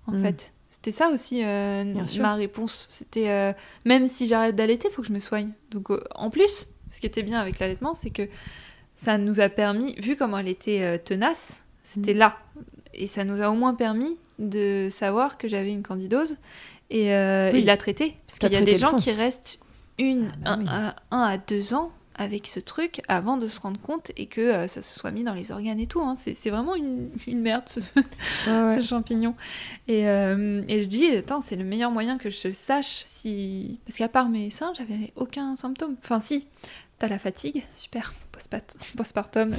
en 0.06 0.12
Mm. 0.12 0.22
fait. 0.22 0.52
C'était 0.68 0.92
ça 0.92 1.08
aussi 1.08 1.42
euh, 1.44 1.82
ma 2.20 2.34
réponse. 2.34 2.86
C'était 2.90 3.30
euh, 3.30 3.52
même 3.86 4.06
si 4.06 4.26
j'arrête 4.26 4.54
d'allaiter, 4.54 4.88
il 4.90 4.94
faut 4.94 5.00
que 5.02 5.08
je 5.08 5.12
me 5.14 5.18
soigne. 5.18 5.52
Donc 5.70 5.90
euh, 5.90 6.02
en 6.14 6.28
plus, 6.30 6.68
ce 6.90 7.00
qui 7.00 7.06
était 7.06 7.22
bien 7.22 7.40
avec 7.40 7.58
l'allaitement, 7.58 7.94
c'est 7.94 8.10
que 8.10 8.28
ça 8.94 9.16
nous 9.16 9.40
a 9.40 9.48
permis, 9.48 9.94
vu 9.98 10.14
comment 10.16 10.38
elle 10.38 10.48
était 10.48 10.98
tenace, 10.98 11.62
c'était 11.82 12.12
Mm. 12.14 12.18
là. 12.18 12.36
Et 12.92 13.06
ça 13.06 13.24
nous 13.24 13.40
a 13.42 13.48
au 13.50 13.54
moins 13.54 13.74
permis 13.74 14.16
de 14.38 14.88
savoir 14.90 15.38
que 15.38 15.48
j'avais 15.48 15.72
une 15.72 15.82
candidose 15.82 16.36
et, 16.90 17.04
Oui. 17.06 17.58
et 17.58 17.62
de 17.62 17.66
la 17.66 17.76
traiter. 17.78 18.16
Parce 18.26 18.38
qu'il 18.38 18.52
y 18.52 18.56
a 18.56 18.60
des 18.60 18.76
gens 18.76 18.90
fond. 18.90 18.96
qui 18.96 19.10
restent 19.12 19.58
une, 19.98 20.32
Ah 20.44 20.56
bah 20.56 20.60
un, 20.60 20.60
oui. 20.60 20.66
à, 20.68 20.96
un 21.16 21.22
à 21.22 21.38
deux 21.38 21.74
ans 21.74 21.90
avec 22.18 22.46
ce 22.48 22.60
truc 22.60 23.00
avant 23.08 23.36
de 23.36 23.46
se 23.46 23.60
rendre 23.60 23.80
compte 23.80 24.10
et 24.16 24.26
que 24.26 24.40
euh, 24.40 24.66
ça 24.66 24.82
se 24.82 24.98
soit 24.98 25.12
mis 25.12 25.22
dans 25.24 25.34
les 25.34 25.52
organes 25.52 25.78
et 25.80 25.86
tout. 25.86 26.00
hein. 26.00 26.14
C'est 26.16 26.50
vraiment 26.50 26.74
une, 26.74 27.08
une 27.26 27.40
merde 27.40 27.62
ce, 27.68 27.80
ce 28.44 28.80
champignon. 28.82 29.34
Et, 29.86 30.08
euh, 30.08 30.62
et 30.68 30.82
je 30.82 30.88
dis, 30.88 31.06
attends, 31.16 31.40
c'est 31.40 31.56
le 31.56 31.64
meilleur 31.64 31.90
moyen 31.90 32.18
que 32.18 32.28
je 32.28 32.50
sache 32.52 33.04
si. 33.06 33.78
Parce 33.86 33.96
qu'à 33.98 34.08
part 34.08 34.28
mes 34.28 34.50
seins, 34.50 34.72
j'avais 34.76 35.12
aucun 35.16 35.56
symptôme. 35.56 35.96
Enfin, 36.02 36.20
si, 36.20 36.46
t'as 36.98 37.08
la 37.08 37.18
fatigue, 37.18 37.64
super, 37.76 38.12
postpartum. 38.96 39.52
euh, 39.52 39.56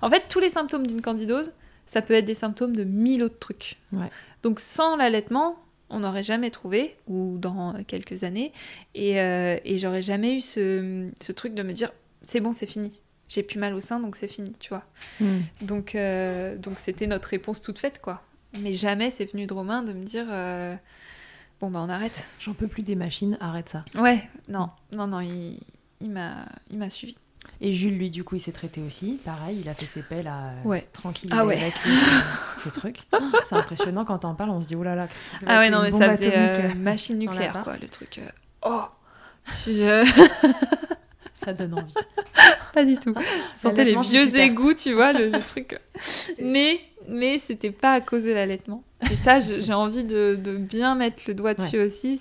en 0.00 0.08
fait, 0.08 0.24
tous 0.28 0.40
les 0.40 0.48
symptômes 0.48 0.86
d'une 0.86 1.02
candidose, 1.02 1.52
ça 1.86 2.02
peut 2.02 2.14
être 2.14 2.24
des 2.24 2.34
symptômes 2.34 2.74
de 2.74 2.84
mille 2.84 3.22
autres 3.22 3.38
trucs. 3.38 3.78
Ouais. 3.92 4.10
Donc, 4.42 4.60
sans 4.60 4.96
l'allaitement, 4.96 5.56
on 5.90 6.00
n'aurait 6.00 6.22
jamais 6.22 6.50
trouvé, 6.50 6.96
ou 7.06 7.38
dans 7.38 7.74
quelques 7.84 8.24
années, 8.24 8.52
et, 8.94 9.20
euh, 9.20 9.58
et 9.64 9.78
j'aurais 9.78 10.02
jamais 10.02 10.36
eu 10.36 10.40
ce, 10.40 11.10
ce 11.20 11.32
truc 11.32 11.54
de 11.54 11.62
me 11.62 11.72
dire, 11.72 11.92
c'est 12.22 12.40
bon, 12.40 12.52
c'est 12.52 12.66
fini. 12.66 13.00
J'ai 13.28 13.42
plus 13.42 13.58
mal 13.58 13.74
au 13.74 13.80
sein, 13.80 13.98
donc 13.98 14.16
c'est 14.16 14.28
fini, 14.28 14.52
tu 14.60 14.68
vois. 14.68 14.84
Mm. 15.20 15.38
Donc, 15.62 15.94
euh, 15.94 16.56
donc 16.56 16.78
c'était 16.78 17.06
notre 17.06 17.28
réponse 17.28 17.60
toute 17.60 17.78
faite, 17.78 18.00
quoi. 18.00 18.22
Mais 18.60 18.72
jamais 18.72 19.10
c'est 19.10 19.24
venu 19.24 19.46
de 19.46 19.52
Romain 19.52 19.82
de 19.82 19.92
me 19.92 20.04
dire 20.04 20.26
euh, 20.30 20.76
bon 21.60 21.70
bah 21.70 21.80
on 21.82 21.88
arrête. 21.88 22.28
J'en 22.38 22.54
peux 22.54 22.68
plus 22.68 22.82
des 22.82 22.94
machines, 22.94 23.36
arrête 23.40 23.68
ça. 23.68 23.84
Ouais, 23.96 24.28
non, 24.48 24.70
non, 24.92 25.08
non, 25.08 25.20
il, 25.20 25.58
il 26.00 26.10
m'a, 26.10 26.46
il 26.70 26.78
m'a 26.78 26.88
suivi. 26.88 27.16
Et 27.60 27.72
Jules, 27.72 27.96
lui, 27.96 28.10
du 28.10 28.22
coup, 28.24 28.36
il 28.36 28.40
s'est 28.40 28.52
traité 28.52 28.80
aussi. 28.86 29.18
Pareil, 29.24 29.58
il 29.62 29.68
a 29.68 29.74
fait 29.74 29.86
ses 29.86 30.02
pelles 30.02 30.26
à 30.28 30.52
Ouais. 30.64 30.86
tranquille. 30.92 31.30
Ah 31.32 31.44
ouais. 31.46 31.56
évacué 31.56 31.90
ce, 31.90 32.64
ce 32.64 32.68
truc. 32.68 32.98
C'est 33.48 33.54
impressionnant 33.54 34.04
quand 34.04 34.18
t'en 34.18 34.34
parles, 34.34 34.50
on 34.50 34.60
se 34.60 34.68
dit, 34.68 34.76
oh 34.76 34.82
là 34.82 34.94
là. 34.94 35.08
ça 35.40 35.46
Ah 35.48 35.58
ouais, 35.60 35.70
non, 35.70 35.80
mais 35.82 35.92
ça 35.92 36.16
faisait 36.16 36.32
euh, 36.36 36.70
euh, 36.70 36.74
machine 36.74 37.18
nucléaire, 37.18 37.60
quoi, 37.64 37.76
le 37.80 37.88
truc. 37.88 38.18
euh, 38.18 38.28
Oh, 38.62 38.82
je, 39.64 39.70
euh, 39.70 40.04
Ça 41.34 41.52
donne 41.52 41.74
envie. 41.74 41.94
pas 42.74 42.84
du 42.84 42.96
tout. 42.96 43.14
Sentais 43.54 43.84
les 43.84 43.96
vieux 43.96 44.36
égouts, 44.36 44.74
tu 44.74 44.92
vois, 44.94 45.12
le, 45.12 45.28
le 45.30 45.38
truc. 45.40 45.78
Mais, 46.42 46.80
mais 47.08 47.38
c'était 47.38 47.70
pas 47.70 47.92
à 47.92 48.00
cause 48.00 48.24
de 48.24 48.32
l'allaitement. 48.32 48.82
Et 49.10 49.16
ça, 49.16 49.38
j'ai 49.40 49.72
envie 49.74 50.04
de, 50.04 50.34
de 50.42 50.56
bien 50.56 50.94
mettre 50.94 51.24
le 51.28 51.34
doigt 51.34 51.52
dessus 51.54 51.78
aussi. 51.78 52.20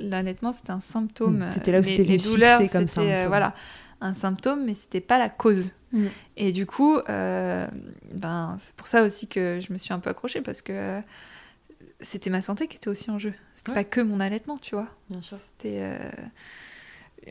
L'allaitement, 0.00 0.52
c'était 0.52 0.70
un 0.72 0.80
symptôme. 0.80 1.44
Mm, 1.46 1.52
c'était 1.52 1.72
là 1.72 1.78
où 1.78 1.82
Les- 1.82 1.88
c'était 1.88 2.02
les 2.04 2.18
se 2.18 2.28
douleurs, 2.30 2.58
comme 2.72 2.82
euh, 2.84 2.86
symptôme. 2.86 3.28
voilà, 3.28 3.54
un 4.04 4.14
symptôme, 4.14 4.64
mais 4.64 4.74
c'était 4.74 5.00
pas 5.00 5.18
la 5.18 5.28
cause. 5.30 5.74
Mm. 5.92 6.06
Et 6.36 6.52
du 6.52 6.66
coup, 6.66 6.96
euh, 7.08 7.66
ben, 8.12 8.56
c'est 8.58 8.74
pour 8.76 8.86
ça 8.86 9.02
aussi 9.02 9.26
que 9.28 9.60
je 9.66 9.72
me 9.72 9.78
suis 9.78 9.92
un 9.92 9.98
peu 9.98 10.10
accrochée 10.10 10.40
parce 10.42 10.62
que 10.62 11.00
c'était 12.00 12.30
ma 12.30 12.42
santé 12.42 12.66
qui 12.68 12.76
était 12.76 12.88
aussi 12.88 13.10
en 13.10 13.18
jeu. 13.18 13.32
C'était 13.54 13.70
Ouais. 13.70 13.76
pas 13.76 13.84
que 13.84 14.00
mon 14.00 14.20
allaitement, 14.20 14.58
tu 14.58 14.74
vois. 14.74 14.88
Bien 15.08 15.22
sûr. 15.22 15.38
C'était. 15.38 15.78
euh, 15.80 16.10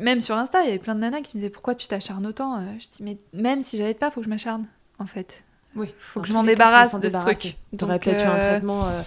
Même 0.02 0.22
sur 0.22 0.36
Insta, 0.36 0.62
il 0.62 0.66
y 0.66 0.70
avait 0.70 0.80
plein 0.80 0.96
de 0.96 1.02
nanas 1.02 1.22
qui 1.22 1.38
me 1.38 1.42
disaient 1.42 1.52
pourquoi 1.52 1.76
tu 1.76 1.88
t'acharnes 1.88 2.26
autant. 2.26 2.58
Euh, 2.60 2.64
Je 2.80 2.88
dis 2.90 3.04
mais 3.04 3.18
même 3.34 3.62
si 3.62 3.78
j'allaite 3.78 4.00
pas, 4.00 4.10
faut 4.10 4.22
que 4.22 4.26
je 4.26 4.30
m'acharne 4.30 4.66
en 4.98 5.06
fait. 5.06 5.44
Oui. 5.76 5.94
Faut 6.00 6.22
que 6.22 6.28
je 6.28 6.34
m'en 6.34 6.44
débarrasse 6.44 6.96
de 7.00 7.10
ce 7.10 7.18
truc. 7.18 7.58
T'aurais 7.78 8.00
peut-être 8.00 8.24
eu 8.24 8.28
un 8.28 8.38
traitement 8.40 8.88
euh, 8.88 9.02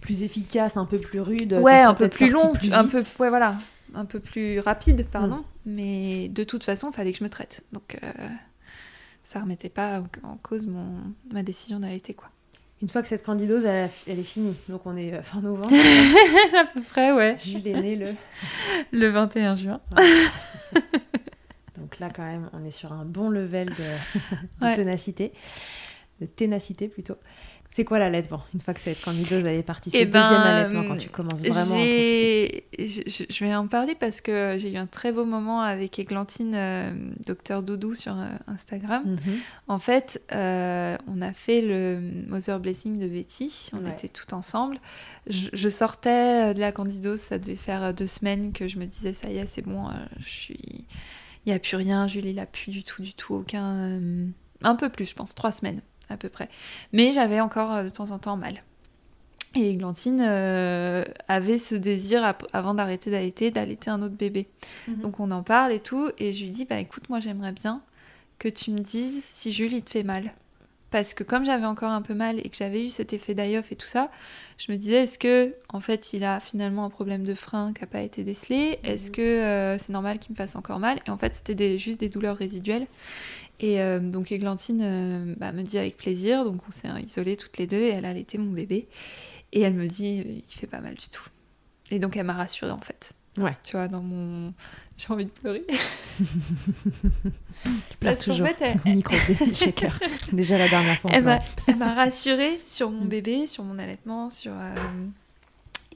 plus 0.00 0.22
efficace, 0.24 0.76
un 0.76 0.84
peu 0.86 0.98
plus 0.98 1.20
rude. 1.20 1.52
Ouais, 1.54 1.80
un 1.80 1.94
peu 1.94 2.08
plus 2.08 2.30
long, 2.30 2.52
plus 2.52 2.72
un 2.72 2.86
peu, 2.86 3.04
ouais, 3.20 3.28
voilà, 3.28 3.56
un 3.94 4.04
peu 4.04 4.20
plus 4.20 4.60
rapide, 4.60 5.06
pardon. 5.10 5.36
Mm. 5.36 5.44
Mais 5.66 6.28
de 6.28 6.44
toute 6.44 6.64
façon, 6.64 6.90
il 6.90 6.94
fallait 6.94 7.12
que 7.12 7.18
je 7.18 7.24
me 7.24 7.28
traite. 7.30 7.64
Donc, 7.72 7.98
euh, 8.02 8.28
ça 9.24 9.40
remettait 9.40 9.68
pas 9.68 10.02
en, 10.22 10.36
cause 10.36 10.66
mon, 10.66 11.14
ma 11.30 11.42
décision 11.42 11.80
d'allaiter, 11.80 12.14
quoi. 12.14 12.28
Une 12.82 12.88
fois 12.88 13.00
que 13.00 13.08
cette 13.08 13.24
candidose, 13.24 13.64
elle, 13.64 13.90
est 14.08 14.24
finie. 14.24 14.56
Donc 14.68 14.86
on 14.86 14.96
est 14.96 15.14
euh, 15.14 15.22
fin 15.22 15.40
novembre. 15.40 15.72
à 16.58 16.64
peu 16.64 16.82
près, 16.82 17.12
ouais. 17.12 17.36
Jules 17.38 17.68
est 17.68 17.80
né 17.80 17.94
le. 17.94 18.08
Le 18.92 19.08
21 19.08 19.54
juin. 19.54 19.80
Donc 21.78 22.00
là, 22.00 22.10
quand 22.10 22.24
même, 22.24 22.50
on 22.52 22.64
est 22.64 22.72
sur 22.72 22.92
un 22.92 23.04
bon 23.04 23.30
level 23.30 23.68
de, 23.68 23.74
de 23.74 24.66
Ouais. 24.66 24.74
ténacité. 24.74 25.32
De 26.20 26.26
ténacité 26.26 26.88
plutôt. 26.88 27.14
C'est 27.74 27.86
quoi 27.86 27.98
l'allaitement 27.98 28.42
Une 28.52 28.60
fois 28.60 28.74
que 28.74 28.80
cette 28.80 29.00
candidose 29.00 29.44
elle 29.46 29.56
est 29.56 29.62
partie, 29.62 29.88
c'est 29.88 30.00
le 30.00 30.04
deuxième 30.04 30.42
ben, 30.42 30.42
allaitement 30.42 30.84
quand 30.84 30.98
tu 30.98 31.08
commences 31.08 31.40
vraiment 31.40 31.56
à 31.74 31.78
en 31.78 31.78
profiter? 31.78 32.64
Je, 32.78 33.24
je- 33.30 33.44
vais 33.44 33.54
en 33.54 33.66
parler 33.66 33.94
parce 33.94 34.20
que 34.20 34.56
j'ai 34.58 34.72
eu 34.72 34.76
un 34.76 34.86
très 34.86 35.10
beau 35.10 35.24
moment 35.24 35.62
avec 35.62 35.98
Églantine, 35.98 36.52
euh, 36.54 36.92
docteur 37.26 37.62
Doudou, 37.62 37.94
sur 37.94 38.18
euh, 38.18 38.28
Instagram. 38.46 39.02
Mhm. 39.06 39.38
En 39.68 39.78
fait, 39.78 40.20
euh, 40.32 40.98
on 41.08 41.22
a 41.22 41.32
fait 41.32 41.62
le 41.62 41.98
Mother 42.28 42.60
Blessing 42.60 42.98
de 42.98 43.08
Betty. 43.08 43.70
On 43.72 43.78
Ouais. 43.84 43.90
était 43.90 44.08
tout 44.08 44.34
ensemble. 44.34 44.78
Je, 45.28 45.48
je 45.54 45.68
sortais 45.70 46.52
de 46.52 46.60
la 46.60 46.72
candidose, 46.72 47.20
ça 47.20 47.38
devait 47.38 47.56
faire 47.56 47.94
deux 47.94 48.06
semaines 48.06 48.52
que 48.52 48.68
je 48.68 48.78
me 48.78 48.84
disais 48.84 49.14
ça 49.14 49.30
y 49.30 49.38
est, 49.38 49.46
c'est 49.46 49.62
bon, 49.62 49.88
je 50.22 50.28
suis. 50.28 50.84
Il 51.46 51.48
n'y 51.48 51.52
a 51.54 51.58
plus 51.58 51.76
rien, 51.76 52.06
Julie, 52.06 52.30
il 52.32 52.38
a 52.38 52.44
plus 52.46 52.70
du 52.70 52.84
tout, 52.84 53.00
du 53.02 53.14
tout, 53.14 53.34
aucun. 53.34 53.98
Un 54.62 54.74
peu 54.76 54.90
plus, 54.90 55.06
je 55.06 55.14
pense, 55.14 55.34
trois 55.34 55.52
semaines 55.52 55.80
à 56.12 56.16
peu 56.16 56.28
près. 56.28 56.48
Mais 56.92 57.12
j'avais 57.12 57.40
encore 57.40 57.72
euh, 57.72 57.84
de 57.84 57.88
temps 57.88 58.10
en 58.10 58.18
temps 58.18 58.36
mal. 58.36 58.62
Et 59.54 59.70
Églantine 59.70 60.24
euh, 60.26 61.04
avait 61.28 61.58
ce 61.58 61.74
désir, 61.74 62.34
avant 62.52 62.74
d'arrêter 62.74 63.10
d'allaiter, 63.10 63.50
d'allaiter 63.50 63.90
un 63.90 64.00
autre 64.00 64.14
bébé. 64.14 64.48
Mhm. 64.88 65.00
Donc 65.02 65.20
on 65.20 65.30
en 65.30 65.42
parle 65.42 65.72
et 65.72 65.80
tout, 65.80 66.10
et 66.18 66.32
je 66.32 66.44
lui 66.44 66.50
dis, 66.50 66.64
bah 66.64 66.78
écoute, 66.78 67.08
moi 67.10 67.20
j'aimerais 67.20 67.52
bien 67.52 67.82
que 68.38 68.48
tu 68.48 68.70
me 68.70 68.78
dises 68.78 69.22
si 69.26 69.52
Jules 69.52 69.74
il 69.74 69.82
te 69.82 69.90
fait 69.90 70.04
mal. 70.04 70.32
Parce 70.92 71.14
que 71.14 71.24
comme 71.24 71.44
j'avais 71.44 71.64
encore 71.66 71.90
un 71.90 72.02
peu 72.02 72.14
mal 72.14 72.38
et 72.38 72.48
que 72.50 72.56
j'avais 72.56 72.84
eu 72.84 72.88
cet 72.88 73.12
effet 73.14 73.34
die-off 73.34 73.72
et 73.72 73.76
tout 73.76 73.86
ça, 73.86 74.10
je 74.58 74.70
me 74.70 74.76
disais, 74.76 75.02
est-ce 75.04 75.18
que 75.18 75.54
en 75.70 75.80
fait 75.80 76.12
il 76.12 76.22
a 76.22 76.38
finalement 76.38 76.84
un 76.84 76.90
problème 76.90 77.24
de 77.24 77.34
frein 77.34 77.72
qui 77.72 77.80
n'a 77.80 77.86
pas 77.88 78.02
été 78.02 78.22
décelé? 78.22 78.78
Est-ce 78.84 79.10
que 79.10 79.22
euh, 79.22 79.78
c'est 79.78 79.88
normal 79.90 80.18
qu'il 80.20 80.32
me 80.32 80.36
fasse 80.36 80.54
encore 80.54 80.78
mal? 80.78 80.98
Et 81.06 81.10
en 81.10 81.16
fait, 81.18 81.34
c'était 81.34 81.54
des- 81.56 81.78
juste 81.78 81.98
des 81.98 82.08
douleurs 82.10 82.36
résiduelles. 82.36 82.86
Et 83.58 83.80
euh, 83.80 83.98
donc 84.00 84.32
Églantine 84.32 84.80
euh, 84.82 85.34
bah, 85.38 85.52
me 85.52 85.62
dit 85.62 85.78
avec 85.78 85.96
plaisir, 85.96 86.44
donc 86.44 86.60
on 86.68 86.70
s'est 86.70 86.88
isolés 87.06 87.36
toutes 87.36 87.56
les 87.58 87.66
deux 87.66 87.78
et 87.80 87.88
elle 87.88 88.04
a 88.04 88.10
allaité 88.10 88.36
mon 88.38 88.52
bébé. 88.52 88.86
Et 89.52 89.62
elle 89.62 89.74
me 89.74 89.86
dit, 89.86 90.42
il 90.46 90.54
fait 90.58 90.66
pas 90.66 90.80
mal 90.80 90.94
du 90.94 91.08
tout. 91.08 91.24
Et 91.90 91.98
donc 91.98 92.16
elle 92.16 92.26
m'a 92.26 92.32
rassurée 92.34 92.70
en 92.70 92.78
fait. 92.78 93.12
Ouais. 93.38 93.56
Tu 93.64 93.72
vois, 93.76 93.88
dans 93.88 94.02
mon. 94.02 94.52
J'ai 95.06 95.12
envie 95.12 95.24
de 95.24 95.30
pleurer. 95.30 95.64
Tu 97.64 97.96
pleures 97.98 98.14
Parce 98.14 98.24
toujours. 98.24 98.46
fait, 98.48 98.56
elle, 98.84 98.92
Micro 98.94 99.14
shaker. 99.54 99.98
Déjà 100.32 100.58
la 100.58 100.68
dernière 100.68 100.98
fois. 100.98 101.10
elle 101.12 101.24
m'a 101.76 101.94
rassurée 101.94 102.60
sur 102.64 102.90
mon 102.90 103.04
Mm. 103.04 103.08
bébé, 103.08 103.46
sur 103.46 103.64
mon 103.64 103.78
allaitement, 103.78 104.30
sur. 104.30 104.52
euh, 104.52 104.74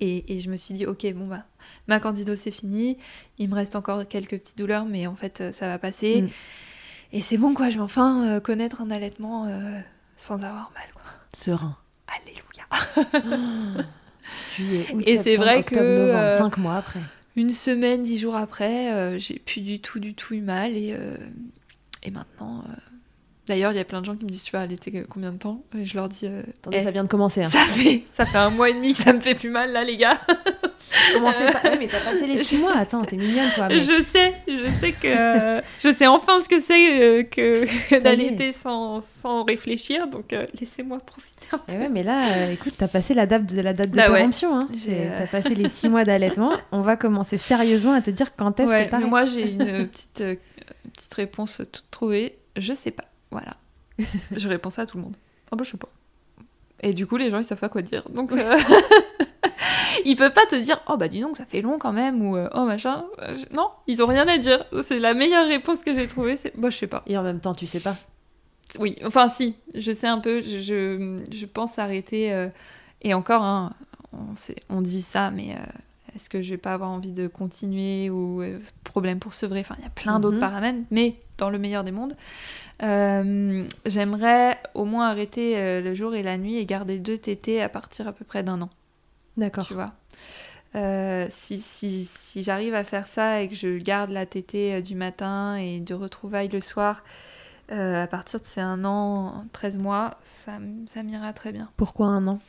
Et, 0.00 0.34
et 0.36 0.40
je 0.40 0.50
me 0.50 0.56
suis 0.56 0.74
dit, 0.74 0.86
ok, 0.86 1.06
bon 1.14 1.26
bah, 1.26 1.44
ma 1.88 2.00
candidose 2.00 2.38
c'est 2.38 2.50
fini. 2.50 2.98
Il 3.38 3.48
me 3.48 3.54
reste 3.54 3.76
encore 3.76 4.06
quelques 4.08 4.38
petites 4.38 4.58
douleurs, 4.58 4.84
mais 4.84 5.06
en 5.06 5.16
fait, 5.16 5.40
euh, 5.40 5.52
ça 5.52 5.66
va 5.68 5.78
passer. 5.78 6.22
Mm. 6.22 6.28
Et 7.12 7.20
c'est 7.22 7.38
bon, 7.38 7.54
quoi. 7.54 7.70
Je 7.70 7.76
vais 7.76 7.82
enfin 7.82 8.26
euh, 8.28 8.40
connaître 8.40 8.80
un 8.82 8.90
allaitement 8.90 9.46
euh, 9.46 9.78
sans 10.16 10.34
avoir 10.36 10.70
mal, 10.74 10.88
quoi. 10.94 11.02
Serein. 11.32 11.76
Alléluia. 12.08 13.84
Juillet, 14.56 14.86
août, 14.92 15.02
Et 15.06 15.18
c'est 15.18 15.36
vrai 15.36 15.58
octobre, 15.58 15.80
que, 15.80 16.06
novembre, 16.12 16.38
cinq 16.38 16.56
mois 16.58 16.76
après. 16.76 17.00
Une 17.36 17.50
semaine, 17.50 18.02
dix 18.02 18.18
jours 18.18 18.34
après, 18.36 18.92
euh, 18.94 19.18
j'ai 19.18 19.38
plus 19.38 19.60
du 19.60 19.78
tout, 19.78 19.98
du 20.00 20.14
tout 20.14 20.34
eu 20.34 20.40
mal. 20.40 20.72
Et, 20.74 20.94
euh, 20.98 21.16
et 22.02 22.10
maintenant. 22.10 22.64
euh, 22.68 22.72
D'ailleurs, 23.46 23.70
il 23.72 23.76
y 23.76 23.80
a 23.80 23.84
plein 23.84 24.00
de 24.00 24.06
gens 24.06 24.16
qui 24.16 24.24
me 24.24 24.30
disent 24.30 24.42
Tu 24.42 24.52
vas 24.52 24.60
allaiter 24.62 25.04
combien 25.08 25.30
de 25.32 25.38
temps? 25.38 25.62
Et 25.78 25.84
je 25.84 25.94
leur 25.94 26.08
dis 26.08 26.26
euh, 26.26 26.42
Attendez, 26.60 26.78
eh, 26.80 26.84
ça 26.84 26.90
vient 26.90 27.04
de 27.04 27.08
commencer. 27.08 27.42
Hein. 27.44 27.50
ça, 27.50 27.58
fait, 27.60 28.02
ça 28.12 28.26
fait 28.26 28.38
un 28.38 28.50
mois 28.50 28.70
et 28.70 28.74
demi 28.74 28.92
que 28.94 28.98
ça 28.98 29.12
me 29.12 29.20
fait 29.20 29.34
plus 29.34 29.50
mal, 29.50 29.70
là, 29.72 29.84
les 29.84 29.96
gars. 29.96 30.18
Commencez 31.12 31.44
pas. 31.52 31.70
Ouais, 31.70 31.78
mais 31.78 31.86
t'as 31.88 32.00
passé 32.00 32.26
les 32.26 32.42
six 32.42 32.58
mois. 32.58 32.76
Attends, 32.76 33.04
t'es 33.04 33.16
mignonne 33.16 33.50
toi. 33.54 33.68
Mais... 33.68 33.80
Je 33.80 34.02
sais, 34.02 34.34
je 34.48 34.66
sais 34.80 34.92
que. 34.92 35.62
je 35.88 35.92
sais 35.94 36.06
enfin 36.06 36.40
ce 36.42 36.48
que 36.48 36.60
c'est 36.60 37.02
euh, 37.02 37.22
que 37.22 37.98
d'allaiter 38.00 38.52
sans, 38.52 39.00
sans 39.00 39.44
réfléchir. 39.44 40.06
Donc, 40.08 40.32
euh, 40.32 40.46
laissez-moi 40.60 40.98
profiter 41.00 41.46
un 41.52 41.58
peu. 41.58 41.72
Eh 41.74 41.78
ouais, 41.78 41.88
mais 41.88 42.02
là, 42.02 42.32
euh, 42.32 42.52
écoute, 42.52 42.74
t'as 42.78 42.88
passé 42.88 43.14
la 43.14 43.26
date 43.26 43.46
de 43.46 43.60
la 43.60 43.72
date 43.72 43.90
de 43.90 43.96
Bah 43.96 44.10
ouais. 44.10 44.22
Hein. 44.22 44.30
C'est- 44.78 44.90
euh, 44.90 45.18
T'as 45.18 45.26
passé 45.26 45.54
les 45.54 45.68
six 45.68 45.88
mois 45.88 46.04
d'allaitement. 46.04 46.52
On 46.72 46.80
va 46.82 46.96
commencer 46.96 47.38
sérieusement 47.38 47.92
à 47.92 48.00
te 48.00 48.10
dire 48.10 48.34
quand 48.36 48.58
est-ce 48.60 48.70
Ouais, 48.70 48.86
que 48.86 48.90
t'arrêtes. 48.90 49.08
moi, 49.08 49.24
j'ai 49.26 49.50
une 49.52 49.62
euh, 49.62 49.84
petite, 49.84 50.20
euh, 50.20 50.34
petite 50.94 51.14
réponse 51.14 51.56
toute 51.72 51.90
trouvée. 51.90 52.36
Je 52.56 52.72
sais 52.72 52.90
pas. 52.90 53.04
Voilà. 53.30 53.56
je 54.36 54.48
réponds 54.48 54.70
ça 54.70 54.82
à 54.82 54.86
tout 54.86 54.96
le 54.96 55.02
monde. 55.04 55.16
Ah 55.50 55.56
bah, 55.56 55.64
je 55.64 55.70
sais 55.72 55.76
pas. 55.76 55.88
Et 56.82 56.92
du 56.92 57.06
coup, 57.06 57.16
les 57.16 57.30
gens, 57.30 57.38
ils 57.38 57.44
savent 57.44 57.58
pas 57.60 57.68
quoi 57.68 57.82
dire. 57.82 58.02
Donc, 58.10 58.32
euh, 58.32 58.36
ils 60.04 60.16
peuvent 60.16 60.32
pas 60.32 60.46
te 60.46 60.56
dire 60.56 60.80
Oh 60.88 60.96
bah, 60.96 61.08
dis 61.08 61.20
donc, 61.20 61.36
ça 61.36 61.44
fait 61.46 61.62
long 61.62 61.78
quand 61.78 61.92
même. 61.92 62.22
Ou 62.26 62.36
euh, 62.36 62.48
Oh 62.54 62.64
machin. 62.64 63.04
Je- 63.28 63.54
Non, 63.54 63.70
ils 63.86 64.02
ont 64.02 64.06
rien 64.06 64.26
à 64.28 64.38
dire. 64.38 64.64
C'est 64.82 64.98
la 65.00 65.14
meilleure 65.14 65.46
réponse 65.48 65.82
que 65.82 65.94
j'ai 65.94 66.06
trouvée. 66.06 66.36
C'est 66.36 66.52
Bah, 66.58 66.70
je 66.70 66.76
sais 66.76 66.86
pas. 66.86 67.02
Et 67.06 67.16
en 67.16 67.22
même 67.22 67.40
temps, 67.40 67.54
tu 67.54 67.66
sais 67.66 67.80
pas. 67.80 67.96
Oui, 68.78 68.96
enfin, 69.04 69.28
si. 69.28 69.54
Je 69.74 69.92
sais 69.92 70.06
un 70.08 70.18
peu. 70.18 70.40
Je, 70.42 70.58
je, 70.60 71.20
je 71.32 71.46
pense 71.46 71.78
arrêter. 71.78 72.32
euh, 72.32 72.48
et 73.02 73.14
encore, 73.14 73.42
hein, 73.42 73.72
on, 74.12 74.34
sait- 74.36 74.56
on 74.68 74.80
dit 74.80 75.02
ça, 75.02 75.30
mais. 75.30 75.52
euh, 75.52 75.58
est-ce 76.14 76.30
que 76.30 76.40
je 76.40 76.48
vais 76.50 76.56
pas 76.56 76.72
avoir 76.72 76.88
envie 76.90 77.12
de 77.12 77.26
continuer 77.28 78.08
ou 78.08 78.42
problème 78.84 79.18
pour 79.18 79.34
sevrer? 79.34 79.60
Enfin, 79.60 79.74
il 79.78 79.84
y 79.84 79.86
a 79.86 79.90
plein 79.90 80.18
d'autres 80.18 80.36
Mhm. 80.36 80.40
paramètres, 80.40 80.78
mais 80.90 81.16
dans 81.36 81.50
le 81.50 81.58
meilleur 81.58 81.84
des 81.84 81.90
mondes, 81.92 82.16
J'aimerais 82.80 84.58
au 84.74 84.84
moins 84.84 85.08
arrêter 85.08 85.56
euh, 85.58 85.80
le 85.80 85.94
jour 85.94 86.14
et 86.14 86.22
la 86.22 86.38
nuit 86.38 86.56
et 86.56 86.66
garder 86.66 86.98
deux 86.98 87.18
tétés 87.18 87.62
à 87.62 87.68
partir 87.68 88.06
à 88.08 88.12
peu 88.12 88.24
près 88.24 88.42
d'un 88.42 88.62
an. 88.62 88.70
D'accord. 89.36 89.66
Tu 89.66 89.74
vois. 89.74 89.92
Euh, 90.74 91.26
si 91.30 91.58
si, 91.58 92.04
si 92.04 92.42
j'arrive 92.42 92.74
à 92.74 92.84
faire 92.84 93.06
ça 93.06 93.40
et 93.40 93.48
que 93.48 93.54
je 93.54 93.78
garde 93.78 94.10
la 94.10 94.26
tétée 94.26 94.74
euh, 94.74 94.80
du 94.82 94.94
matin 94.94 95.56
et 95.56 95.80
de 95.80 95.94
retrouvailles 95.94 96.48
le 96.48 96.60
soir, 96.60 97.02
euh, 97.72 98.02
à 98.02 98.06
partir 98.06 98.40
de 98.40 98.44
ces 98.44 98.60
un 98.60 98.84
an, 98.84 99.44
13 99.52 99.78
mois, 99.78 100.18
ça, 100.22 100.52
ça 100.86 101.02
m'ira 101.02 101.32
très 101.32 101.52
bien. 101.52 101.70
Pourquoi 101.76 102.08
un 102.08 102.26
an? 102.26 102.40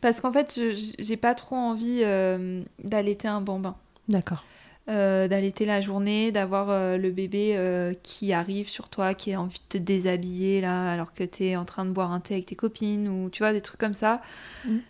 Parce 0.00 0.20
qu'en 0.20 0.32
fait, 0.32 0.54
je- 0.56 0.94
j'ai 0.98 1.16
pas 1.16 1.34
trop 1.34 1.56
envie 1.56 2.00
euh, 2.02 2.62
d'allaiter 2.82 3.28
un 3.28 3.40
bambin. 3.40 3.76
D'accord. 4.08 4.44
Euh, 4.86 5.28
d'allaiter 5.28 5.64
la 5.64 5.80
journée, 5.80 6.30
d'avoir 6.30 6.68
euh, 6.68 6.98
le 6.98 7.10
bébé 7.10 7.54
euh, 7.56 7.94
qui 8.02 8.34
arrive 8.34 8.68
sur 8.68 8.90
toi, 8.90 9.14
qui 9.14 9.32
a 9.32 9.40
envie 9.40 9.58
de 9.58 9.78
te 9.78 9.78
déshabiller 9.78 10.60
là, 10.60 10.92
alors 10.92 11.14
que 11.14 11.24
tu 11.24 11.44
es 11.44 11.56
en 11.56 11.64
train 11.64 11.86
de 11.86 11.90
boire 11.90 12.12
un 12.12 12.20
thé 12.20 12.34
avec 12.34 12.44
tes 12.44 12.54
copines, 12.54 13.08
ou 13.08 13.30
tu 13.30 13.42
vois, 13.42 13.54
des 13.54 13.62
trucs 13.62 13.80
comme 13.80 13.94
ça. 13.94 14.20
Mhm. 14.66 14.82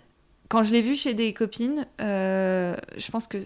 Quand 0.49 0.64
je 0.64 0.72
l'ai 0.72 0.82
vu 0.82 0.97
chez 0.97 1.14
des 1.14 1.32
copines, 1.32 1.86
je 2.01 3.11
pense 3.12 3.28
que 3.28 3.38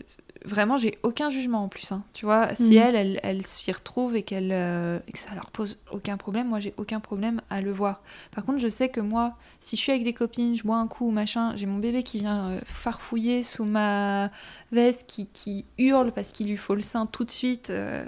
vraiment, 0.45 0.77
j'ai 0.77 0.99
aucun 1.03 1.31
jugement 1.31 1.65
en 1.65 1.69
plus. 1.69 1.91
hein. 1.93 2.05
Tu 2.13 2.25
vois, 2.25 2.55
si 2.55 2.77
elles, 2.77 2.95
elles, 2.95 3.21
elles 3.23 3.45
s'y 3.47 3.71
retrouvent 3.73 4.17
et, 4.17 4.23
qu'elles, 4.23 4.53
euh, 4.53 4.99
que 5.13 5.19
ça 5.19 5.35
leur 5.35 5.51
pose 5.51 5.81
aucun 5.91 6.17
problème, 6.17 6.49
moi, 6.49 6.61
j'ai 6.61 6.75
aucun 6.77 7.01
problème 7.01 7.41
à 7.51 7.61
le 7.61 7.73
voir. 7.73 8.03
Par 8.31 8.45
contre, 8.45 8.59
je 8.59 8.69
sais 8.69 8.89
que 8.89 9.01
moi, 9.01 9.37
si 9.61 9.77
je 9.77 9.81
suis 9.83 9.93
avec 9.93 10.05
des 10.05 10.13
copines, 10.13 10.57
je 10.57 10.63
bois 10.63 10.77
un 10.77 10.87
coup, 10.87 11.11
machin, 11.11 11.55
j'ai 11.57 11.67
mon 11.67 11.79
bébé 11.79 12.03
qui 12.03 12.19
vient 12.19 12.51
euh, 12.51 12.61
farfouiller 12.65 13.43
sous 13.43 13.65
ma 13.65 14.31
veste, 14.73 15.05
qui, 15.07 15.27
qui 15.27 15.65
hurle 15.79 16.13
parce 16.13 16.33
qu'il 16.33 16.49
lui 16.49 16.57
faut 16.57 16.75
le 16.75 16.83
sein 16.83 17.07
tout 17.07 17.25
de 17.25 17.31
suite, 17.31 17.71
euh, 17.71 18.05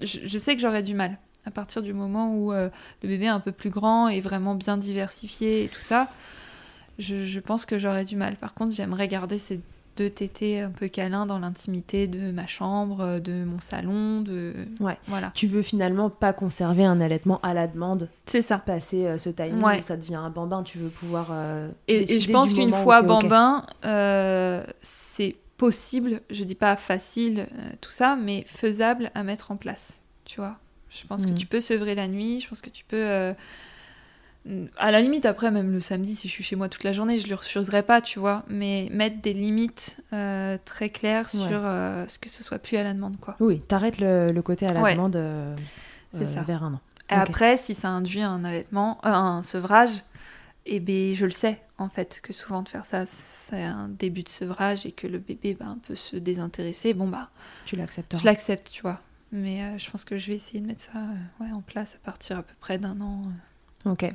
je, 0.00 0.20
je 0.24 0.38
sais 0.38 0.54
que 0.54 0.62
j'aurais 0.62 0.82
du 0.82 0.94
mal. 0.94 1.18
À 1.46 1.50
partir 1.50 1.82
du 1.82 1.94
moment 1.94 2.34
où 2.34 2.52
le 2.52 2.70
bébé 3.02 3.24
est 3.24 3.28
un 3.28 3.40
peu 3.40 3.50
plus 3.50 3.70
grand 3.70 4.08
et 4.08 4.20
vraiment 4.20 4.54
bien 4.54 4.76
diversifié 4.76 5.64
et 5.64 5.68
tout 5.68 5.80
ça, 5.80 6.08
je, 6.98 7.24
je 7.24 7.40
pense 7.40 7.64
que 7.64 7.78
j'aurais 7.78 8.04
du 8.04 8.14
mal. 8.14 8.36
Par 8.36 8.52
contre, 8.52 8.74
j'aimerais 8.74 9.08
garder 9.08 9.38
ces 9.38 9.58
deux 9.96 10.08
tétés 10.10 10.60
un 10.60 10.70
peu 10.70 10.88
câlins 10.88 11.26
dans 11.26 11.38
l'intimité 11.38 12.06
de 12.06 12.30
ma 12.30 12.46
chambre, 12.46 13.18
de 13.18 13.44
mon 13.44 13.58
salon, 13.58 14.20
de... 14.22 14.54
Ouais. 14.80 14.96
Voilà. 15.08 15.30
Tu 15.34 15.46
veux 15.46 15.62
finalement 15.62 16.08
pas 16.10 16.32
conserver 16.32 16.84
un 16.84 17.00
allaitement 17.00 17.38
à 17.42 17.52
la 17.54 17.66
demande, 17.66 18.08
C'est 18.26 18.40
ça. 18.42 18.58
passer 18.58 19.06
euh, 19.06 19.18
ce 19.18 19.28
timing 19.30 19.62
Ouais. 19.62 19.78
où 19.80 19.82
ça 19.82 19.96
devient 19.96 20.14
un 20.16 20.30
bambin, 20.30 20.62
tu 20.62 20.78
veux 20.78 20.88
pouvoir. 20.88 21.28
euh, 21.32 21.68
Et, 21.88 22.16
et 22.16 22.20
je 22.20 22.30
pense 22.30 22.52
qu'une 22.54 22.72
fois 22.72 23.02
bambin, 23.02 23.66
euh, 23.84 24.64
c'est 24.80 25.36
possible, 25.58 26.22
je 26.30 26.44
dis 26.44 26.54
pas 26.54 26.76
facile, 26.76 27.46
tout 27.82 27.90
ça, 27.90 28.16
mais 28.16 28.44
faisable 28.46 29.10
à 29.14 29.22
mettre 29.22 29.50
en 29.50 29.56
place. 29.56 30.00
Tu 30.24 30.40
vois 30.40 30.56
Je 30.88 31.06
pense 31.06 31.26
que 31.26 31.30
Mhm. 31.32 31.36
tu 31.36 31.46
peux 31.46 31.60
sevrer 31.60 31.94
la 31.94 32.08
nuit, 32.08 32.40
je 32.40 32.48
pense 32.48 32.62
que 32.62 32.70
tu 32.70 32.84
peux. 32.84 33.34
À 34.78 34.90
la 34.90 35.00
limite, 35.00 35.26
après, 35.26 35.50
même 35.50 35.70
le 35.70 35.80
samedi, 35.80 36.14
si 36.16 36.26
je 36.28 36.32
suis 36.32 36.42
chez 36.44 36.56
moi 36.56 36.68
toute 36.68 36.82
la 36.84 36.92
journée, 36.92 37.18
je 37.18 37.28
le 37.28 37.34
refuserai 37.34 37.82
pas, 37.82 38.00
tu 38.00 38.18
vois. 38.18 38.44
Mais 38.48 38.88
mettre 38.90 39.20
des 39.20 39.32
limites 39.34 39.98
euh, 40.12 40.56
très 40.64 40.88
claires 40.90 41.28
sur 41.28 41.46
euh, 41.52 42.06
ce 42.08 42.18
que 42.18 42.28
ce 42.28 42.42
soit 42.42 42.58
plus 42.58 42.76
à 42.76 42.82
la 42.82 42.94
demande, 42.94 43.18
quoi. 43.20 43.36
Oui, 43.40 43.60
t'arrêtes 43.60 43.98
le, 44.00 44.32
le 44.32 44.42
côté 44.42 44.66
à 44.66 44.72
la 44.72 44.80
Ouais. 44.82 44.94
demande 44.94 45.16
euh, 45.16 45.54
ça. 46.12 46.42
vers 46.42 46.64
un 46.64 46.74
an. 46.74 46.80
Et 47.10 47.14
après, 47.14 47.56
si 47.56 47.74
ça 47.74 47.88
induit 47.88 48.22
un 48.22 48.44
allaitement, 48.44 48.98
un 49.04 49.42
sevrage, 49.42 49.90
eh 50.64 50.78
ben, 50.80 51.14
je 51.14 51.24
le 51.24 51.30
sais, 51.32 51.60
en 51.78 51.88
fait, 51.88 52.20
que 52.22 52.32
souvent 52.32 52.62
de 52.62 52.68
faire 52.68 52.84
ça, 52.84 53.04
c'est 53.06 53.62
un 53.62 53.88
début 53.88 54.22
de 54.22 54.28
sevrage 54.28 54.86
et 54.86 54.92
que 54.92 55.06
le 55.06 55.18
bébé 55.18 55.56
bah, 55.58 55.74
peut 55.86 55.96
se 55.96 56.16
désintéresser. 56.16 56.94
Bon, 56.94 57.08
bah, 57.08 57.30
Tu 57.66 57.76
l'accepteras. 57.76 58.20
je 58.20 58.26
l'accepte, 58.26 58.70
tu 58.70 58.82
vois. 58.82 59.00
Mais 59.32 59.78
je 59.78 59.90
pense 59.90 60.04
que 60.04 60.16
je 60.16 60.28
vais 60.28 60.36
essayer 60.36 60.60
de 60.60 60.66
mettre 60.66 60.82
ça 60.82 60.98
ouais, 61.40 61.50
en 61.52 61.60
place 61.60 61.96
à 61.96 62.04
partir 62.04 62.38
à 62.38 62.42
peu 62.42 62.54
près 62.60 62.78
d'un 62.78 63.00
an. 63.00 63.22
Ok. 63.86 64.06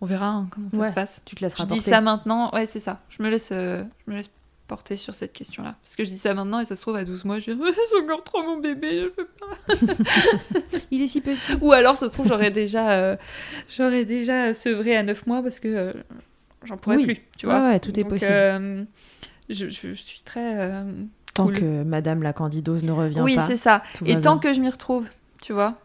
On 0.00 0.06
verra 0.06 0.28
hein, 0.30 0.48
comment 0.50 0.68
ça 0.72 0.76
Ouais. 0.78 0.88
se 0.88 0.92
passe. 0.92 1.22
Tu 1.24 1.36
te 1.36 1.40
laisseras 1.44 1.62
Je 1.64 1.68
dis 1.68 1.76
porter. 1.76 1.90
ça 1.90 2.00
maintenant, 2.00 2.50
ouais, 2.52 2.66
c'est 2.66 2.80
ça. 2.80 3.00
Je 3.08 3.22
me 3.22 3.28
laisse, 3.30 3.50
euh, 3.52 3.84
je 4.06 4.10
me 4.12 4.16
laisse 4.16 4.30
porter 4.66 4.96
sur 4.96 5.14
cette 5.14 5.32
question-là. 5.32 5.76
Parce 5.82 5.94
que 5.96 6.04
je 6.04 6.10
dis 6.10 6.18
ça 6.18 6.34
maintenant 6.34 6.58
et 6.60 6.64
ça 6.64 6.74
se 6.76 6.82
trouve 6.82 6.96
à 6.96 7.04
12 7.04 7.24
mois, 7.24 7.38
je 7.38 7.52
dis 7.52 7.60
c'est 7.88 8.00
encore 8.02 8.24
trop 8.24 8.42
mon 8.42 8.58
bébé, 8.58 9.02
je 9.02 9.08
peux 9.08 9.26
pas. 9.26 9.74
Il 10.90 11.02
est 11.02 11.08
si 11.08 11.20
petit. 11.20 11.54
Ou 11.60 11.72
alors, 11.72 11.96
ça 11.96 12.08
se 12.08 12.12
trouve, 12.12 12.26
j'aurais 12.26 12.50
déjà, 12.50 12.92
euh, 12.92 13.16
j'aurais 13.68 14.04
déjà 14.04 14.54
sevré 14.54 14.96
à 14.96 15.02
9 15.02 15.26
mois 15.26 15.42
parce 15.42 15.60
que 15.60 15.68
euh, 15.68 15.92
j'en 16.64 16.76
pourrais 16.76 16.96
Oui. 16.96 17.04
plus, 17.04 17.20
tu 17.38 17.46
vois. 17.46 17.60
Ouais, 17.60 17.68
ouais, 17.68 17.80
tout 17.80 17.90
est 17.98 18.02
Donc, 18.02 18.10
possible. 18.12 18.86
je, 19.50 19.68
je- 19.68 19.88
je 19.90 19.94
suis 19.94 20.22
très. 20.24 20.82
Tant 21.34 21.44
cool. 21.46 21.60
que 21.60 21.82
Madame 21.84 22.22
la 22.22 22.32
candidose 22.32 22.82
ne 22.82 22.92
revient 22.92 23.20
oui, 23.22 23.36
pas. 23.36 23.46
c'est 23.46 23.56
ça. 23.56 23.82
Et 24.04 24.20
tant 24.20 24.36
bien. 24.36 24.38
que 24.38 24.54
je 24.54 24.60
m'y 24.60 24.68
retrouve, 24.68 25.06
tu 25.40 25.52
vois. 25.54 25.78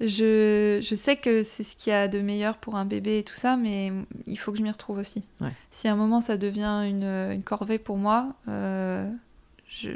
Je, 0.00 0.80
je 0.82 0.94
sais 0.94 1.16
que 1.16 1.42
c'est 1.42 1.62
ce 1.62 1.76
qu'il 1.76 1.90
y 1.90 1.94
a 1.94 2.08
de 2.08 2.20
meilleur 2.20 2.56
pour 2.56 2.76
un 2.76 2.86
bébé 2.86 3.18
et 3.18 3.22
tout 3.22 3.34
ça, 3.34 3.56
mais 3.56 3.92
il 4.26 4.38
faut 4.38 4.50
que 4.50 4.56
je 4.58 4.62
m'y 4.62 4.70
retrouve 4.70 4.98
aussi. 4.98 5.22
Ouais. 5.40 5.52
Si 5.72 5.88
à 5.88 5.92
un 5.92 5.96
moment 5.96 6.20
ça 6.22 6.38
devient 6.38 6.84
une, 6.88 7.04
une 7.04 7.42
corvée 7.42 7.78
pour 7.78 7.98
moi, 7.98 8.28
euh, 8.48 9.06
je, 9.68 9.90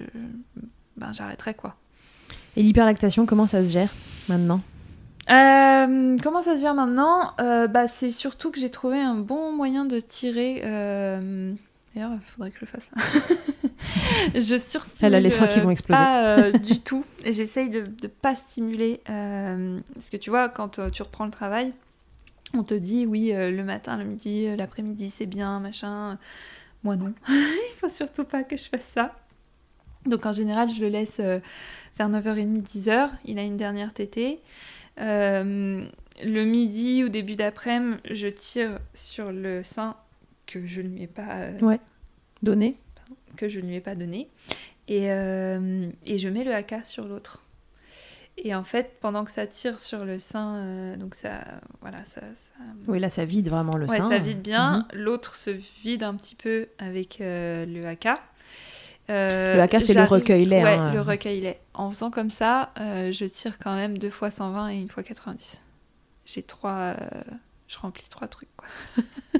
ben, 0.99 1.13
j'arrêterai 1.13 1.55
quoi. 1.55 1.77
Et 2.57 2.63
l'hyperlactation, 2.63 3.25
comment 3.25 3.47
ça 3.47 3.65
se 3.65 3.73
gère 3.73 3.93
maintenant? 4.29 4.61
Euh, 5.31 6.19
comment 6.23 6.43
ça 6.43 6.57
se 6.57 6.61
gère 6.61 6.75
maintenant? 6.75 7.33
Euh, 7.41 7.67
bah, 7.67 7.89
C'est 7.89 8.11
surtout 8.11 8.51
que 8.51 8.61
j'ai 8.61 8.71
trouvé 8.71 8.99
un 9.01 9.15
bon 9.15 9.53
moyen 9.53 9.87
de 9.87 10.01
tirer. 10.01 10.61
Euh, 11.97 12.01
D'ailleurs, 12.01 12.13
il 12.15 12.21
faudrait 12.31 12.51
que 12.51 12.57
je 12.57 12.61
le 12.63 12.67
fasse 12.67 12.89
là. 12.95 13.03
je 14.35 14.59
surstimule 14.59 14.99
Elle 15.03 15.15
a 15.15 15.21
les 15.21 15.31
seins 15.31 15.47
qui 15.47 15.59
euh, 15.61 15.63
vont 15.63 15.71
exploser. 15.71 15.99
Pas 15.99 16.39
euh, 16.39 16.53
du 16.59 16.81
tout. 16.81 17.05
J'essaye 17.25 17.71
de 17.71 17.81
ne 17.83 18.09
pas 18.09 18.35
stimuler. 18.35 19.01
euh, 19.09 19.81
parce 19.95 20.11
que 20.11 20.17
tu 20.17 20.31
vois, 20.31 20.49
quand 20.49 20.79
euh, 20.79 20.91
tu 20.91 21.03
reprends 21.03 21.25
le 21.25 21.31
travail, 21.31 21.73
on 22.55 22.63
te 22.63 22.75
dit 22.75 23.07
oui, 23.07 23.33
euh, 23.33 23.51
le 23.51 23.65
matin, 23.65 23.97
le 23.97 24.05
midi, 24.05 24.47
euh, 24.47 24.57
l'après-midi, 24.57 25.11
c'est 25.11 25.27
bien, 25.27 25.61
machin. 25.61 26.19
Moi 26.83 26.97
non. 26.97 27.15
il 27.29 27.75
faut 27.77 27.89
surtout 27.89 28.25
pas 28.25 28.45
que 28.45 28.57
je 28.57 28.69
fasse 28.69 28.85
ça. 28.95 29.15
Donc 30.07 30.27
en 30.27 30.33
général, 30.33 30.69
je 30.69 30.81
le 30.81 30.89
laisse 30.89 31.17
euh, 31.21 31.41
vers 31.97 32.11
9h30, 32.11 32.63
10h. 32.63 33.11
Il 33.25 33.39
a 33.39 33.43
une 33.43 33.57
dernière 33.57 33.93
tétée. 33.95 34.41
Euh, 35.01 35.85
le 36.23 36.45
midi 36.45 37.03
ou 37.03 37.09
début 37.09 37.35
d'après-midi, 37.37 37.99
je 38.11 38.29
tire 38.29 38.79
sur 38.93 39.33
le 39.33 39.63
sein 39.65 39.97
que 40.47 40.67
je 40.67 40.81
ne 40.81 40.89
lui 40.89 41.03
ai 41.03 41.07
pas, 41.07 41.41
euh, 41.41 41.59
Ouais. 41.61 41.81
Donné 42.43 42.77
que 43.37 43.49
je 43.49 43.59
ne 43.59 43.67
lui 43.67 43.77
ai 43.77 43.81
pas 43.81 43.95
donné. 43.97 44.29
Et, 44.87 45.11
euh, 45.11 45.89
et 46.05 46.19
je 46.19 46.29
mets 46.29 46.45
le 46.45 46.55
haka 46.55 46.85
sur 46.85 47.05
l'autre. 47.07 47.43
Et 48.37 48.55
en 48.55 48.65
fait, 48.65 48.97
pendant 49.01 49.25
que 49.25 49.31
ça 49.31 49.47
tire 49.47 49.79
sur 49.81 50.05
le 50.05 50.19
sein, 50.19 50.57
euh, 50.57 50.97
donc 50.97 51.15
ça, 51.15 51.43
voilà, 51.81 51.99
ça, 52.05 52.21
ça, 52.21 52.65
Oui, 52.87 52.99
là, 53.01 53.09
ça 53.09 53.25
vide 53.25 53.49
vraiment 53.49 53.77
le 53.77 53.87
ouais, 53.87 53.97
sein. 53.99 54.09
ça 54.09 54.19
vide 54.19 54.41
bien. 54.43 54.87
Mhm. 54.93 55.01
L'autre 55.01 55.35
se 55.37 55.51
vide 55.51 56.03
un 56.05 56.15
petit 56.15 56.35
peu 56.37 56.69
avec 56.79 57.21
euh, 57.21 57.65
le 57.67 57.87
haka. 57.87 58.21
Euh, 59.11 59.57
Le 59.57 59.61
haka, 59.63 59.81
c'est 59.81 59.95
le 59.95 60.03
recueil-lait, 60.05 60.63
Ouais, 60.63 60.75
hein. 60.75 60.93
le 60.93 61.01
recueil-lait. 61.01 61.61
En 61.75 61.91
faisant 61.91 62.11
comme 62.11 62.31
ça, 62.31 62.71
je 62.77 63.25
tire 63.25 63.59
quand 63.59 63.75
même 63.75 63.99
deux 63.99 64.11
fois 64.11 64.31
120 64.31 64.69
et 64.71 64.77
une 64.81 64.89
fois 64.89 65.03
90. 65.03 65.61
J'ai 66.25 66.43
trois. 66.43 66.95
Je 67.67 67.79
remplis 67.79 68.09
trois 68.11 68.29
trucs, 68.29 68.55
quoi. 68.57 68.69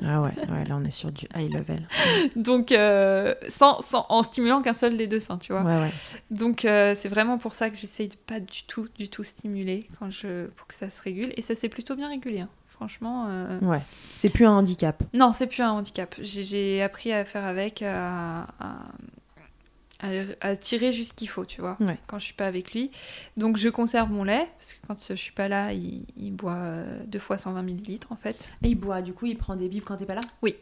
Ah 0.03 0.21
ouais, 0.23 0.33
ouais, 0.51 0.65
là, 0.65 0.77
on 0.77 0.85
est 0.85 0.91
sur 0.91 1.13
du 1.13 1.27
high 1.37 1.53
level. 1.53 1.87
Donc, 2.37 2.73
euh, 2.73 3.35
sans, 3.49 3.81
sans, 3.81 4.07
en 4.09 4.23
stimulant 4.23 4.63
qu'un 4.63 4.73
seul 4.75 4.97
des 4.97 5.07
deux 5.07 5.19
seins, 5.21 5.39
tu 5.39 5.53
vois. 5.53 5.63
Ouais, 5.63 5.79
ouais. 5.81 5.91
Donc, 6.31 6.65
euh, 6.65 6.95
c'est 6.97 7.09
vraiment 7.09 7.39
pour 7.39 7.53
ça 7.53 7.71
que 7.71 7.77
j'essaye 7.77 8.09
de 8.09 8.17
pas 8.17 8.41
du 8.41 8.65
tout, 8.65 8.89
du 8.99 9.09
tout 9.09 9.23
stimuler 9.25 9.89
quand 9.99 10.11
je, 10.11 10.47
pour 10.47 10.67
que 10.67 10.75
ça 10.75 10.91
se 10.91 11.01
régule. 11.03 11.33
Et 11.37 11.43
ça 11.43 11.55
s'est 11.55 11.69
plutôt 11.69 11.95
bien 11.97 12.09
régulé, 12.09 12.41
hein. 12.41 12.49
franchement. 12.67 13.27
euh, 13.29 13.59
Ouais. 13.61 13.83
C'est 14.17 14.31
plus 14.31 14.47
un 14.47 14.53
handicap. 14.53 15.03
Non, 15.13 15.33
c'est 15.33 15.47
plus 15.47 15.63
un 15.63 15.71
handicap. 15.73 16.15
J'ai- 16.21 16.45
J'ai 16.45 16.83
appris 16.83 17.13
à 17.13 17.25
faire 17.25 17.45
avec, 17.45 17.83
à, 17.83 18.43
à- 18.59 18.79
à- 20.01 20.09
à 20.41 20.57
tirer 20.57 20.93
juste 20.93 21.11
ce 21.11 21.15
qu'il 21.15 21.29
faut, 21.29 21.45
tu 21.45 21.61
vois, 21.61 21.77
Ouais. 21.81 21.99
quand 22.07 22.19
je 22.19 22.25
suis 22.25 22.35
pas 22.35 22.47
avec 22.47 22.73
lui. 22.73 22.91
Donc 23.37 23.57
je 23.57 23.69
conserve 23.69 24.11
mon 24.11 24.25
lait, 24.25 24.49
parce 24.59 24.75
que 24.75 24.87
quand 24.87 24.97
je 25.09 25.15
suis 25.15 25.33
pas 25.33 25.49
là, 25.49 25.73
il, 25.73 26.07
il 26.17 26.33
boit 26.33 26.55
euh, 26.55 27.01
deux 27.07 27.19
fois 27.19 27.39
120 27.39 27.63
millilitres 27.63 28.11
en 28.13 28.17
fait. 28.17 28.53
Et 28.63 28.69
il 28.69 28.75
boit, 28.75 29.03
du 29.03 29.13
coup, 29.13 29.27
il 29.27 29.37
prend 29.39 29.57
des 29.57 29.69
bibes 29.69 29.85
quand 29.85 29.97
t'es 29.97 30.07
pas 30.07 30.15
là? 30.15 30.21
Oui. 30.43 30.57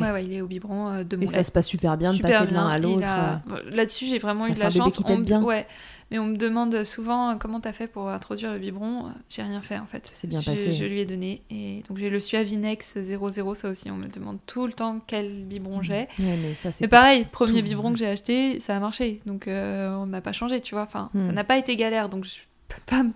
Ouais, 0.00 0.10
ouais, 0.12 0.24
il 0.24 0.32
est 0.32 0.40
au 0.40 0.46
biberon 0.46 0.88
euh, 0.92 1.04
de 1.04 1.16
mon 1.16 1.22
Et 1.22 1.26
ça 1.26 1.44
se 1.44 1.52
passe 1.52 1.66
super 1.66 1.96
bien 1.96 2.12
de 2.14 2.20
passer 2.22 2.46
de 2.46 2.54
l'un 2.54 2.66
à 2.68 2.78
l'autre. 2.78 3.06
a- 3.06 3.32
euh. 3.32 3.36
Bon, 3.46 3.56
Là-dessus, 3.70 4.06
j'ai 4.06 4.18
vraiment 4.18 4.46
eu 4.46 4.52
de 4.52 4.60
la 4.60 4.70
chance. 4.70 5.00
On 5.06 5.18
bien. 5.18 5.42
Ouais, 5.42 5.66
mais 6.10 6.18
on 6.18 6.26
me 6.26 6.36
demande 6.36 6.84
souvent 6.84 7.30
euh, 7.30 7.34
comment 7.38 7.60
t'as 7.60 7.72
fait 7.72 7.86
pour 7.86 8.08
introduire 8.08 8.52
le 8.52 8.58
biberon. 8.58 9.06
J'ai 9.28 9.42
rien 9.42 9.60
fait 9.60 9.78
en 9.78 9.86
fait. 9.86 10.10
C'est 10.14 10.26
bien 10.26 10.40
je, 10.40 10.46
passé. 10.50 10.72
Je 10.72 10.84
lui 10.84 11.00
ai 11.00 11.04
donné 11.06 11.42
et 11.50 11.82
donc 11.88 11.98
j'ai 11.98 12.08
le 12.10 12.20
Suavinex 12.20 12.98
00. 13.00 13.54
Ça 13.54 13.68
aussi, 13.68 13.90
on 13.90 13.96
me 13.96 14.06
demande 14.08 14.38
tout 14.46 14.66
le 14.66 14.72
temps 14.72 15.00
quel 15.06 15.44
biberon 15.44 15.82
j'ai. 15.82 16.08
Ouais, 16.18 16.38
mais 16.42 16.54
ça, 16.54 16.72
c'est 16.72 16.84
Mais 16.84 16.88
pareil, 16.88 17.26
premier 17.30 17.58
tout. 17.60 17.68
biberon 17.68 17.92
que 17.92 17.98
j'ai 17.98 18.06
acheté, 18.08 18.60
ça 18.60 18.76
a 18.76 18.80
marché. 18.80 19.20
Donc 19.26 19.48
euh, 19.48 19.94
on 19.96 20.06
n'a 20.06 20.20
pas 20.20 20.32
changé, 20.32 20.60
tu 20.60 20.74
vois. 20.74 20.84
Enfin, 20.84 21.10
ça 21.14 21.18
Hmm. 21.18 21.32
n'a 21.32 21.44
pas 21.44 21.58
été 21.58 21.76
galère. 21.76 22.08
Donc 22.08 22.24
je 22.24 22.36
peux 22.68 22.80
pas 22.86 23.02
me 23.02 23.10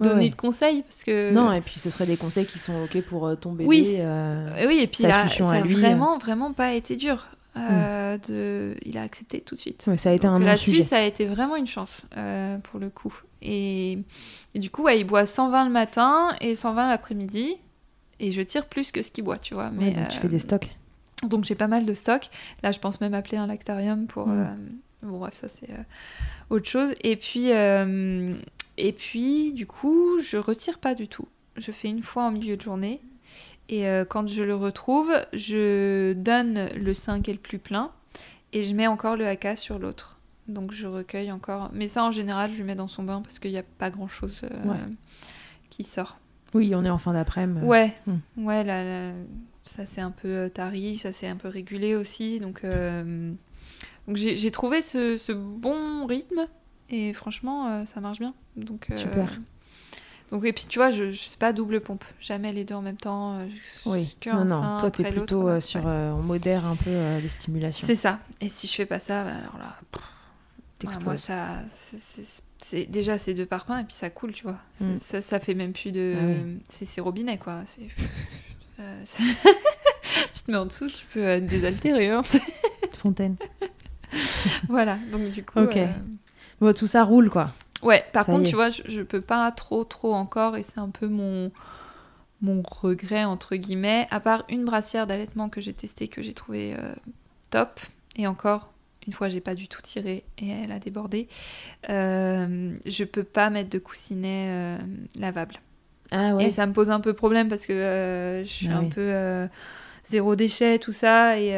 donner 0.00 0.24
ouais. 0.24 0.30
de 0.30 0.34
conseils 0.34 0.82
parce 0.82 1.04
que. 1.04 1.32
Non, 1.32 1.52
et 1.52 1.60
puis 1.60 1.78
ce 1.78 1.90
seraient 1.90 2.06
des 2.06 2.16
conseils 2.16 2.46
qui 2.46 2.58
sont 2.58 2.84
OK 2.84 3.00
pour 3.02 3.26
euh, 3.26 3.34
ton 3.34 3.52
bébé. 3.52 3.68
Oui. 3.68 3.96
euh, 3.98 4.48
Euh, 4.56 4.66
oui, 4.66 4.78
et 4.80 4.86
puis 4.86 5.02
là, 5.02 5.28
ça 5.28 5.50
a 5.50 5.60
lui, 5.60 5.74
vraiment, 5.74 6.18
vraiment 6.18 6.52
pas 6.52 6.72
été 6.74 6.96
dur. 6.96 7.26
Euh, 7.56 8.18
de... 8.28 8.76
Il 8.82 8.98
a 8.98 9.02
accepté 9.02 9.40
tout 9.40 9.54
de 9.54 9.60
suite. 9.60 9.84
ouais, 9.86 9.96
ça 9.96 10.10
a 10.10 10.12
été 10.12 10.26
Donc 10.26 10.42
un 10.42 10.44
Là-dessus, 10.44 10.82
ça 10.82 10.98
a 10.98 11.02
été 11.02 11.26
vraiment 11.26 11.56
une 11.56 11.68
chance 11.68 12.06
euh, 12.16 12.58
pour 12.58 12.80
le 12.80 12.90
coup. 12.90 13.14
Et, 13.42 13.98
et 14.54 14.58
du 14.58 14.70
coup, 14.70 14.84
ouais, 14.84 14.98
il 14.98 15.04
boit 15.04 15.26
120 15.26 15.66
le 15.66 15.70
matin 15.70 16.34
et 16.40 16.54
120 16.54 16.88
l'après-midi. 16.88 17.56
Et 18.20 18.32
je 18.32 18.42
tire 18.42 18.66
plus 18.66 18.90
que 18.90 19.02
ce 19.02 19.10
qu'il 19.10 19.24
boit, 19.24 19.38
tu 19.38 19.54
vois. 19.54 19.70
Mais, 19.70 19.92
donc 19.92 20.08
tu 20.08 20.18
euh, 20.18 20.20
fais 20.20 20.28
des 20.28 20.38
stocks. 20.38 20.70
donc 21.22 21.44
j'ai 21.44 21.54
pas 21.54 21.68
mal 21.68 21.84
de 21.84 21.94
stock. 21.94 22.28
Là, 22.62 22.72
je 22.72 22.80
pense 22.80 23.00
même 23.00 23.14
appeler 23.14 23.38
un 23.38 23.46
lactarium 23.46 24.06
pour. 24.06 24.26
Mm. 24.26 24.40
euh, 24.40 24.54
Bon, 25.04 25.18
bref, 25.18 25.34
ça 25.34 25.48
c'est 25.48 25.70
euh, 25.70 25.82
autre 26.50 26.66
chose. 26.66 26.94
Et 27.02 27.16
puis, 27.16 27.52
euh, 27.52 28.34
et 28.76 28.92
puis, 28.92 29.52
du 29.52 29.66
coup, 29.66 30.18
je 30.20 30.36
retire 30.36 30.78
pas 30.78 30.94
du 30.94 31.08
tout. 31.08 31.28
Je 31.56 31.70
fais 31.72 31.88
une 31.88 32.02
fois 32.02 32.24
en 32.24 32.30
milieu 32.30 32.56
de 32.56 32.62
journée. 32.62 33.00
Et 33.68 33.88
euh, 33.88 34.04
quand 34.04 34.28
je 34.28 34.42
le 34.42 34.54
retrouve, 34.54 35.10
je 35.32 36.12
donne 36.12 36.68
le 36.76 36.92
sein 36.94 37.22
qui 37.22 37.30
est 37.30 37.34
le 37.34 37.38
plus 37.40 37.58
plein 37.58 37.90
et 38.52 38.62
je 38.62 38.74
mets 38.74 38.86
encore 38.86 39.16
le 39.16 39.26
haka 39.26 39.56
sur 39.56 39.78
l'autre. 39.78 40.18
Donc 40.48 40.72
je 40.72 40.86
recueille 40.86 41.32
encore. 41.32 41.70
Mais 41.72 41.88
ça, 41.88 42.04
en 42.04 42.10
général, 42.12 42.50
je 42.50 42.56
lui 42.56 42.64
mets 42.64 42.74
dans 42.74 42.88
son 42.88 43.02
bain 43.04 43.22
parce 43.22 43.38
qu'il 43.38 43.52
n'y 43.52 43.58
a 43.58 43.62
pas 43.62 43.90
grand 43.90 44.08
chose 44.08 44.42
Ouais. 44.66 44.76
qui 45.70 45.82
sort. 45.84 46.18
Oui, 46.52 46.74
on 46.74 46.84
est 46.84 46.90
en 46.90 46.98
fin 46.98 47.14
d'après-midi. 47.14 47.64
Ouais, 47.66 47.94
Hmm. 48.06 48.44
ouais, 48.46 48.62
là, 48.64 48.84
là, 48.84 49.12
ça 49.62 49.86
c'est 49.86 50.02
un 50.02 50.10
peu 50.10 50.28
euh, 50.28 50.48
tari, 50.50 50.98
ça 50.98 51.12
c'est 51.12 51.26
un 51.26 51.36
peu 51.36 51.48
régulé 51.48 51.96
aussi. 51.96 52.38
Donc, 52.40 52.62
euh, 52.64 53.32
donc 54.06 54.16
j'ai 54.16 54.36
j'ai 54.36 54.50
trouvé 54.50 54.82
ce, 54.82 55.16
ce 55.16 55.32
bon 55.32 56.04
rythme 56.06 56.46
et 56.90 57.12
franchement, 57.12 57.68
euh, 57.68 57.86
ça 57.86 58.00
marche 58.00 58.18
bien. 58.18 58.34
Donc, 58.56 58.88
euh, 58.90 58.96
Super. 58.96 59.38
Donc, 60.30 60.44
et 60.44 60.52
puis 60.52 60.64
tu 60.68 60.78
vois, 60.78 60.90
je, 60.90 61.10
je 61.10 61.18
sais 61.18 61.36
pas 61.36 61.52
double 61.52 61.80
pompe, 61.80 62.04
jamais 62.20 62.52
les 62.52 62.64
deux 62.64 62.74
en 62.74 62.82
même 62.82 62.96
temps. 62.96 63.38
euh, 63.38 63.46
Oui, 63.86 64.16
que 64.20 64.30
non, 64.30 64.36
un 64.38 64.44
non, 64.44 64.60
sein 64.60 64.76
toi, 64.80 64.90
t'es 64.90 65.04
après 65.04 65.14
l'autre, 65.16 65.26
plutôt 65.34 65.48
euh, 65.48 65.60
sur. 65.60 65.82
Euh, 65.86 66.12
on 66.12 66.22
modère 66.22 66.64
un 66.66 66.76
peu 66.76 66.90
euh, 66.90 67.20
les 67.20 67.28
stimulations. 67.28 67.86
C'est 67.86 67.94
ça. 67.94 68.20
Et 68.40 68.48
si 68.48 68.66
je 68.66 68.74
fais 68.74 68.86
pas 68.86 69.00
ça, 69.00 69.24
bah, 69.24 69.34
alors 69.36 69.58
là, 69.58 69.76
pff, 69.92 71.00
moi 71.04 71.16
ça, 71.16 71.58
c'est- 72.58 72.86
déjà 72.90 73.18
c'est 73.18 73.34
deux 73.34 73.44
parpaings 73.46 73.80
et 73.80 73.84
puis 73.84 73.94
ça 73.94 74.08
coule, 74.10 74.32
tu 74.32 74.44
vois. 74.44 74.58
Mm. 74.80 74.96
Ça, 74.98 75.20
ça 75.20 75.38
fait 75.38 75.54
même 75.54 75.72
plus 75.72 75.92
de, 75.92 76.14
Ah 76.16 76.24
oui. 76.26 76.58
c'est 76.68 77.00
robinet 77.00 77.38
quoi. 77.38 77.62
Tu 80.32 80.42
te 80.42 80.50
mets 80.50 80.56
en 80.56 80.66
dessous, 80.66 80.88
tu 80.88 81.06
peux 81.12 81.24
euh, 81.24 81.40
désaltérer. 81.40 82.10
Hein. 82.10 82.22
Fontaine. 82.98 83.36
voilà. 84.68 84.98
Donc 85.12 85.30
du 85.30 85.44
coup. 85.44 85.58
Ok. 85.60 85.78
Bon, 86.60 86.72
tout 86.72 86.86
ça 86.86 87.04
roule, 87.04 87.30
quoi. 87.30 87.52
Ouais. 87.82 88.04
Par 88.12 88.24
Ça 88.24 88.32
contre, 88.32 88.48
tu 88.48 88.54
vois, 88.54 88.70
je, 88.70 88.82
je 88.86 89.02
peux 89.02 89.20
pas 89.20 89.50
trop 89.52 89.84
trop 89.84 90.14
encore 90.14 90.56
et 90.56 90.62
c'est 90.62 90.78
un 90.78 90.88
peu 90.90 91.06
mon 91.06 91.50
mon 92.42 92.62
regret 92.62 93.24
entre 93.24 93.56
guillemets. 93.56 94.06
À 94.10 94.20
part 94.20 94.44
une 94.48 94.64
brassière 94.64 95.06
d'allaitement 95.06 95.48
que 95.48 95.60
j'ai 95.60 95.72
testée 95.72 96.08
que 96.08 96.22
j'ai 96.22 96.34
trouvé 96.34 96.74
euh, 96.78 96.94
top 97.50 97.80
et 98.16 98.26
encore. 98.26 98.70
Une 99.06 99.12
fois, 99.12 99.28
j'ai 99.28 99.40
pas 99.40 99.52
du 99.54 99.68
tout 99.68 99.82
tiré 99.82 100.24
et 100.38 100.48
elle 100.48 100.72
a 100.72 100.78
débordé. 100.78 101.28
Euh, 101.90 102.74
je 102.86 103.04
peux 103.04 103.22
pas 103.22 103.50
mettre 103.50 103.68
de 103.68 103.78
coussinet 103.78 104.46
euh, 104.48 104.78
lavable. 105.18 105.56
Ah 106.10 106.34
ouais. 106.34 106.46
Et 106.46 106.50
ça 106.50 106.64
me 106.64 106.72
pose 106.72 106.90
un 106.90 107.00
peu 107.00 107.12
problème 107.12 107.48
parce 107.48 107.66
que 107.66 107.72
euh, 107.74 108.44
je 108.44 108.50
suis 108.50 108.68
Ah 108.70 108.78
un 108.78 108.84
oui. 108.84 108.88
peu 108.88 109.48
zéro 110.06 110.36
déchet, 110.36 110.78
tout 110.78 110.92
ça. 110.92 111.38
Et 111.38 111.52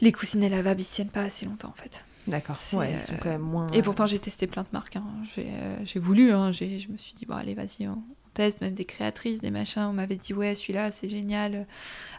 les 0.00 0.12
coussinets 0.12 0.48
lavables, 0.48 0.80
ils 0.80 0.86
tiennent 0.86 1.08
pas 1.08 1.22
assez 1.22 1.46
longtemps 1.46 1.68
en 1.68 1.80
fait. 1.80 2.04
D'accord. 2.28 2.56
Ouais, 2.74 2.92
ils 2.94 3.00
sont 3.00 3.14
euh, 3.14 3.18
quand 3.20 3.30
même 3.30 3.40
moins. 3.40 3.66
Et 3.72 3.82
pourtant, 3.82 4.06
j'ai 4.06 4.18
testé 4.18 4.46
plein 4.46 4.62
de 4.62 4.68
marques. 4.72 4.96
hein. 4.96 5.04
J'ai 5.34 5.48
euh, 5.50 5.76
voulu. 6.00 6.32
hein. 6.32 6.52
Je 6.52 6.64
me 6.90 6.96
suis 6.96 7.14
dit, 7.14 7.26
bon, 7.26 7.34
allez, 7.34 7.54
vas-y, 7.54 7.88
on, 7.88 8.02
teste. 8.34 8.60
Même 8.60 8.74
des 8.74 8.84
créatrices, 8.84 9.40
des 9.40 9.50
machins. 9.50 9.82
On 9.82 9.92
m'avait 9.92 10.16
dit, 10.16 10.32
ouais, 10.34 10.54
celui-là, 10.54 10.90
c'est 10.90 11.08
génial. 11.08 11.66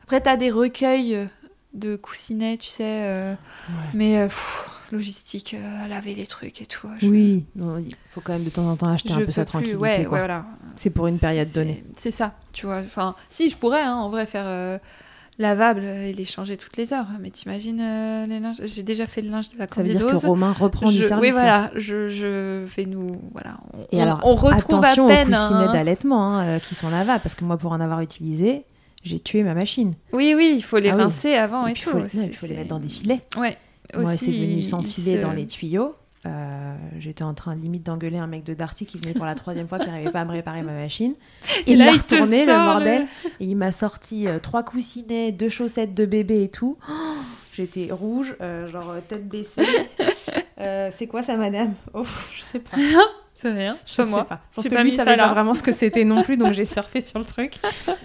Après, 0.03 0.20
t'as 0.22 0.36
des 0.38 0.49
recueils 0.51 1.28
de 1.74 1.95
coussinets, 1.95 2.57
tu 2.57 2.68
sais. 2.70 2.84
euh, 3.05 3.34
Ouais. 3.70 3.76
Mais 3.93 4.18
euh, 4.18 4.26
pff, 4.26 4.70
logistique, 4.91 5.53
euh, 5.53 5.88
laver 5.88 6.16
les 6.16 6.26
trucs 6.26 6.62
et 6.62 6.66
tout. 6.66 6.89
je- 6.99 7.07
Oui, 7.07 7.45
non, 7.55 7.78
il 7.78 7.93
faut 8.12 8.22
quand 8.22 8.34
même 8.34 8.43
de 8.43 8.49
temps 8.49 8.68
en 8.68 8.76
temps 8.76 8.89
acheter 8.89 9.14
je 9.14 9.20
un 9.20 9.26
peu 9.26 9.32
sa 9.32 9.45
tranquillité. 9.45 9.78
Ouais, 9.80 9.97
ouais, 9.99 10.05
voilà. 10.07 10.45
C'est 10.76 10.89
pour 10.89 11.05
une 11.07 11.20
période 11.20 11.51
donnée. 11.51 11.84
C'est 11.95 12.10
ça, 12.12 12.34
tu 12.53 12.66
vois. 12.66 12.80
Enfin, 12.80 13.16
si, 13.30 13.49
je 13.49 13.55
pourrais, 13.55 13.84
hein, 13.84 13.93
en 13.95 14.10
vrai, 14.10 14.26
faire 14.26 14.45
euh, 14.47 14.80
lavable 15.40 15.84
et 15.84 16.14
les 16.14 16.26
changer 16.26 16.58
toutes 16.58 16.78
les 16.78 16.94
heures. 16.94 17.08
Mais 17.20 17.32
t'imagines 17.32 17.80
euh, 17.82 18.26
les 18.28 18.40
linges 18.40 18.62
J'ai 18.66 18.84
déjà 18.84 19.06
fait 19.08 19.22
le 19.22 19.30
linge 19.32 19.50
de 19.50 19.58
la 19.58 19.68
Ça 19.68 19.82
veut 19.82 19.90
dire 19.90 19.98
que 19.98 20.04
candidose. 20.04 20.26
Romain 20.26 20.52
reprend 20.52 20.90
du 20.92 20.98
Je- 20.98 21.04
service. 21.08 21.22
oui, 21.32 21.36
là. 21.36 21.42
voilà, 21.42 21.72
je, 21.76 22.08
je 22.10 22.66
vais 22.66 22.86
nous. 22.86 23.08
Voilà, 23.32 23.58
on, 23.74 23.80
Et 23.92 24.00
on- 24.00 24.04
alors, 24.04 24.20
on 24.24 24.36
retrouve 24.36 24.84
attention 24.84 25.06
à 25.08 25.10
peine. 25.10 25.30
aux 25.30 25.32
coussinets 25.38 25.64
hein. 25.70 25.74
d'allaitement 25.74 26.36
hein, 26.38 26.46
euh, 26.46 26.60
qui 26.60 26.76
sont 26.76 26.90
lavables, 26.90 27.22
parce 27.24 27.36
que 27.36 27.44
moi, 27.44 27.58
pour 27.58 27.72
en 27.72 27.80
avoir 27.80 28.02
utilisé, 28.02 28.64
j'ai 29.04 29.20
tué 29.20 29.44
ma 29.44 29.54
machine. 29.54 29.94
Oui, 30.14 30.34
oui, 30.36 30.54
il 30.58 30.62
faut 30.62 30.78
les 30.78 30.90
Ah 30.90 30.96
oui. 30.98 31.02
rincer 31.04 31.34
avant 31.36 31.66
et, 31.68 31.74
tout. 31.74 31.90
il 31.98 32.10
faut, 32.10 32.20
il 32.22 32.36
faut 32.36 32.46
les 32.46 32.56
mettre 32.56 32.70
dans 32.70 32.80
des 32.80 32.90
filets. 32.90 33.22
Ouais. 33.38 33.58
Moi, 33.96 34.16
c'est 34.18 34.28
venu 34.32 34.58
il- 34.58 34.66
sans 34.66 34.82
il 34.82 34.88
filet 34.88 35.18
se- 35.18 35.22
dans 35.22 35.32
les 35.32 35.48
tuyaux. 35.48 35.96
Euh, 36.26 36.76
J'étais 36.98 37.24
en 37.24 37.34
train 37.34 37.56
limite 37.56 37.86
d'engueuler 37.86 38.18
un 38.18 38.28
mec 38.28 38.44
de 38.44 38.54
Darty 38.54 38.86
qui 38.86 38.98
venait 38.98 39.14
pour 39.14 39.26
la 39.26 39.36
troisième 39.36 39.68
fois, 39.68 39.80
qui 39.80 39.88
n'arrivait 39.88 40.12
pas 40.12 40.22
à 40.22 40.26
me 40.26 40.32
réparer 40.32 40.62
ma 40.62 40.74
machine. 40.74 41.14
Et 41.68 41.74
Il 41.74 41.80
te 41.80 42.16
retourné, 42.16 42.46
le 42.46 42.54
bordel. 42.54 43.08
Et 43.40 43.46
il 43.46 43.56
m'a 43.56 43.72
sorti 43.72 44.28
euh, 44.28 44.40
trois 44.40 44.64
coussinets, 44.64 45.32
deux 45.32 45.50
chaussettes 45.50 45.94
de 45.94 46.06
bébé 46.06 46.44
et 46.44 46.50
tout. 46.50 46.78
Oh, 46.90 46.94
J'étais 47.54 47.90
rouge, 47.92 48.36
euh, 48.42 48.68
genre 48.68 48.96
tête 49.08 49.28
baissée. 49.28 49.64
C'est 50.92 51.08
quoi 51.08 51.24
ça, 51.24 51.36
madame? 51.36 51.74
Oh, 51.94 52.04
je 52.36 52.42
sais 52.42 52.60
pas. 52.60 52.78
C'est 53.42 53.54
rien, 53.54 53.78
Je 53.86 53.92
c'est 53.92 53.96
pas 53.96 54.04
sais 54.04 54.10
moi. 54.10 54.26
pas. 54.26 54.42
Je 54.52 54.56
pense 54.56 54.68
que 54.68 54.76
pas 54.76 54.84
lui 54.84 54.92
savait 54.92 55.12
ça 55.12 55.18
pas 55.18 55.34
vraiment 55.34 55.54
ce 55.54 55.64
que 55.64 55.72
c'était 55.72 56.04
non 56.04 56.24
plus, 56.24 56.36
donc 56.36 56.52
j'ai 56.52 56.66
surfé 56.76 57.06
sur 57.06 57.20
le 57.20 57.26
truc. 57.26 57.54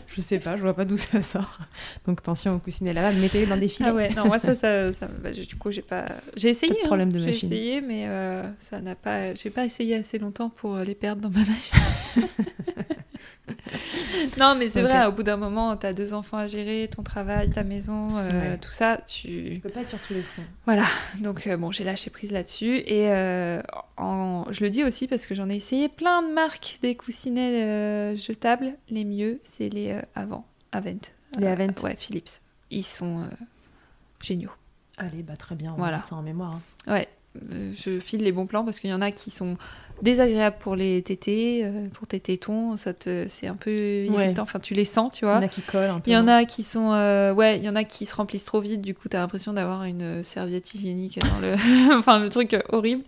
Je 0.06 0.20
sais 0.20 0.38
pas, 0.38 0.56
je 0.56 0.62
vois 0.62 0.74
pas 0.74 0.84
d'où 0.84 0.96
ça 0.96 1.20
sort. 1.22 1.58
Donc 2.06 2.20
attention 2.20 2.54
aux 2.54 2.58
coussinets 2.60 2.92
lavables, 2.92 3.16
mettez-les 3.16 3.46
dans 3.46 3.56
des 3.56 3.66
filets. 3.66 3.88
Ah 3.88 3.94
ouais, 3.94 4.10
non, 4.10 4.26
moi 4.26 4.38
ça, 4.38 4.54
ça, 4.54 4.90
bah, 5.20 5.32
du 5.32 5.56
coup, 5.56 5.72
j'ai 5.72 5.82
pas. 5.82 6.04
J'ai 6.36 6.50
essayé. 6.50 6.72
Pas 6.74 6.82
de 6.82 6.86
problème 6.86 7.10
de 7.12 7.18
hein. 7.18 7.26
machine. 7.26 7.48
J'ai 7.48 7.56
essayé, 7.56 7.80
mais 7.80 8.04
euh, 8.06 8.44
ça 8.60 8.78
n'a 8.80 8.94
pas. 8.94 9.34
J'ai 9.34 9.50
pas 9.50 9.64
essayé 9.64 9.96
assez 9.96 10.20
longtemps 10.20 10.50
pour 10.50 10.76
les 10.76 10.94
perdre 10.94 11.22
dans 11.22 11.30
ma 11.30 11.44
machine. 11.44 11.78
non, 14.38 14.54
mais 14.54 14.68
c'est 14.70 14.82
vrai, 14.82 15.06
au 15.06 15.12
bout 15.12 15.22
d'un 15.22 15.36
moment, 15.36 15.76
t'as 15.76 15.92
deux 15.92 16.14
enfants 16.14 16.38
à 16.38 16.46
gérer, 16.46 16.88
ton 16.94 17.02
travail, 17.02 17.50
ta 17.50 17.62
maison, 17.62 18.16
euh, 18.16 18.52
Ouais. 18.52 18.58
tout 18.58 18.70
ça, 18.70 19.00
tu. 19.06 19.52
Tu 19.54 19.60
peux 19.62 19.68
pas 19.68 19.80
être 19.82 19.90
sur 19.90 20.00
tous 20.00 20.14
les 20.14 20.22
fronts. 20.22 20.44
Voilà, 20.64 20.84
donc 21.20 21.46
euh, 21.46 21.56
bon, 21.56 21.70
j'ai 21.70 21.84
lâché 21.84 22.10
prise 22.10 22.32
là-dessus. 22.32 22.78
Et 22.86 23.10
euh, 23.10 23.60
en- 23.96 24.46
je 24.50 24.64
le 24.64 24.70
dis 24.70 24.82
aussi 24.84 25.06
parce 25.06 25.26
que 25.26 25.34
j'en 25.34 25.50
ai 25.50 25.56
essayé 25.56 25.88
plein 25.88 26.22
de 26.22 26.32
marques 26.32 26.78
des 26.82 26.94
coussinets 26.94 28.16
jetables. 28.16 28.74
Les 28.88 29.04
mieux, 29.04 29.40
c'est 29.42 29.68
les 29.68 29.98
Avant, 30.14 30.46
Avent. 30.72 30.94
Les 31.38 31.46
Avent. 31.46 31.72
ouais, 31.82 31.96
Philips. 31.98 32.30
Ils 32.70 32.82
sont 32.84 33.20
géniaux. 34.20 34.50
Allez, 34.96 35.22
bah 35.22 35.36
très 35.36 35.54
bien, 35.54 35.72
on 35.72 35.76
Voilà. 35.76 36.02
ça 36.08 36.16
en 36.16 36.22
mémoire. 36.22 36.60
hein. 36.86 36.92
Ouais, 36.92 37.08
je 37.50 37.98
file 37.98 38.22
les 38.22 38.32
bons 38.32 38.46
plans 38.46 38.64
parce 38.64 38.78
qu'il 38.80 38.90
y 38.90 38.94
en 38.94 39.00
a 39.02 39.10
qui 39.10 39.30
sont 39.30 39.56
désagréables 40.02 40.56
pour 40.60 40.76
les 40.76 41.00
tétés, 41.02 41.62
euh, 41.64 41.88
pour 41.94 42.06
tes 42.06 42.20
tétons, 42.20 42.76
ça 42.76 42.92
te, 42.92 43.26
c'est 43.28 43.46
un 43.46 43.54
peu 43.54 43.70
Ouais. 43.70 44.06
irritant. 44.26 44.42
Enfin, 44.42 44.58
tu 44.58 44.74
les 44.74 44.84
sens, 44.84 45.10
tu 45.12 45.24
Il 45.24 45.28
y 45.28 45.30
vois. 45.30 45.38
en 45.38 45.42
a 45.42 45.48
qui 45.48 45.62
collent 45.62 45.90
un 45.90 46.00
peu. 46.00 46.10
Il 46.10 46.12
y 46.12 46.16
en 46.16 46.28
a 46.28 46.44
qui 46.44 46.62
sont, 46.62 46.92
euh, 46.92 47.32
ouais, 47.32 47.58
il 47.58 47.64
y 47.64 47.68
en 47.68 47.76
a 47.76 47.84
qui 47.84 48.04
se 48.06 48.14
remplissent 48.14 48.44
trop 48.44 48.60
vite. 48.60 48.80
Du 48.82 48.94
coup, 48.94 49.08
t'as 49.08 49.18
l'impression 49.20 49.52
d'avoir 49.52 49.84
une 49.84 50.22
serviette 50.24 50.74
hygiénique 50.74 51.18
dans 51.20 51.38
le, 51.40 51.54
enfin, 51.98 52.18
le 52.18 52.28
truc 52.28 52.56
horrible. 52.70 53.02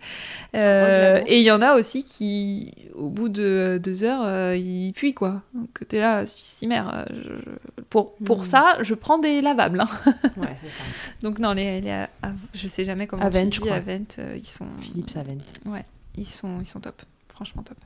Euh, 0.55 1.21
et 1.27 1.37
il 1.39 1.43
y 1.43 1.51
en 1.51 1.61
a 1.61 1.75
aussi 1.75 2.03
qui, 2.03 2.73
au 2.95 3.09
bout 3.09 3.29
de 3.29 3.79
deux 3.83 4.03
heures, 4.03 4.23
euh, 4.25 4.55
ils 4.55 4.93
puient 4.93 5.13
quoi. 5.13 5.41
Donc 5.53 5.69
t'es 5.87 5.99
là, 5.99 6.25
si 6.25 6.67
mère. 6.67 7.05
je- 7.13 7.81
Pour 7.89 8.15
pour 8.15 8.39
Hmm. 8.41 8.43
ça, 8.43 8.77
je 8.81 8.93
prends 8.93 9.17
des 9.19 9.41
lavables. 9.41 9.81
hein. 9.81 9.89
Ouais, 10.37 10.53
c'est 10.55 10.67
ça. 10.69 10.83
Donc 11.21 11.39
non, 11.39 11.53
les, 11.53 11.81
les 11.81 12.05
je 12.53 12.67
sais 12.67 12.83
jamais 12.83 13.07
comment 13.07 13.23
Avent, 13.23 13.43
dit 13.45 13.59
crois. 13.59 13.75
Avent, 13.75 14.05
ils 14.35 14.47
sont, 14.47 14.65
Philips 14.81 15.15
Avent. 15.15 15.37
ouais, 15.73 15.85
ils 16.17 16.25
sont, 16.25 16.59
ils 16.59 16.65
sont 16.65 16.79
top. 16.79 17.01
Franchement 17.29 17.63
top. 17.63 17.77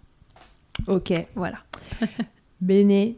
Ok. 0.88 1.14
Voilà. 1.36 1.60
Béné, 2.62 3.18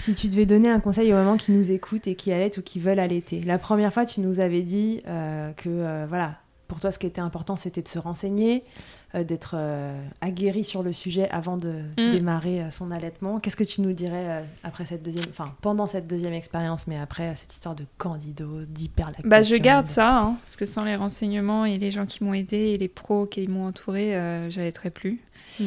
si 0.00 0.14
tu 0.14 0.28
devais 0.28 0.44
donner 0.44 0.68
un 0.68 0.78
conseil 0.78 1.10
aux 1.12 1.16
mamans 1.16 1.38
qui 1.38 1.50
nous 1.50 1.70
écoutent 1.70 2.06
et 2.06 2.14
qui 2.14 2.30
allaitent 2.30 2.58
ou 2.58 2.62
qui 2.62 2.78
veulent 2.78 2.98
allaiter. 2.98 3.40
La 3.40 3.58
première 3.58 3.92
fois, 3.92 4.04
tu 4.04 4.20
nous 4.20 4.38
avais 4.38 4.60
dit 4.60 5.00
euh, 5.06 5.50
que 5.52 5.70
euh, 5.70 6.04
voilà, 6.06 6.36
pour 6.68 6.78
toi, 6.78 6.92
ce 6.92 6.98
qui 6.98 7.06
était 7.06 7.22
important, 7.22 7.56
c'était 7.56 7.80
de 7.80 7.88
se 7.88 7.98
renseigner, 7.98 8.64
d'être 9.14 9.54
euh, 9.56 10.02
aguerri 10.20 10.64
sur 10.64 10.82
le 10.82 10.92
sujet 10.92 11.28
avant 11.30 11.56
de 11.58 11.82
Mm. 11.98 12.10
démarrer 12.12 12.62
euh, 12.62 12.70
son 12.70 12.90
allaitement. 12.90 13.38
Qu'est-ce 13.40 13.56
que 13.56 13.64
tu 13.64 13.80
nous 13.82 13.92
dirais 13.92 14.24
euh, 14.28 14.42
après 14.64 14.86
cette 14.86 15.02
deuxième, 15.02 15.24
enfin 15.30 15.52
pendant 15.60 15.86
cette 15.86 16.06
deuxième 16.06 16.32
expérience, 16.32 16.86
mais 16.86 16.98
après 16.98 17.28
euh, 17.28 17.32
cette 17.34 17.52
histoire 17.52 17.74
de 17.74 17.84
candidose, 17.98 18.66
d'hyperlactation 18.68 19.28
Bah 19.28 19.42
je 19.42 19.56
garde 19.56 19.84
de- 19.86 19.90
ça, 19.90 20.18
hein, 20.18 20.36
parce 20.42 20.56
que 20.56 20.64
sans 20.66 20.84
les 20.84 20.96
renseignements 20.96 21.64
et 21.66 21.76
les 21.78 21.90
gens 21.90 22.06
qui 22.06 22.24
m'ont 22.24 22.34
aidé 22.34 22.56
et 22.56 22.78
les 22.78 22.88
pros 22.88 23.26
qui 23.26 23.46
m'ont 23.48 23.66
entouré, 23.66 24.16
euh, 24.16 24.48
j'allaiterais 24.50 24.90
plus. 24.90 25.20
Mm. 25.60 25.64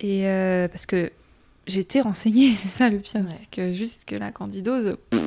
Et 0.00 0.26
euh, 0.28 0.68
parce 0.68 0.86
que 0.86 1.10
j'étais 1.66 2.00
renseignée, 2.00 2.50
c'est 2.54 2.68
ça 2.68 2.88
le 2.90 2.98
pire, 2.98 3.20
Ouais. 3.22 3.26
c'est 3.28 3.50
que 3.50 3.72
juste 3.72 4.04
que 4.06 4.14
la 4.14 4.30
candidose, 4.32 4.96
pff, 5.10 5.22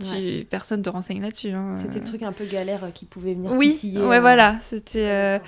tu, 0.00 0.44
personne 0.50 0.82
te 0.82 0.90
renseigne 0.90 1.20
là-dessus. 1.22 1.50
hein. 1.50 1.76
C'était 1.78 1.98
le 2.00 2.04
truc 2.04 2.22
un 2.22 2.32
peu 2.32 2.44
galère 2.44 2.84
euh, 2.84 2.90
qui 2.90 3.04
pouvait 3.04 3.34
venir 3.34 3.52
Oui, 3.52 3.74
titiller. 3.74 3.98
ouais, 4.00 4.16
euh, 4.16 4.20
voilà. 4.20 4.58
C'était. 4.60 5.06
euh, 5.08 5.38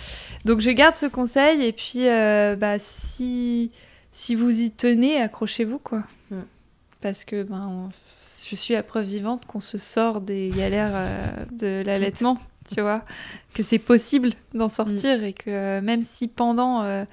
Donc 0.44 0.60
je 0.60 0.70
garde 0.70 0.96
ce 0.96 1.06
conseil 1.06 1.62
et 1.64 1.72
puis 1.72 2.08
euh, 2.08 2.56
bah 2.56 2.78
si 2.78 3.70
si 4.12 4.34
vous 4.36 4.60
y 4.60 4.70
tenez, 4.70 5.20
accrochez-vous 5.20 5.78
quoi. 5.78 6.04
Mm. 6.30 6.36
Parce 7.00 7.24
que 7.24 7.42
ben 7.42 7.66
on- 7.68 7.90
je 8.48 8.56
suis 8.56 8.74
la 8.74 8.82
preuve 8.82 9.06
vivante 9.06 9.46
qu'on 9.46 9.60
se 9.60 9.78
sort 9.78 10.20
des 10.20 10.50
galères 10.54 10.92
euh, 10.94 11.16
de 11.58 11.82
l'allaitement, 11.84 12.38
tu 12.72 12.82
vois, 12.82 13.02
que 13.54 13.62
c'est 13.62 13.78
possible 13.78 14.30
d'en 14.52 14.68
sortir 14.68 15.18
Mm. 15.20 15.24
et 15.24 15.32
que 15.32 15.50
euh, 15.50 15.80
même 15.80 16.02
si 16.02 16.28
pendant 16.28 16.82
euh, 16.82 17.04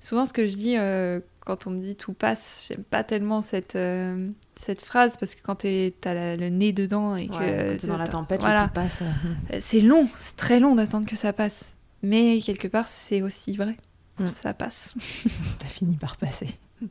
Souvent, 0.00 0.24
ce 0.24 0.32
que 0.32 0.46
je 0.46 0.56
dis 0.56 0.76
euh, 0.78 1.18
quand 1.48 1.66
on 1.66 1.70
me 1.70 1.80
dit 1.80 1.96
tout 1.96 2.12
passe, 2.12 2.66
j'aime 2.68 2.84
pas 2.84 3.02
tellement 3.04 3.40
cette, 3.40 3.74
euh, 3.74 4.28
cette 4.56 4.82
phrase 4.82 5.16
parce 5.18 5.34
que 5.34 5.40
quand 5.42 5.56
tu 5.56 5.92
as 6.04 6.36
le 6.36 6.48
nez 6.50 6.72
dedans 6.74 7.16
et 7.16 7.26
que 7.26 7.32
Ouais, 7.72 7.78
dans 7.86 7.96
la 7.96 8.04
t'as- 8.04 8.12
tempête, 8.12 8.40
voilà. 8.40 8.68
tout 8.68 8.74
passe. 8.74 9.00
euh, 9.02 9.54
Euh, 9.54 9.56
c'est 9.58 9.80
long, 9.80 10.08
c'est 10.16 10.36
très 10.36 10.60
long 10.60 10.74
d'attendre 10.74 11.06
que 11.06 11.16
ça 11.16 11.32
passe. 11.32 11.74
Mais 12.02 12.38
quelque 12.44 12.68
part, 12.68 12.86
c'est 12.86 13.22
aussi 13.22 13.56
vrai. 13.56 13.76
Mm. 14.18 14.26
Ça 14.26 14.52
passe. 14.52 14.94
T'as 15.58 15.66
fini 15.68 15.96
par 15.96 16.16
passer. 16.18 16.48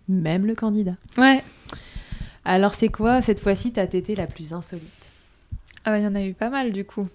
Même 0.09 0.45
le 0.47 0.55
candidat. 0.55 0.95
Ouais. 1.17 1.43
Alors, 2.43 2.73
c'est 2.73 2.89
quoi 2.89 3.21
cette 3.21 3.39
fois-ci 3.39 3.71
ta 3.73 3.85
tétée 3.87 4.15
la 4.15 4.25
plus 4.27 4.53
insolite? 4.53 4.83
Ah 5.85 5.91
bah, 5.91 5.99
il 5.99 6.03
y 6.03 6.07
en 6.07 6.15
a 6.15 6.23
eu 6.23 6.33
pas 6.33 6.49
mal 6.49 6.73
du 6.73 6.83
coup. 6.83 7.07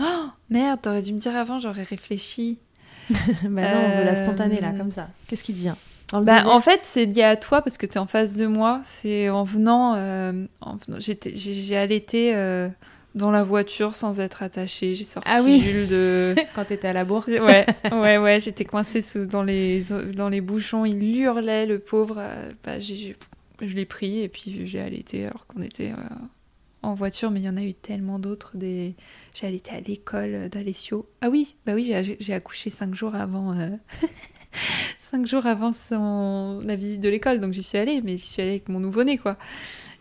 Oh, 0.00 0.26
merde, 0.50 0.80
t'aurais 0.82 1.02
dû 1.02 1.12
me 1.12 1.18
dire 1.18 1.36
avant, 1.36 1.58
j'aurais 1.58 1.84
réfléchi. 1.84 2.58
Bah 3.10 3.14
non, 3.44 3.80
on 3.86 3.98
veut 3.98 4.04
la 4.04 4.12
Euh, 4.12 4.14
spontanée 4.26 4.60
là, 4.60 4.72
comme 4.72 4.92
ça. 4.92 5.08
Qu'est-ce 5.28 5.42
qui 5.44 5.52
te 5.54 5.58
vient? 5.58 5.76
Dans 6.12 6.20
le 6.20 6.24
Bah, 6.24 6.46
en 6.46 6.60
fait, 6.60 6.80
c'est 6.84 7.04
lié 7.06 7.22
à 7.22 7.36
toi 7.36 7.60
parce 7.62 7.76
que 7.78 7.86
tu 7.86 7.94
es 7.94 7.98
en 7.98 8.06
face 8.06 8.34
de 8.34 8.46
moi. 8.46 8.80
C'est 8.84 9.28
en 9.28 9.44
venant. 9.44 9.94
euh, 9.96 10.32
venant- 10.86 10.98
J'ai 11.00 11.76
allaité 11.76 12.34
euh, 12.34 12.68
dans 13.14 13.30
la 13.30 13.42
voiture 13.42 13.94
sans 13.94 14.18
être 14.20 14.42
attachée. 14.42 14.94
J'ai 14.94 15.04
sorti 15.04 15.28
Ah 15.30 15.42
oui. 15.44 15.60
Jules 15.60 15.86
de. 15.88 16.34
Quand 16.54 16.64
t'étais 16.64 16.88
à 16.88 16.92
la 16.94 17.04
bourre. 17.04 17.24
C'est- 17.24 17.40
Ouais, 17.40 17.66
ouais, 17.92 18.16
ouais. 18.18 18.40
J'étais 18.40 18.64
coincée 18.64 19.02
sous- 19.02 19.26
dans, 19.26 19.42
les, 19.42 19.80
dans 20.14 20.28
les 20.30 20.40
bouchons. 20.40 20.84
Il 20.86 21.18
hurlait, 21.18 21.66
le 21.66 21.78
pauvre. 21.78 22.16
euh, 22.18 22.50
bah, 22.64 22.80
je 22.80 23.14
l'ai 23.60 23.84
pris 23.86 24.20
et 24.20 24.28
puis 24.28 24.66
j'ai 24.66 24.80
allaité 24.80 25.26
alors 25.26 25.46
qu'on 25.46 25.60
était 25.62 25.90
euh, 25.90 26.14
en 26.82 26.94
voiture. 26.94 27.30
Mais 27.30 27.40
il 27.40 27.44
y 27.46 27.48
en 27.50 27.56
a 27.58 27.62
eu 27.62 27.74
tellement 27.74 28.18
d'autres. 28.18 28.52
Des... 28.56 28.94
J'ai 29.34 29.46
allaité 29.46 29.72
à 29.72 29.80
l'école 29.80 30.48
d'Alessio. 30.48 31.06
Ah 31.20 31.28
oui, 31.28 31.56
bah 31.66 31.72
oui, 31.74 31.92
j'ai 32.18 32.32
accouché 32.34 32.70
cinq 32.70 32.94
jours 32.94 33.14
avant. 33.14 33.52
Cinq 35.10 35.26
jours 35.26 35.46
avant 35.46 35.72
son... 35.72 36.60
la 36.64 36.76
visite 36.76 37.00
de 37.00 37.08
l'école, 37.08 37.40
donc 37.40 37.52
j'y 37.52 37.62
suis 37.62 37.78
allée, 37.78 38.00
mais 38.02 38.16
j'y 38.16 38.26
suis 38.26 38.42
allée 38.42 38.52
avec 38.52 38.68
mon 38.68 38.80
nouveau-né, 38.80 39.18
quoi. 39.18 39.36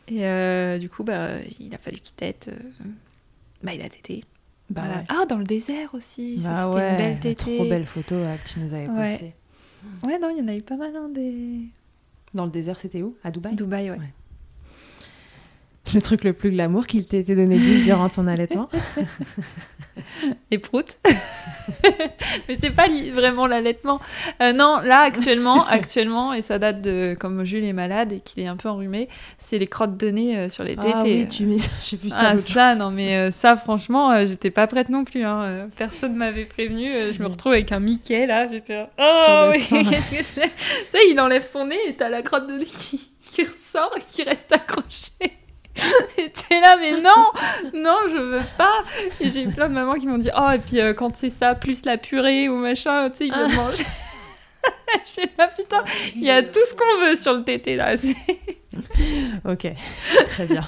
Et 0.07 0.25
euh, 0.25 0.77
du 0.77 0.89
coup, 0.89 1.03
bah, 1.03 1.39
il 1.59 1.73
a 1.73 1.77
fallu 1.77 1.97
qu'il 1.99 2.15
tète. 2.15 2.49
euh, 2.51 2.85
Bah, 3.63 3.73
il 3.73 3.81
a 3.81 3.89
tété. 3.89 4.23
Bah 4.69 4.81
Voilà. 4.81 4.97
ouais. 4.99 5.03
Ah, 5.09 5.25
dans 5.25 5.37
le 5.37 5.43
désert 5.43 5.93
aussi. 5.93 6.41
Bah 6.43 6.65
c'était 6.65 6.75
ouais, 6.83 6.89
une 6.91 6.97
belle 6.97 7.19
tétée. 7.19 7.55
Trop 7.57 7.65
belle 7.69 7.85
photo 7.85 8.15
euh, 8.15 8.35
que 8.37 8.49
tu 8.49 8.59
nous 8.59 8.73
avais 8.73 8.89
Ouais. 8.89 9.11
postée. 9.11 9.33
Ouais, 10.03 10.19
non, 10.19 10.29
il 10.29 10.39
y 10.39 10.41
en 10.41 10.47
a 10.49 10.55
eu 10.55 10.61
pas 10.61 10.75
mal, 10.75 10.93
hein, 10.95 11.09
des. 11.13 11.59
Dans 12.33 12.45
le 12.45 12.51
désert, 12.51 12.77
c'était 12.79 13.01
où? 13.01 13.15
À 13.23 13.31
Dubaï? 13.31 13.55
Dubaï, 13.55 13.89
ouais. 13.91 13.99
Le 15.93 16.01
truc 16.01 16.23
le 16.23 16.33
plus 16.33 16.51
glamour 16.51 16.87
qu'il 16.87 17.05
t'ait 17.05 17.19
été 17.19 17.35
donné 17.35 17.57
durant 17.83 18.09
ton 18.09 18.27
allaitement 18.27 18.69
Les 20.51 20.59
proutes. 20.59 20.99
mais 22.47 22.55
c'est 22.59 22.69
pas 22.69 22.87
vraiment 23.13 23.47
l'allaitement. 23.47 23.99
Euh, 24.41 24.53
non, 24.53 24.79
là, 24.83 24.99
actuellement, 24.99 25.65
actuellement, 25.65 26.33
et 26.33 26.43
ça 26.43 26.59
date 26.59 26.81
de. 26.81 27.15
Comme 27.19 27.43
Jules 27.43 27.63
est 27.63 27.73
malade 27.73 28.13
et 28.13 28.19
qu'il 28.19 28.43
est 28.43 28.47
un 28.47 28.55
peu 28.55 28.69
enrhumé, 28.69 29.09
c'est 29.39 29.57
les 29.57 29.65
crottes 29.65 29.97
de 29.97 30.09
nez 30.09 30.37
euh, 30.37 30.49
sur 30.49 30.63
les 30.63 30.75
tétés. 30.75 30.91
Ah 30.93 31.01
oui, 31.03 31.27
tu 31.27 31.45
mets... 31.45 31.57
j'ai 31.83 31.97
vu 31.97 32.09
ça. 32.09 32.17
Ah, 32.19 32.37
jour. 32.37 32.47
ça, 32.47 32.75
non, 32.75 32.91
mais 32.91 33.17
euh, 33.17 33.31
ça, 33.31 33.57
franchement, 33.57 34.25
j'étais 34.25 34.51
pas 34.51 34.67
prête 34.67 34.89
non 34.89 35.03
plus. 35.03 35.23
Hein. 35.23 35.67
Personne 35.77 36.15
m'avait 36.15 36.45
prévenu. 36.45 36.91
Je 37.11 37.21
me 37.21 37.27
retrouve 37.27 37.53
avec 37.53 37.71
un 37.71 37.79
Mickey, 37.79 38.27
là. 38.27 38.47
J'étais 38.47 38.85
Oh, 38.99 39.51
oui, 39.51 39.65
qu'est-ce 39.67 40.11
que 40.11 40.23
c'est? 40.23 40.41
Tu 40.41 40.91
sais, 40.91 41.09
il 41.09 41.19
enlève 41.19 41.47
son 41.47 41.65
nez 41.65 41.79
et 41.87 41.95
t'as 41.95 42.09
la 42.09 42.21
crotte 42.21 42.47
de 42.47 42.53
nez 42.53 42.65
qui, 42.65 43.09
qui 43.25 43.43
ressort 43.43 43.93
et 43.97 44.03
qui 44.09 44.21
reste 44.23 44.51
accrochée. 44.53 45.37
Et 46.17 46.29
t'es 46.31 46.59
là, 46.61 46.77
mais 46.77 46.99
non, 46.99 47.31
non, 47.73 47.97
je 48.09 48.17
veux 48.17 48.41
pas. 48.57 48.83
Et 49.21 49.29
j'ai 49.29 49.43
eu 49.43 49.49
plein 49.49 49.69
de 49.69 49.73
mamans 49.73 49.95
qui 49.95 50.07
m'ont 50.07 50.17
dit, 50.17 50.29
oh, 50.37 50.49
et 50.53 50.59
puis 50.59 50.79
euh, 50.81 50.93
quand 50.93 51.15
c'est 51.15 51.29
ça, 51.29 51.55
plus 51.55 51.85
la 51.85 51.97
purée 51.97 52.49
ou 52.49 52.57
machin, 52.57 53.09
tu 53.09 53.17
sais, 53.17 53.27
ils 53.27 53.33
veulent 53.33 53.55
manger. 53.55 53.85
Je 55.05 55.09
sais 55.11 55.27
pas, 55.27 55.47
putain, 55.47 55.83
il 56.15 56.23
y 56.23 56.29
a 56.31 56.41
tout 56.43 56.59
ce 56.69 56.73
qu'on 56.75 57.05
veut 57.05 57.15
sur 57.15 57.33
le 57.33 57.43
tété, 57.43 57.75
là. 57.75 57.95
Ok, 59.45 59.67
très 60.27 60.45
bien. 60.45 60.67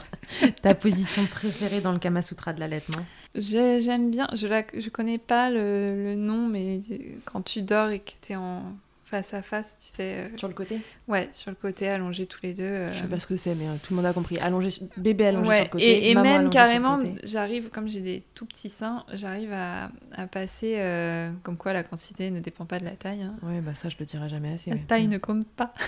Ta 0.62 0.74
position 0.76 1.26
préférée 1.26 1.82
dans 1.82 1.92
le 1.92 2.00
Kama 2.00 2.22
Sutra 2.22 2.54
de 2.54 2.60
l'allaitement 2.60 3.06
J'ai- 3.36 3.82
J'aime 3.82 4.10
bien, 4.10 4.28
je, 4.34 4.48
la, 4.48 4.64
je 4.76 4.90
connais 4.90 5.18
pas 5.18 5.50
le, 5.50 6.04
le 6.04 6.16
nom, 6.16 6.48
mais 6.48 6.80
quand 7.26 7.42
tu 7.42 7.62
dors 7.62 7.90
et 7.90 8.00
que 8.00 8.12
t'es 8.22 8.36
en 8.36 8.64
face 9.10 9.34
à 9.34 9.42
face, 9.42 9.78
tu 9.82 9.88
sais, 9.88 10.14
euh, 10.16 10.38
Sur 10.38 10.48
le 10.48 10.54
côté 10.54 10.80
ouais, 11.08 11.28
sur 11.32 11.50
le 11.50 11.56
côté, 11.56 11.90
allongés 11.90 12.26
tous 12.28 12.40
les 12.44 12.54
deux. 12.54 12.64
euh, 12.64 12.92
Je 12.92 13.02
sais 13.02 13.08
pas 13.08 13.20
ce 13.20 13.26
que 13.28 13.38
c'est, 13.38 13.56
mais 13.56 13.68
euh, 13.68 13.74
tout 13.82 13.92
le 13.94 13.96
monde 13.98 14.06
a 14.06 14.14
compris. 14.14 14.38
Allongé, 14.38 14.70
bébé 14.98 15.28
allongé 15.28 15.50
ouais, 15.50 15.56
sur 15.56 15.64
le 15.66 15.70
côté. 15.72 15.86
et, 16.06 16.12
et 16.12 16.14
maman 16.16 16.30
même 16.40 16.50
carrément, 16.50 17.00
j'arrive, 17.24 17.70
comme 17.70 17.88
j'ai 17.88 18.02
des 18.02 18.24
tout 18.36 18.46
petits 18.46 18.70
seins, 18.70 19.04
j'arrive 19.14 19.52
à, 19.52 19.90
à 20.14 20.28
passer, 20.28 20.76
euh, 20.78 21.32
comme 21.44 21.58
quoi 21.58 21.74
la 21.74 21.84
quantité 21.84 22.30
ne 22.30 22.40
dépend 22.40 22.66
pas 22.66 22.80
de 22.80 22.86
la 22.86 22.96
taille. 22.96 23.24
hein. 23.24 23.32
Ouais, 23.42 23.62
bah 23.62 23.74
ça, 23.74 23.90
je 23.90 23.96
le 24.00 24.06
dirai 24.06 24.30
jamais 24.30 24.54
assez. 24.54 24.70
La 24.70 24.78
taille 24.78 25.08
ne 25.08 25.18
compte 25.18 25.48
pas. 25.48 25.74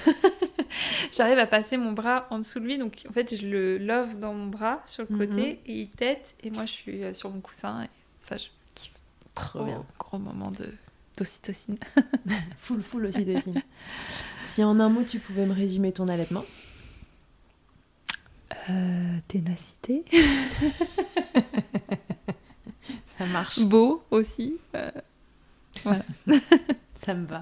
J'arrive 1.11 1.37
à 1.39 1.47
passer 1.47 1.77
mon 1.77 1.91
bras 1.91 2.27
en 2.29 2.39
dessous 2.39 2.59
de 2.59 2.65
lui, 2.65 2.77
donc 2.77 3.03
en 3.09 3.11
fait 3.13 3.35
je 3.35 3.45
le 3.45 3.77
love 3.77 4.17
dans 4.19 4.33
mon 4.33 4.47
bras 4.47 4.81
sur 4.85 5.05
le 5.09 5.17
côté 5.17 5.59
et 5.65 5.81
il 5.81 5.89
tête 5.89 6.35
et 6.43 6.49
moi 6.49 6.65
je 6.65 6.71
suis 6.71 7.03
euh, 7.03 7.13
sur 7.13 7.29
mon 7.29 7.41
coussin 7.41 7.83
et 7.83 7.89
ça 8.21 8.37
je 8.37 8.45
kiffe. 8.73 8.93
Trop 9.35 9.65
bien. 9.65 9.83
gros 9.99 10.17
moment 10.17 10.49
de 10.51 10.73
d'ocytocine. 11.21 11.75
Full, 12.57 12.81
full 12.81 13.05
aussi 13.05 13.23
de 13.25 13.37
films. 13.39 13.61
si 14.45 14.63
en 14.63 14.79
un 14.79 14.89
mot, 14.89 15.03
tu 15.03 15.19
pouvais 15.19 15.45
me 15.45 15.53
résumer 15.53 15.91
ton 15.91 16.07
allaitement? 16.07 16.43
Euh, 18.69 19.17
ténacité. 19.27 20.03
Ça 23.17 23.25
marche. 23.27 23.59
Beau 23.61 24.03
aussi. 24.11 24.57
euh, 24.75 24.89
Ça 27.05 27.13
me 27.13 27.25
va. 27.27 27.41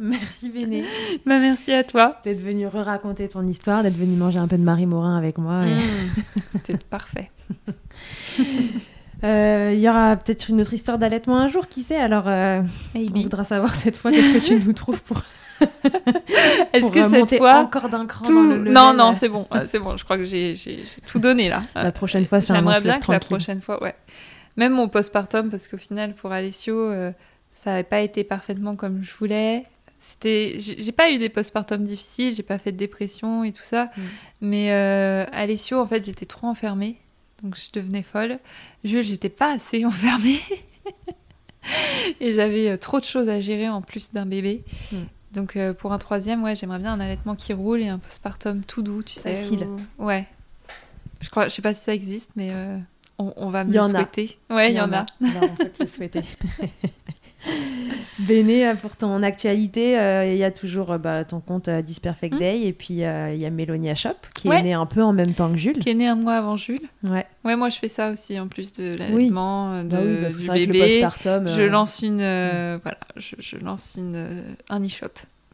Merci 0.00 0.48
Béné 0.50 0.84
Bah 1.26 1.38
merci 1.40 1.72
à 1.72 1.82
toi. 1.82 2.20
d'être 2.24 2.40
venu 2.40 2.66
re-raconter 2.68 3.26
ton 3.28 3.44
histoire, 3.46 3.82
d'être 3.82 3.96
venu 3.96 4.16
manger 4.16 4.38
un 4.38 4.46
peu 4.48 4.56
de 4.56 4.62
Marie 4.62 4.86
Morin 4.86 5.16
avec 5.16 5.38
moi. 5.38 5.66
et- 5.66 5.74
Mm. 5.74 6.22
C'était 6.48 6.78
parfait. 6.78 7.30
Euh, 9.24 9.72
Il 9.74 9.80
y 9.80 9.88
aura 9.88 10.16
peut-être 10.16 10.48
une 10.48 10.60
autre 10.60 10.74
histoire 10.74 10.98
d'allaitement 10.98 11.38
un 11.38 11.48
jour, 11.48 11.66
qui 11.68 11.82
sait 11.82 11.96
Alors, 11.96 12.24
euh, 12.26 12.62
on 12.94 13.20
voudra 13.20 13.44
savoir 13.44 13.74
cette 13.74 13.96
fois 13.96 14.10
qu'est-ce 14.10 14.32
que 14.34 14.60
tu 14.60 14.64
nous 14.66 14.72
trouves 14.72 15.02
pour, 15.02 15.22
Est-ce 16.72 16.90
que 16.92 17.08
cette 17.08 17.36
fois 17.38 17.56
encore 17.58 17.88
d'un 17.88 18.06
cran 18.06 18.24
tout... 18.24 18.34
dans 18.34 18.42
le. 18.42 18.70
Non 18.70 18.94
non 18.94 19.14
c'est 19.18 19.28
bon 19.28 19.46
euh, 19.52 19.64
c'est 19.66 19.78
bon 19.80 19.96
je 19.96 20.04
crois 20.04 20.16
que 20.16 20.24
j'ai 20.24 20.54
tout 21.06 21.18
donné 21.18 21.48
là. 21.48 21.64
La 21.74 21.92
prochaine 21.92 22.24
fois, 22.24 22.40
c'est 22.40 22.52
un 22.52 22.56
J'aimerais 22.56 22.80
bien 22.80 22.98
que 22.98 23.10
la 23.10 23.20
prochaine 23.20 23.60
fois, 23.60 23.82
ouais. 23.82 23.94
Même 24.56 24.72
mon 24.72 24.88
postpartum, 24.88 25.50
parce 25.50 25.68
qu'au 25.68 25.76
final, 25.76 26.14
pour 26.14 26.32
Alessio, 26.32 26.76
euh, 26.76 27.12
ça 27.52 27.70
n'avait 27.70 27.84
pas 27.84 28.00
été 28.00 28.24
parfaitement 28.24 28.74
comme 28.76 29.02
je 29.02 29.14
voulais. 29.14 29.64
C'était, 30.00 30.56
j'ai 30.58 30.92
pas 30.92 31.10
eu 31.10 31.18
des 31.18 31.28
postpartums 31.28 31.82
difficiles, 31.82 32.32
j'ai 32.34 32.44
pas 32.44 32.58
fait 32.58 32.70
de 32.70 32.76
dépression 32.76 33.42
et 33.44 33.50
tout 33.52 33.62
ça, 33.62 33.86
Mm. 33.96 34.00
mais 34.42 34.72
euh, 34.72 35.24
Alessio, 35.32 35.80
en 35.80 35.86
fait, 35.86 36.04
j'étais 36.06 36.26
trop 36.26 36.46
enfermée, 36.46 36.96
donc 37.42 37.56
je 37.56 37.70
devenais 37.72 38.02
folle. 38.02 38.38
Jules, 38.84 39.02
j'étais 39.02 39.28
pas 39.28 39.52
assez 39.52 39.84
enfermée, 39.84 40.40
et 42.20 42.32
j'avais 42.32 42.70
euh, 42.70 42.76
trop 42.76 43.00
de 43.00 43.04
choses 43.04 43.28
à 43.28 43.40
gérer 43.40 43.68
en 43.68 43.82
plus 43.82 44.12
d'un 44.12 44.26
bébé. 44.26 44.64
Mm. 44.92 44.96
Donc 45.34 45.56
euh, 45.56 45.74
pour 45.74 45.92
un 45.92 45.98
troisième, 45.98 46.42
ouais, 46.42 46.56
j'aimerais 46.56 46.78
bien 46.78 46.92
un 46.92 47.00
allaitement 47.00 47.34
qui 47.36 47.52
roule 47.52 47.80
et 47.80 47.88
un 47.88 47.98
postpartum 47.98 48.62
tout 48.62 48.82
doux, 48.82 49.02
tu 49.02 49.12
sais. 49.14 49.34
Facile. 49.34 49.64
où- 49.98 50.04
Ouais. 50.06 50.26
Je 51.20 51.28
crois, 51.30 51.48
je 51.48 51.54
sais 51.54 51.62
pas 51.62 51.74
si 51.74 51.82
ça 51.84 51.92
existe, 51.94 52.30
mais 52.36 52.50
euh, 52.52 52.78
on, 53.18 53.32
on 53.36 53.50
va 53.50 53.64
me 53.64 53.70
Il 53.70 53.74
y 53.74 53.76
le 53.76 53.82
en 53.82 53.86
a. 53.86 53.90
souhaiter. 53.90 54.38
Ouais, 54.50 54.70
il 54.72 54.76
y, 54.76 54.80
en 54.80 54.92
a. 54.92 55.04
On 55.20 55.54
peut 55.56 55.68
te 55.68 55.82
le 55.82 55.88
souhaiter. 55.88 56.22
Béné, 58.20 58.66
euh, 58.68 58.74
pour 58.74 58.96
ton 58.96 59.22
actualité, 59.22 59.98
euh, 59.98 60.26
il 60.26 60.36
y 60.38 60.44
a 60.44 60.50
toujours 60.50 60.92
euh, 60.92 60.98
bah, 60.98 61.24
ton 61.24 61.40
compte 61.40 61.68
euh, 61.68 61.82
This 61.82 62.00
Perfect 62.00 62.34
Mm. 62.34 62.38
Day 62.38 62.62
et 62.66 62.72
puis 62.72 63.04
euh, 63.04 63.32
il 63.34 63.40
y 63.40 63.46
a 63.46 63.50
Mélonia 63.50 63.94
Shop 63.94 64.10
qui 64.34 64.48
est 64.48 64.50
Ouais. 64.50 64.62
né 64.62 64.72
un 64.74 64.86
peu 64.86 65.02
en 65.02 65.12
même 65.12 65.32
temps 65.34 65.50
que 65.50 65.56
Jules. 65.56 65.78
Qui 65.78 65.90
est 65.90 65.94
né 65.94 66.06
un 66.06 66.14
mois 66.14 66.34
avant 66.34 66.56
Jules. 66.56 66.80
Ouais. 67.02 67.26
Ouais, 67.44 67.56
moi 67.56 67.68
je 67.68 67.78
fais 67.78 67.88
ça 67.88 68.10
aussi 68.10 68.38
en 68.38 68.48
plus 68.48 68.72
de 68.72 68.96
l'allaitement, 68.96 69.70
euh, 69.70 69.82
de, 69.84 69.88
Bah 69.88 69.98
oui, 70.04 70.16
parce 70.22 70.36
que 70.36 70.40
du 70.58 70.66
que 70.66 70.72
le 71.44 71.46
je 71.56 71.62
lance 71.62 72.02
une, 72.02 72.20
euh, 72.20 72.78
voilà, 72.82 72.98
je, 73.16 73.34
je 73.38 73.56
lance 73.56 73.94
une, 73.96 74.56
un 74.68 74.80
e-shop. 74.84 75.06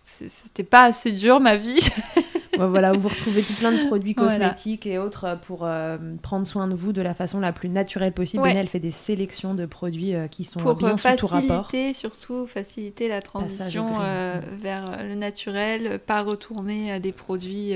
C'était 0.03 0.62
pas 0.62 0.85
assez 0.85 1.12
dur 1.12 1.41
ma 1.41 1.57
vie. 1.57 1.89
voilà, 2.59 2.93
où 2.94 2.98
vous 3.01 3.09
retrouvez 3.09 3.43
tout 3.43 3.55
plein 3.55 3.72
de 3.72 3.86
produits 3.86 4.14
Voilà. 4.16 4.32
cosmétiques 4.32 4.86
et 4.86 4.98
autres 4.98 5.24
euh, 5.24 5.36
pour 5.36 5.60
euh, 5.64 5.98
prendre 6.22 6.47
soin 6.47 6.66
de 6.68 6.74
vous 6.74 6.93
de 6.93 7.02
la 7.02 7.14
façon 7.14 7.40
la 7.40 7.52
plus 7.52 7.68
naturelle 7.68 8.12
possible. 8.12 8.43
Ouais. 8.43 8.51
Béné, 8.51 8.60
elle 8.60 8.68
fait 8.68 8.78
des 8.81 8.90
sélections 8.90 9.55
de 9.55 9.66
produits 9.66 10.14
euh, 10.14 10.26
qui 10.28 10.44
sont 10.44 10.60
pour 10.60 10.74
bien 10.74 10.94
euh, 10.94 10.97
sous 10.97 11.16
tout 11.16 11.26
rapport. 11.26 11.66
faciliter 11.66 11.93
surtout 11.94 12.47
faciliter 12.47 13.09
la 13.09 13.20
transition 13.22 13.86
euh, 14.01 14.40
vers 14.60 15.02
le 15.05 15.14
naturel, 15.14 15.98
pas 15.98 16.22
retourner 16.22 16.93
à 16.93 17.01
des 17.01 17.12
produits. 17.12 17.74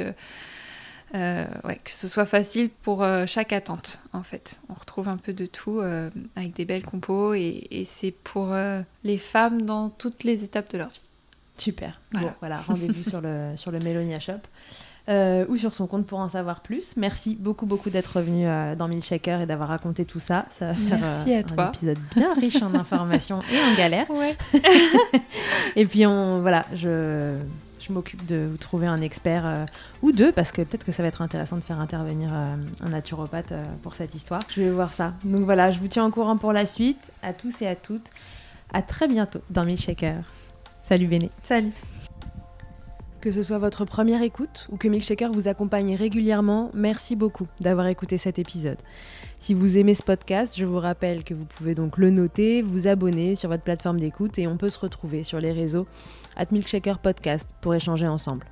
euh, 1.15 1.47
ouais, 1.65 1.81
que 1.83 1.91
ce 1.91 2.07
soit 2.07 2.27
facile 2.27 2.69
pour 2.69 3.03
euh, 3.03 3.25
chaque 3.27 3.53
attente 3.55 3.99
en 4.13 4.23
fait. 4.23 4.61
On 4.69 4.75
retrouve 4.75 5.09
un 5.09 5.17
peu 5.17 5.33
de 5.33 5.47
tout 5.47 5.81
euh, 5.81 6.11
avec 6.37 6.55
des 6.55 6.67
belles 6.67 6.83
compos 6.85 7.33
et, 7.35 7.67
et 7.71 7.85
c'est 7.87 8.11
pour 8.11 8.55
les 9.05 9.19
femmes 9.19 9.63
dans 9.63 9.89
toutes 9.89 10.25
les 10.25 10.45
étapes 10.45 10.71
de 10.71 10.79
leur 10.79 10.89
vie. 10.91 11.08
Super. 11.59 12.01
Voilà. 12.13 12.29
Bon, 12.29 12.35
voilà, 12.41 12.57
rendez-vous 12.67 13.03
sur 13.09 13.21
le, 13.21 13.53
sur 13.57 13.71
le 13.71 13.79
Mélonia 13.81 14.19
Shop. 14.21 14.33
euh, 15.09 15.45
ou 15.49 15.57
sur 15.57 15.75
son 15.75 15.87
compte 15.87 16.07
pour 16.07 16.19
en 16.19 16.29
savoir 16.29 16.61
plus. 16.61 16.95
Merci 16.97 17.35
beaucoup, 17.39 17.67
beaucoup 17.67 17.89
d'être 17.91 18.17
revenu 18.19 18.47
euh, 18.47 18.75
dans 18.75 18.89
Milkshaker 18.89 19.41
et 19.41 19.47
d'avoir 19.47 19.69
raconté 19.71 20.05
tout 20.05 20.19
ça. 20.21 20.47
Ça 20.51 20.67
va 20.69 20.75
faire 20.75 20.99
Merci 21.01 21.33
à 21.35 21.39
un 21.39 21.43
toi. 21.43 21.69
épisode 21.69 21.99
bien 22.15 22.35
riche 22.35 22.63
en 22.63 22.75
informations 22.75 23.41
et 23.53 23.73
en 23.73 23.75
galères. 23.77 24.11
Ouais. 24.11 24.37
Et 25.77 25.87
puis, 25.87 26.07
on, 26.07 26.41
voilà, 26.41 26.65
je, 26.75 27.39
je 27.81 27.93
m'occupe 27.93 28.27
de 28.27 28.49
vous 28.51 28.57
trouver 28.59 28.87
un 28.87 29.01
expert 29.01 29.43
euh, 29.47 29.65
ou 30.03 30.13
deux, 30.13 30.31
parce 30.33 30.53
que 30.53 30.61
peut-être 30.63 30.85
que 30.85 30.93
ça 30.93 31.03
va 31.03 31.09
être 31.09 31.23
intéressant 31.23 31.57
de 31.57 31.63
faire 31.63 31.81
intervenir 31.81 32.31
euh, 32.33 32.57
un 32.85 32.89
naturopathe 32.91 33.53
euh, 33.53 33.65
pour 33.83 33.95
cette 33.95 34.15
histoire. 34.15 34.41
Je 34.51 34.61
vais 34.63 34.71
voir 34.71 34.93
ça. 34.93 35.15
Donc 35.25 35.45
voilà, 35.45 35.71
je 35.71 35.79
vous 35.79 35.89
tiens 35.89 36.05
au 36.05 36.11
courant 36.11 36.37
pour 36.37 36.53
la 36.53 36.67
suite. 36.67 37.01
À 37.23 37.33
tous 37.33 37.63
et 37.63 37.67
à 37.67 37.77
toutes. 37.77 38.09
À 38.75 38.83
très 38.83 39.09
bientôt 39.09 39.41
dans 39.49 39.65
Milkshaker. 39.65 40.17
Salut 40.89 41.07
Béné. 41.07 41.29
Salut. 41.43 41.73
Que 43.21 43.31
ce 43.31 43.43
soit 43.43 43.59
votre 43.59 43.85
première 43.85 44.23
écoute 44.23 44.67
ou 44.73 44.79
que 44.79 44.89
Milkshaker 44.89 45.31
vous 45.31 45.47
accompagne 45.47 45.95
régulièrement, 45.95 46.71
merci 46.73 47.15
beaucoup 47.15 47.47
d'avoir 47.61 47.89
écouté 47.89 48.17
cet 48.17 48.39
épisode. 48.39 48.79
Si 49.39 49.53
vous 49.53 49.77
aimez 49.77 49.93
ce 49.93 50.03
podcast, 50.03 50.57
je 50.57 50.65
vous 50.65 50.79
rappelle 50.79 51.25
que 51.25 51.35
vous 51.35 51.45
pouvez 51.45 51.75
donc 51.75 51.99
le 51.99 52.09
noter, 52.09 52.63
vous 52.63 52.87
abonner 52.87 53.37
sur 53.37 53.51
votre 53.51 53.65
plateforme 53.65 54.01
d'écoute 54.01 54.39
et 54.39 54.47
on 54.47 54.57
peut 54.57 54.71
se 54.71 54.79
retrouver 54.79 55.25
sur 55.25 55.41
les 55.41 55.53
réseaux 55.53 55.87
at 56.39 56.47
Milkshaker 56.53 57.01
Podcast 57.01 57.51
pour 57.61 57.75
échanger 57.75 58.09
ensemble. 58.09 58.47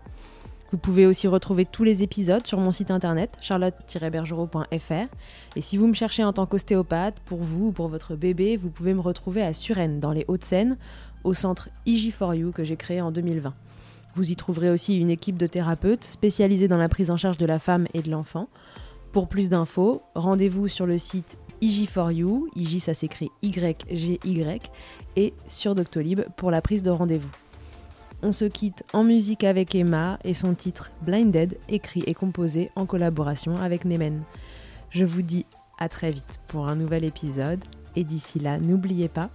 Vous 0.71 0.79
pouvez 0.79 1.07
aussi 1.07 1.29
retrouver 1.29 1.65
tous 1.65 1.85
les 1.85 2.03
épisodes 2.03 2.45
sur 2.45 2.59
mon 2.59 2.73
site 2.73 2.91
internet 2.91 3.37
charlotte-bergerot.fr 3.41 5.07
et 5.55 5.61
si 5.61 5.77
vous 5.77 5.87
me 5.87 5.95
cherchez 5.95 6.25
en 6.25 6.33
tant 6.33 6.47
qu'ostéopathe, 6.47 7.21
pour 7.21 7.39
vous 7.39 7.69
ou 7.69 7.73
pour 7.73 7.89
votre 7.89 8.17
bébé, 8.17 8.57
vous 8.57 8.71
pouvez 8.71 8.93
me 8.93 9.01
retrouver 9.01 9.43
à 9.43 9.53
Suresnes 9.53 10.01
dans 10.01 10.11
les 10.11 10.25
Hauts-de-Seine 10.27 10.77
au 11.27 11.35
centre 11.35 11.69
IG4U 11.87 12.53
que 12.53 12.65
j'ai 12.65 12.77
créé 12.77 13.01
en 13.01 13.11
2020. 13.11 13.53
Vous 14.15 14.31
y 14.31 14.37
trouverez 14.37 14.71
aussi 14.71 14.97
une 14.97 15.11
équipe 15.11 15.37
de 15.37 15.47
thérapeutes 15.47 16.05
spécialisés 16.05 16.69
dans 16.69 16.79
la 16.79 16.89
prise 16.89 17.11
en 17.11 17.17
charge 17.17 17.37
de 17.37 17.45
la 17.45 17.59
femme 17.59 17.87
et 17.93 18.01
de 18.01 18.11
l'enfant. 18.11 18.49
Pour 19.13 19.29
plus 19.29 19.51
d'infos, 19.51 20.03
rendez-vous 20.15 20.69
sur 20.69 20.87
le 20.87 20.99
site 20.99 21.37
IG4U, 21.61 22.45
IG 22.55 22.81
ça 22.81 22.95
s'écrit 22.95 23.31
YGY, 23.43 24.21
et 25.17 25.35
sur 25.49 25.75
Doctolib 25.75 26.21
pour 26.37 26.51
la 26.51 26.63
prise 26.63 26.83
de 26.83 26.91
rendez-vous. 26.91 27.31
On 28.23 28.33
se 28.33 28.45
quitte 28.45 28.85
en 28.93 29.05
musique 29.05 29.45
avec 29.45 29.75
Emma 29.75 30.19
et 30.25 30.33
son 30.33 30.55
titre 30.55 30.93
Blinded, 31.03 31.59
écrit 31.69 32.05
et 32.07 32.15
composé 32.15 32.71
en 32.77 32.87
collaboration 32.87 33.57
avec 33.57 33.85
Nemen. 33.85 34.23
Je 34.91 35.05
vous 35.05 35.23
dis 35.23 35.45
à 35.79 35.89
très 35.89 36.13
vite 36.13 36.39
pour 36.47 36.69
un 36.69 36.77
nouvel 36.77 37.05
épisode, 37.05 37.63
et 37.97 38.05
d'ici 38.05 38.39
là, 38.39 38.59
n'oubliez 38.59 39.09
pas, 39.09 39.29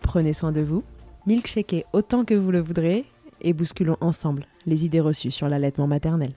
prenez 0.00 0.32
soin 0.32 0.52
de 0.52 0.60
vous, 0.60 0.82
milkshakez 1.28 1.84
autant 1.92 2.24
que 2.24 2.32
vous 2.32 2.50
le 2.50 2.60
voudrez, 2.60 3.04
et 3.42 3.52
bousculons 3.52 3.98
ensemble 4.00 4.46
les 4.64 4.86
idées 4.86 5.00
reçues 5.00 5.30
sur 5.30 5.46
l'allaitement 5.46 5.86
maternel. 5.86 6.32